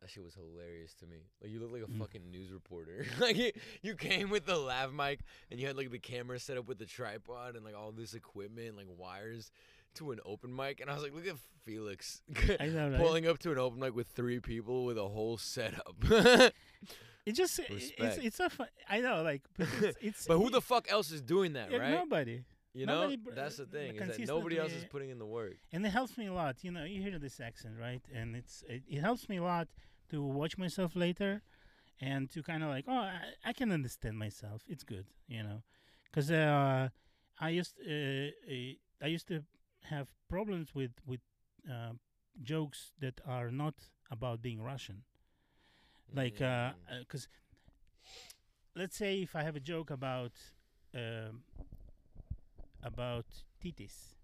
That 0.00 0.08
shit 0.08 0.24
was 0.24 0.34
hilarious 0.34 0.94
to 0.94 1.06
me. 1.06 1.18
Like 1.42 1.50
you 1.50 1.60
look 1.60 1.72
like 1.72 1.82
a 1.82 1.86
Mm. 1.86 1.98
fucking 1.98 2.30
news 2.30 2.50
reporter. 2.52 3.04
like 3.20 3.36
you, 3.36 3.52
you 3.82 3.94
came 3.94 4.30
with 4.30 4.46
the 4.46 4.56
lav 4.56 4.92
mic 4.94 5.20
and 5.50 5.60
you 5.60 5.66
had 5.66 5.76
like 5.76 5.90
the 5.90 5.98
camera 5.98 6.38
set 6.38 6.56
up 6.56 6.66
with 6.66 6.78
the 6.78 6.86
tripod 6.86 7.54
and 7.54 7.64
like 7.64 7.76
all 7.76 7.92
this 7.92 8.14
equipment, 8.14 8.76
like 8.76 8.86
wires. 8.96 9.50
to 9.96 10.12
an 10.12 10.20
open 10.24 10.54
mic, 10.54 10.80
and 10.80 10.88
I 10.88 10.94
was 10.94 11.02
like, 11.02 11.12
look 11.14 11.26
at 11.26 11.36
Felix 11.64 12.22
I 12.60 12.66
know, 12.68 12.88
right? 12.90 12.96
pulling 12.96 13.26
up 13.26 13.38
to 13.40 13.52
an 13.52 13.58
open 13.58 13.80
mic 13.80 13.94
with 13.94 14.06
three 14.08 14.40
people 14.40 14.84
with 14.86 14.96
a 14.96 15.08
whole 15.08 15.36
setup. 15.36 15.96
It 17.26 17.32
just 17.32 17.60
it's 17.68 17.92
it's 17.98 18.40
a 18.40 18.48
fun, 18.48 18.68
I 18.88 19.00
know 19.00 19.22
like 19.22 19.42
but 19.58 19.68
it's, 19.82 19.98
it's 20.00 20.26
but 20.26 20.38
who 20.38 20.48
the 20.48 20.62
fuck 20.62 20.90
else 20.90 21.10
is 21.12 21.20
doing 21.20 21.52
that, 21.52 21.70
yeah, 21.70 21.76
right? 21.78 21.90
nobody 21.90 22.40
you 22.72 22.86
know, 22.86 23.02
nobody 23.10 23.18
that's 23.34 23.56
the 23.58 23.64
uh, 23.64 23.66
thing 23.66 23.96
is 23.96 24.16
that 24.16 24.26
nobody 24.26 24.58
else 24.58 24.72
is 24.72 24.84
putting 24.84 25.10
in 25.10 25.18
the 25.18 25.26
work. 25.26 25.56
and 25.72 25.84
it 25.84 25.90
helps 25.90 26.16
me 26.16 26.26
a 26.28 26.32
lot. 26.32 26.56
You 26.62 26.70
know, 26.70 26.84
you 26.84 27.02
hear 27.02 27.18
this 27.18 27.38
accent, 27.40 27.74
right? 27.78 28.00
And 28.14 28.34
it's 28.34 28.64
it, 28.68 28.82
it 28.88 29.00
helps 29.00 29.28
me 29.28 29.36
a 29.36 29.42
lot 29.42 29.68
to 30.10 30.22
watch 30.22 30.58
myself 30.58 30.94
later, 30.96 31.42
and 32.00 32.30
to 32.30 32.42
kind 32.42 32.62
of 32.62 32.68
like, 32.70 32.84
oh, 32.88 32.92
I, 32.92 33.20
I 33.44 33.52
can 33.52 33.70
understand 33.72 34.18
myself. 34.18 34.62
It's 34.68 34.84
good, 34.84 35.06
you 35.28 35.42
know, 35.42 35.62
because 36.04 36.30
uh, 36.30 36.88
I 37.40 37.48
used 37.50 37.74
uh, 37.86 37.92
uh, 37.92 38.74
I 39.02 39.06
used 39.06 39.28
to 39.28 39.42
have 39.84 40.08
problems 40.28 40.74
with 40.74 40.92
with 41.06 41.20
uh, 41.68 41.92
jokes 42.42 42.92
that 43.00 43.20
are 43.26 43.50
not 43.50 43.74
about 44.10 44.42
being 44.42 44.60
Russian, 44.62 45.02
like 46.14 46.38
Mm. 46.38 46.74
because 47.00 47.28
let's 48.74 48.96
say 48.96 49.22
if 49.22 49.34
I 49.36 49.42
have 49.42 49.56
a 49.56 49.60
joke 49.60 49.90
about 49.90 50.32
um, 50.94 51.42
about 52.82 53.26
titis, 53.62 54.16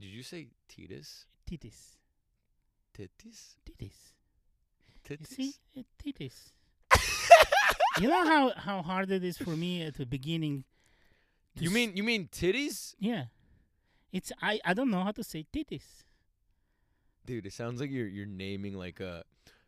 Did 0.00 0.08
you 0.10 0.22
say 0.22 0.48
titis? 0.68 1.26
titis. 1.46 1.96
Titties? 2.98 4.12
Titties. 5.08 5.38
You 5.38 5.44
see, 5.44 5.54
it, 5.74 5.86
titties. 6.04 6.52
you 8.00 8.08
know 8.08 8.24
how 8.24 8.52
how 8.56 8.82
hard 8.82 9.10
it 9.10 9.24
is 9.24 9.38
for 9.38 9.50
me 9.50 9.82
at 9.82 9.96
the 9.96 10.06
beginning. 10.06 10.64
You 11.54 11.70
mean 11.70 11.96
you 11.96 12.02
mean 12.02 12.28
titties? 12.30 12.94
Yeah, 12.98 13.24
it's 14.12 14.32
I 14.42 14.60
I 14.64 14.74
don't 14.74 14.90
know 14.90 15.02
how 15.02 15.12
to 15.12 15.24
say 15.24 15.46
titties. 15.52 16.04
Dude, 17.24 17.46
it 17.46 17.52
sounds 17.52 17.80
like 17.80 17.90
you're 17.90 18.06
you're 18.06 18.26
naming 18.26 18.74
like 18.74 19.00
a 19.00 19.24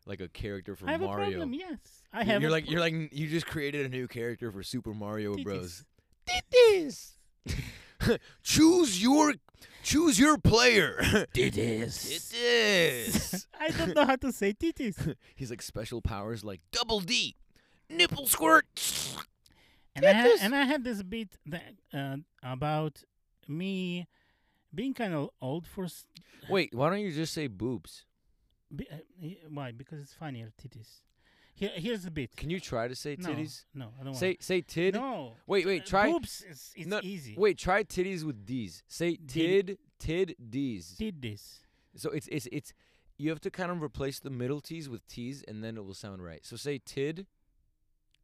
like 0.07 0.21
a 0.21 0.29
character 0.29 0.77
I 0.85 0.93
have 0.93 1.01
Mario. 1.01 1.29
a 1.29 1.31
problem. 1.31 1.55
Yes, 1.55 1.79
I 2.13 2.25
have. 2.25 2.43
You're 2.43 2.51
like 2.51 2.65
pro- 2.65 2.73
you're 2.73 2.81
like 2.81 3.13
you 3.13 3.29
just 3.29 3.47
created 3.47 3.87
a 3.87 3.89
new 3.89 4.09
character 4.09 4.51
for 4.51 4.63
Super 4.63 4.93
Mario 4.93 5.35
Bros. 5.37 5.85
titties. 6.27 7.13
Titties. 7.47 8.19
choose 8.43 9.03
your 9.03 9.35
choose 9.83 10.19
your 10.19 10.39
player. 10.39 10.97
Titties. 11.35 11.95
Titties. 12.35 13.47
I 13.61 13.69
don't 13.71 13.95
know 13.95 14.05
how 14.05 14.17
to 14.17 14.33
say 14.33 14.53
titties. 14.53 15.15
He's 15.35 15.51
like 15.51 15.63
special 15.63 16.01
powers 16.01 16.45
like 16.45 16.61
double 16.73 17.01
D, 17.01 17.37
nipple 17.89 18.27
squirt. 18.27 18.67
And 19.97 20.07
I 20.07 20.13
had, 20.13 20.31
and 20.41 20.55
I 20.55 20.65
had 20.65 20.85
this 20.85 21.03
bit 21.03 21.29
that 21.47 21.75
uh, 21.93 22.17
about 22.43 23.03
me 23.49 24.07
being 24.75 24.95
kind 24.95 25.13
of 25.15 25.31
old 25.43 25.67
for. 25.67 25.85
s- 25.85 26.07
Wait, 26.49 26.75
why 26.75 26.89
don't 26.91 27.01
you 27.01 27.13
just 27.13 27.35
say 27.35 27.49
boobs? 27.49 28.05
Be, 28.75 28.87
uh, 28.91 28.97
why? 29.53 29.73
Because 29.73 30.01
it's 30.01 30.15
funnier. 30.15 30.53
Titties. 30.63 31.01
Here, 31.61 31.73
here's 31.75 32.05
the 32.05 32.11
bit. 32.11 32.35
Can 32.37 32.49
you 32.49 32.59
try 32.59 32.89
to 32.89 32.95
say 32.95 33.17
titties? 33.17 33.67
No, 33.75 33.93
I 34.01 34.05
don't 34.05 34.07
want 34.07 34.15
to. 34.15 34.19
Say 34.19 34.39
say 34.41 34.63
tid. 34.63 34.95
No. 34.95 35.35
Wait, 35.47 35.67
wait, 35.67 35.85
try. 35.85 36.11
Boobs 36.11 36.43
is 36.49 36.73
it's 36.75 36.87
No, 36.87 37.01
easy. 37.03 37.35
Wait, 37.37 37.59
try 37.59 37.85
titties 37.85 38.25
with 38.25 38.47
D's. 38.47 38.83
Say 38.89 39.17
tid, 39.17 39.77
tid, 39.99 40.37
D's. 40.49 40.97
Did 40.97 41.21
this. 41.21 41.59
So 41.97 42.09
it's 42.13 42.29
it's 42.29 42.49
it's 42.51 42.73
you 43.19 43.29
have 43.29 43.43
to 43.43 43.51
kind 43.51 43.71
of 43.71 43.83
replace 43.83 44.21
the 44.21 44.31
middle 44.31 44.63
T's 44.63 44.89
with 44.89 45.07
T's 45.07 45.45
and 45.47 45.63
then 45.63 45.77
it 45.77 45.85
will 45.85 45.93
sound 45.93 46.25
right. 46.25 46.41
So 46.47 46.57
say 46.57 46.79
tid, 46.79 47.27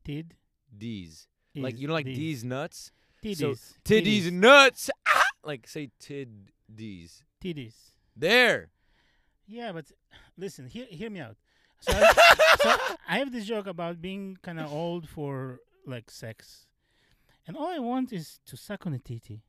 Did. 0.03 0.37
D's. 0.74 1.28
Like 1.55 1.78
you 1.78 1.89
know 1.89 1.95
like. 1.95 2.07
D's 2.07 2.43
nuts? 2.43 2.91
Titties. 3.22 3.37
so 3.37 3.55
Tiddies 3.84 4.32
nuts. 4.32 4.89
Ah! 5.07 5.24
Like 5.45 5.68
say 5.68 5.91
tid 6.01 6.53
D's. 6.74 7.22
Titties. 7.45 7.74
There. 8.16 8.70
Yeah, 9.47 9.72
but 9.72 9.93
listen, 10.39 10.68
hear 10.68 10.87
hear 10.89 11.11
me 11.11 11.20
out. 11.20 11.37
So, 11.81 11.93
I, 11.95 12.37
so 12.62 12.77
I 13.09 13.18
have 13.18 13.33
this 13.33 13.47
joke 13.47 13.66
about 13.66 14.01
being 14.01 14.39
kind 14.43 14.59
of 14.61 14.72
old 14.72 15.09
for 15.09 15.61
like 15.87 16.11
sex, 16.11 16.66
and 17.47 17.57
all 17.57 17.68
I 17.68 17.79
want 17.79 18.12
is 18.12 18.41
to 18.47 18.57
suck 18.57 18.87
on 18.87 18.93
a 18.95 18.99
titty. 18.99 19.43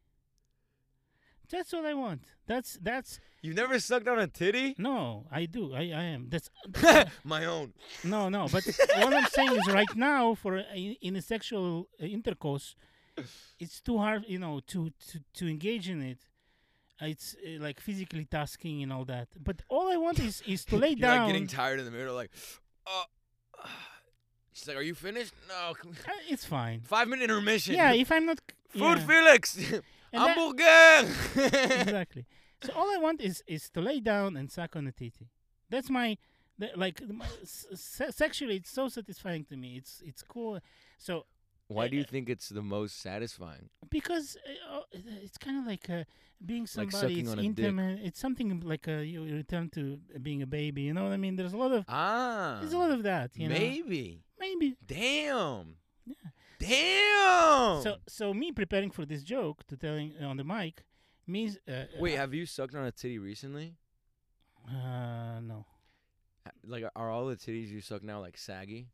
That's 1.50 1.74
all 1.74 1.86
I 1.86 1.94
want. 1.94 2.24
That's 2.46 2.78
that's 2.82 3.20
You've 3.42 3.56
never 3.56 3.80
sucked 3.80 4.08
on 4.08 4.20
a 4.20 4.28
titty? 4.28 4.76
no, 4.78 5.26
I 5.32 5.46
do. 5.46 5.74
I 5.74 5.84
I 5.92 6.04
am. 6.16 6.28
That's 6.30 6.50
My 7.24 7.46
own. 7.46 7.74
no 8.04 8.28
no. 8.30 8.48
But 8.52 8.66
what 8.98 9.14
I'm 9.14 9.28
saying 9.28 9.54
is, 9.54 9.68
right 9.68 9.96
now, 9.96 10.36
for 10.36 10.58
a, 10.58 10.98
in 11.02 11.16
a 11.16 11.22
sexual 11.22 11.88
uh, 12.02 12.06
intercourse, 12.06 12.76
it's 13.60 13.80
too 13.82 13.98
hard, 13.98 14.26
you 14.28 14.40
know, 14.40 14.60
to 14.68 14.92
to 15.10 15.20
to 15.36 15.48
engage 15.48 15.90
in 15.90 16.02
it. 16.02 16.20
It's 17.02 17.36
uh, 17.46 17.62
like 17.62 17.80
physically 17.80 18.26
tasking 18.26 18.82
and 18.84 18.92
all 18.92 19.06
that. 19.06 19.28
But 19.44 19.62
all 19.70 19.88
I 19.92 19.98
want 19.98 20.20
is 20.20 20.42
is 20.48 20.66
to 20.66 20.78
lay 20.84 20.90
You're 20.90 21.08
down. 21.10 21.20
like 21.26 21.28
getting 21.34 21.48
tired 21.48 21.80
in 21.80 21.86
the 21.86 21.92
middle, 21.92 22.16
like, 22.16 22.32
uh, 22.88 23.04
she's 24.54 24.68
like, 24.68 24.78
"Are 24.78 24.82
you 24.82 24.96
finished? 24.96 25.34
No, 25.48 25.74
Uh, 26.08 26.12
it's 26.30 26.46
fine. 26.46 26.82
five 26.82 27.08
minute 27.08 27.24
intermission. 27.30 27.76
Yeah, 27.76 27.94
if 28.04 28.12
I'm 28.12 28.26
not 28.26 28.40
food, 28.70 28.82
yeah. 29.00 29.06
Felix, 29.08 29.58
hamburger. 30.14 31.14
exactly. 31.36 32.26
So 32.64 32.74
all 32.76 32.90
I 32.92 32.98
want 32.98 33.22
is 33.22 33.44
is 33.48 33.70
to 33.72 33.82
lay 33.82 34.00
down 34.00 34.36
and 34.38 34.52
suck 34.52 34.76
on 34.76 34.88
a 34.88 34.92
titty. 34.92 35.30
That's 35.70 35.90
my 35.90 36.18
the, 36.58 36.70
like 36.76 37.02
my, 37.08 37.26
s- 37.44 37.68
se- 37.76 38.12
sexually. 38.12 38.56
It's 38.56 38.72
so 38.72 38.88
satisfying 38.90 39.46
to 39.46 39.56
me. 39.58 39.76
It's 39.78 40.02
it's 40.04 40.24
cool. 40.24 40.60
So 40.98 41.26
Why 41.68 41.88
do 41.90 41.98
you 41.98 42.04
think 42.04 42.30
it's 42.30 42.50
the 42.50 42.62
most 42.62 43.02
satisfying? 43.02 43.70
because 43.90 44.38
uh, 44.72 44.78
uh, 44.78 44.82
it's 45.24 45.38
kind 45.38 45.58
of 45.60 45.66
like 45.66 45.90
uh, 45.90 46.04
being 46.46 46.66
somebody. 46.68 46.98
sucking 46.98 47.20
it's 47.20 47.32
on 47.32 47.40
a 47.40 47.42
dick. 47.42 47.50
intimate. 47.66 48.00
It's 48.04 48.20
something 48.20 48.60
like 48.62 48.88
uh, 48.88 48.98
you 48.98 49.24
return 49.24 49.70
to 49.72 50.00
being 50.22 50.42
a 50.42 50.48
baby. 50.48 50.84
You 50.84 50.94
know 50.94 51.04
what 51.04 51.12
I 51.14 51.18
mean? 51.18 51.36
There's 51.36 51.54
a 51.54 51.58
lot 51.58 51.72
of 51.72 51.86
Ah, 51.88 52.58
there's 52.62 52.74
a 52.74 52.78
lot 52.78 52.92
of 52.92 53.04
that. 53.04 53.32
You 53.36 53.48
know, 53.50 53.56
maybe. 53.56 54.22
maybe. 54.40 54.76
Damn. 54.86 55.76
Yeah. 56.06 56.16
Damn. 56.60 57.82
So 57.84 57.98
so 58.08 58.34
me 58.34 58.52
preparing 58.52 58.92
for 58.92 59.06
this 59.06 59.24
joke 59.24 59.66
to 59.68 59.76
telling 59.78 60.14
on 60.22 60.38
the 60.38 60.44
mic 60.44 60.84
means. 61.26 61.58
Uh, 61.68 61.84
wait, 62.00 62.16
uh, 62.16 62.22
have 62.22 62.34
you 62.34 62.46
sucked 62.46 62.76
on 62.76 62.86
a 62.86 62.92
titty 62.92 63.20
recently? 63.20 63.76
uh, 64.70 65.40
no. 65.42 65.66
Like, 66.66 66.84
are 66.96 67.10
all 67.12 67.26
the 67.28 67.36
titties 67.36 67.70
you 67.70 67.82
suck 67.82 68.04
now 68.04 68.20
like 68.22 68.38
saggy? 68.38 68.88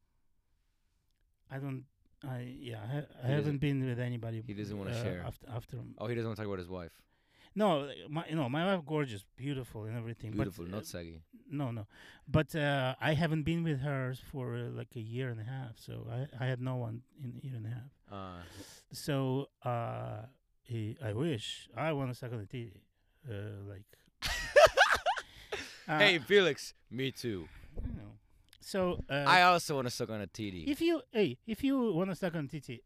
I 1.52 1.58
don't. 1.58 1.86
I 2.28 2.56
yeah. 2.60 2.80
I, 2.84 2.88
ha- 2.96 3.08
I 3.24 3.28
haven't 3.28 3.58
been 3.60 3.86
with 3.86 4.00
anybody. 4.00 4.44
he 4.46 4.54
doesn't 4.54 4.78
wanna 4.78 4.92
uh, 4.92 5.04
share. 5.04 5.24
after 5.26 5.48
after. 5.54 5.78
Oh, 5.98 6.08
he 6.08 6.16
doesn't 6.16 6.28
want 6.30 6.38
to 6.38 6.42
talk 6.44 6.48
about 6.48 6.60
his 6.60 6.70
wife. 6.70 6.92
No, 7.56 7.90
my 8.10 8.26
no, 8.32 8.50
my 8.50 8.66
wife 8.76 8.84
gorgeous, 8.86 9.24
beautiful, 9.38 9.84
and 9.86 9.96
everything. 9.98 10.32
Beautiful, 10.32 10.66
but, 10.66 10.74
uh, 10.74 10.76
not 10.78 10.86
saggy. 10.88 11.22
no, 11.52 11.70
no, 11.72 11.86
but 12.28 12.56
uh, 12.56 12.96
I 13.00 13.14
haven't 13.14 13.44
been 13.44 13.64
with 13.64 13.82
her 13.82 14.16
for 14.32 14.56
uh, 14.56 14.70
like 14.80 14.96
a 14.96 15.00
year 15.00 15.30
and 15.30 15.40
a 15.40 15.44
half. 15.44 15.78
So 15.78 16.08
I 16.10 16.44
I 16.44 16.48
had 16.48 16.60
no 16.62 16.78
one 16.78 17.04
in 17.24 17.40
a 17.40 17.46
year 17.46 17.56
and 17.56 17.66
a 17.68 17.70
half. 17.70 17.92
Uh, 18.12 18.42
So 18.92 19.50
uh, 19.64 20.26
I 21.08 21.14
wish 21.14 21.70
I 21.78 21.92
want 21.92 22.10
to 22.12 22.16
suck 22.16 22.32
on 22.32 22.40
the 22.40 22.46
titty, 22.48 22.82
uh, 23.30 23.34
like. 23.70 23.86
uh, 25.88 25.98
hey, 26.00 26.18
Felix. 26.20 26.74
Me 26.90 27.12
too. 27.12 27.48
you 27.86 27.94
know. 27.98 28.12
So 28.66 29.00
uh, 29.10 29.26
I 29.28 29.42
also 29.44 29.76
want 29.76 29.88
to 29.88 29.92
suck 29.92 30.10
on 30.10 30.22
a 30.22 30.28
titty. 30.28 30.64
if 30.68 30.80
you 30.82 31.02
hey 31.12 31.38
if 31.46 31.64
you 31.64 31.92
want 31.94 32.10
to 32.12 32.16
suck 32.16 32.34
on 32.36 32.48
titty, 32.48 32.82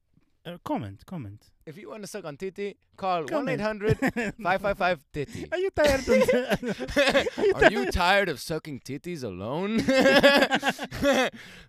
uh, 0.46 0.58
comment 0.64 1.06
comment. 1.06 1.50
If 1.68 1.78
you 1.78 1.90
want 1.90 2.02
to 2.04 2.08
suck 2.08 2.26
on 2.26 2.36
titty, 2.38 2.78
call 2.96 3.20
one 3.20 3.28
Comment. 3.28 3.60
eight 3.60 3.64
hundred 3.64 4.00
five 4.42 4.62
five 4.62 4.78
five 4.78 5.04
titty. 5.14 5.46
Are 5.52 5.58
you 5.60 5.70
tired? 5.70 6.08
of- 6.08 7.56
Are 7.64 7.70
you 7.72 7.92
tired 7.92 8.30
of 8.30 8.40
sucking 8.40 8.80
titties 8.80 9.24
alone? 9.24 9.78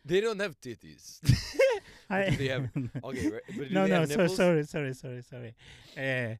They 0.04 0.20
don't 0.20 0.40
have 0.40 0.60
titties. 0.60 1.18
I, 2.10 2.30
do 2.30 2.36
they 2.36 2.48
have- 2.48 2.68
okay, 3.04 3.30
right, 3.30 3.40
but 3.56 3.68
do 3.68 3.74
no, 3.74 3.84
they 3.84 3.90
no. 3.90 4.00
have 4.00 4.08
So, 4.08 4.16
nipples? 4.16 4.36
sorry, 4.36 4.64
sorry, 4.64 4.94
sorry, 4.94 5.22
sorry. 5.22 5.54
Uh, 5.96 6.34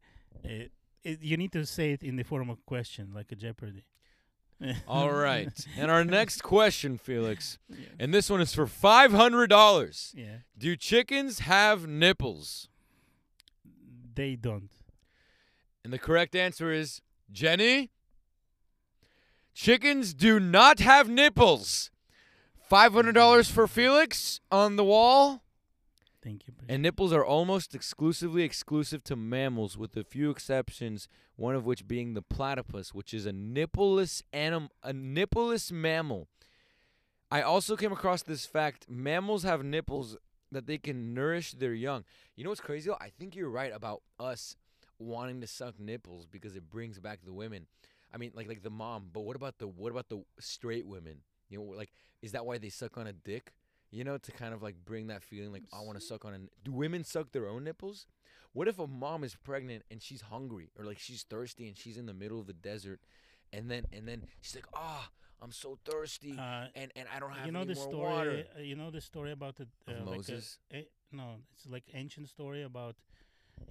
uh, 0.46 0.64
it, 1.04 1.20
you 1.22 1.36
need 1.36 1.52
to 1.52 1.64
say 1.66 1.92
it 1.92 2.02
in 2.02 2.16
the 2.16 2.22
form 2.24 2.50
of 2.50 2.64
question, 2.66 3.12
like 3.14 3.30
a 3.32 3.36
Jeopardy. 3.36 3.84
All 4.88 5.12
right. 5.12 5.52
And 5.76 5.90
our 5.90 6.04
next 6.04 6.42
question, 6.42 6.96
Felix, 6.98 7.58
Yeah. 7.68 7.86
and 7.98 8.12
this 8.14 8.28
one 8.30 8.40
is 8.40 8.54
for 8.54 8.66
$500. 8.66 10.14
yeah, 10.14 10.26
Do 10.58 10.76
chickens 10.76 11.40
have 11.40 11.86
nipples? 11.86 12.68
they 14.14 14.36
don't. 14.36 14.70
And 15.84 15.92
the 15.92 15.98
correct 15.98 16.36
answer 16.36 16.70
is 16.70 17.00
Jenny. 17.32 17.90
Chickens 19.54 20.14
do 20.14 20.38
not 20.40 20.80
have 20.80 21.08
nipples. 21.08 21.90
$500 22.72 23.50
for 23.50 23.68
Felix 23.68 24.40
on 24.50 24.76
the 24.76 24.84
wall. 24.84 25.42
Thank 26.24 26.46
you. 26.46 26.54
And 26.70 26.82
nipples 26.82 27.12
are 27.12 27.22
almost 27.22 27.74
exclusively 27.74 28.44
exclusive 28.44 29.04
to 29.04 29.14
mammals, 29.14 29.76
with 29.76 29.94
a 29.94 30.02
few 30.02 30.30
exceptions, 30.30 31.06
one 31.36 31.54
of 31.54 31.66
which 31.66 31.86
being 31.86 32.14
the 32.14 32.22
platypus, 32.22 32.94
which 32.94 33.12
is 33.12 33.26
a 33.26 33.32
nippleless 33.32 34.22
anim- 34.32 34.70
a 34.82 34.94
nippleless 34.94 35.70
mammal. 35.70 36.28
I 37.30 37.42
also 37.42 37.76
came 37.76 37.92
across 37.92 38.22
this 38.22 38.46
fact: 38.46 38.86
mammals 38.88 39.42
have 39.42 39.62
nipples 39.62 40.16
that 40.50 40.66
they 40.66 40.78
can 40.78 41.12
nourish 41.12 41.52
their 41.52 41.74
young. 41.74 42.04
You 42.36 42.44
know 42.44 42.50
what's 42.50 42.62
crazy? 42.62 42.88
though? 42.88 42.96
I 42.98 43.10
think 43.10 43.36
you're 43.36 43.50
right 43.50 43.72
about 43.74 44.00
us 44.18 44.56
wanting 44.98 45.42
to 45.42 45.46
suck 45.46 45.78
nipples 45.78 46.24
because 46.24 46.56
it 46.56 46.70
brings 46.70 46.98
back 46.98 47.18
the 47.22 47.34
women. 47.34 47.66
I 48.14 48.16
mean, 48.16 48.32
like 48.34 48.48
like 48.48 48.62
the 48.62 48.70
mom. 48.70 49.10
But 49.12 49.24
what 49.24 49.36
about 49.36 49.58
the 49.58 49.68
what 49.68 49.92
about 49.92 50.08
the 50.08 50.24
straight 50.40 50.86
women? 50.86 51.18
You 51.52 51.58
know, 51.58 51.64
like 51.76 51.92
is 52.22 52.32
that 52.32 52.46
why 52.46 52.58
they 52.58 52.70
suck 52.70 52.96
on 52.96 53.06
a 53.06 53.12
dick? 53.12 53.52
You 53.90 54.04
know, 54.04 54.16
to 54.16 54.32
kind 54.32 54.54
of 54.54 54.62
like 54.62 54.76
bring 54.84 55.08
that 55.08 55.22
feeling, 55.22 55.52
like 55.52 55.64
I 55.72 55.82
want 55.82 55.98
to 56.00 56.04
suck 56.04 56.24
on 56.24 56.32
a. 56.34 56.38
Do 56.64 56.72
women 56.72 57.04
suck 57.04 57.32
their 57.32 57.46
own 57.46 57.62
nipples? 57.64 58.06
What 58.54 58.68
if 58.68 58.78
a 58.78 58.86
mom 58.86 59.22
is 59.24 59.34
pregnant 59.34 59.82
and 59.90 60.02
she's 60.02 60.22
hungry 60.22 60.70
or 60.78 60.84
like 60.84 60.98
she's 60.98 61.22
thirsty 61.24 61.68
and 61.68 61.76
she's 61.76 61.96
in 61.98 62.06
the 62.06 62.14
middle 62.14 62.40
of 62.40 62.46
the 62.46 62.54
desert, 62.54 63.00
and 63.52 63.70
then 63.70 63.84
and 63.92 64.08
then 64.08 64.24
she's 64.40 64.54
like, 64.54 64.66
ah, 64.74 65.10
I'm 65.42 65.52
so 65.52 65.78
thirsty 65.84 66.38
Uh, 66.38 66.68
and 66.74 66.90
and 66.96 67.06
I 67.14 67.20
don't 67.20 67.32
have 67.32 67.46
you 67.46 67.52
know 67.52 67.64
the 67.66 67.74
story. 67.74 68.00
water. 68.00 68.44
Uh, 68.56 68.60
you 68.62 68.76
know 68.76 68.90
the 68.90 69.00
story 69.02 69.32
about 69.32 69.56
the 69.56 69.64
uh, 69.86 69.92
like 69.92 70.04
a- 70.06 70.14
Moses? 70.16 70.58
eh, 70.70 70.82
no, 71.12 71.36
it's 71.52 71.66
like 71.68 71.84
ancient 71.92 72.28
story 72.28 72.62
about, 72.62 72.96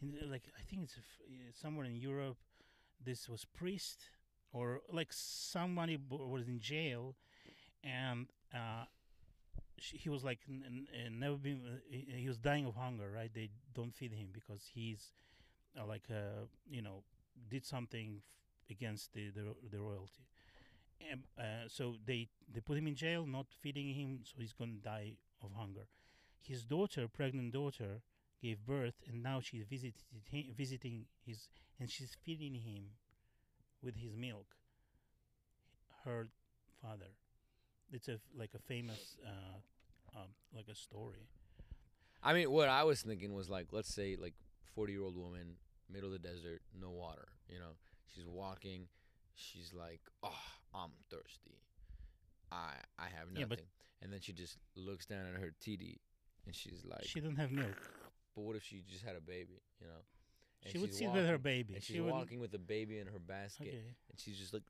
in, 0.02 0.14
like 0.30 0.44
I 0.60 0.62
think 0.70 0.84
it's 0.84 0.96
uh, 0.98 1.52
somewhere 1.54 1.86
in 1.86 1.96
Europe. 1.96 2.38
This 3.04 3.28
was 3.28 3.46
priest 3.46 4.00
or 4.54 4.82
like 4.92 5.12
somebody 5.12 5.96
b- 5.98 6.18
was 6.36 6.48
in 6.48 6.60
jail, 6.60 7.16
and 7.84 8.28
uh, 8.54 8.86
sh- 9.80 9.96
he 10.00 10.10
was 10.10 10.24
like 10.24 10.40
n- 10.50 10.88
n- 10.94 11.20
never 11.20 11.38
been. 11.38 11.62
He 11.90 12.08
he 12.24 12.28
was 12.28 12.38
dying 12.38 12.66
of 12.66 12.76
hunger. 12.76 13.12
Right? 13.12 13.32
They 13.34 13.50
don't 13.74 13.94
feed 13.96 14.14
him 14.14 14.30
because 14.34 14.64
he's 14.74 15.12
uh, 15.80 15.86
like 15.86 16.06
uh, 16.12 16.46
you 16.70 16.82
know 16.82 17.04
did 17.50 17.66
something 17.66 18.22
f- 18.22 18.72
against 18.72 19.14
the 19.14 19.30
the, 19.32 19.56
the 19.72 19.80
royalty. 19.80 20.26
And, 21.12 21.24
uh, 21.38 21.68
so 21.68 21.96
they 22.06 22.30
they 22.54 22.62
put 22.62 22.78
him 22.78 22.88
in 22.88 22.96
jail, 22.96 23.26
not 23.26 23.48
feeding 23.62 23.94
him, 23.94 24.20
so 24.24 24.36
he's 24.40 24.54
gonna 24.54 24.80
die 24.84 25.14
of 25.44 25.52
hunger. 25.54 25.88
His 26.44 26.66
daughter, 26.66 27.08
pregnant 27.08 27.54
daughter, 27.54 28.02
gave 28.42 28.66
birth, 28.66 28.96
and 29.08 29.24
now 29.24 29.42
she's 29.42 29.66
visited 29.66 29.96
him, 30.32 30.46
visiting 30.56 31.06
his, 31.26 31.50
and 31.80 31.90
she's 31.90 32.16
feeding 32.24 32.56
him 32.56 32.92
with 33.84 33.96
his 33.98 34.16
milk. 34.16 34.56
Her 36.04 36.32
father. 36.82 37.12
It's 37.92 38.08
a 38.08 38.20
like 38.38 38.52
a 38.56 38.60
famous, 38.60 39.18
uh, 39.26 40.18
um, 40.20 40.28
like 40.56 40.68
a 40.72 40.76
story. 40.76 41.28
I 42.24 42.34
mean, 42.34 42.52
what 42.52 42.70
I 42.70 42.84
was 42.84 43.02
thinking 43.02 43.34
was 43.34 43.50
like, 43.50 43.68
let's 43.72 43.94
say 43.94 44.16
like 44.20 44.34
40 44.76 44.94
year 44.94 45.02
old 45.04 45.18
woman, 45.18 45.56
middle 45.92 46.14
of 46.14 46.22
the 46.22 46.28
desert, 46.28 46.62
no 46.80 46.90
water. 46.90 47.28
You 47.50 47.60
know, 47.60 47.76
she's 48.14 48.26
walking, 48.28 48.88
she's 49.36 49.74
like, 49.74 50.02
oh, 50.24 50.40
I'm 50.74 50.92
thirsty. 51.10 51.58
I 52.52 52.76
I 53.00 53.06
have 53.06 53.28
Yeah, 53.34 53.42
nothing. 53.42 53.48
but- 53.50 53.60
and 54.04 54.12
then 54.12 54.20
she 54.20 54.34
just 54.34 54.58
looks 54.76 55.06
down 55.06 55.28
at 55.32 55.40
her 55.40 55.54
TD, 55.64 56.00
and 56.48 56.56
she's 56.56 56.84
like, 56.90 57.04
she 57.04 57.20
don't 57.20 57.36
have 57.36 57.52
milk. 57.52 57.78
but 58.36 58.42
what 58.42 58.56
if 58.56 58.64
she 58.64 58.82
just 58.90 59.06
had 59.06 59.16
a 59.16 59.22
baby? 59.22 59.62
You 59.80 59.86
know. 59.88 60.02
And 60.64 60.72
she 60.72 60.80
would 60.80 60.90
she's 60.90 60.98
sit 61.00 61.12
with 61.12 61.28
her 61.28 61.38
baby. 61.38 61.76
And 61.76 61.84
she's 61.84 62.02
would. 62.02 62.12
walking 62.12 62.40
with 62.40 62.52
a 62.56 62.58
baby 62.60 62.98
in 63.00 63.06
her 63.08 63.20
basket, 63.20 63.68
Okay. 63.68 63.78
and 64.10 64.20
she's 64.20 64.38
just 64.40 64.54
like, 64.54 64.64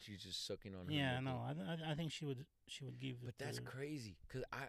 she's 0.00 0.22
just 0.22 0.46
sucking 0.46 0.74
on 0.74 0.86
her. 0.86 0.92
Yeah, 0.92 1.20
no, 1.20 1.42
I, 1.48 1.52
th- 1.52 1.80
I, 1.88 1.94
think 1.94 2.12
she 2.12 2.24
would. 2.24 2.44
She 2.66 2.84
would 2.84 2.98
give. 2.98 3.16
But 3.24 3.34
that's 3.38 3.58
crazy, 3.60 4.16
cause 4.32 4.42
I, 4.52 4.66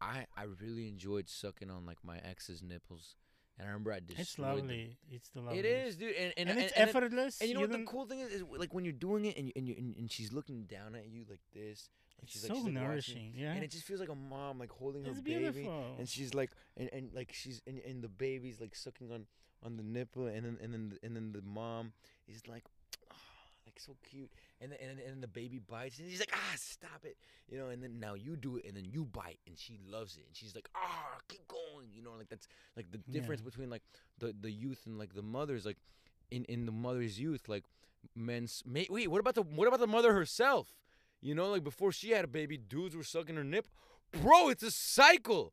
I, 0.00 0.26
I 0.36 0.44
really 0.60 0.88
enjoyed 0.88 1.28
sucking 1.28 1.70
on 1.70 1.86
like 1.86 1.98
my 2.02 2.18
ex's 2.18 2.62
nipples, 2.62 3.16
and 3.58 3.66
I 3.66 3.70
remember 3.70 3.92
I 3.92 4.00
destroyed 4.00 4.58
It's 4.58 4.66
them. 4.66 4.96
It's 5.10 5.28
the 5.30 5.40
lovely. 5.40 5.58
It 5.58 5.64
is, 5.64 5.96
dude, 5.96 6.14
and 6.16 6.32
and, 6.36 6.50
and, 6.50 6.58
it's 6.60 6.72
and, 6.72 6.88
effortless. 6.88 7.40
and 7.40 7.48
you 7.48 7.54
know 7.54 7.62
what 7.62 7.72
the 7.72 7.84
cool 7.84 8.06
thing 8.06 8.20
is, 8.20 8.32
is 8.32 8.44
like 8.56 8.74
when 8.74 8.84
you're 8.84 8.92
doing 8.92 9.24
it 9.24 9.36
and 9.36 9.46
you, 9.46 9.52
and 9.56 9.68
you 9.68 9.74
and, 9.78 9.96
and 9.96 10.10
she's 10.10 10.32
looking 10.32 10.64
down 10.64 10.94
at 10.94 11.08
you 11.08 11.24
like 11.28 11.40
this, 11.54 11.88
and 12.18 12.24
It's 12.24 12.32
she's 12.32 12.42
so 12.42 12.48
like, 12.48 12.56
she's, 12.56 12.64
like, 12.64 12.74
watching, 12.74 12.88
nourishing. 12.88 13.32
Yeah, 13.36 13.52
and 13.52 13.62
it 13.64 13.70
just 13.70 13.84
feels 13.84 14.00
like 14.00 14.08
a 14.10 14.14
mom 14.14 14.58
like 14.58 14.70
holding 14.70 15.04
her 15.04 15.10
it's 15.10 15.20
baby, 15.20 15.50
beautiful. 15.50 15.96
and 15.98 16.08
she's 16.08 16.34
like, 16.34 16.50
and, 16.76 16.90
and 16.92 17.10
like 17.14 17.32
she's 17.32 17.62
and, 17.66 17.80
and 17.86 18.02
the 18.02 18.08
baby's 18.08 18.60
like 18.60 18.74
sucking 18.74 19.10
on 19.12 19.26
on 19.64 19.76
the 19.76 19.82
nipple, 19.82 20.26
and 20.26 20.44
then 20.44 20.58
and 20.62 20.72
then 20.72 20.98
and 21.02 21.16
then 21.16 21.32
the 21.32 21.42
mom 21.42 21.92
is 22.28 22.46
like, 22.48 22.64
like 23.66 23.78
so 23.80 23.96
cute, 24.10 24.30
and 24.60 24.72
then 24.72 24.78
and 24.80 24.98
and 25.00 25.22
the 25.22 25.28
baby 25.28 25.58
bites, 25.58 25.98
and 25.98 26.10
she's 26.10 26.20
like, 26.20 26.32
ah, 26.34 26.54
stop 26.56 27.04
it, 27.04 27.16
you 27.50 27.58
know, 27.58 27.68
and 27.68 27.82
then 27.82 27.98
now 27.98 28.14
you 28.14 28.36
do 28.36 28.56
it, 28.56 28.64
and 28.66 28.76
then 28.76 28.84
you 28.84 29.04
bite, 29.04 29.38
and 29.46 29.58
she 29.58 29.78
loves 29.90 30.16
it, 30.16 30.24
and 30.26 30.36
she's 30.36 30.54
like, 30.54 30.68
ah, 30.76 31.18
keep 31.28 31.46
going, 31.48 31.88
you 31.92 32.02
know, 32.02 32.12
like 32.18 32.28
that's 32.28 32.46
like 32.76 32.90
the 32.90 32.98
difference 33.10 33.40
Yeah. 33.40 33.46
between 33.50 33.70
like 33.70 33.82
the 34.18 34.34
the 34.38 34.50
youth 34.50 34.82
and 34.86 34.98
like 34.98 35.14
the 35.14 35.22
mothers, 35.22 35.64
like 35.64 35.78
in 36.30 36.44
in 36.44 36.66
the 36.66 36.72
mother's 36.72 37.18
youth, 37.18 37.48
like 37.48 37.64
men's 38.14 38.62
wait, 38.66 39.08
what 39.10 39.20
about 39.20 39.34
the 39.34 39.42
what 39.42 39.66
about 39.68 39.80
the 39.80 39.86
mother 39.86 40.12
herself? 40.12 40.68
You 41.20 41.34
know, 41.34 41.50
like 41.50 41.64
before 41.64 41.90
she 41.90 42.10
had 42.10 42.24
a 42.24 42.28
baby, 42.28 42.58
dudes 42.58 42.94
were 42.94 43.02
sucking 43.04 43.36
her 43.36 43.44
nip. 43.44 43.66
Bro, 44.12 44.50
it's 44.50 44.62
a 44.62 44.70
cycle. 44.70 45.52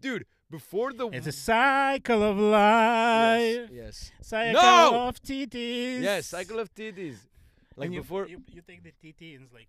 Dude, 0.00 0.26
before 0.48 0.92
the 0.92 1.08
it's 1.08 1.26
a 1.26 1.32
cycle 1.32 2.22
of 2.22 2.38
life. 2.38 3.68
yes, 3.72 3.72
yes. 3.72 4.12
Cycle 4.22 4.52
No! 4.52 5.08
of 5.08 5.20
titties. 5.20 6.02
Yes, 6.02 6.26
cycle 6.28 6.60
of 6.60 6.72
titties. 6.72 7.16
Like 7.78 7.86
And 7.86 7.94
you, 7.94 8.00
before 8.02 8.26
you, 8.26 8.42
you 8.50 8.60
take 8.62 8.82
the 8.82 8.90
TT 8.90 9.34
and 9.36 9.44
it's 9.44 9.52
like. 9.54 9.68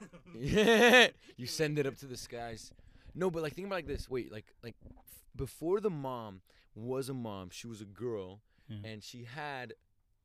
Yeah, 0.38 1.08
you 1.36 1.46
send 1.46 1.78
it 1.78 1.86
up 1.86 1.96
to 1.98 2.06
the 2.06 2.16
skies. 2.16 2.72
No, 3.14 3.30
but 3.30 3.42
like 3.42 3.54
think 3.54 3.66
about 3.66 3.76
like 3.76 3.86
this. 3.86 4.08
Wait, 4.08 4.32
like 4.32 4.46
like 4.62 4.74
f- 4.84 5.22
before 5.36 5.78
the 5.80 5.90
mom 5.90 6.40
was 6.74 7.08
a 7.08 7.14
mom, 7.14 7.50
she 7.52 7.66
was 7.66 7.80
a 7.80 7.84
girl, 7.84 8.40
Yeah. 8.68 8.78
and 8.90 9.02
she 9.02 9.24
had 9.24 9.74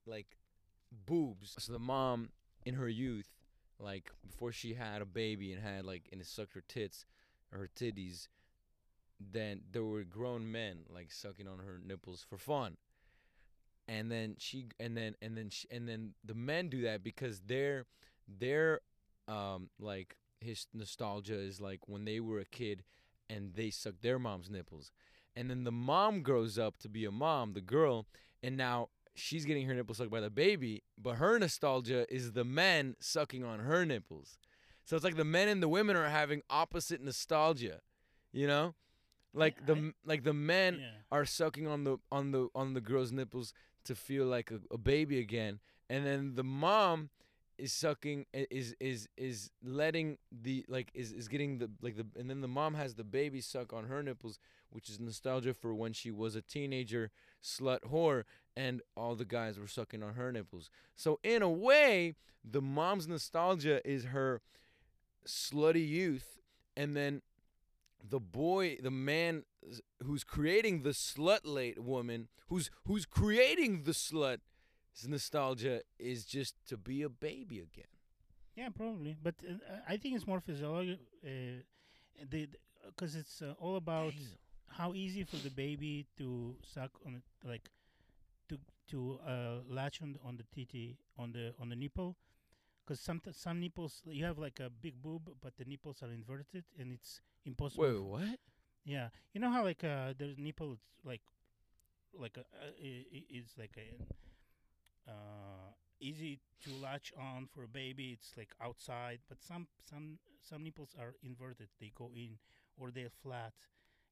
like 0.05 0.37
boobs. 1.05 1.55
So 1.59 1.73
the 1.73 1.79
mom 1.79 2.29
in 2.65 2.75
her 2.75 2.87
youth, 2.89 3.29
like 3.79 4.11
before 4.25 4.51
she 4.53 4.73
had 4.75 5.01
a 5.01 5.05
baby 5.05 5.51
and 5.53 5.61
had 5.61 5.85
like 5.85 6.07
and 6.11 6.21
it 6.21 6.27
sucked 6.27 6.53
her 6.53 6.63
tits 6.67 7.05
or 7.51 7.59
her 7.59 7.69
titties, 7.75 8.27
then 9.19 9.61
there 9.71 9.83
were 9.83 10.03
grown 10.03 10.49
men 10.51 10.79
like 10.89 11.11
sucking 11.11 11.47
on 11.47 11.59
her 11.59 11.79
nipples 11.85 12.25
for 12.27 12.37
fun. 12.37 12.77
And 13.89 14.11
then 14.11 14.35
she 14.37 14.67
and 14.79 14.95
then 14.95 15.15
and 15.21 15.35
then 15.35 15.49
she, 15.49 15.67
and 15.71 15.89
then 15.89 16.13
the 16.23 16.35
men 16.35 16.69
do 16.69 16.83
that 16.83 17.03
because 17.03 17.41
they're 17.45 17.85
they're 18.27 18.81
um 19.27 19.69
like 19.79 20.15
his 20.39 20.67
nostalgia 20.73 21.37
is 21.39 21.59
like 21.59 21.87
when 21.87 22.05
they 22.05 22.19
were 22.19 22.39
a 22.39 22.45
kid 22.45 22.83
and 23.29 23.53
they 23.55 23.71
sucked 23.71 24.01
their 24.03 24.19
mom's 24.19 24.49
nipples. 24.49 24.91
And 25.35 25.49
then 25.49 25.63
the 25.63 25.71
mom 25.71 26.21
grows 26.21 26.57
up 26.59 26.77
to 26.79 26.89
be 26.89 27.05
a 27.05 27.11
mom 27.11 27.53
the 27.53 27.61
girl 27.61 28.05
and 28.43 28.55
now 28.55 28.89
she's 29.15 29.45
getting 29.45 29.65
her 29.67 29.73
nipples 29.73 29.97
sucked 29.97 30.11
by 30.11 30.21
the 30.21 30.29
baby 30.29 30.83
but 30.97 31.15
her 31.15 31.37
nostalgia 31.39 32.05
is 32.13 32.33
the 32.33 32.45
men 32.45 32.95
sucking 32.99 33.43
on 33.43 33.59
her 33.59 33.85
nipples. 33.85 34.37
So 34.85 34.95
it's 34.95 35.05
like 35.05 35.17
the 35.17 35.25
men 35.25 35.47
and 35.47 35.61
the 35.63 35.67
women 35.69 35.95
are 35.95 36.09
having 36.09 36.41
opposite 36.49 37.01
nostalgia 37.01 37.81
you 38.31 38.45
know? 38.47 38.75
Like 39.33 39.65
the 39.65 39.75
I- 39.75 39.93
like 40.05 40.23
the 40.23 40.33
men 40.33 40.79
yeah. 40.79 40.89
are 41.11 41.25
sucking 41.25 41.67
on 41.67 41.83
the 41.83 41.97
on 42.11 42.31
the 42.31 42.49
on 42.55 42.73
the 42.73 42.81
girl's 42.81 43.11
nipples 43.11 43.53
to 43.89 43.95
feel 43.95 44.25
like 44.25 44.51
a, 44.51 44.59
a 44.73 44.77
baby 44.77 45.19
again 45.19 45.59
and 45.89 46.05
then 46.05 46.35
the 46.35 46.43
mom 46.43 47.09
is 47.57 47.73
sucking 47.73 48.25
is 48.33 48.73
is 48.79 49.09
is 49.17 49.51
letting 49.61 50.17
the 50.31 50.65
like 50.69 50.89
is 50.93 51.11
is 51.11 51.27
getting 51.27 51.57
the 51.57 51.69
like 51.81 51.97
the 51.97 52.05
and 52.17 52.29
then 52.29 52.39
the 52.39 52.47
mom 52.47 52.73
has 52.73 52.95
the 52.95 53.03
baby 53.03 53.41
suck 53.41 53.73
on 53.73 53.85
her 53.85 54.01
nipples 54.01 54.39
which 54.71 54.89
is 54.89 54.99
nostalgia 54.99 55.53
for 55.53 55.73
when 55.73 55.93
she 55.93 56.11
was 56.11 56.35
a 56.35 56.41
teenager 56.41 57.11
slut 57.43 57.79
whore 57.91 58.23
and 58.55 58.81
all 58.95 59.15
the 59.15 59.25
guys 59.25 59.59
were 59.59 59.67
sucking 59.67 60.03
on 60.03 60.15
her 60.15 60.31
nipples. 60.31 60.69
So 60.95 61.19
in 61.23 61.41
a 61.41 61.49
way 61.49 62.15
the 62.43 62.61
mom's 62.61 63.07
nostalgia 63.07 63.85
is 63.87 64.05
her 64.05 64.41
slutty 65.27 65.87
youth 65.87 66.39
and 66.75 66.95
then 66.95 67.21
the 68.07 68.19
boy 68.19 68.77
the 68.81 68.91
man 68.91 69.43
who's 70.05 70.23
creating 70.23 70.83
the 70.83 70.91
slut 70.91 71.41
late 71.43 71.79
woman 71.79 72.27
who's 72.47 72.69
who's 72.85 73.05
creating 73.05 73.83
the 73.83 73.91
slut 73.91 74.39
his 74.93 75.07
nostalgia 75.07 75.81
is 75.97 76.25
just 76.25 76.55
to 76.67 76.77
be 76.77 77.01
a 77.03 77.09
baby 77.09 77.59
again 77.59 77.91
Yeah, 78.55 78.69
probably. 78.75 79.15
But 79.23 79.35
uh, 79.47 79.53
I 79.87 79.95
think 79.97 80.15
it's 80.15 80.27
more 80.27 80.41
physiological. 80.41 81.05
Uh, 81.23 81.63
the 82.29 82.49
because 82.85 83.15
it's 83.15 83.41
uh, 83.41 83.53
all 83.63 83.75
about 83.77 84.13
how 84.67 84.93
easy 84.93 85.23
for 85.23 85.37
the 85.37 85.49
baby 85.49 86.05
to 86.17 86.55
suck 86.73 86.91
on 87.05 87.15
it, 87.15 87.23
like 87.47 87.69
to 88.49 88.57
to 88.91 89.19
uh, 89.25 89.61
latch 89.69 90.01
on 90.01 90.17
on 90.27 90.35
the 90.37 90.43
titty 90.55 90.97
on 91.17 91.31
the 91.31 91.53
on 91.61 91.69
the 91.69 91.75
nipple, 91.75 92.15
because 92.89 92.99
some 92.99 93.21
some 93.31 93.59
nipples 93.59 94.01
you 94.05 94.25
have 94.25 94.39
like 94.39 94.59
a 94.59 94.69
big 94.69 94.99
boob, 94.99 95.29
but 95.41 95.55
the 95.57 95.65
nipples 95.65 96.01
are 96.01 96.11
inverted, 96.11 96.63
and 96.79 96.91
it's 96.91 97.21
impossible. 97.45 97.83
Wait, 97.83 98.01
what? 98.01 98.39
Yeah, 98.83 99.09
you 99.31 99.39
know 99.39 99.51
how 99.51 99.63
like 99.63 99.83
uh, 99.83 100.13
there's 100.17 100.39
nipple 100.39 100.73
it's 100.73 101.05
like 101.05 101.21
like 102.19 102.37
a 102.37 102.41
uh, 102.41 102.71
it's 102.81 103.57
like 103.59 103.77
a 103.77 105.09
uh, 105.11 105.69
easy 105.99 106.39
to 106.63 106.71
latch 106.81 107.13
on 107.19 107.47
for 107.53 107.63
a 107.63 107.67
baby. 107.67 108.17
It's 108.19 108.33
like 108.35 108.49
outside, 108.59 109.19
but 109.29 109.37
some 109.43 109.67
some 109.87 110.17
some 110.41 110.63
nipples 110.63 110.95
are 110.99 111.13
inverted. 111.21 111.67
They 111.79 111.91
go 111.95 112.09
in 112.15 112.39
or 112.75 112.89
they're 112.89 113.13
flat, 113.21 113.53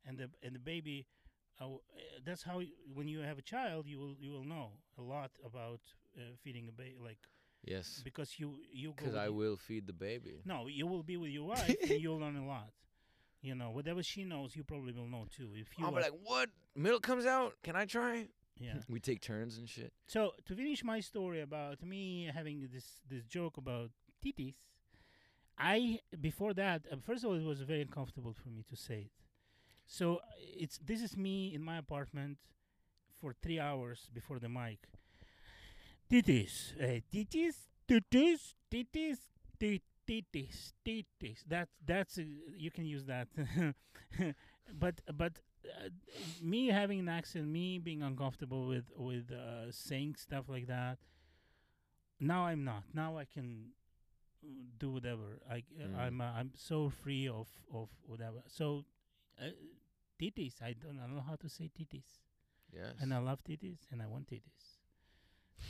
and 0.05 0.19
the 0.19 0.29
and 0.43 0.53
the 0.53 0.59
baby. 0.59 1.07
Uh, 1.59 1.73
uh, 1.73 1.77
that's 2.23 2.43
how 2.43 2.61
when 2.93 3.07
you 3.07 3.21
have 3.21 3.39
a 3.39 3.41
child, 3.41 3.87
you 3.87 3.97
will 3.97 4.15
you 4.19 4.29
will 4.29 4.43
know 4.43 4.73
a 4.99 5.01
lot 5.01 5.31
about 5.43 5.79
uh, 6.15 6.21
feeding 6.43 6.67
a 6.69 6.71
baby, 6.71 6.93
like 7.03 7.17
Yes, 7.63 8.01
because 8.03 8.39
you 8.39 8.59
you 8.71 8.93
because 8.95 9.15
I 9.15 9.29
will 9.29 9.57
feed 9.57 9.87
the 9.87 9.93
baby. 9.93 10.41
no, 10.45 10.67
you 10.67 10.87
will 10.87 11.03
be 11.03 11.17
with 11.17 11.31
your 11.31 11.47
wife, 11.55 11.75
and 11.89 11.99
you'll 12.01 12.19
learn 12.19 12.37
a 12.37 12.45
lot. 12.45 12.69
You 13.41 13.55
know, 13.55 13.69
whatever 13.71 14.01
she 14.01 14.23
knows, 14.23 14.55
you 14.55 14.63
probably 14.63 14.93
will 14.93 15.07
know 15.07 15.25
too. 15.29 15.49
If 15.53 15.77
you 15.77 15.85
I'll 15.85 15.91
be 15.91 16.01
like, 16.01 16.13
what? 16.23 16.49
Milk 16.75 17.03
comes 17.03 17.25
out? 17.25 17.53
Can 17.63 17.75
I 17.75 17.85
try? 17.85 18.27
yeah. 18.59 18.73
We 18.89 18.99
take 18.99 19.21
turns 19.21 19.57
and 19.57 19.69
shit. 19.69 19.93
So 20.07 20.31
to 20.45 20.55
finish 20.55 20.83
my 20.83 20.99
story 21.01 21.41
about 21.41 21.83
me 21.83 22.29
having 22.33 22.67
this 22.73 23.01
this 23.09 23.25
joke 23.25 23.57
about 23.57 23.91
titties, 24.23 24.55
I 25.57 25.99
before 26.19 26.53
that 26.55 26.81
uh, 26.91 26.95
first 27.05 27.23
of 27.23 27.29
all 27.29 27.35
it 27.37 27.43
was 27.43 27.61
very 27.61 27.81
uncomfortable 27.81 28.33
for 28.33 28.49
me 28.49 28.63
to 28.69 28.75
say 28.75 28.99
it. 29.07 29.11
So 29.85 30.19
it's 30.39 30.77
this 30.83 31.01
is 31.01 31.15
me 31.17 31.53
in 31.53 31.61
my 31.61 31.77
apartment 31.77 32.37
for 33.19 33.33
three 33.41 33.59
hours 33.59 34.09
before 34.13 34.39
the 34.39 34.49
mic. 34.49 34.79
Titties, 36.09 36.73
uh, 36.81 37.01
titties, 37.11 37.55
titties, 37.87 38.53
titties, 38.71 39.17
tit- 39.59 39.81
titties, 40.07 40.71
titties. 40.85 41.43
That 41.47 41.67
that's 41.85 42.17
uh, 42.17 42.23
you 42.55 42.71
can 42.71 42.85
use 42.85 43.03
that, 43.05 43.27
but 44.79 45.01
but 45.13 45.39
uh, 45.65 45.89
me 46.41 46.67
having 46.67 46.99
an 46.99 47.09
accent, 47.09 47.47
me 47.47 47.77
being 47.77 48.01
uncomfortable 48.03 48.67
with 48.67 48.85
with 48.95 49.31
uh, 49.31 49.69
saying 49.71 50.15
stuff 50.15 50.45
like 50.47 50.67
that. 50.67 50.97
Now 52.21 52.45
I'm 52.45 52.63
not. 52.63 52.83
Now 52.93 53.17
I 53.17 53.25
can 53.25 53.71
uh, 54.43 54.47
do 54.79 54.91
whatever. 54.91 55.41
I 55.51 55.63
Mm. 55.77 55.97
I'm 55.99 56.21
uh, 56.21 56.31
I'm 56.39 56.51
so 56.55 56.89
free 56.89 57.27
of 57.27 57.49
of 57.73 57.89
whatever. 58.05 58.43
So 58.47 58.85
uh, 59.41 59.47
titties. 60.21 60.61
I 60.61 60.71
don't, 60.73 60.99
I 60.99 61.07
don't 61.07 61.15
know 61.17 61.25
how 61.27 61.35
to 61.35 61.49
say 61.49 61.69
titties, 61.77 62.21
Yes. 62.73 62.95
and 63.01 63.13
I 63.13 63.17
love 63.19 63.43
titties, 63.43 63.79
and 63.91 64.01
I 64.01 64.07
want 64.07 64.27
titties. 64.29 64.76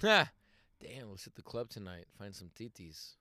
Ha! 0.02 0.30
Damn, 0.82 1.10
let's 1.10 1.24
hit 1.26 1.36
the 1.36 1.42
club 1.42 1.70
tonight. 1.70 2.06
Find 2.18 2.36
some 2.36 2.50
titis. 2.58 3.16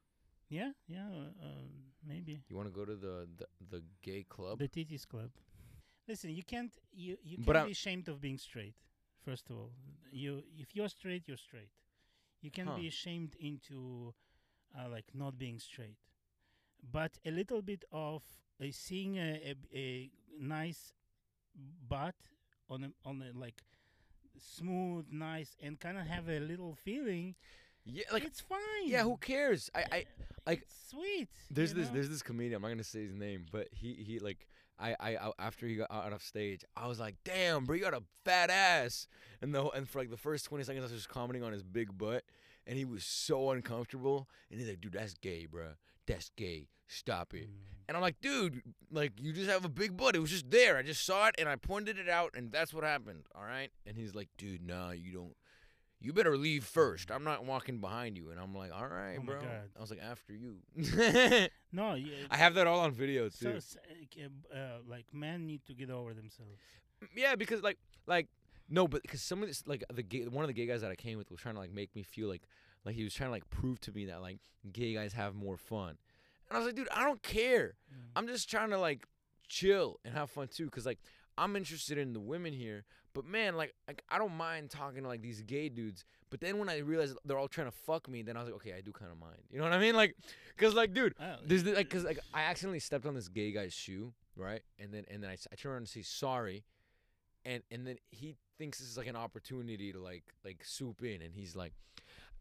Yeah, 0.48 0.70
yeah, 0.86 1.06
uh, 1.08 1.44
uh, 1.44 1.62
maybe 2.06 2.42
You 2.48 2.54
want 2.56 2.68
to 2.68 2.74
go 2.74 2.84
to 2.84 2.94
the, 2.94 3.26
the 3.36 3.46
the 3.70 3.82
gay 4.02 4.24
club? 4.28 4.58
the 4.58 4.68
titties 4.68 5.06
club. 5.08 5.30
Listen, 6.06 6.30
you 6.30 6.44
can't 6.44 6.72
you 6.92 7.16
you 7.24 7.38
But 7.38 7.46
can't 7.46 7.56
I'm- 7.56 7.66
be 7.66 7.72
ashamed 7.72 8.08
of 8.08 8.20
being 8.20 8.38
straight. 8.38 8.74
First 9.24 9.50
of 9.50 9.56
all, 9.56 9.72
you 10.12 10.42
if 10.56 10.76
you're 10.76 10.88
straight, 10.88 11.26
you're 11.26 11.36
straight. 11.48 11.70
You 12.42 12.50
can 12.52 12.66
Huh. 12.68 12.76
be 12.76 12.86
ashamed 12.86 13.34
into 13.40 14.14
uh, 14.78 14.88
like 14.88 15.06
not 15.14 15.36
being 15.38 15.58
straight, 15.58 15.96
but 16.92 17.18
a 17.24 17.30
little 17.32 17.62
bit 17.62 17.84
of 17.90 18.22
uh, 18.62 18.66
seeing 18.70 19.16
a, 19.18 19.30
a, 19.50 19.54
a 19.76 20.10
nice 20.38 20.92
butt 21.88 22.14
on 22.68 22.84
a, 22.84 22.90
on 23.08 23.22
a 23.22 23.36
like 23.36 23.62
smooth, 24.40 25.06
nice, 25.10 25.56
and 25.62 25.78
kind 25.78 25.98
of 25.98 26.06
have 26.06 26.28
a 26.28 26.40
little 26.40 26.74
feeling. 26.84 27.34
yeah, 27.84 28.04
like 28.12 28.24
it's 28.24 28.40
fine. 28.40 28.58
yeah. 28.86 29.02
Who 29.02 29.16
cares? 29.16 29.70
I 29.74 29.84
I 29.92 30.04
like- 30.46 30.62
It's 30.62 30.90
sweet. 30.90 31.28
there's 31.50 31.72
this 31.74 31.88
know? 31.88 31.94
there's 31.94 32.08
this 32.08 32.22
comedian. 32.22 32.56
I'm 32.56 32.62
not 32.62 32.68
gonna 32.68 32.84
say 32.84 33.02
his 33.04 33.14
name, 33.14 33.46
but 33.52 33.68
he 33.72 33.94
he 33.94 34.18
like. 34.18 34.46
I, 34.78 34.94
I 35.00 35.16
I- 35.16 35.32
after 35.38 35.66
he 35.66 35.76
got 35.76 35.90
out 35.90 36.12
of 36.12 36.22
stage, 36.22 36.62
I 36.76 36.86
was 36.86 37.00
like, 37.00 37.14
"Damn, 37.24 37.64
bro, 37.64 37.76
you 37.76 37.82
got 37.82 37.94
a 37.94 38.02
fat 38.26 38.50
ass." 38.50 39.08
And 39.40 39.54
the 39.54 39.66
and 39.70 39.88
for 39.88 39.98
like 40.00 40.10
the 40.10 40.18
first 40.18 40.44
20 40.44 40.64
seconds, 40.64 40.82
I 40.84 40.86
was 40.86 40.92
just 40.92 41.08
commenting 41.08 41.42
on 41.42 41.52
his 41.52 41.62
big 41.62 41.96
butt, 41.96 42.24
and 42.66 42.76
he 42.76 42.84
was 42.84 43.02
so 43.04 43.50
uncomfortable. 43.52 44.28
And 44.50 44.60
he's 44.60 44.68
like, 44.68 44.82
"Dude, 44.82 44.92
that's 44.92 45.14
gay, 45.14 45.46
bro. 45.46 45.68
That's 46.06 46.30
gay. 46.36 46.68
Stop 46.88 47.34
it." 47.34 47.48
Mm. 47.48 47.52
And 47.88 47.96
I'm 47.96 48.02
like, 48.02 48.20
"Dude, 48.20 48.62
like 48.90 49.12
you 49.20 49.32
just 49.32 49.48
have 49.50 49.64
a 49.64 49.68
big 49.68 49.96
butt. 49.96 50.16
It 50.16 50.20
was 50.20 50.30
just 50.30 50.50
there. 50.50 50.76
I 50.76 50.82
just 50.82 51.04
saw 51.06 51.28
it 51.28 51.34
and 51.38 51.48
I 51.48 51.56
pointed 51.56 51.98
it 51.98 52.08
out, 52.08 52.34
and 52.36 52.50
that's 52.50 52.72
what 52.74 52.84
happened. 52.84 53.24
All 53.34 53.44
right." 53.44 53.70
And 53.86 53.96
he's 53.96 54.14
like, 54.14 54.28
"Dude, 54.38 54.66
nah, 54.66 54.90
you 54.90 55.12
don't. 55.12 55.36
You 55.98 56.12
better 56.12 56.36
leave 56.36 56.64
first. 56.64 57.10
I'm 57.10 57.24
not 57.24 57.44
walking 57.44 57.78
behind 57.80 58.16
you." 58.18 58.30
And 58.30 58.40
I'm 58.40 58.54
like, 58.54 58.72
"All 58.72 58.86
right, 58.88 59.18
Oh 59.20 59.24
bro." 59.24 59.40
God. 59.40 59.70
I 59.76 59.80
was 59.80 59.90
like, 59.90 60.00
"After 60.02 60.32
you." 60.34 60.56
No, 61.72 61.94
you, 61.94 62.10
I 62.30 62.36
have 62.38 62.54
that 62.54 62.66
all 62.66 62.80
on 62.80 62.92
video 62.92 63.28
too. 63.28 63.56
s- 63.56 63.76
uh, 64.18 64.56
uh, 64.56 64.78
like 64.88 65.04
men 65.12 65.46
need 65.46 65.60
to 65.66 65.74
get 65.74 65.90
over 65.90 66.14
themselves. 66.14 66.58
Yeah, 67.14 67.34
because 67.36 67.62
like 67.62 67.76
like 68.06 68.28
no, 68.68 68.88
but 68.88 69.02
because 69.02 69.22
some 69.22 69.42
of 69.42 69.48
this 69.48 69.62
like 69.66 69.84
the 69.92 70.02
gay, 70.02 70.24
one 70.26 70.44
of 70.44 70.48
the 70.48 70.54
gay 70.54 70.66
guys 70.66 70.80
that 70.80 70.90
I 70.90 70.96
came 70.96 71.18
with 71.18 71.30
was 71.30 71.40
trying 71.40 71.54
to 71.54 71.60
like 71.60 71.72
make 71.72 71.94
me 71.94 72.02
feel 72.02 72.28
like 72.28 72.42
like 72.84 72.94
he 72.94 73.04
was 73.04 73.14
trying 73.14 73.28
to 73.28 73.32
like 73.32 73.48
prove 73.50 73.80
to 73.82 73.92
me 73.92 74.06
that 74.06 74.20
like 74.20 74.38
gay 74.72 74.94
guys 74.94 75.12
have 75.12 75.34
more 75.34 75.56
fun, 75.56 75.96
and 76.48 76.56
I 76.56 76.58
was 76.58 76.66
like, 76.66 76.74
dude, 76.76 76.88
I 76.94 77.04
don't 77.04 77.22
care. 77.22 77.74
Mm. 77.92 77.96
I'm 78.16 78.26
just 78.26 78.50
trying 78.50 78.70
to 78.70 78.78
like 78.78 79.06
chill 79.48 80.00
and 80.04 80.14
have 80.14 80.30
fun 80.30 80.48
too, 80.48 80.68
cause 80.70 80.86
like 80.86 80.98
I'm 81.38 81.54
interested 81.56 81.98
in 81.98 82.12
the 82.12 82.20
women 82.20 82.52
here, 82.52 82.84
but 83.14 83.24
man, 83.24 83.56
like 83.56 83.74
like 83.86 84.02
I 84.08 84.18
don't 84.18 84.36
mind 84.36 84.70
talking 84.70 85.02
to 85.02 85.08
like 85.08 85.22
these 85.22 85.42
gay 85.42 85.68
dudes. 85.68 86.04
But 86.28 86.40
then 86.40 86.58
when 86.58 86.68
I 86.68 86.78
realized 86.78 87.16
they're 87.24 87.38
all 87.38 87.46
trying 87.46 87.68
to 87.68 87.76
fuck 87.76 88.08
me, 88.08 88.22
then 88.22 88.36
I 88.36 88.40
was 88.40 88.48
like, 88.48 88.56
okay, 88.56 88.74
I 88.76 88.80
do 88.80 88.90
kind 88.90 89.12
of 89.12 89.18
mind. 89.18 89.38
You 89.48 89.58
know 89.58 89.64
what 89.64 89.72
I 89.72 89.78
mean? 89.78 89.94
Like, 89.94 90.16
cause 90.56 90.74
like, 90.74 90.92
dude, 90.92 91.14
Oh, 91.20 91.36
the, 91.46 91.58
like, 91.72 91.88
cause 91.88 92.02
like 92.02 92.18
I 92.34 92.42
accidentally 92.42 92.80
stepped 92.80 93.06
on 93.06 93.14
this 93.14 93.28
gay 93.28 93.52
guy's 93.52 93.72
shoe, 93.72 94.12
right? 94.36 94.62
And 94.78 94.92
then 94.92 95.04
and 95.08 95.22
then 95.22 95.30
I, 95.30 95.36
I 95.52 95.54
turn 95.54 95.72
around 95.72 95.82
and 95.82 95.88
say 95.88 96.02
sorry, 96.02 96.64
and 97.44 97.62
and 97.70 97.86
then 97.86 97.96
he 98.10 98.34
thinks 98.58 98.78
this 98.78 98.88
is 98.88 98.96
like 98.96 99.06
an 99.06 99.16
opportunity 99.16 99.92
to 99.92 99.98
like 99.98 100.24
like 100.44 100.64
swoop 100.64 101.02
in, 101.02 101.22
and 101.22 101.34
he's 101.34 101.54
like, 101.56 101.72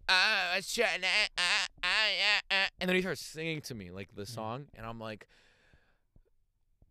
ah, 0.10 0.54
I 0.54 0.56
was 0.58 0.74
trying 0.74 1.02
to, 1.02 1.08
ah, 1.08 1.30
ah, 1.38 1.68
ah, 1.84 1.88
ah, 1.88 2.42
ah," 2.52 2.68
and 2.80 2.88
then 2.90 2.96
he 2.96 3.02
starts 3.02 3.22
singing 3.22 3.62
to 3.62 3.76
me 3.76 3.92
like 3.92 4.16
the 4.16 4.26
song, 4.26 4.68
and 4.76 4.86
I'm 4.86 5.00
like, 5.00 5.28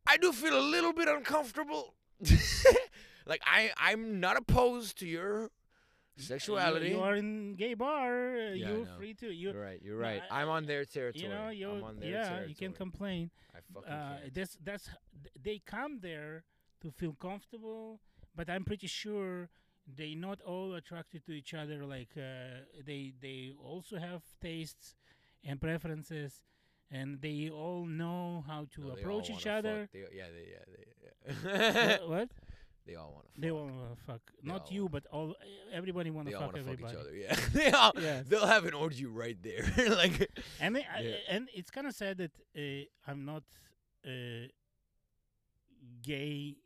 I 0.06 0.16
do 0.18 0.32
feel 0.32 0.58
a 0.58 0.60
little 0.60 0.92
bit 0.92 1.08
uncomfortable. 1.08 1.94
like 3.26 3.40
I 3.46 3.70
I'm 3.78 4.20
not 4.20 4.36
opposed 4.36 4.98
to 5.00 5.06
your 5.06 5.50
sexuality. 6.16 6.90
You, 6.90 7.00
are 7.00 7.16
in 7.16 7.54
gay 7.56 7.74
bar. 7.74 8.36
Uh, 8.36 8.50
Yeah, 8.54 8.68
you're 8.68 8.86
free 8.98 9.14
to. 9.14 9.26
You, 9.32 9.52
You're 9.52 9.60
right. 9.62 9.80
You're 9.82 9.96
right. 9.98 10.22
I- 10.30 10.42
I'm 10.42 10.48
on 10.48 10.66
their 10.66 10.84
territory. 10.84 11.24
you 11.24 11.28
know, 11.30 11.48
you. 11.48 11.70
I'm 11.70 11.82
on 11.84 11.98
their 11.98 12.10
Yeah, 12.10 12.24
territory. 12.28 12.48
you 12.50 12.54
can 12.54 12.72
complain. 12.72 13.30
I 13.54 13.58
fucking 13.72 13.90
Uh, 13.92 14.18
can't. 14.20 14.34
that's 14.34 14.56
that's 14.62 14.88
they 15.42 15.58
come 15.64 16.00
there 16.00 16.44
to 16.82 16.90
feel 16.90 17.14
comfortable, 17.14 18.00
but 18.34 18.48
I'm 18.50 18.64
pretty 18.64 18.86
sure 18.86 19.48
they 19.96 20.14
not 20.14 20.40
all 20.42 20.74
attracted 20.74 21.24
to 21.26 21.32
each 21.32 21.52
other. 21.54 21.84
Like 21.84 22.10
uh, 22.16 22.64
they 22.86 23.12
they 23.20 23.52
also 23.62 23.98
have 23.98 24.22
tastes 24.40 24.94
and 25.44 25.60
preferences, 25.60 26.42
and 26.90 27.20
they 27.20 27.50
all 27.50 27.84
know 27.86 28.44
how 28.46 28.66
to 28.74 28.80
No, 28.80 28.90
approach 28.92 29.30
each 29.30 29.46
other. 29.46 29.88
They, 29.92 29.98
yeah, 30.12 30.24
they, 30.36 30.46
yeah, 30.52 30.64
they, 30.72 31.50
yeah. 31.82 31.98
what? 31.98 32.08
what? 32.08 32.28
they 32.86 32.94
all 32.96 33.12
want 33.14 33.34
to. 33.34 33.40
They 33.40 33.50
all 33.50 33.64
wanna 33.66 33.96
fuck. 34.06 34.20
They 34.42 34.48
Not 34.52 34.70
you, 34.72 34.82
wanna- 34.86 34.90
but 34.90 35.06
all 35.12 35.34
everybody 35.72 36.10
wanna 36.10 36.30
They 36.30 36.34
all 36.36 36.42
fuck 36.44 36.54
want 36.54 36.66
to 36.66 36.72
fuck 36.72 36.80
everybody. 36.90 36.94
each 36.94 37.00
other. 37.00 37.14
Yeah, 37.14 37.36
they 37.52 37.70
all. 37.70 37.92
Yes. 38.00 38.26
They'll 38.28 38.46
have 38.46 38.64
an 38.66 38.74
orgy 38.74 39.06
right 39.06 39.36
there. 39.42 39.64
like, 39.90 40.30
and 40.60 40.76
they, 40.76 40.82
I- 40.82 41.18
and 41.30 41.48
it's 41.54 41.70
kind 41.70 41.86
of 41.86 41.94
sad 41.94 42.18
that 42.18 42.32
uh, 42.56 42.84
I'm 43.10 43.24
not 43.24 43.42
uh, 44.06 44.48
gay 46.02 46.56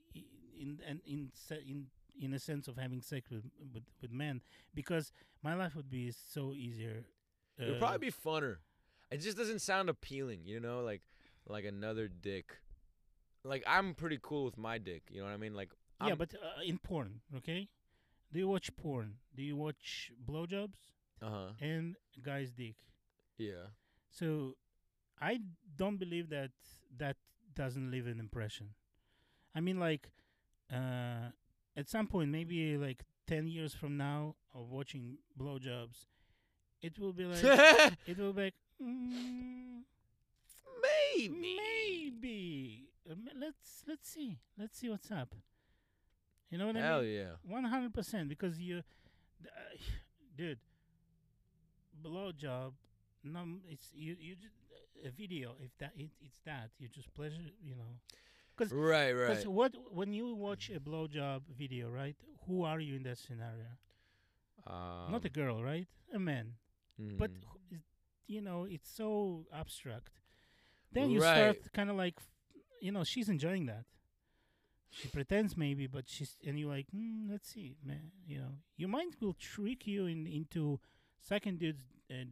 in 0.61 0.81
in 0.87 1.01
in 1.07 1.31
in 1.67 1.87
in 2.21 2.35
a 2.35 2.39
sense 2.39 2.69
of 2.69 2.77
having 2.77 3.01
sex 3.01 3.31
with 3.31 3.45
with, 3.73 3.85
with 4.01 4.13
men 4.13 4.41
because 4.75 5.13
my 5.43 5.55
life 5.55 5.75
would 5.77 5.91
be 5.91 6.11
so 6.11 6.53
easier. 6.53 7.05
Uh, 7.61 7.65
it 7.65 7.71
would 7.71 7.79
probably 7.79 7.99
be 7.99 8.13
funner. 8.13 8.57
It 9.11 9.19
just 9.19 9.37
doesn't 9.37 9.61
sound 9.61 9.89
appealing, 9.89 10.41
you 10.45 10.61
know, 10.61 10.81
like 10.81 11.03
like 11.47 11.65
another 11.65 12.09
dick. 12.09 12.59
Like 13.45 13.63
I'm 13.67 13.95
pretty 13.95 14.19
cool 14.21 14.45
with 14.45 14.59
my 14.59 14.79
dick. 14.79 15.05
You 15.11 15.21
know 15.21 15.27
what 15.27 15.35
I 15.35 15.39
mean? 15.39 15.55
Like, 15.55 15.71
yeah, 16.01 16.09
I'm- 16.09 16.19
but 16.19 16.35
uh, 16.35 16.63
in 16.65 16.79
porn, 16.79 17.21
okay. 17.37 17.69
Do 18.31 18.39
you 18.39 18.49
watch 18.49 18.75
porn? 18.77 19.15
Do 19.35 19.43
you 19.43 19.57
watch 19.57 20.13
blowjobs 20.29 20.75
uh 21.23 21.31
huh. 21.31 21.49
and 21.61 21.97
guys' 22.23 22.51
dick? 22.51 22.77
Yeah. 23.39 23.73
So 24.11 24.57
I 25.21 25.41
don't 25.77 25.97
believe 25.97 26.29
that 26.31 26.51
that 26.99 27.17
doesn't 27.55 27.91
leave 27.91 28.07
an 28.07 28.21
impression. 28.21 28.71
I 29.55 29.61
mean, 29.61 29.81
like, 29.81 30.11
uh, 30.73 31.31
at 31.77 31.89
some 31.89 32.07
point, 32.07 32.31
maybe 32.31 32.77
like 32.77 33.05
10 33.27 33.47
years 33.49 33.75
from 33.75 33.97
now 33.97 34.35
of 34.55 34.71
watching 34.71 35.19
blowjobs, 35.39 36.07
it 36.83 36.99
will 36.99 37.13
be 37.13 37.25
like, 37.25 37.43
it 38.07 38.19
will 38.19 38.33
be 38.33 38.43
like, 38.45 38.55
mm, 38.83 39.83
Maybe. 41.17 41.57
maybe. 41.57 42.85
Um, 43.11 43.29
let's, 43.39 43.83
let's 43.87 44.09
see. 44.09 44.39
Let's 44.59 44.79
see 44.79 44.89
what's 44.89 45.11
up. 45.11 45.35
You 46.51 46.59
know 46.59 46.67
what 46.67 46.77
I 46.77 46.81
mean? 46.81 46.89
Hell 46.89 47.05
yeah. 47.05 47.31
One 47.47 47.65
hundred 47.65 47.93
percent, 47.93 48.29
because 48.29 48.59
you, 48.59 48.79
uh, 49.45 49.77
dude, 50.37 50.59
blowjob 52.03 52.73
No, 53.25 53.45
it's 53.69 53.91
you. 53.95 54.17
You 54.19 54.35
just 54.37 54.55
a 55.05 55.11
video. 55.11 55.57
If 55.61 55.77
that 55.79 55.93
it, 55.97 56.11
it's 56.23 56.39
that 56.47 56.71
you 56.79 56.89
just 56.89 57.13
pleasure. 57.15 57.43
You 57.63 57.75
know. 57.77 57.99
Cause, 58.59 58.73
Right, 58.73 59.13
right. 59.13 59.29
'cause 59.29 59.47
what 59.47 59.73
when 59.95 60.13
you 60.13 60.35
watch 60.35 60.69
a 60.71 60.81
blowjob 60.81 61.43
video, 61.57 61.89
right? 61.91 62.17
Who 62.47 62.65
are 62.65 62.81
you 62.81 62.97
in 62.97 63.03
that 63.05 63.19
scenario? 63.19 63.71
Um, 64.67 65.13
Not 65.13 65.25
a 65.25 65.29
girl, 65.31 65.63
right? 65.63 65.87
A 66.13 66.19
man. 66.19 66.57
But 66.99 67.31
mm, 67.31 67.45
who 67.45 67.61
is- 67.77 67.85
you 68.27 68.41
know, 68.43 68.65
it's 68.65 68.91
so 68.91 69.47
abstract. 69.53 70.11
Then 70.93 71.11
you 71.11 71.21
Right. 71.21 71.55
start 71.55 71.73
kind 71.73 71.89
of 71.91 71.97
like, 71.97 72.19
you 72.81 72.91
know, 72.93 73.05
she's 73.05 73.29
enjoying 73.29 73.67
that. 73.67 73.87
She 74.91 75.09
pretends 75.09 75.57
maybe, 75.57 75.87
but 75.87 76.09
she's 76.09 76.37
and 76.45 76.59
you're 76.59 76.71
like, 76.77 76.89
hmm, 76.91 77.31
let's 77.31 77.49
see, 77.51 77.77
man. 77.85 78.11
You 78.27 78.39
know, 78.41 78.55
your 78.77 78.89
mind 78.89 79.17
will 79.21 79.35
trick 79.35 79.87
you 79.87 80.07
in 80.07 80.27
into 80.27 80.81
second 81.21 81.59
dude's 81.61 81.85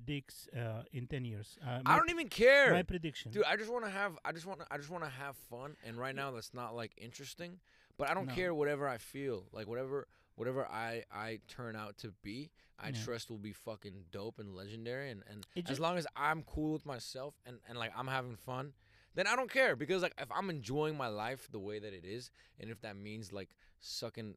dicks 0.05 0.49
uh, 0.57 0.83
in 0.93 1.07
ten 1.07 1.25
years. 1.25 1.59
Uh, 1.67 1.81
I 1.85 1.97
don't 1.97 2.11
even 2.11 2.29
care. 2.29 2.73
my 2.73 2.83
prediction. 2.83 3.31
Dude, 3.33 3.45
I 3.45 3.57
just 3.57 3.71
want 3.71 3.85
to 3.85 3.91
have 3.91 4.19
I 4.25 4.33
just 4.33 4.47
want 4.47 4.61
I 4.71 4.77
just 4.77 4.91
want 4.91 5.05
to 5.05 5.11
have 5.11 5.37
fun 5.51 5.77
and 5.85 5.99
right 5.99 6.15
now 6.15 6.31
that's 6.31 6.55
not 6.55 6.75
like 6.75 6.93
interesting, 6.97 7.61
but 7.99 8.09
I 8.11 8.15
don't 8.15 8.27
No. 8.27 8.35
care 8.35 8.55
whatever 8.55 8.89
I 8.89 8.99
feel. 8.99 9.47
Like 9.53 9.67
whatever 9.67 10.09
whatever 10.35 10.67
I 10.67 11.05
I 11.13 11.41
turn 11.49 11.77
out 11.77 11.99
to 11.99 12.13
be, 12.23 12.51
I 12.79 12.89
Yeah. 12.89 13.03
trust 13.05 13.31
will 13.31 13.39
be 13.39 13.53
fucking 13.53 14.07
dope 14.11 14.39
and 14.39 14.55
legendary 14.55 15.11
and 15.11 15.23
and 15.29 15.47
as 15.69 15.79
long 15.81 15.99
as 15.99 16.07
I'm 16.17 16.43
cool 16.43 16.73
with 16.73 16.87
myself 16.87 17.35
and 17.45 17.59
and 17.69 17.79
like 17.79 17.93
I'm 17.97 18.09
having 18.09 18.37
fun, 18.37 18.73
then 19.15 19.27
I 19.27 19.37
don't 19.37 19.51
care 19.51 19.77
because 19.77 20.03
like 20.03 20.15
if 20.19 20.29
I'm 20.31 20.49
enjoying 20.51 20.97
my 20.97 21.09
life 21.09 21.49
the 21.51 21.59
way 21.61 21.79
that 21.79 21.93
it 21.93 22.05
is 22.05 22.31
and 22.59 22.71
if 22.71 22.81
that 22.81 22.97
means 22.97 23.33
like 23.33 23.51
sucking 23.81 24.37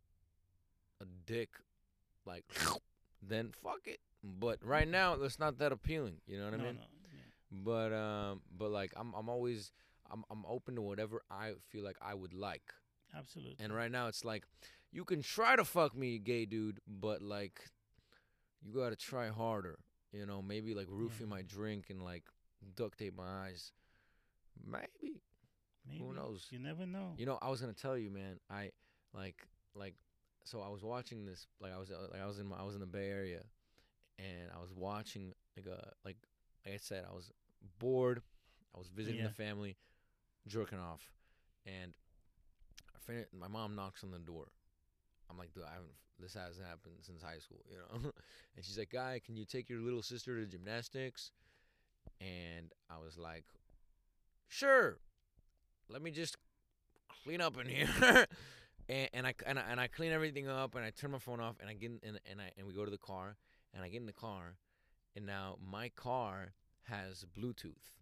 a 1.01 1.05
dick 1.25 1.49
like 2.25 2.43
then 3.21 3.51
fuck 3.51 3.81
it. 3.87 3.99
But 4.23 4.59
right 4.63 4.87
now 4.87 5.13
it's 5.13 5.39
not 5.39 5.57
that 5.59 5.71
appealing, 5.71 6.17
you 6.27 6.37
know 6.37 6.45
what 6.49 6.57
no, 6.57 6.63
I 6.63 6.67
mean? 6.67 6.75
no, 6.75 6.81
yeah. 6.81 7.19
but 7.51 7.93
um 7.93 8.41
but 8.57 8.69
like 8.69 8.91
i'm 8.97 9.13
i'm 9.15 9.29
always 9.29 9.71
i'm 10.11 10.23
i'm 10.29 10.43
open 10.47 10.75
to 10.75 10.81
whatever 10.81 11.21
i 11.31 11.53
feel 11.69 11.83
like 11.83 11.97
i 12.01 12.13
would 12.13 12.33
like 12.33 12.73
absolutely. 13.17 13.55
and 13.59 13.73
right 13.73 13.91
now 13.91 14.07
it's 14.07 14.23
like 14.25 14.43
you 14.91 15.03
can 15.05 15.21
try 15.21 15.55
to 15.55 15.63
fuck 15.65 15.95
me 15.95 16.17
gay 16.19 16.45
dude 16.45 16.79
but 16.87 17.21
like 17.21 17.61
you 18.61 18.73
got 18.73 18.89
to 18.89 18.95
try 18.95 19.29
harder 19.29 19.79
you 20.11 20.25
know 20.25 20.41
maybe 20.41 20.73
like 20.75 20.87
roofie 20.87 21.21
Yeah. 21.21 21.27
my 21.27 21.41
drink 21.41 21.85
and 21.89 22.03
like 22.03 22.23
duct 22.75 22.99
tape 22.99 23.15
my 23.17 23.47
eyes 23.47 23.71
maybe 24.65 25.21
Maybe. 25.87 26.03
Who 26.03 26.13
knows? 26.13 26.45
You 26.51 26.59
never 26.59 26.85
know. 26.85 27.13
you 27.17 27.25
know 27.25 27.39
i 27.41 27.49
was 27.49 27.61
to 27.61 27.73
tell 27.73 27.97
you 27.97 28.11
man 28.11 28.39
i 28.51 28.69
like 29.13 29.47
like 29.75 29.95
so 30.43 30.61
i 30.61 30.69
was 30.69 30.83
watching 30.83 31.25
this 31.25 31.47
like 31.59 31.73
i 31.73 31.77
was 31.79 31.89
like 31.89 32.21
i 32.21 32.25
was 32.27 32.37
in 32.37 32.45
my, 32.47 32.57
i 32.57 32.63
was 32.63 32.75
in 32.75 32.81
the 32.81 32.85
bay 32.87 33.09
area 33.09 33.41
and 34.19 34.49
i 34.55 34.61
was 34.61 34.71
watching 34.73 35.33
like 35.57 35.65
a 35.65 35.91
like 36.05 36.17
like 36.65 36.73
i 36.75 36.77
said 36.77 37.03
i 37.09 37.13
was 37.15 37.31
bored 37.79 38.21
i 38.75 38.77
was 38.77 38.89
visiting 38.89 39.19
Yeah. 39.21 39.27
the 39.27 39.33
family 39.33 39.77
jerking 40.47 40.79
off 40.79 41.11
and 41.65 41.93
my 43.33 43.47
mom 43.47 43.75
knocks 43.75 44.03
on 44.03 44.11
the 44.11 44.19
door. 44.19 44.49
I'm 45.31 45.37
like 45.37 45.51
dude 45.53 45.63
i 45.63 45.71
haven't 45.73 45.89
this 46.19 46.33
hasn't 46.35 46.67
happened 46.67 46.95
since 47.01 47.23
high 47.23 47.39
school 47.39 47.59
you 47.69 47.77
know? 47.77 48.11
And 48.55 48.63
she's 48.65 48.77
like 48.77 48.91
guy 48.91 49.19
can 49.25 49.35
you 49.35 49.45
take 49.45 49.67
your 49.69 49.79
little 49.79 50.03
sister 50.03 50.39
to 50.39 50.45
gymnastics? 50.45 51.31
And 52.21 52.71
i 52.89 52.97
was 53.03 53.17
like 53.17 53.45
sure. 54.47 54.97
Let 55.89 56.01
me 56.03 56.11
just 56.11 56.37
clean 57.23 57.41
up 57.41 57.57
in 57.59 57.67
here. 57.67 58.25
And, 58.91 59.07
and 59.13 59.27
I 59.27 59.33
and 59.45 59.59
I 59.59 59.63
and 59.69 59.79
I 59.79 59.85
clean 59.87 60.11
everything 60.11 60.47
up 60.47 60.73
and 60.73 60.83
I 60.83 60.89
turn 60.89 61.11
my 61.11 61.19
phone 61.19 61.39
off 61.39 61.57
and 61.61 61.69
I 61.69 61.73
get 61.73 61.91
in 61.91 61.99
and, 62.03 62.19
and 62.31 62.41
I 62.41 62.51
and 62.57 62.65
we 62.65 62.73
go 62.73 62.83
to 62.85 62.89
the 62.89 62.97
car 62.97 63.35
and 63.73 63.83
I 63.83 63.89
get 63.89 64.01
in 64.01 64.05
the 64.07 64.13
car 64.13 64.55
and 65.15 65.25
now 65.25 65.57
my 65.61 65.89
car 65.89 66.53
has 66.83 67.25
Bluetooth 67.37 67.97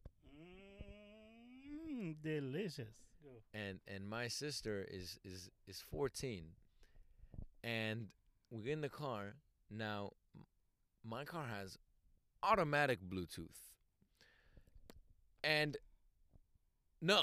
Mm, 1.89 2.15
delicious. 2.22 2.95
Go. 3.23 3.30
and 3.53 3.80
and 3.88 4.07
my 4.07 4.27
sister 4.27 4.85
is 4.89 5.19
is 5.23 5.49
is 5.68 5.81
14 5.81 6.45
and 7.64 8.07
we 8.52 8.64
get 8.64 8.73
in 8.73 8.81
the 8.81 8.89
car 8.89 9.35
now 9.69 10.11
my 11.03 11.23
car 11.26 11.45
has 11.48 11.77
automatic 12.44 12.99
Bluetooth 13.02 13.57
and 15.44 15.77
no 17.02 17.22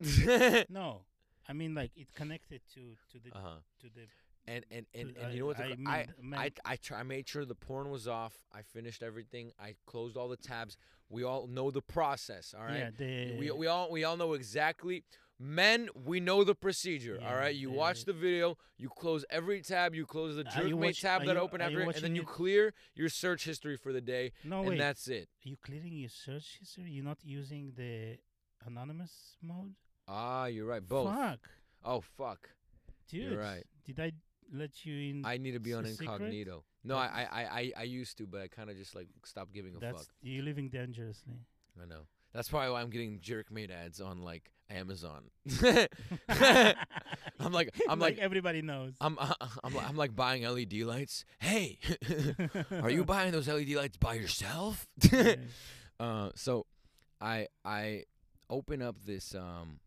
No, 0.68 1.02
I 1.48 1.52
mean 1.54 1.74
like 1.74 1.92
it 1.96 2.08
connected 2.14 2.60
to 2.74 2.96
to 3.12 3.18
the 3.18 3.30
uh-huh 3.36 3.60
to 3.80 3.86
the. 3.94 4.06
And 4.48 4.64
and 4.70 4.86
and, 4.94 5.16
and 5.16 5.32
you 5.34 5.40
know 5.40 5.46
what 5.46 5.56
the, 5.58 5.64
I, 5.64 5.68
mean, 5.74 5.86
I 5.86 6.06
meant- 6.22 6.58
I 6.64 6.72
I, 6.72 6.76
tr- 6.76 6.94
I 6.94 7.02
made 7.02 7.28
sure 7.28 7.44
the 7.44 7.54
porn 7.54 7.90
was 7.90 8.06
off. 8.08 8.34
I 8.54 8.62
finished 8.62 9.02
everything. 9.02 9.52
I 9.58 9.74
closed 9.86 10.16
all 10.16 10.28
the 10.28 10.36
tabs. 10.36 10.76
We 11.08 11.22
all 11.24 11.46
know 11.46 11.70
the 11.70 11.82
process, 11.82 12.54
all 12.58 12.64
right? 12.64 12.78
yeah, 12.78 12.90
the 12.96 13.36
we 13.38 13.50
we 13.50 13.66
all 13.66 13.90
we 13.90 14.04
all 14.04 14.16
know 14.16 14.32
exactly. 14.34 15.04
Men, 15.38 15.90
we 15.94 16.18
know 16.18 16.44
the 16.44 16.54
procedure. 16.54 17.18
all 17.22 17.28
Yeah, 17.28 17.34
right, 17.38 17.54
you 17.54 17.70
watch 17.70 18.06
the 18.06 18.14
video, 18.14 18.56
you 18.78 18.88
close 18.88 19.22
every 19.28 19.60
tab, 19.60 19.94
you 19.94 20.06
close 20.06 20.34
the 20.34 20.44
jerkmate 20.44 20.98
tab 20.98 21.26
that 21.26 21.34
you- 21.36 21.40
open 21.42 21.60
after 21.60 21.78
and 21.80 21.92
then 21.94 22.14
you 22.16 22.22
it- 22.22 22.26
clear 22.26 22.72
your 22.94 23.10
search 23.10 23.44
history 23.44 23.76
for 23.76 23.92
the 23.92 24.00
day, 24.00 24.32
no 24.44 24.60
and 24.60 24.68
wait. 24.70 24.78
that's 24.78 25.08
it. 25.08 25.28
Are 25.44 25.48
you 25.50 25.56
clearing 25.62 25.92
your 25.92 26.08
search 26.08 26.56
history? 26.58 26.90
You're 26.90 27.04
not 27.04 27.18
using 27.22 27.72
the 27.76 28.16
anonymous 28.64 29.36
mode. 29.42 29.74
Ah, 30.08 30.46
you're 30.46 30.66
right. 30.66 30.86
Both. 30.86 31.14
Fuck, 31.14 31.40
Oh 31.84 32.00
fuck. 32.00 32.48
dude. 33.08 33.30
you're 33.32 33.38
right. 33.40 33.64
Did 33.84 34.00
I 34.00 34.12
let 34.52 34.84
you 34.84 35.10
in? 35.10 35.22
I 35.26 35.36
need 35.38 35.52
to 35.52 35.60
be 35.60 35.74
on 35.74 35.84
secret? 35.86 36.10
incognito. 36.20 36.64
No, 36.84 36.96
I, 36.96 37.26
I, 37.30 37.40
I, 37.42 37.72
I- 37.78 37.82
used 37.82 38.16
to, 38.18 38.26
but 38.26 38.40
I 38.42 38.48
kind 38.48 38.70
of 38.70 38.76
just 38.76 38.94
like 38.94 39.08
stopped 39.24 39.52
giving 39.52 39.74
a 39.76 39.78
That's 39.80 39.98
fuck. 39.98 40.06
you're 40.22 40.44
living 40.44 40.68
dangerously. 40.68 41.34
I 41.82 41.86
know. 41.86 42.02
That's 42.32 42.48
probably 42.48 42.70
why 42.70 42.80
I'm 42.82 42.90
getting 42.90 43.18
jerkmate 43.18 43.70
ads 43.70 44.00
on 44.00 44.22
like 44.22 44.52
Amazon. 44.70 45.30
I'm 46.28 47.52
like 47.52 47.70
I'm 47.88 47.98
like 48.06 48.18
everybody 48.18 48.62
knows. 48.62 48.94
I'm 49.00 49.18
I'm 49.64 49.72
li- 49.74 49.80
I'm 49.86 49.96
like 49.96 50.14
buying 50.14 50.42
LED 50.44 50.74
lights. 50.82 51.24
Hey, 51.38 51.78
are 52.82 52.90
you 52.90 53.04
buying 53.04 53.32
those 53.32 53.48
LED 53.48 53.70
lights 53.70 53.96
by 53.96 54.14
yourself? 54.14 54.86
Uh, 55.98 56.30
so 56.34 56.66
I 57.20 57.48
I 57.64 58.04
open 58.50 58.82
up 58.82 58.96
this 59.04 59.34
um 59.34 59.80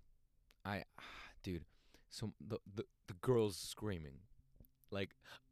I 0.66 0.84
dude, 1.44 1.66
so 2.10 2.34
the 2.46 2.58
the 2.76 2.84
the 3.08 3.14
girl's 3.22 3.58
screaming 3.58 4.20
like 4.92 5.12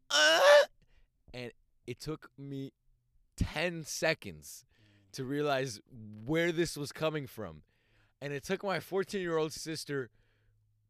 "Ah!" 0.09 0.65
and 1.33 1.51
it 1.85 1.99
took 1.99 2.29
me 2.37 2.73
10 3.37 3.83
seconds 3.85 4.65
to 5.13 5.23
realize 5.23 5.79
where 6.25 6.51
this 6.51 6.75
was 6.75 6.91
coming 6.91 7.27
from. 7.27 7.61
And 8.21 8.33
it 8.33 8.43
took 8.43 8.63
my 8.63 8.79
14 8.79 9.21
year 9.21 9.37
old 9.37 9.53
sister 9.53 10.09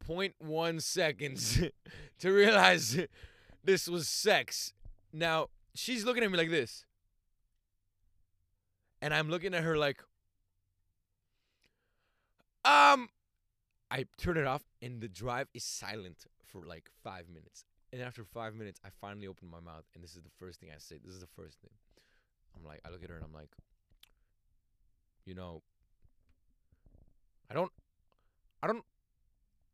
0.1 0.08 0.82
seconds 0.82 1.62
to 2.20 2.32
realize 2.32 3.00
this 3.64 3.88
was 3.88 4.08
sex. 4.08 4.74
Now, 5.12 5.48
she's 5.76 6.06
looking 6.06 6.24
at 6.24 6.32
me 6.32 6.38
like 6.38 6.50
this. 6.50 6.86
And 9.02 9.14
I'm 9.14 9.30
looking 9.30 9.54
at 9.54 9.64
her 9.64 9.78
like, 9.78 10.02
um, 12.66 13.10
I 13.92 14.06
turn 14.18 14.38
it 14.38 14.48
off 14.48 14.64
and 14.82 15.02
the 15.02 15.08
drive 15.08 15.48
is 15.54 15.64
silent 15.64 16.26
for 16.48 16.64
like 16.66 16.90
five 17.04 17.30
minutes. 17.30 17.66
And 17.94 18.02
after 18.02 18.24
five 18.24 18.54
minutes, 18.54 18.80
I 18.86 18.90
finally 19.00 19.28
open 19.28 19.50
my 19.50 19.60
mouth, 19.60 19.86
and 19.96 20.04
this 20.04 20.16
is 20.16 20.22
the 20.22 20.30
first 20.38 20.60
thing 20.60 20.70
I 20.76 20.80
say. 20.80 20.98
This 21.04 21.14
is 21.14 21.22
the 21.22 21.28
first 21.28 21.58
thing. 21.62 21.72
I'm 22.56 22.66
like, 22.66 22.82
I 22.86 22.90
look 22.90 23.04
at 23.04 23.10
her 23.10 23.16
and 23.16 23.24
I'm 23.24 23.34
like, 23.34 23.50
you 25.26 25.36
know, 25.36 25.62
I 27.50 27.54
don't, 27.54 27.72
I 28.62 28.68
don't 28.68 28.84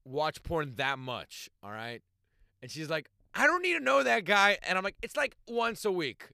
watch 0.05 0.43
porn 0.43 0.73
that 0.75 0.99
much, 0.99 1.49
all 1.63 1.71
right? 1.71 2.01
And 2.61 2.69
she's 2.69 2.89
like, 2.89 3.09
I 3.33 3.47
don't 3.47 3.63
need 3.63 3.77
to 3.77 3.83
know 3.83 4.03
that 4.03 4.25
guy. 4.25 4.57
And 4.67 4.77
I'm 4.77 4.83
like, 4.83 4.95
it's 5.01 5.17
like 5.17 5.35
once 5.47 5.85
a 5.85 5.91
week. 5.91 6.29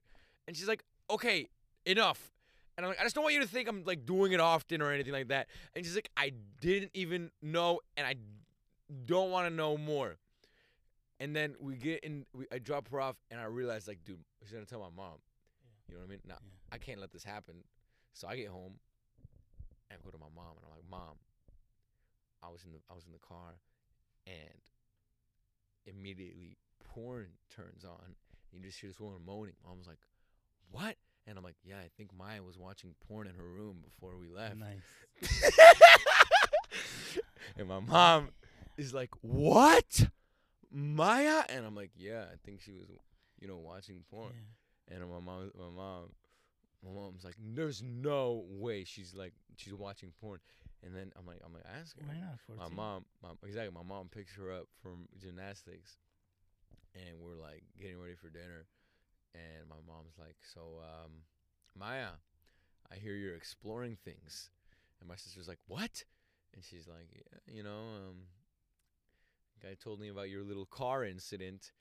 And 0.46 0.56
she's 0.56 0.68
like, 0.68 0.84
okay, 1.08 1.48
enough. 1.86 2.30
And 2.76 2.84
I'm 2.84 2.90
like, 2.90 3.00
I 3.00 3.04
just 3.04 3.14
don't 3.14 3.24
want 3.24 3.34
you 3.34 3.40
to 3.40 3.48
think 3.48 3.68
I'm 3.68 3.84
like 3.84 4.04
doing 4.04 4.32
it 4.32 4.40
often 4.40 4.82
or 4.82 4.92
anything 4.92 5.12
like 5.12 5.28
that. 5.28 5.48
And 5.74 5.84
she's 5.84 5.94
like, 5.94 6.10
I 6.16 6.32
didn't 6.60 6.90
even 6.94 7.30
know, 7.42 7.80
and 7.96 8.06
I 8.06 8.14
don't 9.06 9.30
want 9.30 9.48
to 9.48 9.54
know 9.54 9.76
more. 9.76 10.16
And 11.20 11.36
then 11.36 11.54
we 11.60 11.76
get 11.76 12.02
in, 12.02 12.24
we, 12.32 12.46
I 12.50 12.58
drop 12.58 12.88
her 12.90 13.00
off, 13.00 13.16
and 13.30 13.38
I 13.38 13.44
realize, 13.44 13.86
like, 13.86 14.02
dude, 14.04 14.18
she's 14.42 14.52
gonna 14.52 14.64
tell 14.64 14.80
my 14.80 14.88
mom. 14.96 15.18
You 15.86 15.94
know 15.94 16.00
what 16.00 16.06
I 16.06 16.10
mean? 16.10 16.20
Now, 16.26 16.38
Yeah. 16.40 16.48
I 16.72 16.78
can't 16.78 16.98
let 17.00 17.12
this 17.12 17.22
happen. 17.24 17.56
So 18.14 18.26
I 18.26 18.36
get 18.36 18.48
home, 18.48 18.74
and 19.90 19.98
I 20.00 20.04
go 20.04 20.10
to 20.10 20.18
my 20.18 20.26
mom, 20.34 20.56
and 20.56 20.64
I'm 20.64 20.70
like, 20.70 20.88
Mom, 20.90 21.16
I 22.42 22.48
was 22.48 22.64
in 22.64 22.72
the, 22.72 22.78
I 22.90 22.94
was 22.94 23.04
in 23.06 23.12
the 23.12 23.18
car, 23.18 23.60
and 24.26 24.60
immediately 25.86 26.56
porn 26.82 27.28
turns 27.54 27.84
on. 27.84 28.14
And 28.52 28.62
You 28.62 28.68
just 28.68 28.80
hear 28.80 28.88
this 28.90 28.98
woman 28.98 29.20
moaning. 29.24 29.54
Mom's 29.66 29.86
like, 29.86 29.98
"What?" 30.70 30.96
And 31.26 31.36
I'm 31.38 31.44
like, 31.44 31.56
"Yeah, 31.62 31.76
I 31.78 31.88
think 31.96 32.10
Maya 32.16 32.42
was 32.42 32.56
watching 32.58 32.94
porn 33.06 33.26
in 33.28 33.34
her 33.34 33.46
room 33.48 33.78
before 33.84 34.16
we 34.16 34.28
left." 34.28 34.56
Nice. 34.56 35.40
and 37.56 37.68
my 37.68 37.80
mom 37.80 38.30
is 38.76 38.92
like, 38.94 39.10
"What, 39.22 40.08
Maya?" 40.70 41.44
And 41.48 41.64
I'm 41.66 41.74
like, 41.74 41.90
"Yeah, 41.96 42.24
I 42.32 42.36
think 42.44 42.60
she 42.60 42.72
was, 42.72 42.88
you 43.38 43.48
know, 43.48 43.58
watching 43.58 44.04
porn." 44.10 44.32
Yeah. 44.88 44.96
And 44.96 45.10
my 45.10 45.20
mom, 45.20 45.50
my 45.56 45.70
mom 45.74 46.10
my 46.84 46.90
mom's 46.92 47.24
like, 47.24 47.36
"There's 47.38 47.82
no 47.82 48.44
way 48.48 48.84
she's 48.84 49.14
like 49.14 49.34
she's 49.56 49.74
watching 49.74 50.12
porn." 50.20 50.40
And 50.82 50.96
then 50.96 51.12
I'm 51.18 51.26
like, 51.26 51.40
I'm 51.44 51.52
like, 51.52 51.64
ask 51.78 51.98
her. 51.98 52.06
Why 52.06 52.14
not? 52.14 52.38
My 52.48 52.64
14? 52.64 52.76
mom, 52.76 53.04
my, 53.22 53.28
exactly. 53.46 53.74
My 53.74 53.86
mom 53.86 54.08
picks 54.08 54.34
her 54.36 54.50
up 54.50 54.66
from 54.82 55.08
gymnastics, 55.18 55.98
and 56.94 57.20
we're 57.20 57.36
like 57.36 57.64
getting 57.78 58.00
ready 58.00 58.14
for 58.14 58.30
dinner, 58.30 58.66
and 59.34 59.68
my 59.68 59.76
mom's 59.86 60.16
like, 60.18 60.36
"So, 60.54 60.80
um, 60.80 61.10
Maya, 61.78 62.16
I 62.90 62.96
hear 62.96 63.14
you're 63.14 63.36
exploring 63.36 63.96
things," 63.96 64.50
and 65.00 65.08
my 65.08 65.16
sister's 65.16 65.48
like, 65.48 65.60
"What?" 65.68 66.04
And 66.54 66.64
she's 66.64 66.88
like, 66.88 67.08
yeah, 67.12 67.54
"You 67.54 67.62
know, 67.62 67.78
um, 67.78 68.16
guy 69.62 69.76
told 69.82 70.00
me 70.00 70.08
about 70.08 70.30
your 70.30 70.42
little 70.42 70.66
car 70.66 71.04
incident," 71.04 71.72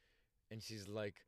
and 0.51 0.61
she's 0.61 0.88
like, 0.88 1.26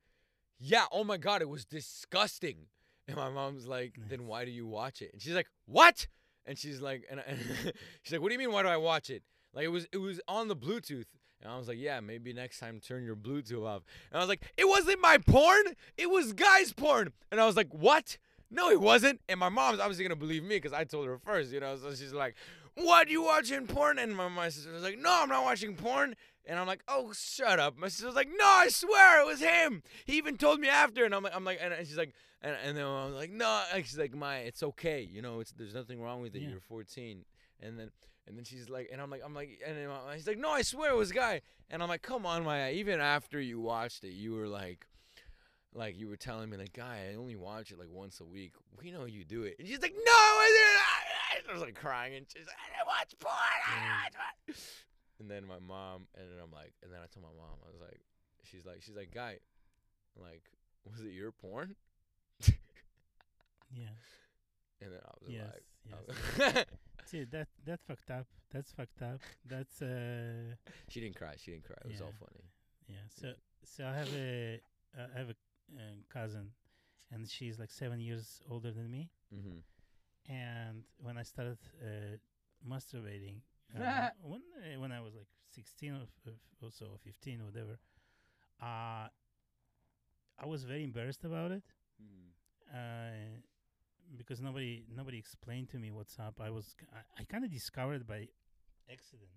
"Yeah, 0.58 0.86
oh 0.92 1.04
my 1.04 1.18
god, 1.18 1.42
it 1.42 1.50
was 1.50 1.66
disgusting." 1.66 2.68
And 3.08 3.18
my 3.18 3.30
mom's 3.30 3.68
like, 3.68 3.96
"Then 4.10 4.28
why 4.28 4.46
do 4.46 4.52
you 4.52 4.68
watch 4.68 5.02
it?" 5.02 5.12
And 5.14 5.22
she's 5.22 5.34
like, 5.34 5.48
"What?" 5.66 6.08
And 6.46 6.58
she's 6.58 6.82
like, 6.82 7.06
and, 7.10 7.22
and 7.26 7.40
she's 8.04 8.14
like, 8.14 8.22
"What 8.22 8.30
do 8.30 8.34
you 8.34 8.40
mean? 8.40 8.52
Why 8.52 8.64
do 8.64 8.70
I 8.70 8.78
watch 8.78 9.10
it?" 9.10 9.24
Like 9.54 9.66
it 9.66 9.70
was 9.70 9.88
it 9.92 9.98
was 9.98 10.20
on 10.28 10.48
the 10.48 10.56
Bluetooth. 10.56 11.08
And 11.42 11.52
I 11.52 11.58
was 11.58 11.68
like, 11.68 11.80
"Yeah, 11.80 12.00
maybe 12.00 12.34
next 12.34 12.60
time 12.60 12.80
turn 12.80 13.04
your 13.04 13.16
Bluetooth 13.16 13.66
off." 13.66 13.84
And 14.12 14.18
I 14.18 14.20
was 14.20 14.30
like, 14.30 14.44
"It 14.58 14.68
wasn't 14.68 15.02
my 15.02 15.18
porn. 15.18 15.76
It 15.98 16.10
was 16.10 16.34
guys' 16.34 16.74
porn." 16.74 17.14
And 17.32 17.42
I 17.42 17.46
was 17.46 17.56
like, 17.56 17.70
"What?" 17.74 18.18
No, 18.52 18.70
it 18.70 18.82
wasn't. 18.82 19.22
And 19.30 19.40
my 19.40 19.50
mom's 19.50 19.80
obviously 19.80 20.04
gonna 20.04 20.16
believe 20.18 20.44
me 20.44 20.58
because 20.58 20.74
I 20.74 20.84
told 20.84 21.08
her 21.08 21.18
first, 21.18 21.52
you 21.52 21.62
know. 21.62 21.78
So 21.78 21.96
she's 21.96 22.12
like, 22.12 22.36
"What? 22.76 23.10
You 23.10 23.24
watching 23.24 23.66
porn?" 23.66 23.98
And 23.98 24.16
my, 24.16 24.28
my 24.28 24.50
sister 24.50 24.74
was 24.74 24.84
like, 24.84 25.00
"No, 25.00 25.10
I'm 25.22 25.30
not 25.30 25.44
watching 25.44 25.76
porn." 25.76 26.16
And 26.46 26.60
I'm 26.60 26.68
like, 26.68 26.84
"Oh, 26.88 27.14
shut 27.14 27.60
up." 27.60 27.78
My 27.78 27.88
sister 27.88 28.08
was 28.08 28.16
like, 28.16 28.28
"No, 28.30 28.46
I 28.46 28.68
swear 28.68 29.22
it 29.22 29.26
was 29.26 29.40
him. 29.40 29.84
He 30.06 30.18
even 30.18 30.38
told 30.38 30.60
me 30.60 30.68
after." 30.68 31.06
And 31.06 31.16
I'm 31.16 31.24
like, 31.24 31.36
"I'm 31.36 31.46
like," 31.46 31.60
and 31.62 31.74
she's 31.88 31.98
like, 31.98 32.14
and, 32.42 32.56
and 32.64 32.78
then 32.78 32.84
I 32.84 33.06
was 33.06 33.16
like, 33.16 33.32
"No," 33.32 33.64
and 33.74 33.86
she's 33.86 33.98
like, 33.98 34.14
"My, 34.14 34.40
it's 34.40 34.64
okay. 34.64 35.02
You 35.02 35.22
know, 35.22 35.40
it's 35.40 35.54
there's 35.54 35.74
nothing 35.74 36.02
wrong 36.02 36.22
with 36.22 36.36
it. 36.36 36.42
Yeah. 36.42 36.50
You're 36.50 36.60
14." 36.60 37.24
And 37.62 37.80
then 37.80 37.92
and 38.28 38.38
then 38.38 38.44
she's 38.44 38.70
like, 38.70 38.90
and 38.92 39.02
I'm 39.02 39.10
like, 39.10 39.22
I'm 39.24 39.34
like, 39.34 39.62
and 39.66 39.78
then 39.78 39.90
she's 40.16 40.28
like, 40.28 40.38
"No, 40.38 40.50
I 40.50 40.62
swear 40.62 40.92
it 40.92 40.98
was 40.98 41.12
a 41.12 41.16
guy." 41.16 41.42
And 41.70 41.82
I'm 41.82 41.88
like, 41.88 42.02
"Come 42.02 42.26
on, 42.26 42.44
Maya. 42.44 42.72
Even 42.74 43.00
after 43.00 43.40
you 43.40 43.62
watched 43.62 44.04
it, 44.04 44.12
you 44.12 44.34
were 44.34 44.48
like." 44.48 44.88
Like 45.74 45.98
you 45.98 46.08
were 46.10 46.18
telling 46.18 46.50
me, 46.50 46.58
like, 46.58 46.74
guy, 46.74 47.08
I 47.12 47.16
only 47.16 47.36
watch 47.36 47.72
it 47.72 47.80
like 47.80 47.90
once 47.90 48.20
a 48.20 48.26
week. 48.26 48.54
We 48.82 48.92
know 48.92 49.06
you 49.06 49.24
do 49.24 49.44
it, 49.44 49.56
and 49.58 49.68
she's 49.68 49.82
like, 49.82 49.94
no, 49.94 50.12
I 50.12 50.50
didn't. 51.38 51.50
I 51.50 51.54
was 51.54 51.62
like 51.62 51.76
crying, 51.76 52.16
and 52.16 52.26
she's 52.28 52.46
like, 52.46 52.56
I 52.60 52.76
didn't 52.76 52.88
watch 52.88 53.14
porn. 53.20 53.34
I 53.66 54.04
didn't 54.10 54.20
watch 54.20 54.36
porn. 54.48 54.58
And 55.22 55.30
then 55.32 55.48
my 55.48 55.60
mom, 55.66 56.08
and 56.16 56.26
then 56.30 56.40
I'm 56.44 56.52
like, 56.52 56.74
and 56.84 56.92
then 56.92 57.00
I 57.02 57.08
told 57.08 57.24
my 57.24 57.36
mom, 57.38 57.56
I 57.64 57.72
was 57.72 57.80
like, 57.80 58.02
she's 58.44 58.66
like, 58.66 58.82
she's 58.82 58.96
like, 58.96 59.14
guy, 59.14 59.38
like, 60.20 60.44
was 60.92 61.00
it 61.02 61.14
your 61.14 61.32
porn? 61.32 61.76
Yeah. 63.74 63.86
And 64.84 64.92
then 64.92 65.00
I 65.06 65.12
was 65.22 65.30
Yes. 65.32 65.46
like, 65.54 65.64
yes. 65.86 66.56
was- 66.56 66.66
See 67.06 67.24
that 67.32 67.48
that's 67.64 67.84
fucked 67.86 68.10
up. 68.10 68.26
That's 68.52 68.72
fucked 68.72 69.02
up. 69.04 69.20
That's 69.46 69.80
uh 69.82 70.56
she 70.90 71.00
didn't 71.02 71.18
cry. 71.18 71.36
She 71.38 71.52
didn't 71.52 71.66
cry. 71.66 71.76
It 71.86 71.92
was 71.92 72.02
all 72.02 72.14
funny. 72.20 72.44
yeah. 72.88 72.96
So 73.10 73.34
so 73.64 73.86
I 73.86 73.94
have 73.96 74.12
a 74.16 74.60
I 74.98 75.20
have 75.20 75.30
a 75.30 75.36
uh, 75.78 75.96
cousin, 76.12 76.52
and 77.12 77.28
she's 77.30 77.60
like 77.60 77.72
seven 77.72 78.00
years 78.00 78.42
older 78.50 78.72
than 78.72 78.90
me. 78.90 79.10
Mm-hmm. 79.34 79.60
And 80.32 80.84
when 80.98 81.18
I 81.18 81.24
started 81.24 81.58
uh, 81.82 82.18
masturbating, 82.68 83.42
uh, 83.80 84.10
when 84.24 84.42
uh, 84.58 84.80
when 84.80 84.92
I 84.92 85.02
was 85.02 85.16
like 85.16 85.28
sixteen 85.54 85.94
or, 85.94 86.04
f- 86.04 86.34
or 86.62 86.72
so, 86.72 86.86
or 86.88 86.98
fifteen, 87.04 87.42
or 87.42 87.46
whatever, 87.46 87.80
uh, 88.62 89.08
I 90.40 90.46
was 90.46 90.64
very 90.64 90.84
embarrassed 90.84 91.24
about 91.24 91.52
it. 91.52 91.64
uh, 92.74 93.40
because 94.18 94.42
nobody 94.42 94.84
nobody 94.94 95.18
explained 95.18 95.70
to 95.70 95.78
me 95.78 95.92
what's 95.92 96.18
up. 96.20 96.40
I 96.42 96.50
was 96.50 96.76
I 97.18 97.24
kind 97.26 97.44
of 97.46 97.52
discovered 97.52 98.06
by 98.08 98.28
accident. 98.92 99.32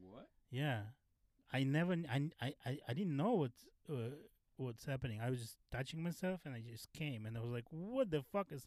What? 0.00 0.28
Yeah, 0.50 0.82
I 1.52 1.64
never 1.64 1.94
I 2.10 2.30
I 2.40 2.54
I, 2.64 2.78
I 2.88 2.92
didn't 2.94 3.16
know 3.16 3.34
what 3.34 3.52
uh, 3.90 4.14
what's 4.56 4.84
happening. 4.84 5.20
I 5.20 5.30
was 5.30 5.40
just 5.40 5.56
touching 5.70 6.02
myself 6.02 6.40
and 6.44 6.54
I 6.54 6.60
just 6.60 6.92
came 6.92 7.26
and 7.26 7.36
I 7.36 7.40
was 7.40 7.50
like, 7.50 7.64
what 7.70 8.10
the 8.10 8.22
fuck 8.22 8.52
is? 8.52 8.66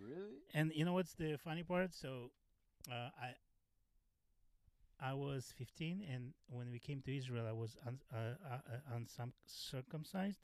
Really? 0.00 0.42
And 0.54 0.72
you 0.74 0.84
know 0.84 0.92
what's 0.94 1.14
the 1.14 1.36
funny 1.38 1.62
part? 1.62 1.94
So, 1.94 2.30
uh, 2.90 3.10
I. 3.20 3.34
I 5.00 5.14
was 5.14 5.52
15, 5.56 6.04
and 6.12 6.32
when 6.48 6.72
we 6.72 6.80
came 6.80 7.02
to 7.02 7.16
Israel, 7.16 7.46
I 7.48 7.52
was 7.52 7.76
un- 7.86 8.00
uh, 8.12 8.34
uh, 8.50 8.54
uh, 8.54 8.96
uncircumcised, 8.96 10.40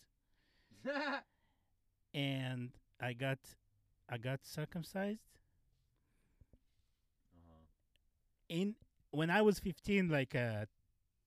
and 2.15 2.71
I 3.01 3.13
got, 3.15 3.39
I 4.09 4.19
got 4.19 4.45
circumcised 4.45 5.27
uh-huh. 7.35 7.65
in 8.49 8.77
when 9.11 9.31
I 9.31 9.43
was 9.43 9.59
15, 9.59 10.09
like 10.09 10.35
uh, 10.35 10.67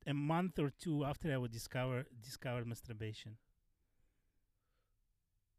a 0.05 0.13
month 0.13 0.59
or 0.59 0.69
two 0.69 1.03
after 1.05 1.31
I 1.34 1.38
would 1.38 1.51
discover 1.51 2.05
discovered 2.21 2.67
masturbation. 2.67 3.38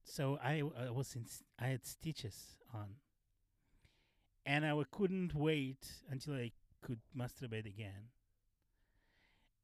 So 0.08 0.38
I, 0.42 0.62
I 0.86 0.90
was 0.90 1.14
in 1.14 1.26
I 1.58 1.66
had 1.68 1.84
stitches 1.84 2.56
on, 2.72 2.96
and 4.46 4.64
I 4.64 4.72
couldn't 4.90 5.34
wait 5.34 5.86
until 6.10 6.34
I 6.34 6.50
could 6.80 7.00
masturbate 7.16 7.66
again. 7.66 8.08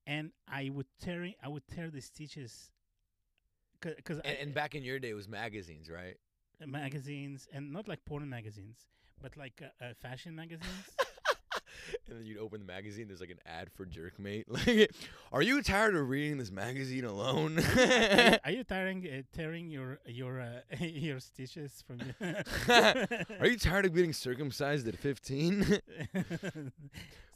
And 0.06 0.32
I 0.46 0.68
would 0.68 0.86
tear 1.00 1.26
I 1.42 1.48
would 1.48 1.66
tear 1.66 1.90
the 1.90 2.02
stitches, 2.02 2.70
because 3.80 4.20
And, 4.20 4.36
and 4.38 4.54
back 4.54 4.74
in 4.74 4.82
your 4.82 4.98
day, 4.98 5.10
it 5.10 5.14
was 5.14 5.28
magazines, 5.28 5.88
right? 5.90 6.16
magazines 6.66 7.48
and 7.52 7.72
not 7.72 7.88
like 7.88 8.04
porn 8.04 8.28
magazines, 8.28 8.86
but 9.20 9.36
like 9.36 9.62
uh, 9.62 9.84
uh, 9.84 9.94
fashion 10.00 10.36
magazines. 10.36 10.90
and 12.08 12.18
then 12.18 12.26
you'd 12.26 12.38
open 12.38 12.60
the 12.60 12.66
magazine. 12.66 13.08
There's 13.08 13.20
like 13.20 13.30
an 13.30 13.40
ad 13.46 13.70
for 13.72 13.86
Jerkmate. 13.86 14.44
Like, 14.54 14.90
are 15.32 15.42
you 15.42 15.62
tired 15.62 15.94
of 15.96 16.08
reading 16.08 16.38
this 16.38 16.50
magazine 16.50 17.04
alone? 17.04 17.58
are, 17.58 18.30
you, 18.30 18.38
are 18.44 18.50
you 18.50 18.64
tearing 18.72 19.06
uh, 19.06 19.22
tearing 19.36 19.70
your 19.70 19.98
your 20.06 20.40
uh, 20.40 20.60
your 20.80 21.20
stitches 21.20 21.82
from 21.86 22.00
your 22.00 22.44
are 23.40 23.46
you 23.46 23.58
tired 23.58 23.84
of 23.86 23.94
getting 23.94 24.12
circumcised 24.12 24.86
at 24.86 24.96
15? 24.96 25.78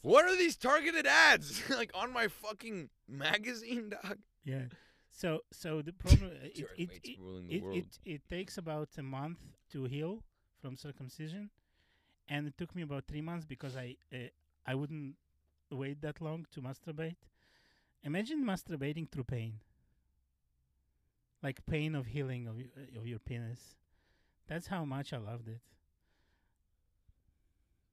what 0.02 0.24
are 0.24 0.36
these 0.36 0.56
targeted 0.56 1.06
ads? 1.06 1.62
like 1.70 1.90
on 1.94 2.12
my 2.12 2.28
fucking 2.28 2.88
magazine, 3.08 3.90
dog. 3.90 4.18
yeah. 4.44 4.62
So 5.10 5.40
so 5.52 5.82
the 5.82 5.92
problem 5.92 6.30
uh, 6.30 6.44
it, 6.44 6.66
it, 6.76 6.90
it, 7.02 7.18
it, 7.48 7.64
it 7.72 7.98
it 8.04 8.28
takes 8.28 8.56
about 8.58 8.88
a 8.98 9.02
month 9.02 9.40
to 9.72 9.84
heal 9.84 10.22
from 10.60 10.76
circumcision, 10.76 11.50
and 12.28 12.46
it 12.46 12.56
took 12.58 12.74
me 12.74 12.82
about 12.82 13.04
three 13.06 13.20
months 13.20 13.44
because 13.44 13.76
I 13.76 13.96
uh, 14.12 14.28
I 14.66 14.74
wouldn't 14.74 15.14
wait 15.70 16.00
that 16.02 16.20
long 16.20 16.46
to 16.52 16.60
masturbate. 16.60 17.16
Imagine 18.04 18.44
masturbating 18.44 19.10
through 19.10 19.24
pain, 19.24 19.60
like 21.42 21.64
pain 21.66 21.94
of 21.94 22.06
healing 22.06 22.46
of 22.46 22.56
of 22.96 23.06
your 23.06 23.18
penis. 23.18 23.76
That's 24.46 24.66
how 24.68 24.84
much 24.84 25.12
I 25.12 25.18
loved 25.18 25.48
it. 25.48 25.60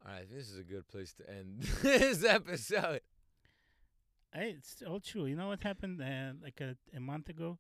All 0.06 0.14
right, 0.14 0.30
this 0.32 0.50
is 0.50 0.60
a 0.60 0.64
good 0.64 0.88
place 0.88 1.14
to 1.14 1.30
end 1.30 1.62
this 1.82 2.24
episode. 2.24 3.02
Hey, 4.32 4.56
it's 4.58 4.84
all 4.88 5.00
true. 5.00 5.26
You 5.26 5.36
know 5.36 5.48
what 5.48 5.64
happened 5.64 6.02
uh, 6.02 6.34
like 6.44 6.62
a, 6.62 6.76
a 6.96 7.00
month 7.00 7.30
ago, 7.30 7.58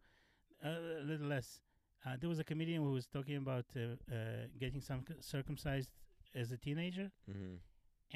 uh, 0.64 1.02
a 1.02 1.03
little 1.03 1.27
less. 1.27 1.60
Uh, 2.06 2.18
there 2.19 2.30
was 2.30 2.38
a 2.38 2.43
comedian 2.43 2.84
who 2.84 2.91
was 2.91 3.07
talking 3.07 3.38
about 3.38 3.65
uh, 3.76 3.95
uh, 4.14 4.45
getting 4.60 4.80
some 4.80 5.03
circumcised 5.22 5.89
as 6.35 6.51
a 6.51 6.57
teenager, 6.57 7.11
Mm-hmm. 7.29 7.55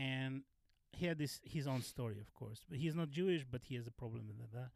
and 0.02 0.44
he 0.92 1.06
had 1.06 1.18
this 1.18 1.40
his 1.44 1.68
own 1.68 1.82
story, 1.82 2.20
of 2.20 2.34
course. 2.34 2.62
But 2.70 2.78
he's 2.80 2.96
not 2.96 3.10
Jewish, 3.12 3.46
but 3.50 3.62
he 3.64 3.76
has 3.76 3.88
a 3.88 3.92
problem 3.92 4.24
with 4.40 4.52
that. 4.52 4.72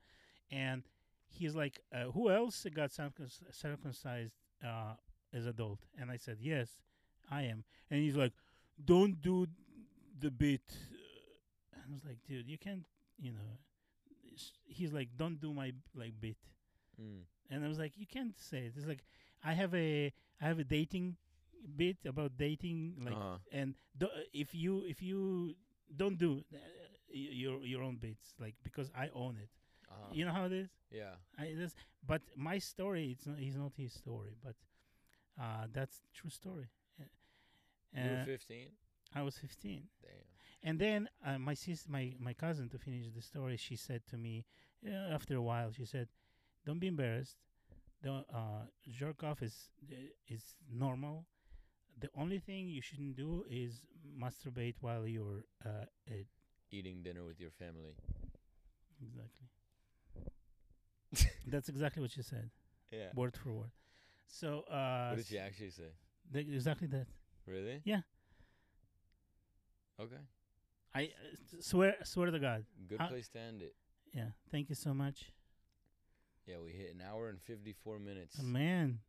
And 0.52 0.84
he's 1.28 1.56
like, 1.56 1.80
uh, 1.94 2.12
"Who 2.12 2.30
else 2.30 2.66
got 2.74 2.92
circumcised 3.52 4.34
uh, 4.64 4.94
as 5.34 5.46
adult?" 5.46 5.80
And 6.00 6.12
I 6.12 6.18
said, 6.18 6.38
"Yes, 6.40 6.70
I 7.30 7.44
am." 7.44 7.64
And 7.90 8.00
he's 8.02 8.16
like, 8.16 8.34
"Don't 8.84 9.22
do 9.22 9.48
the 10.20 10.32
bit." 10.32 10.62
And 11.74 11.82
I 11.90 11.94
was 11.94 12.06
like, 12.06 12.20
"Dude, 12.28 12.48
you 12.48 12.58
can't, 12.58 12.86
you 13.20 13.32
know." 13.32 13.58
He's 14.66 14.92
like, 14.94 15.10
"Don't 15.18 15.40
do 15.40 15.54
my 15.54 15.74
like 15.96 16.14
bit." 16.20 16.38
Mm. 17.02 17.24
and 17.50 17.66
I 17.66 17.68
was 17.68 17.80
like, 17.80 17.94
"You 17.98 18.06
can't 18.06 18.38
say 18.40 18.66
it." 18.68 18.74
It's 18.78 18.86
like 18.88 19.04
I 19.44 19.54
have 19.54 19.74
a 19.74 20.14
I 20.42 20.46
have 20.46 20.60
a 20.60 20.64
dating 20.64 21.18
bit 21.76 21.98
about 22.06 22.38
dating, 22.38 22.96
like, 23.04 23.14
uh-huh. 23.16 23.38
and 23.52 23.76
do, 23.98 24.08
if 24.34 24.54
you 24.54 24.84
if 24.88 25.02
you 25.02 25.56
don't 25.96 26.18
do 26.18 26.44
uh, 26.54 26.58
your 27.12 27.60
your 27.66 27.82
own 27.84 27.98
bits, 27.98 28.34
like 28.40 28.56
because 28.64 28.92
I 28.96 29.10
own 29.14 29.38
it, 29.38 29.50
Uh-huh. 29.90 30.12
you 30.14 30.26
know 30.26 30.32
how 30.34 30.46
it 30.46 30.52
is. 30.54 30.70
Yeah. 30.92 31.16
I 31.38 31.54
but 32.06 32.22
my 32.36 32.60
story, 32.60 33.12
it's 33.12 33.26
not, 33.26 33.38
it's 33.40 33.56
not 33.56 33.72
his 33.78 33.94
story, 33.94 34.36
but 34.44 34.56
uh, 35.40 35.68
that's 35.72 36.02
true 36.14 36.30
story. 36.30 36.70
Uh, 37.00 37.06
You 37.96 38.10
were 38.10 38.22
uh, 38.22 38.26
15? 38.26 38.68
I 39.16 39.22
was 39.22 39.38
15. 39.38 39.84
Damn. 40.02 40.12
And 40.64 40.80
then 40.80 41.10
uh, 41.26 41.38
my 41.38 41.54
sis, 41.54 41.88
my 41.88 42.16
my 42.20 42.34
cousin, 42.34 42.70
to 42.70 42.78
finish 42.78 43.06
the 43.14 43.22
story, 43.22 43.58
she 43.58 43.76
said 43.76 44.02
to 44.08 44.18
me 44.18 44.46
uh, 44.88 45.14
after 45.14 45.36
a 45.36 45.42
while, 45.42 45.72
she 45.72 45.86
said, 45.86 46.08
"Don't 46.66 46.80
be 46.80 46.88
embarrassed. 46.88 47.38
The 48.02 48.12
uh, 48.34 48.66
jerk 48.90 49.24
off 49.24 49.42
is 49.42 49.70
uh, 49.92 49.96
is 50.28 50.56
normal. 50.72 51.26
The 52.00 52.10
only 52.18 52.40
thing 52.40 52.68
you 52.70 52.82
shouldn't 52.82 53.16
do 53.16 53.46
is 53.50 53.82
masturbate 54.20 54.76
while 54.82 55.08
you're 55.08 55.44
uh, 55.66 55.86
Eating 56.72 57.04
dinner 57.04 57.24
with 57.24 57.40
your 57.40 57.52
family. 57.52 57.96
exactly. 59.02 59.48
That's 61.48 61.70
exactly 61.70 62.02
what 62.02 62.16
you 62.18 62.24
said, 62.24 62.50
Yeah. 62.92 63.10
word 63.16 63.38
for 63.38 63.54
word. 63.54 63.72
So 64.28 64.62
uh, 64.72 65.10
What 65.10 65.18
did 65.18 65.28
she 65.28 65.38
actually 65.38 65.70
say? 65.70 65.92
th- 66.34 66.48
exactly 66.48 66.88
that. 66.88 67.06
Really? 67.46 67.82
Yeah. 67.86 68.02
Okay. 70.00 70.18
I 70.96 71.04
uh, 71.06 71.08
swear, 71.62 71.96
swear 72.04 72.32
to 72.32 72.40
God. 72.40 72.66
Good 72.88 73.02
Uh, 73.02 73.08
place 73.08 73.28
to 73.30 73.40
end 73.40 73.62
it. 73.62 73.76
Yeah. 74.14 74.30
Thank 74.52 74.70
you 74.70 74.76
so 74.76 74.94
much, 74.94 75.32
Yeah, 76.48 76.58
we 76.66 76.72
hit 76.72 76.94
an 76.96 77.02
hour 77.02 77.30
and 77.30 77.40
54 77.42 78.00
minutes. 78.00 78.40
Uh, 78.40 78.44
man. 78.44 79.00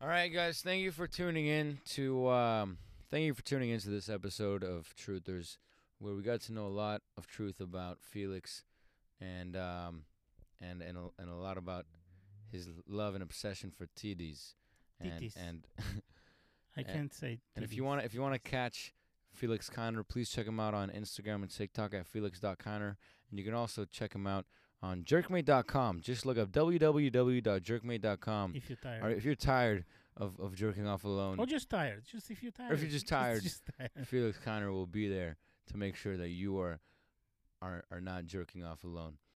All 0.00 0.06
right, 0.06 0.32
guys. 0.32 0.60
Thank 0.60 0.82
you 0.82 0.92
for 0.92 1.08
tuning 1.08 1.46
in 1.46 1.80
to. 1.86 2.28
Um, 2.28 2.78
thank 3.10 3.24
you 3.24 3.34
for 3.34 3.42
tuning 3.42 3.70
into 3.70 3.88
this 3.88 4.08
episode 4.08 4.62
of 4.62 4.94
Truthers, 4.96 5.56
where 5.98 6.14
we 6.14 6.22
got 6.22 6.40
to 6.42 6.52
know 6.52 6.66
a 6.66 6.68
lot 6.68 7.02
of 7.16 7.26
truth 7.26 7.58
about 7.60 7.98
Felix, 8.00 8.62
and 9.20 9.56
um, 9.56 10.04
and 10.60 10.82
and 10.82 10.96
a, 10.96 11.08
and 11.18 11.28
a 11.28 11.34
lot 11.34 11.58
about 11.58 11.86
his 12.52 12.68
love 12.86 13.14
and 13.14 13.24
obsession 13.24 13.72
for 13.76 13.88
TDs. 13.98 14.54
And 15.00 15.10
Titties. 15.10 15.34
and 15.36 15.66
I 16.76 16.84
can't 16.84 17.12
say. 17.12 17.40
and 17.56 17.64
if 17.64 17.74
you 17.74 17.82
want 17.82 18.00
to 18.00 18.06
if 18.06 18.14
you 18.14 18.22
want 18.22 18.34
to 18.34 18.50
catch 18.50 18.94
Felix 19.34 19.68
Kiner, 19.68 20.06
please 20.06 20.30
check 20.30 20.46
him 20.46 20.60
out 20.60 20.74
on 20.74 20.90
Instagram 20.90 21.42
and 21.42 21.50
TikTok 21.50 21.92
at 21.92 22.06
felix.kiner. 22.06 22.94
And 23.30 23.38
you 23.38 23.44
can 23.44 23.54
also 23.54 23.84
check 23.84 24.14
him 24.14 24.28
out 24.28 24.46
on 24.82 25.02
jerkmate.com. 25.02 26.00
Just 26.00 26.26
look 26.26 26.38
up 26.38 26.50
www.jerkmate.com. 26.50 28.52
if 28.54 28.68
you're 28.68 28.76
tired, 28.76 29.04
Or 29.04 29.10
if 29.10 29.24
you're 29.24 29.34
tired 29.34 29.84
of, 30.16 30.38
of 30.40 30.54
jerking 30.54 30.86
off 30.86 31.04
alone, 31.04 31.38
or 31.38 31.46
just 31.46 31.70
tired, 31.70 32.04
just 32.04 32.30
if 32.30 32.42
you're 32.42 32.52
tired, 32.52 32.70
or 32.70 32.74
if 32.74 32.82
you're 32.82 32.90
just 32.90 33.08
tired, 33.08 33.42
just 33.42 33.62
tired. 33.78 33.90
Felix 34.06 34.38
Kiner 34.44 34.70
will 34.72 34.86
be 34.86 35.08
there 35.08 35.36
to 35.68 35.76
make 35.76 35.96
sure 35.96 36.16
that 36.16 36.30
you 36.30 36.58
are 36.60 36.80
are 37.60 37.84
are 37.90 38.00
not 38.00 38.26
jerking 38.26 38.64
off 38.64 38.84
alone. 38.84 39.14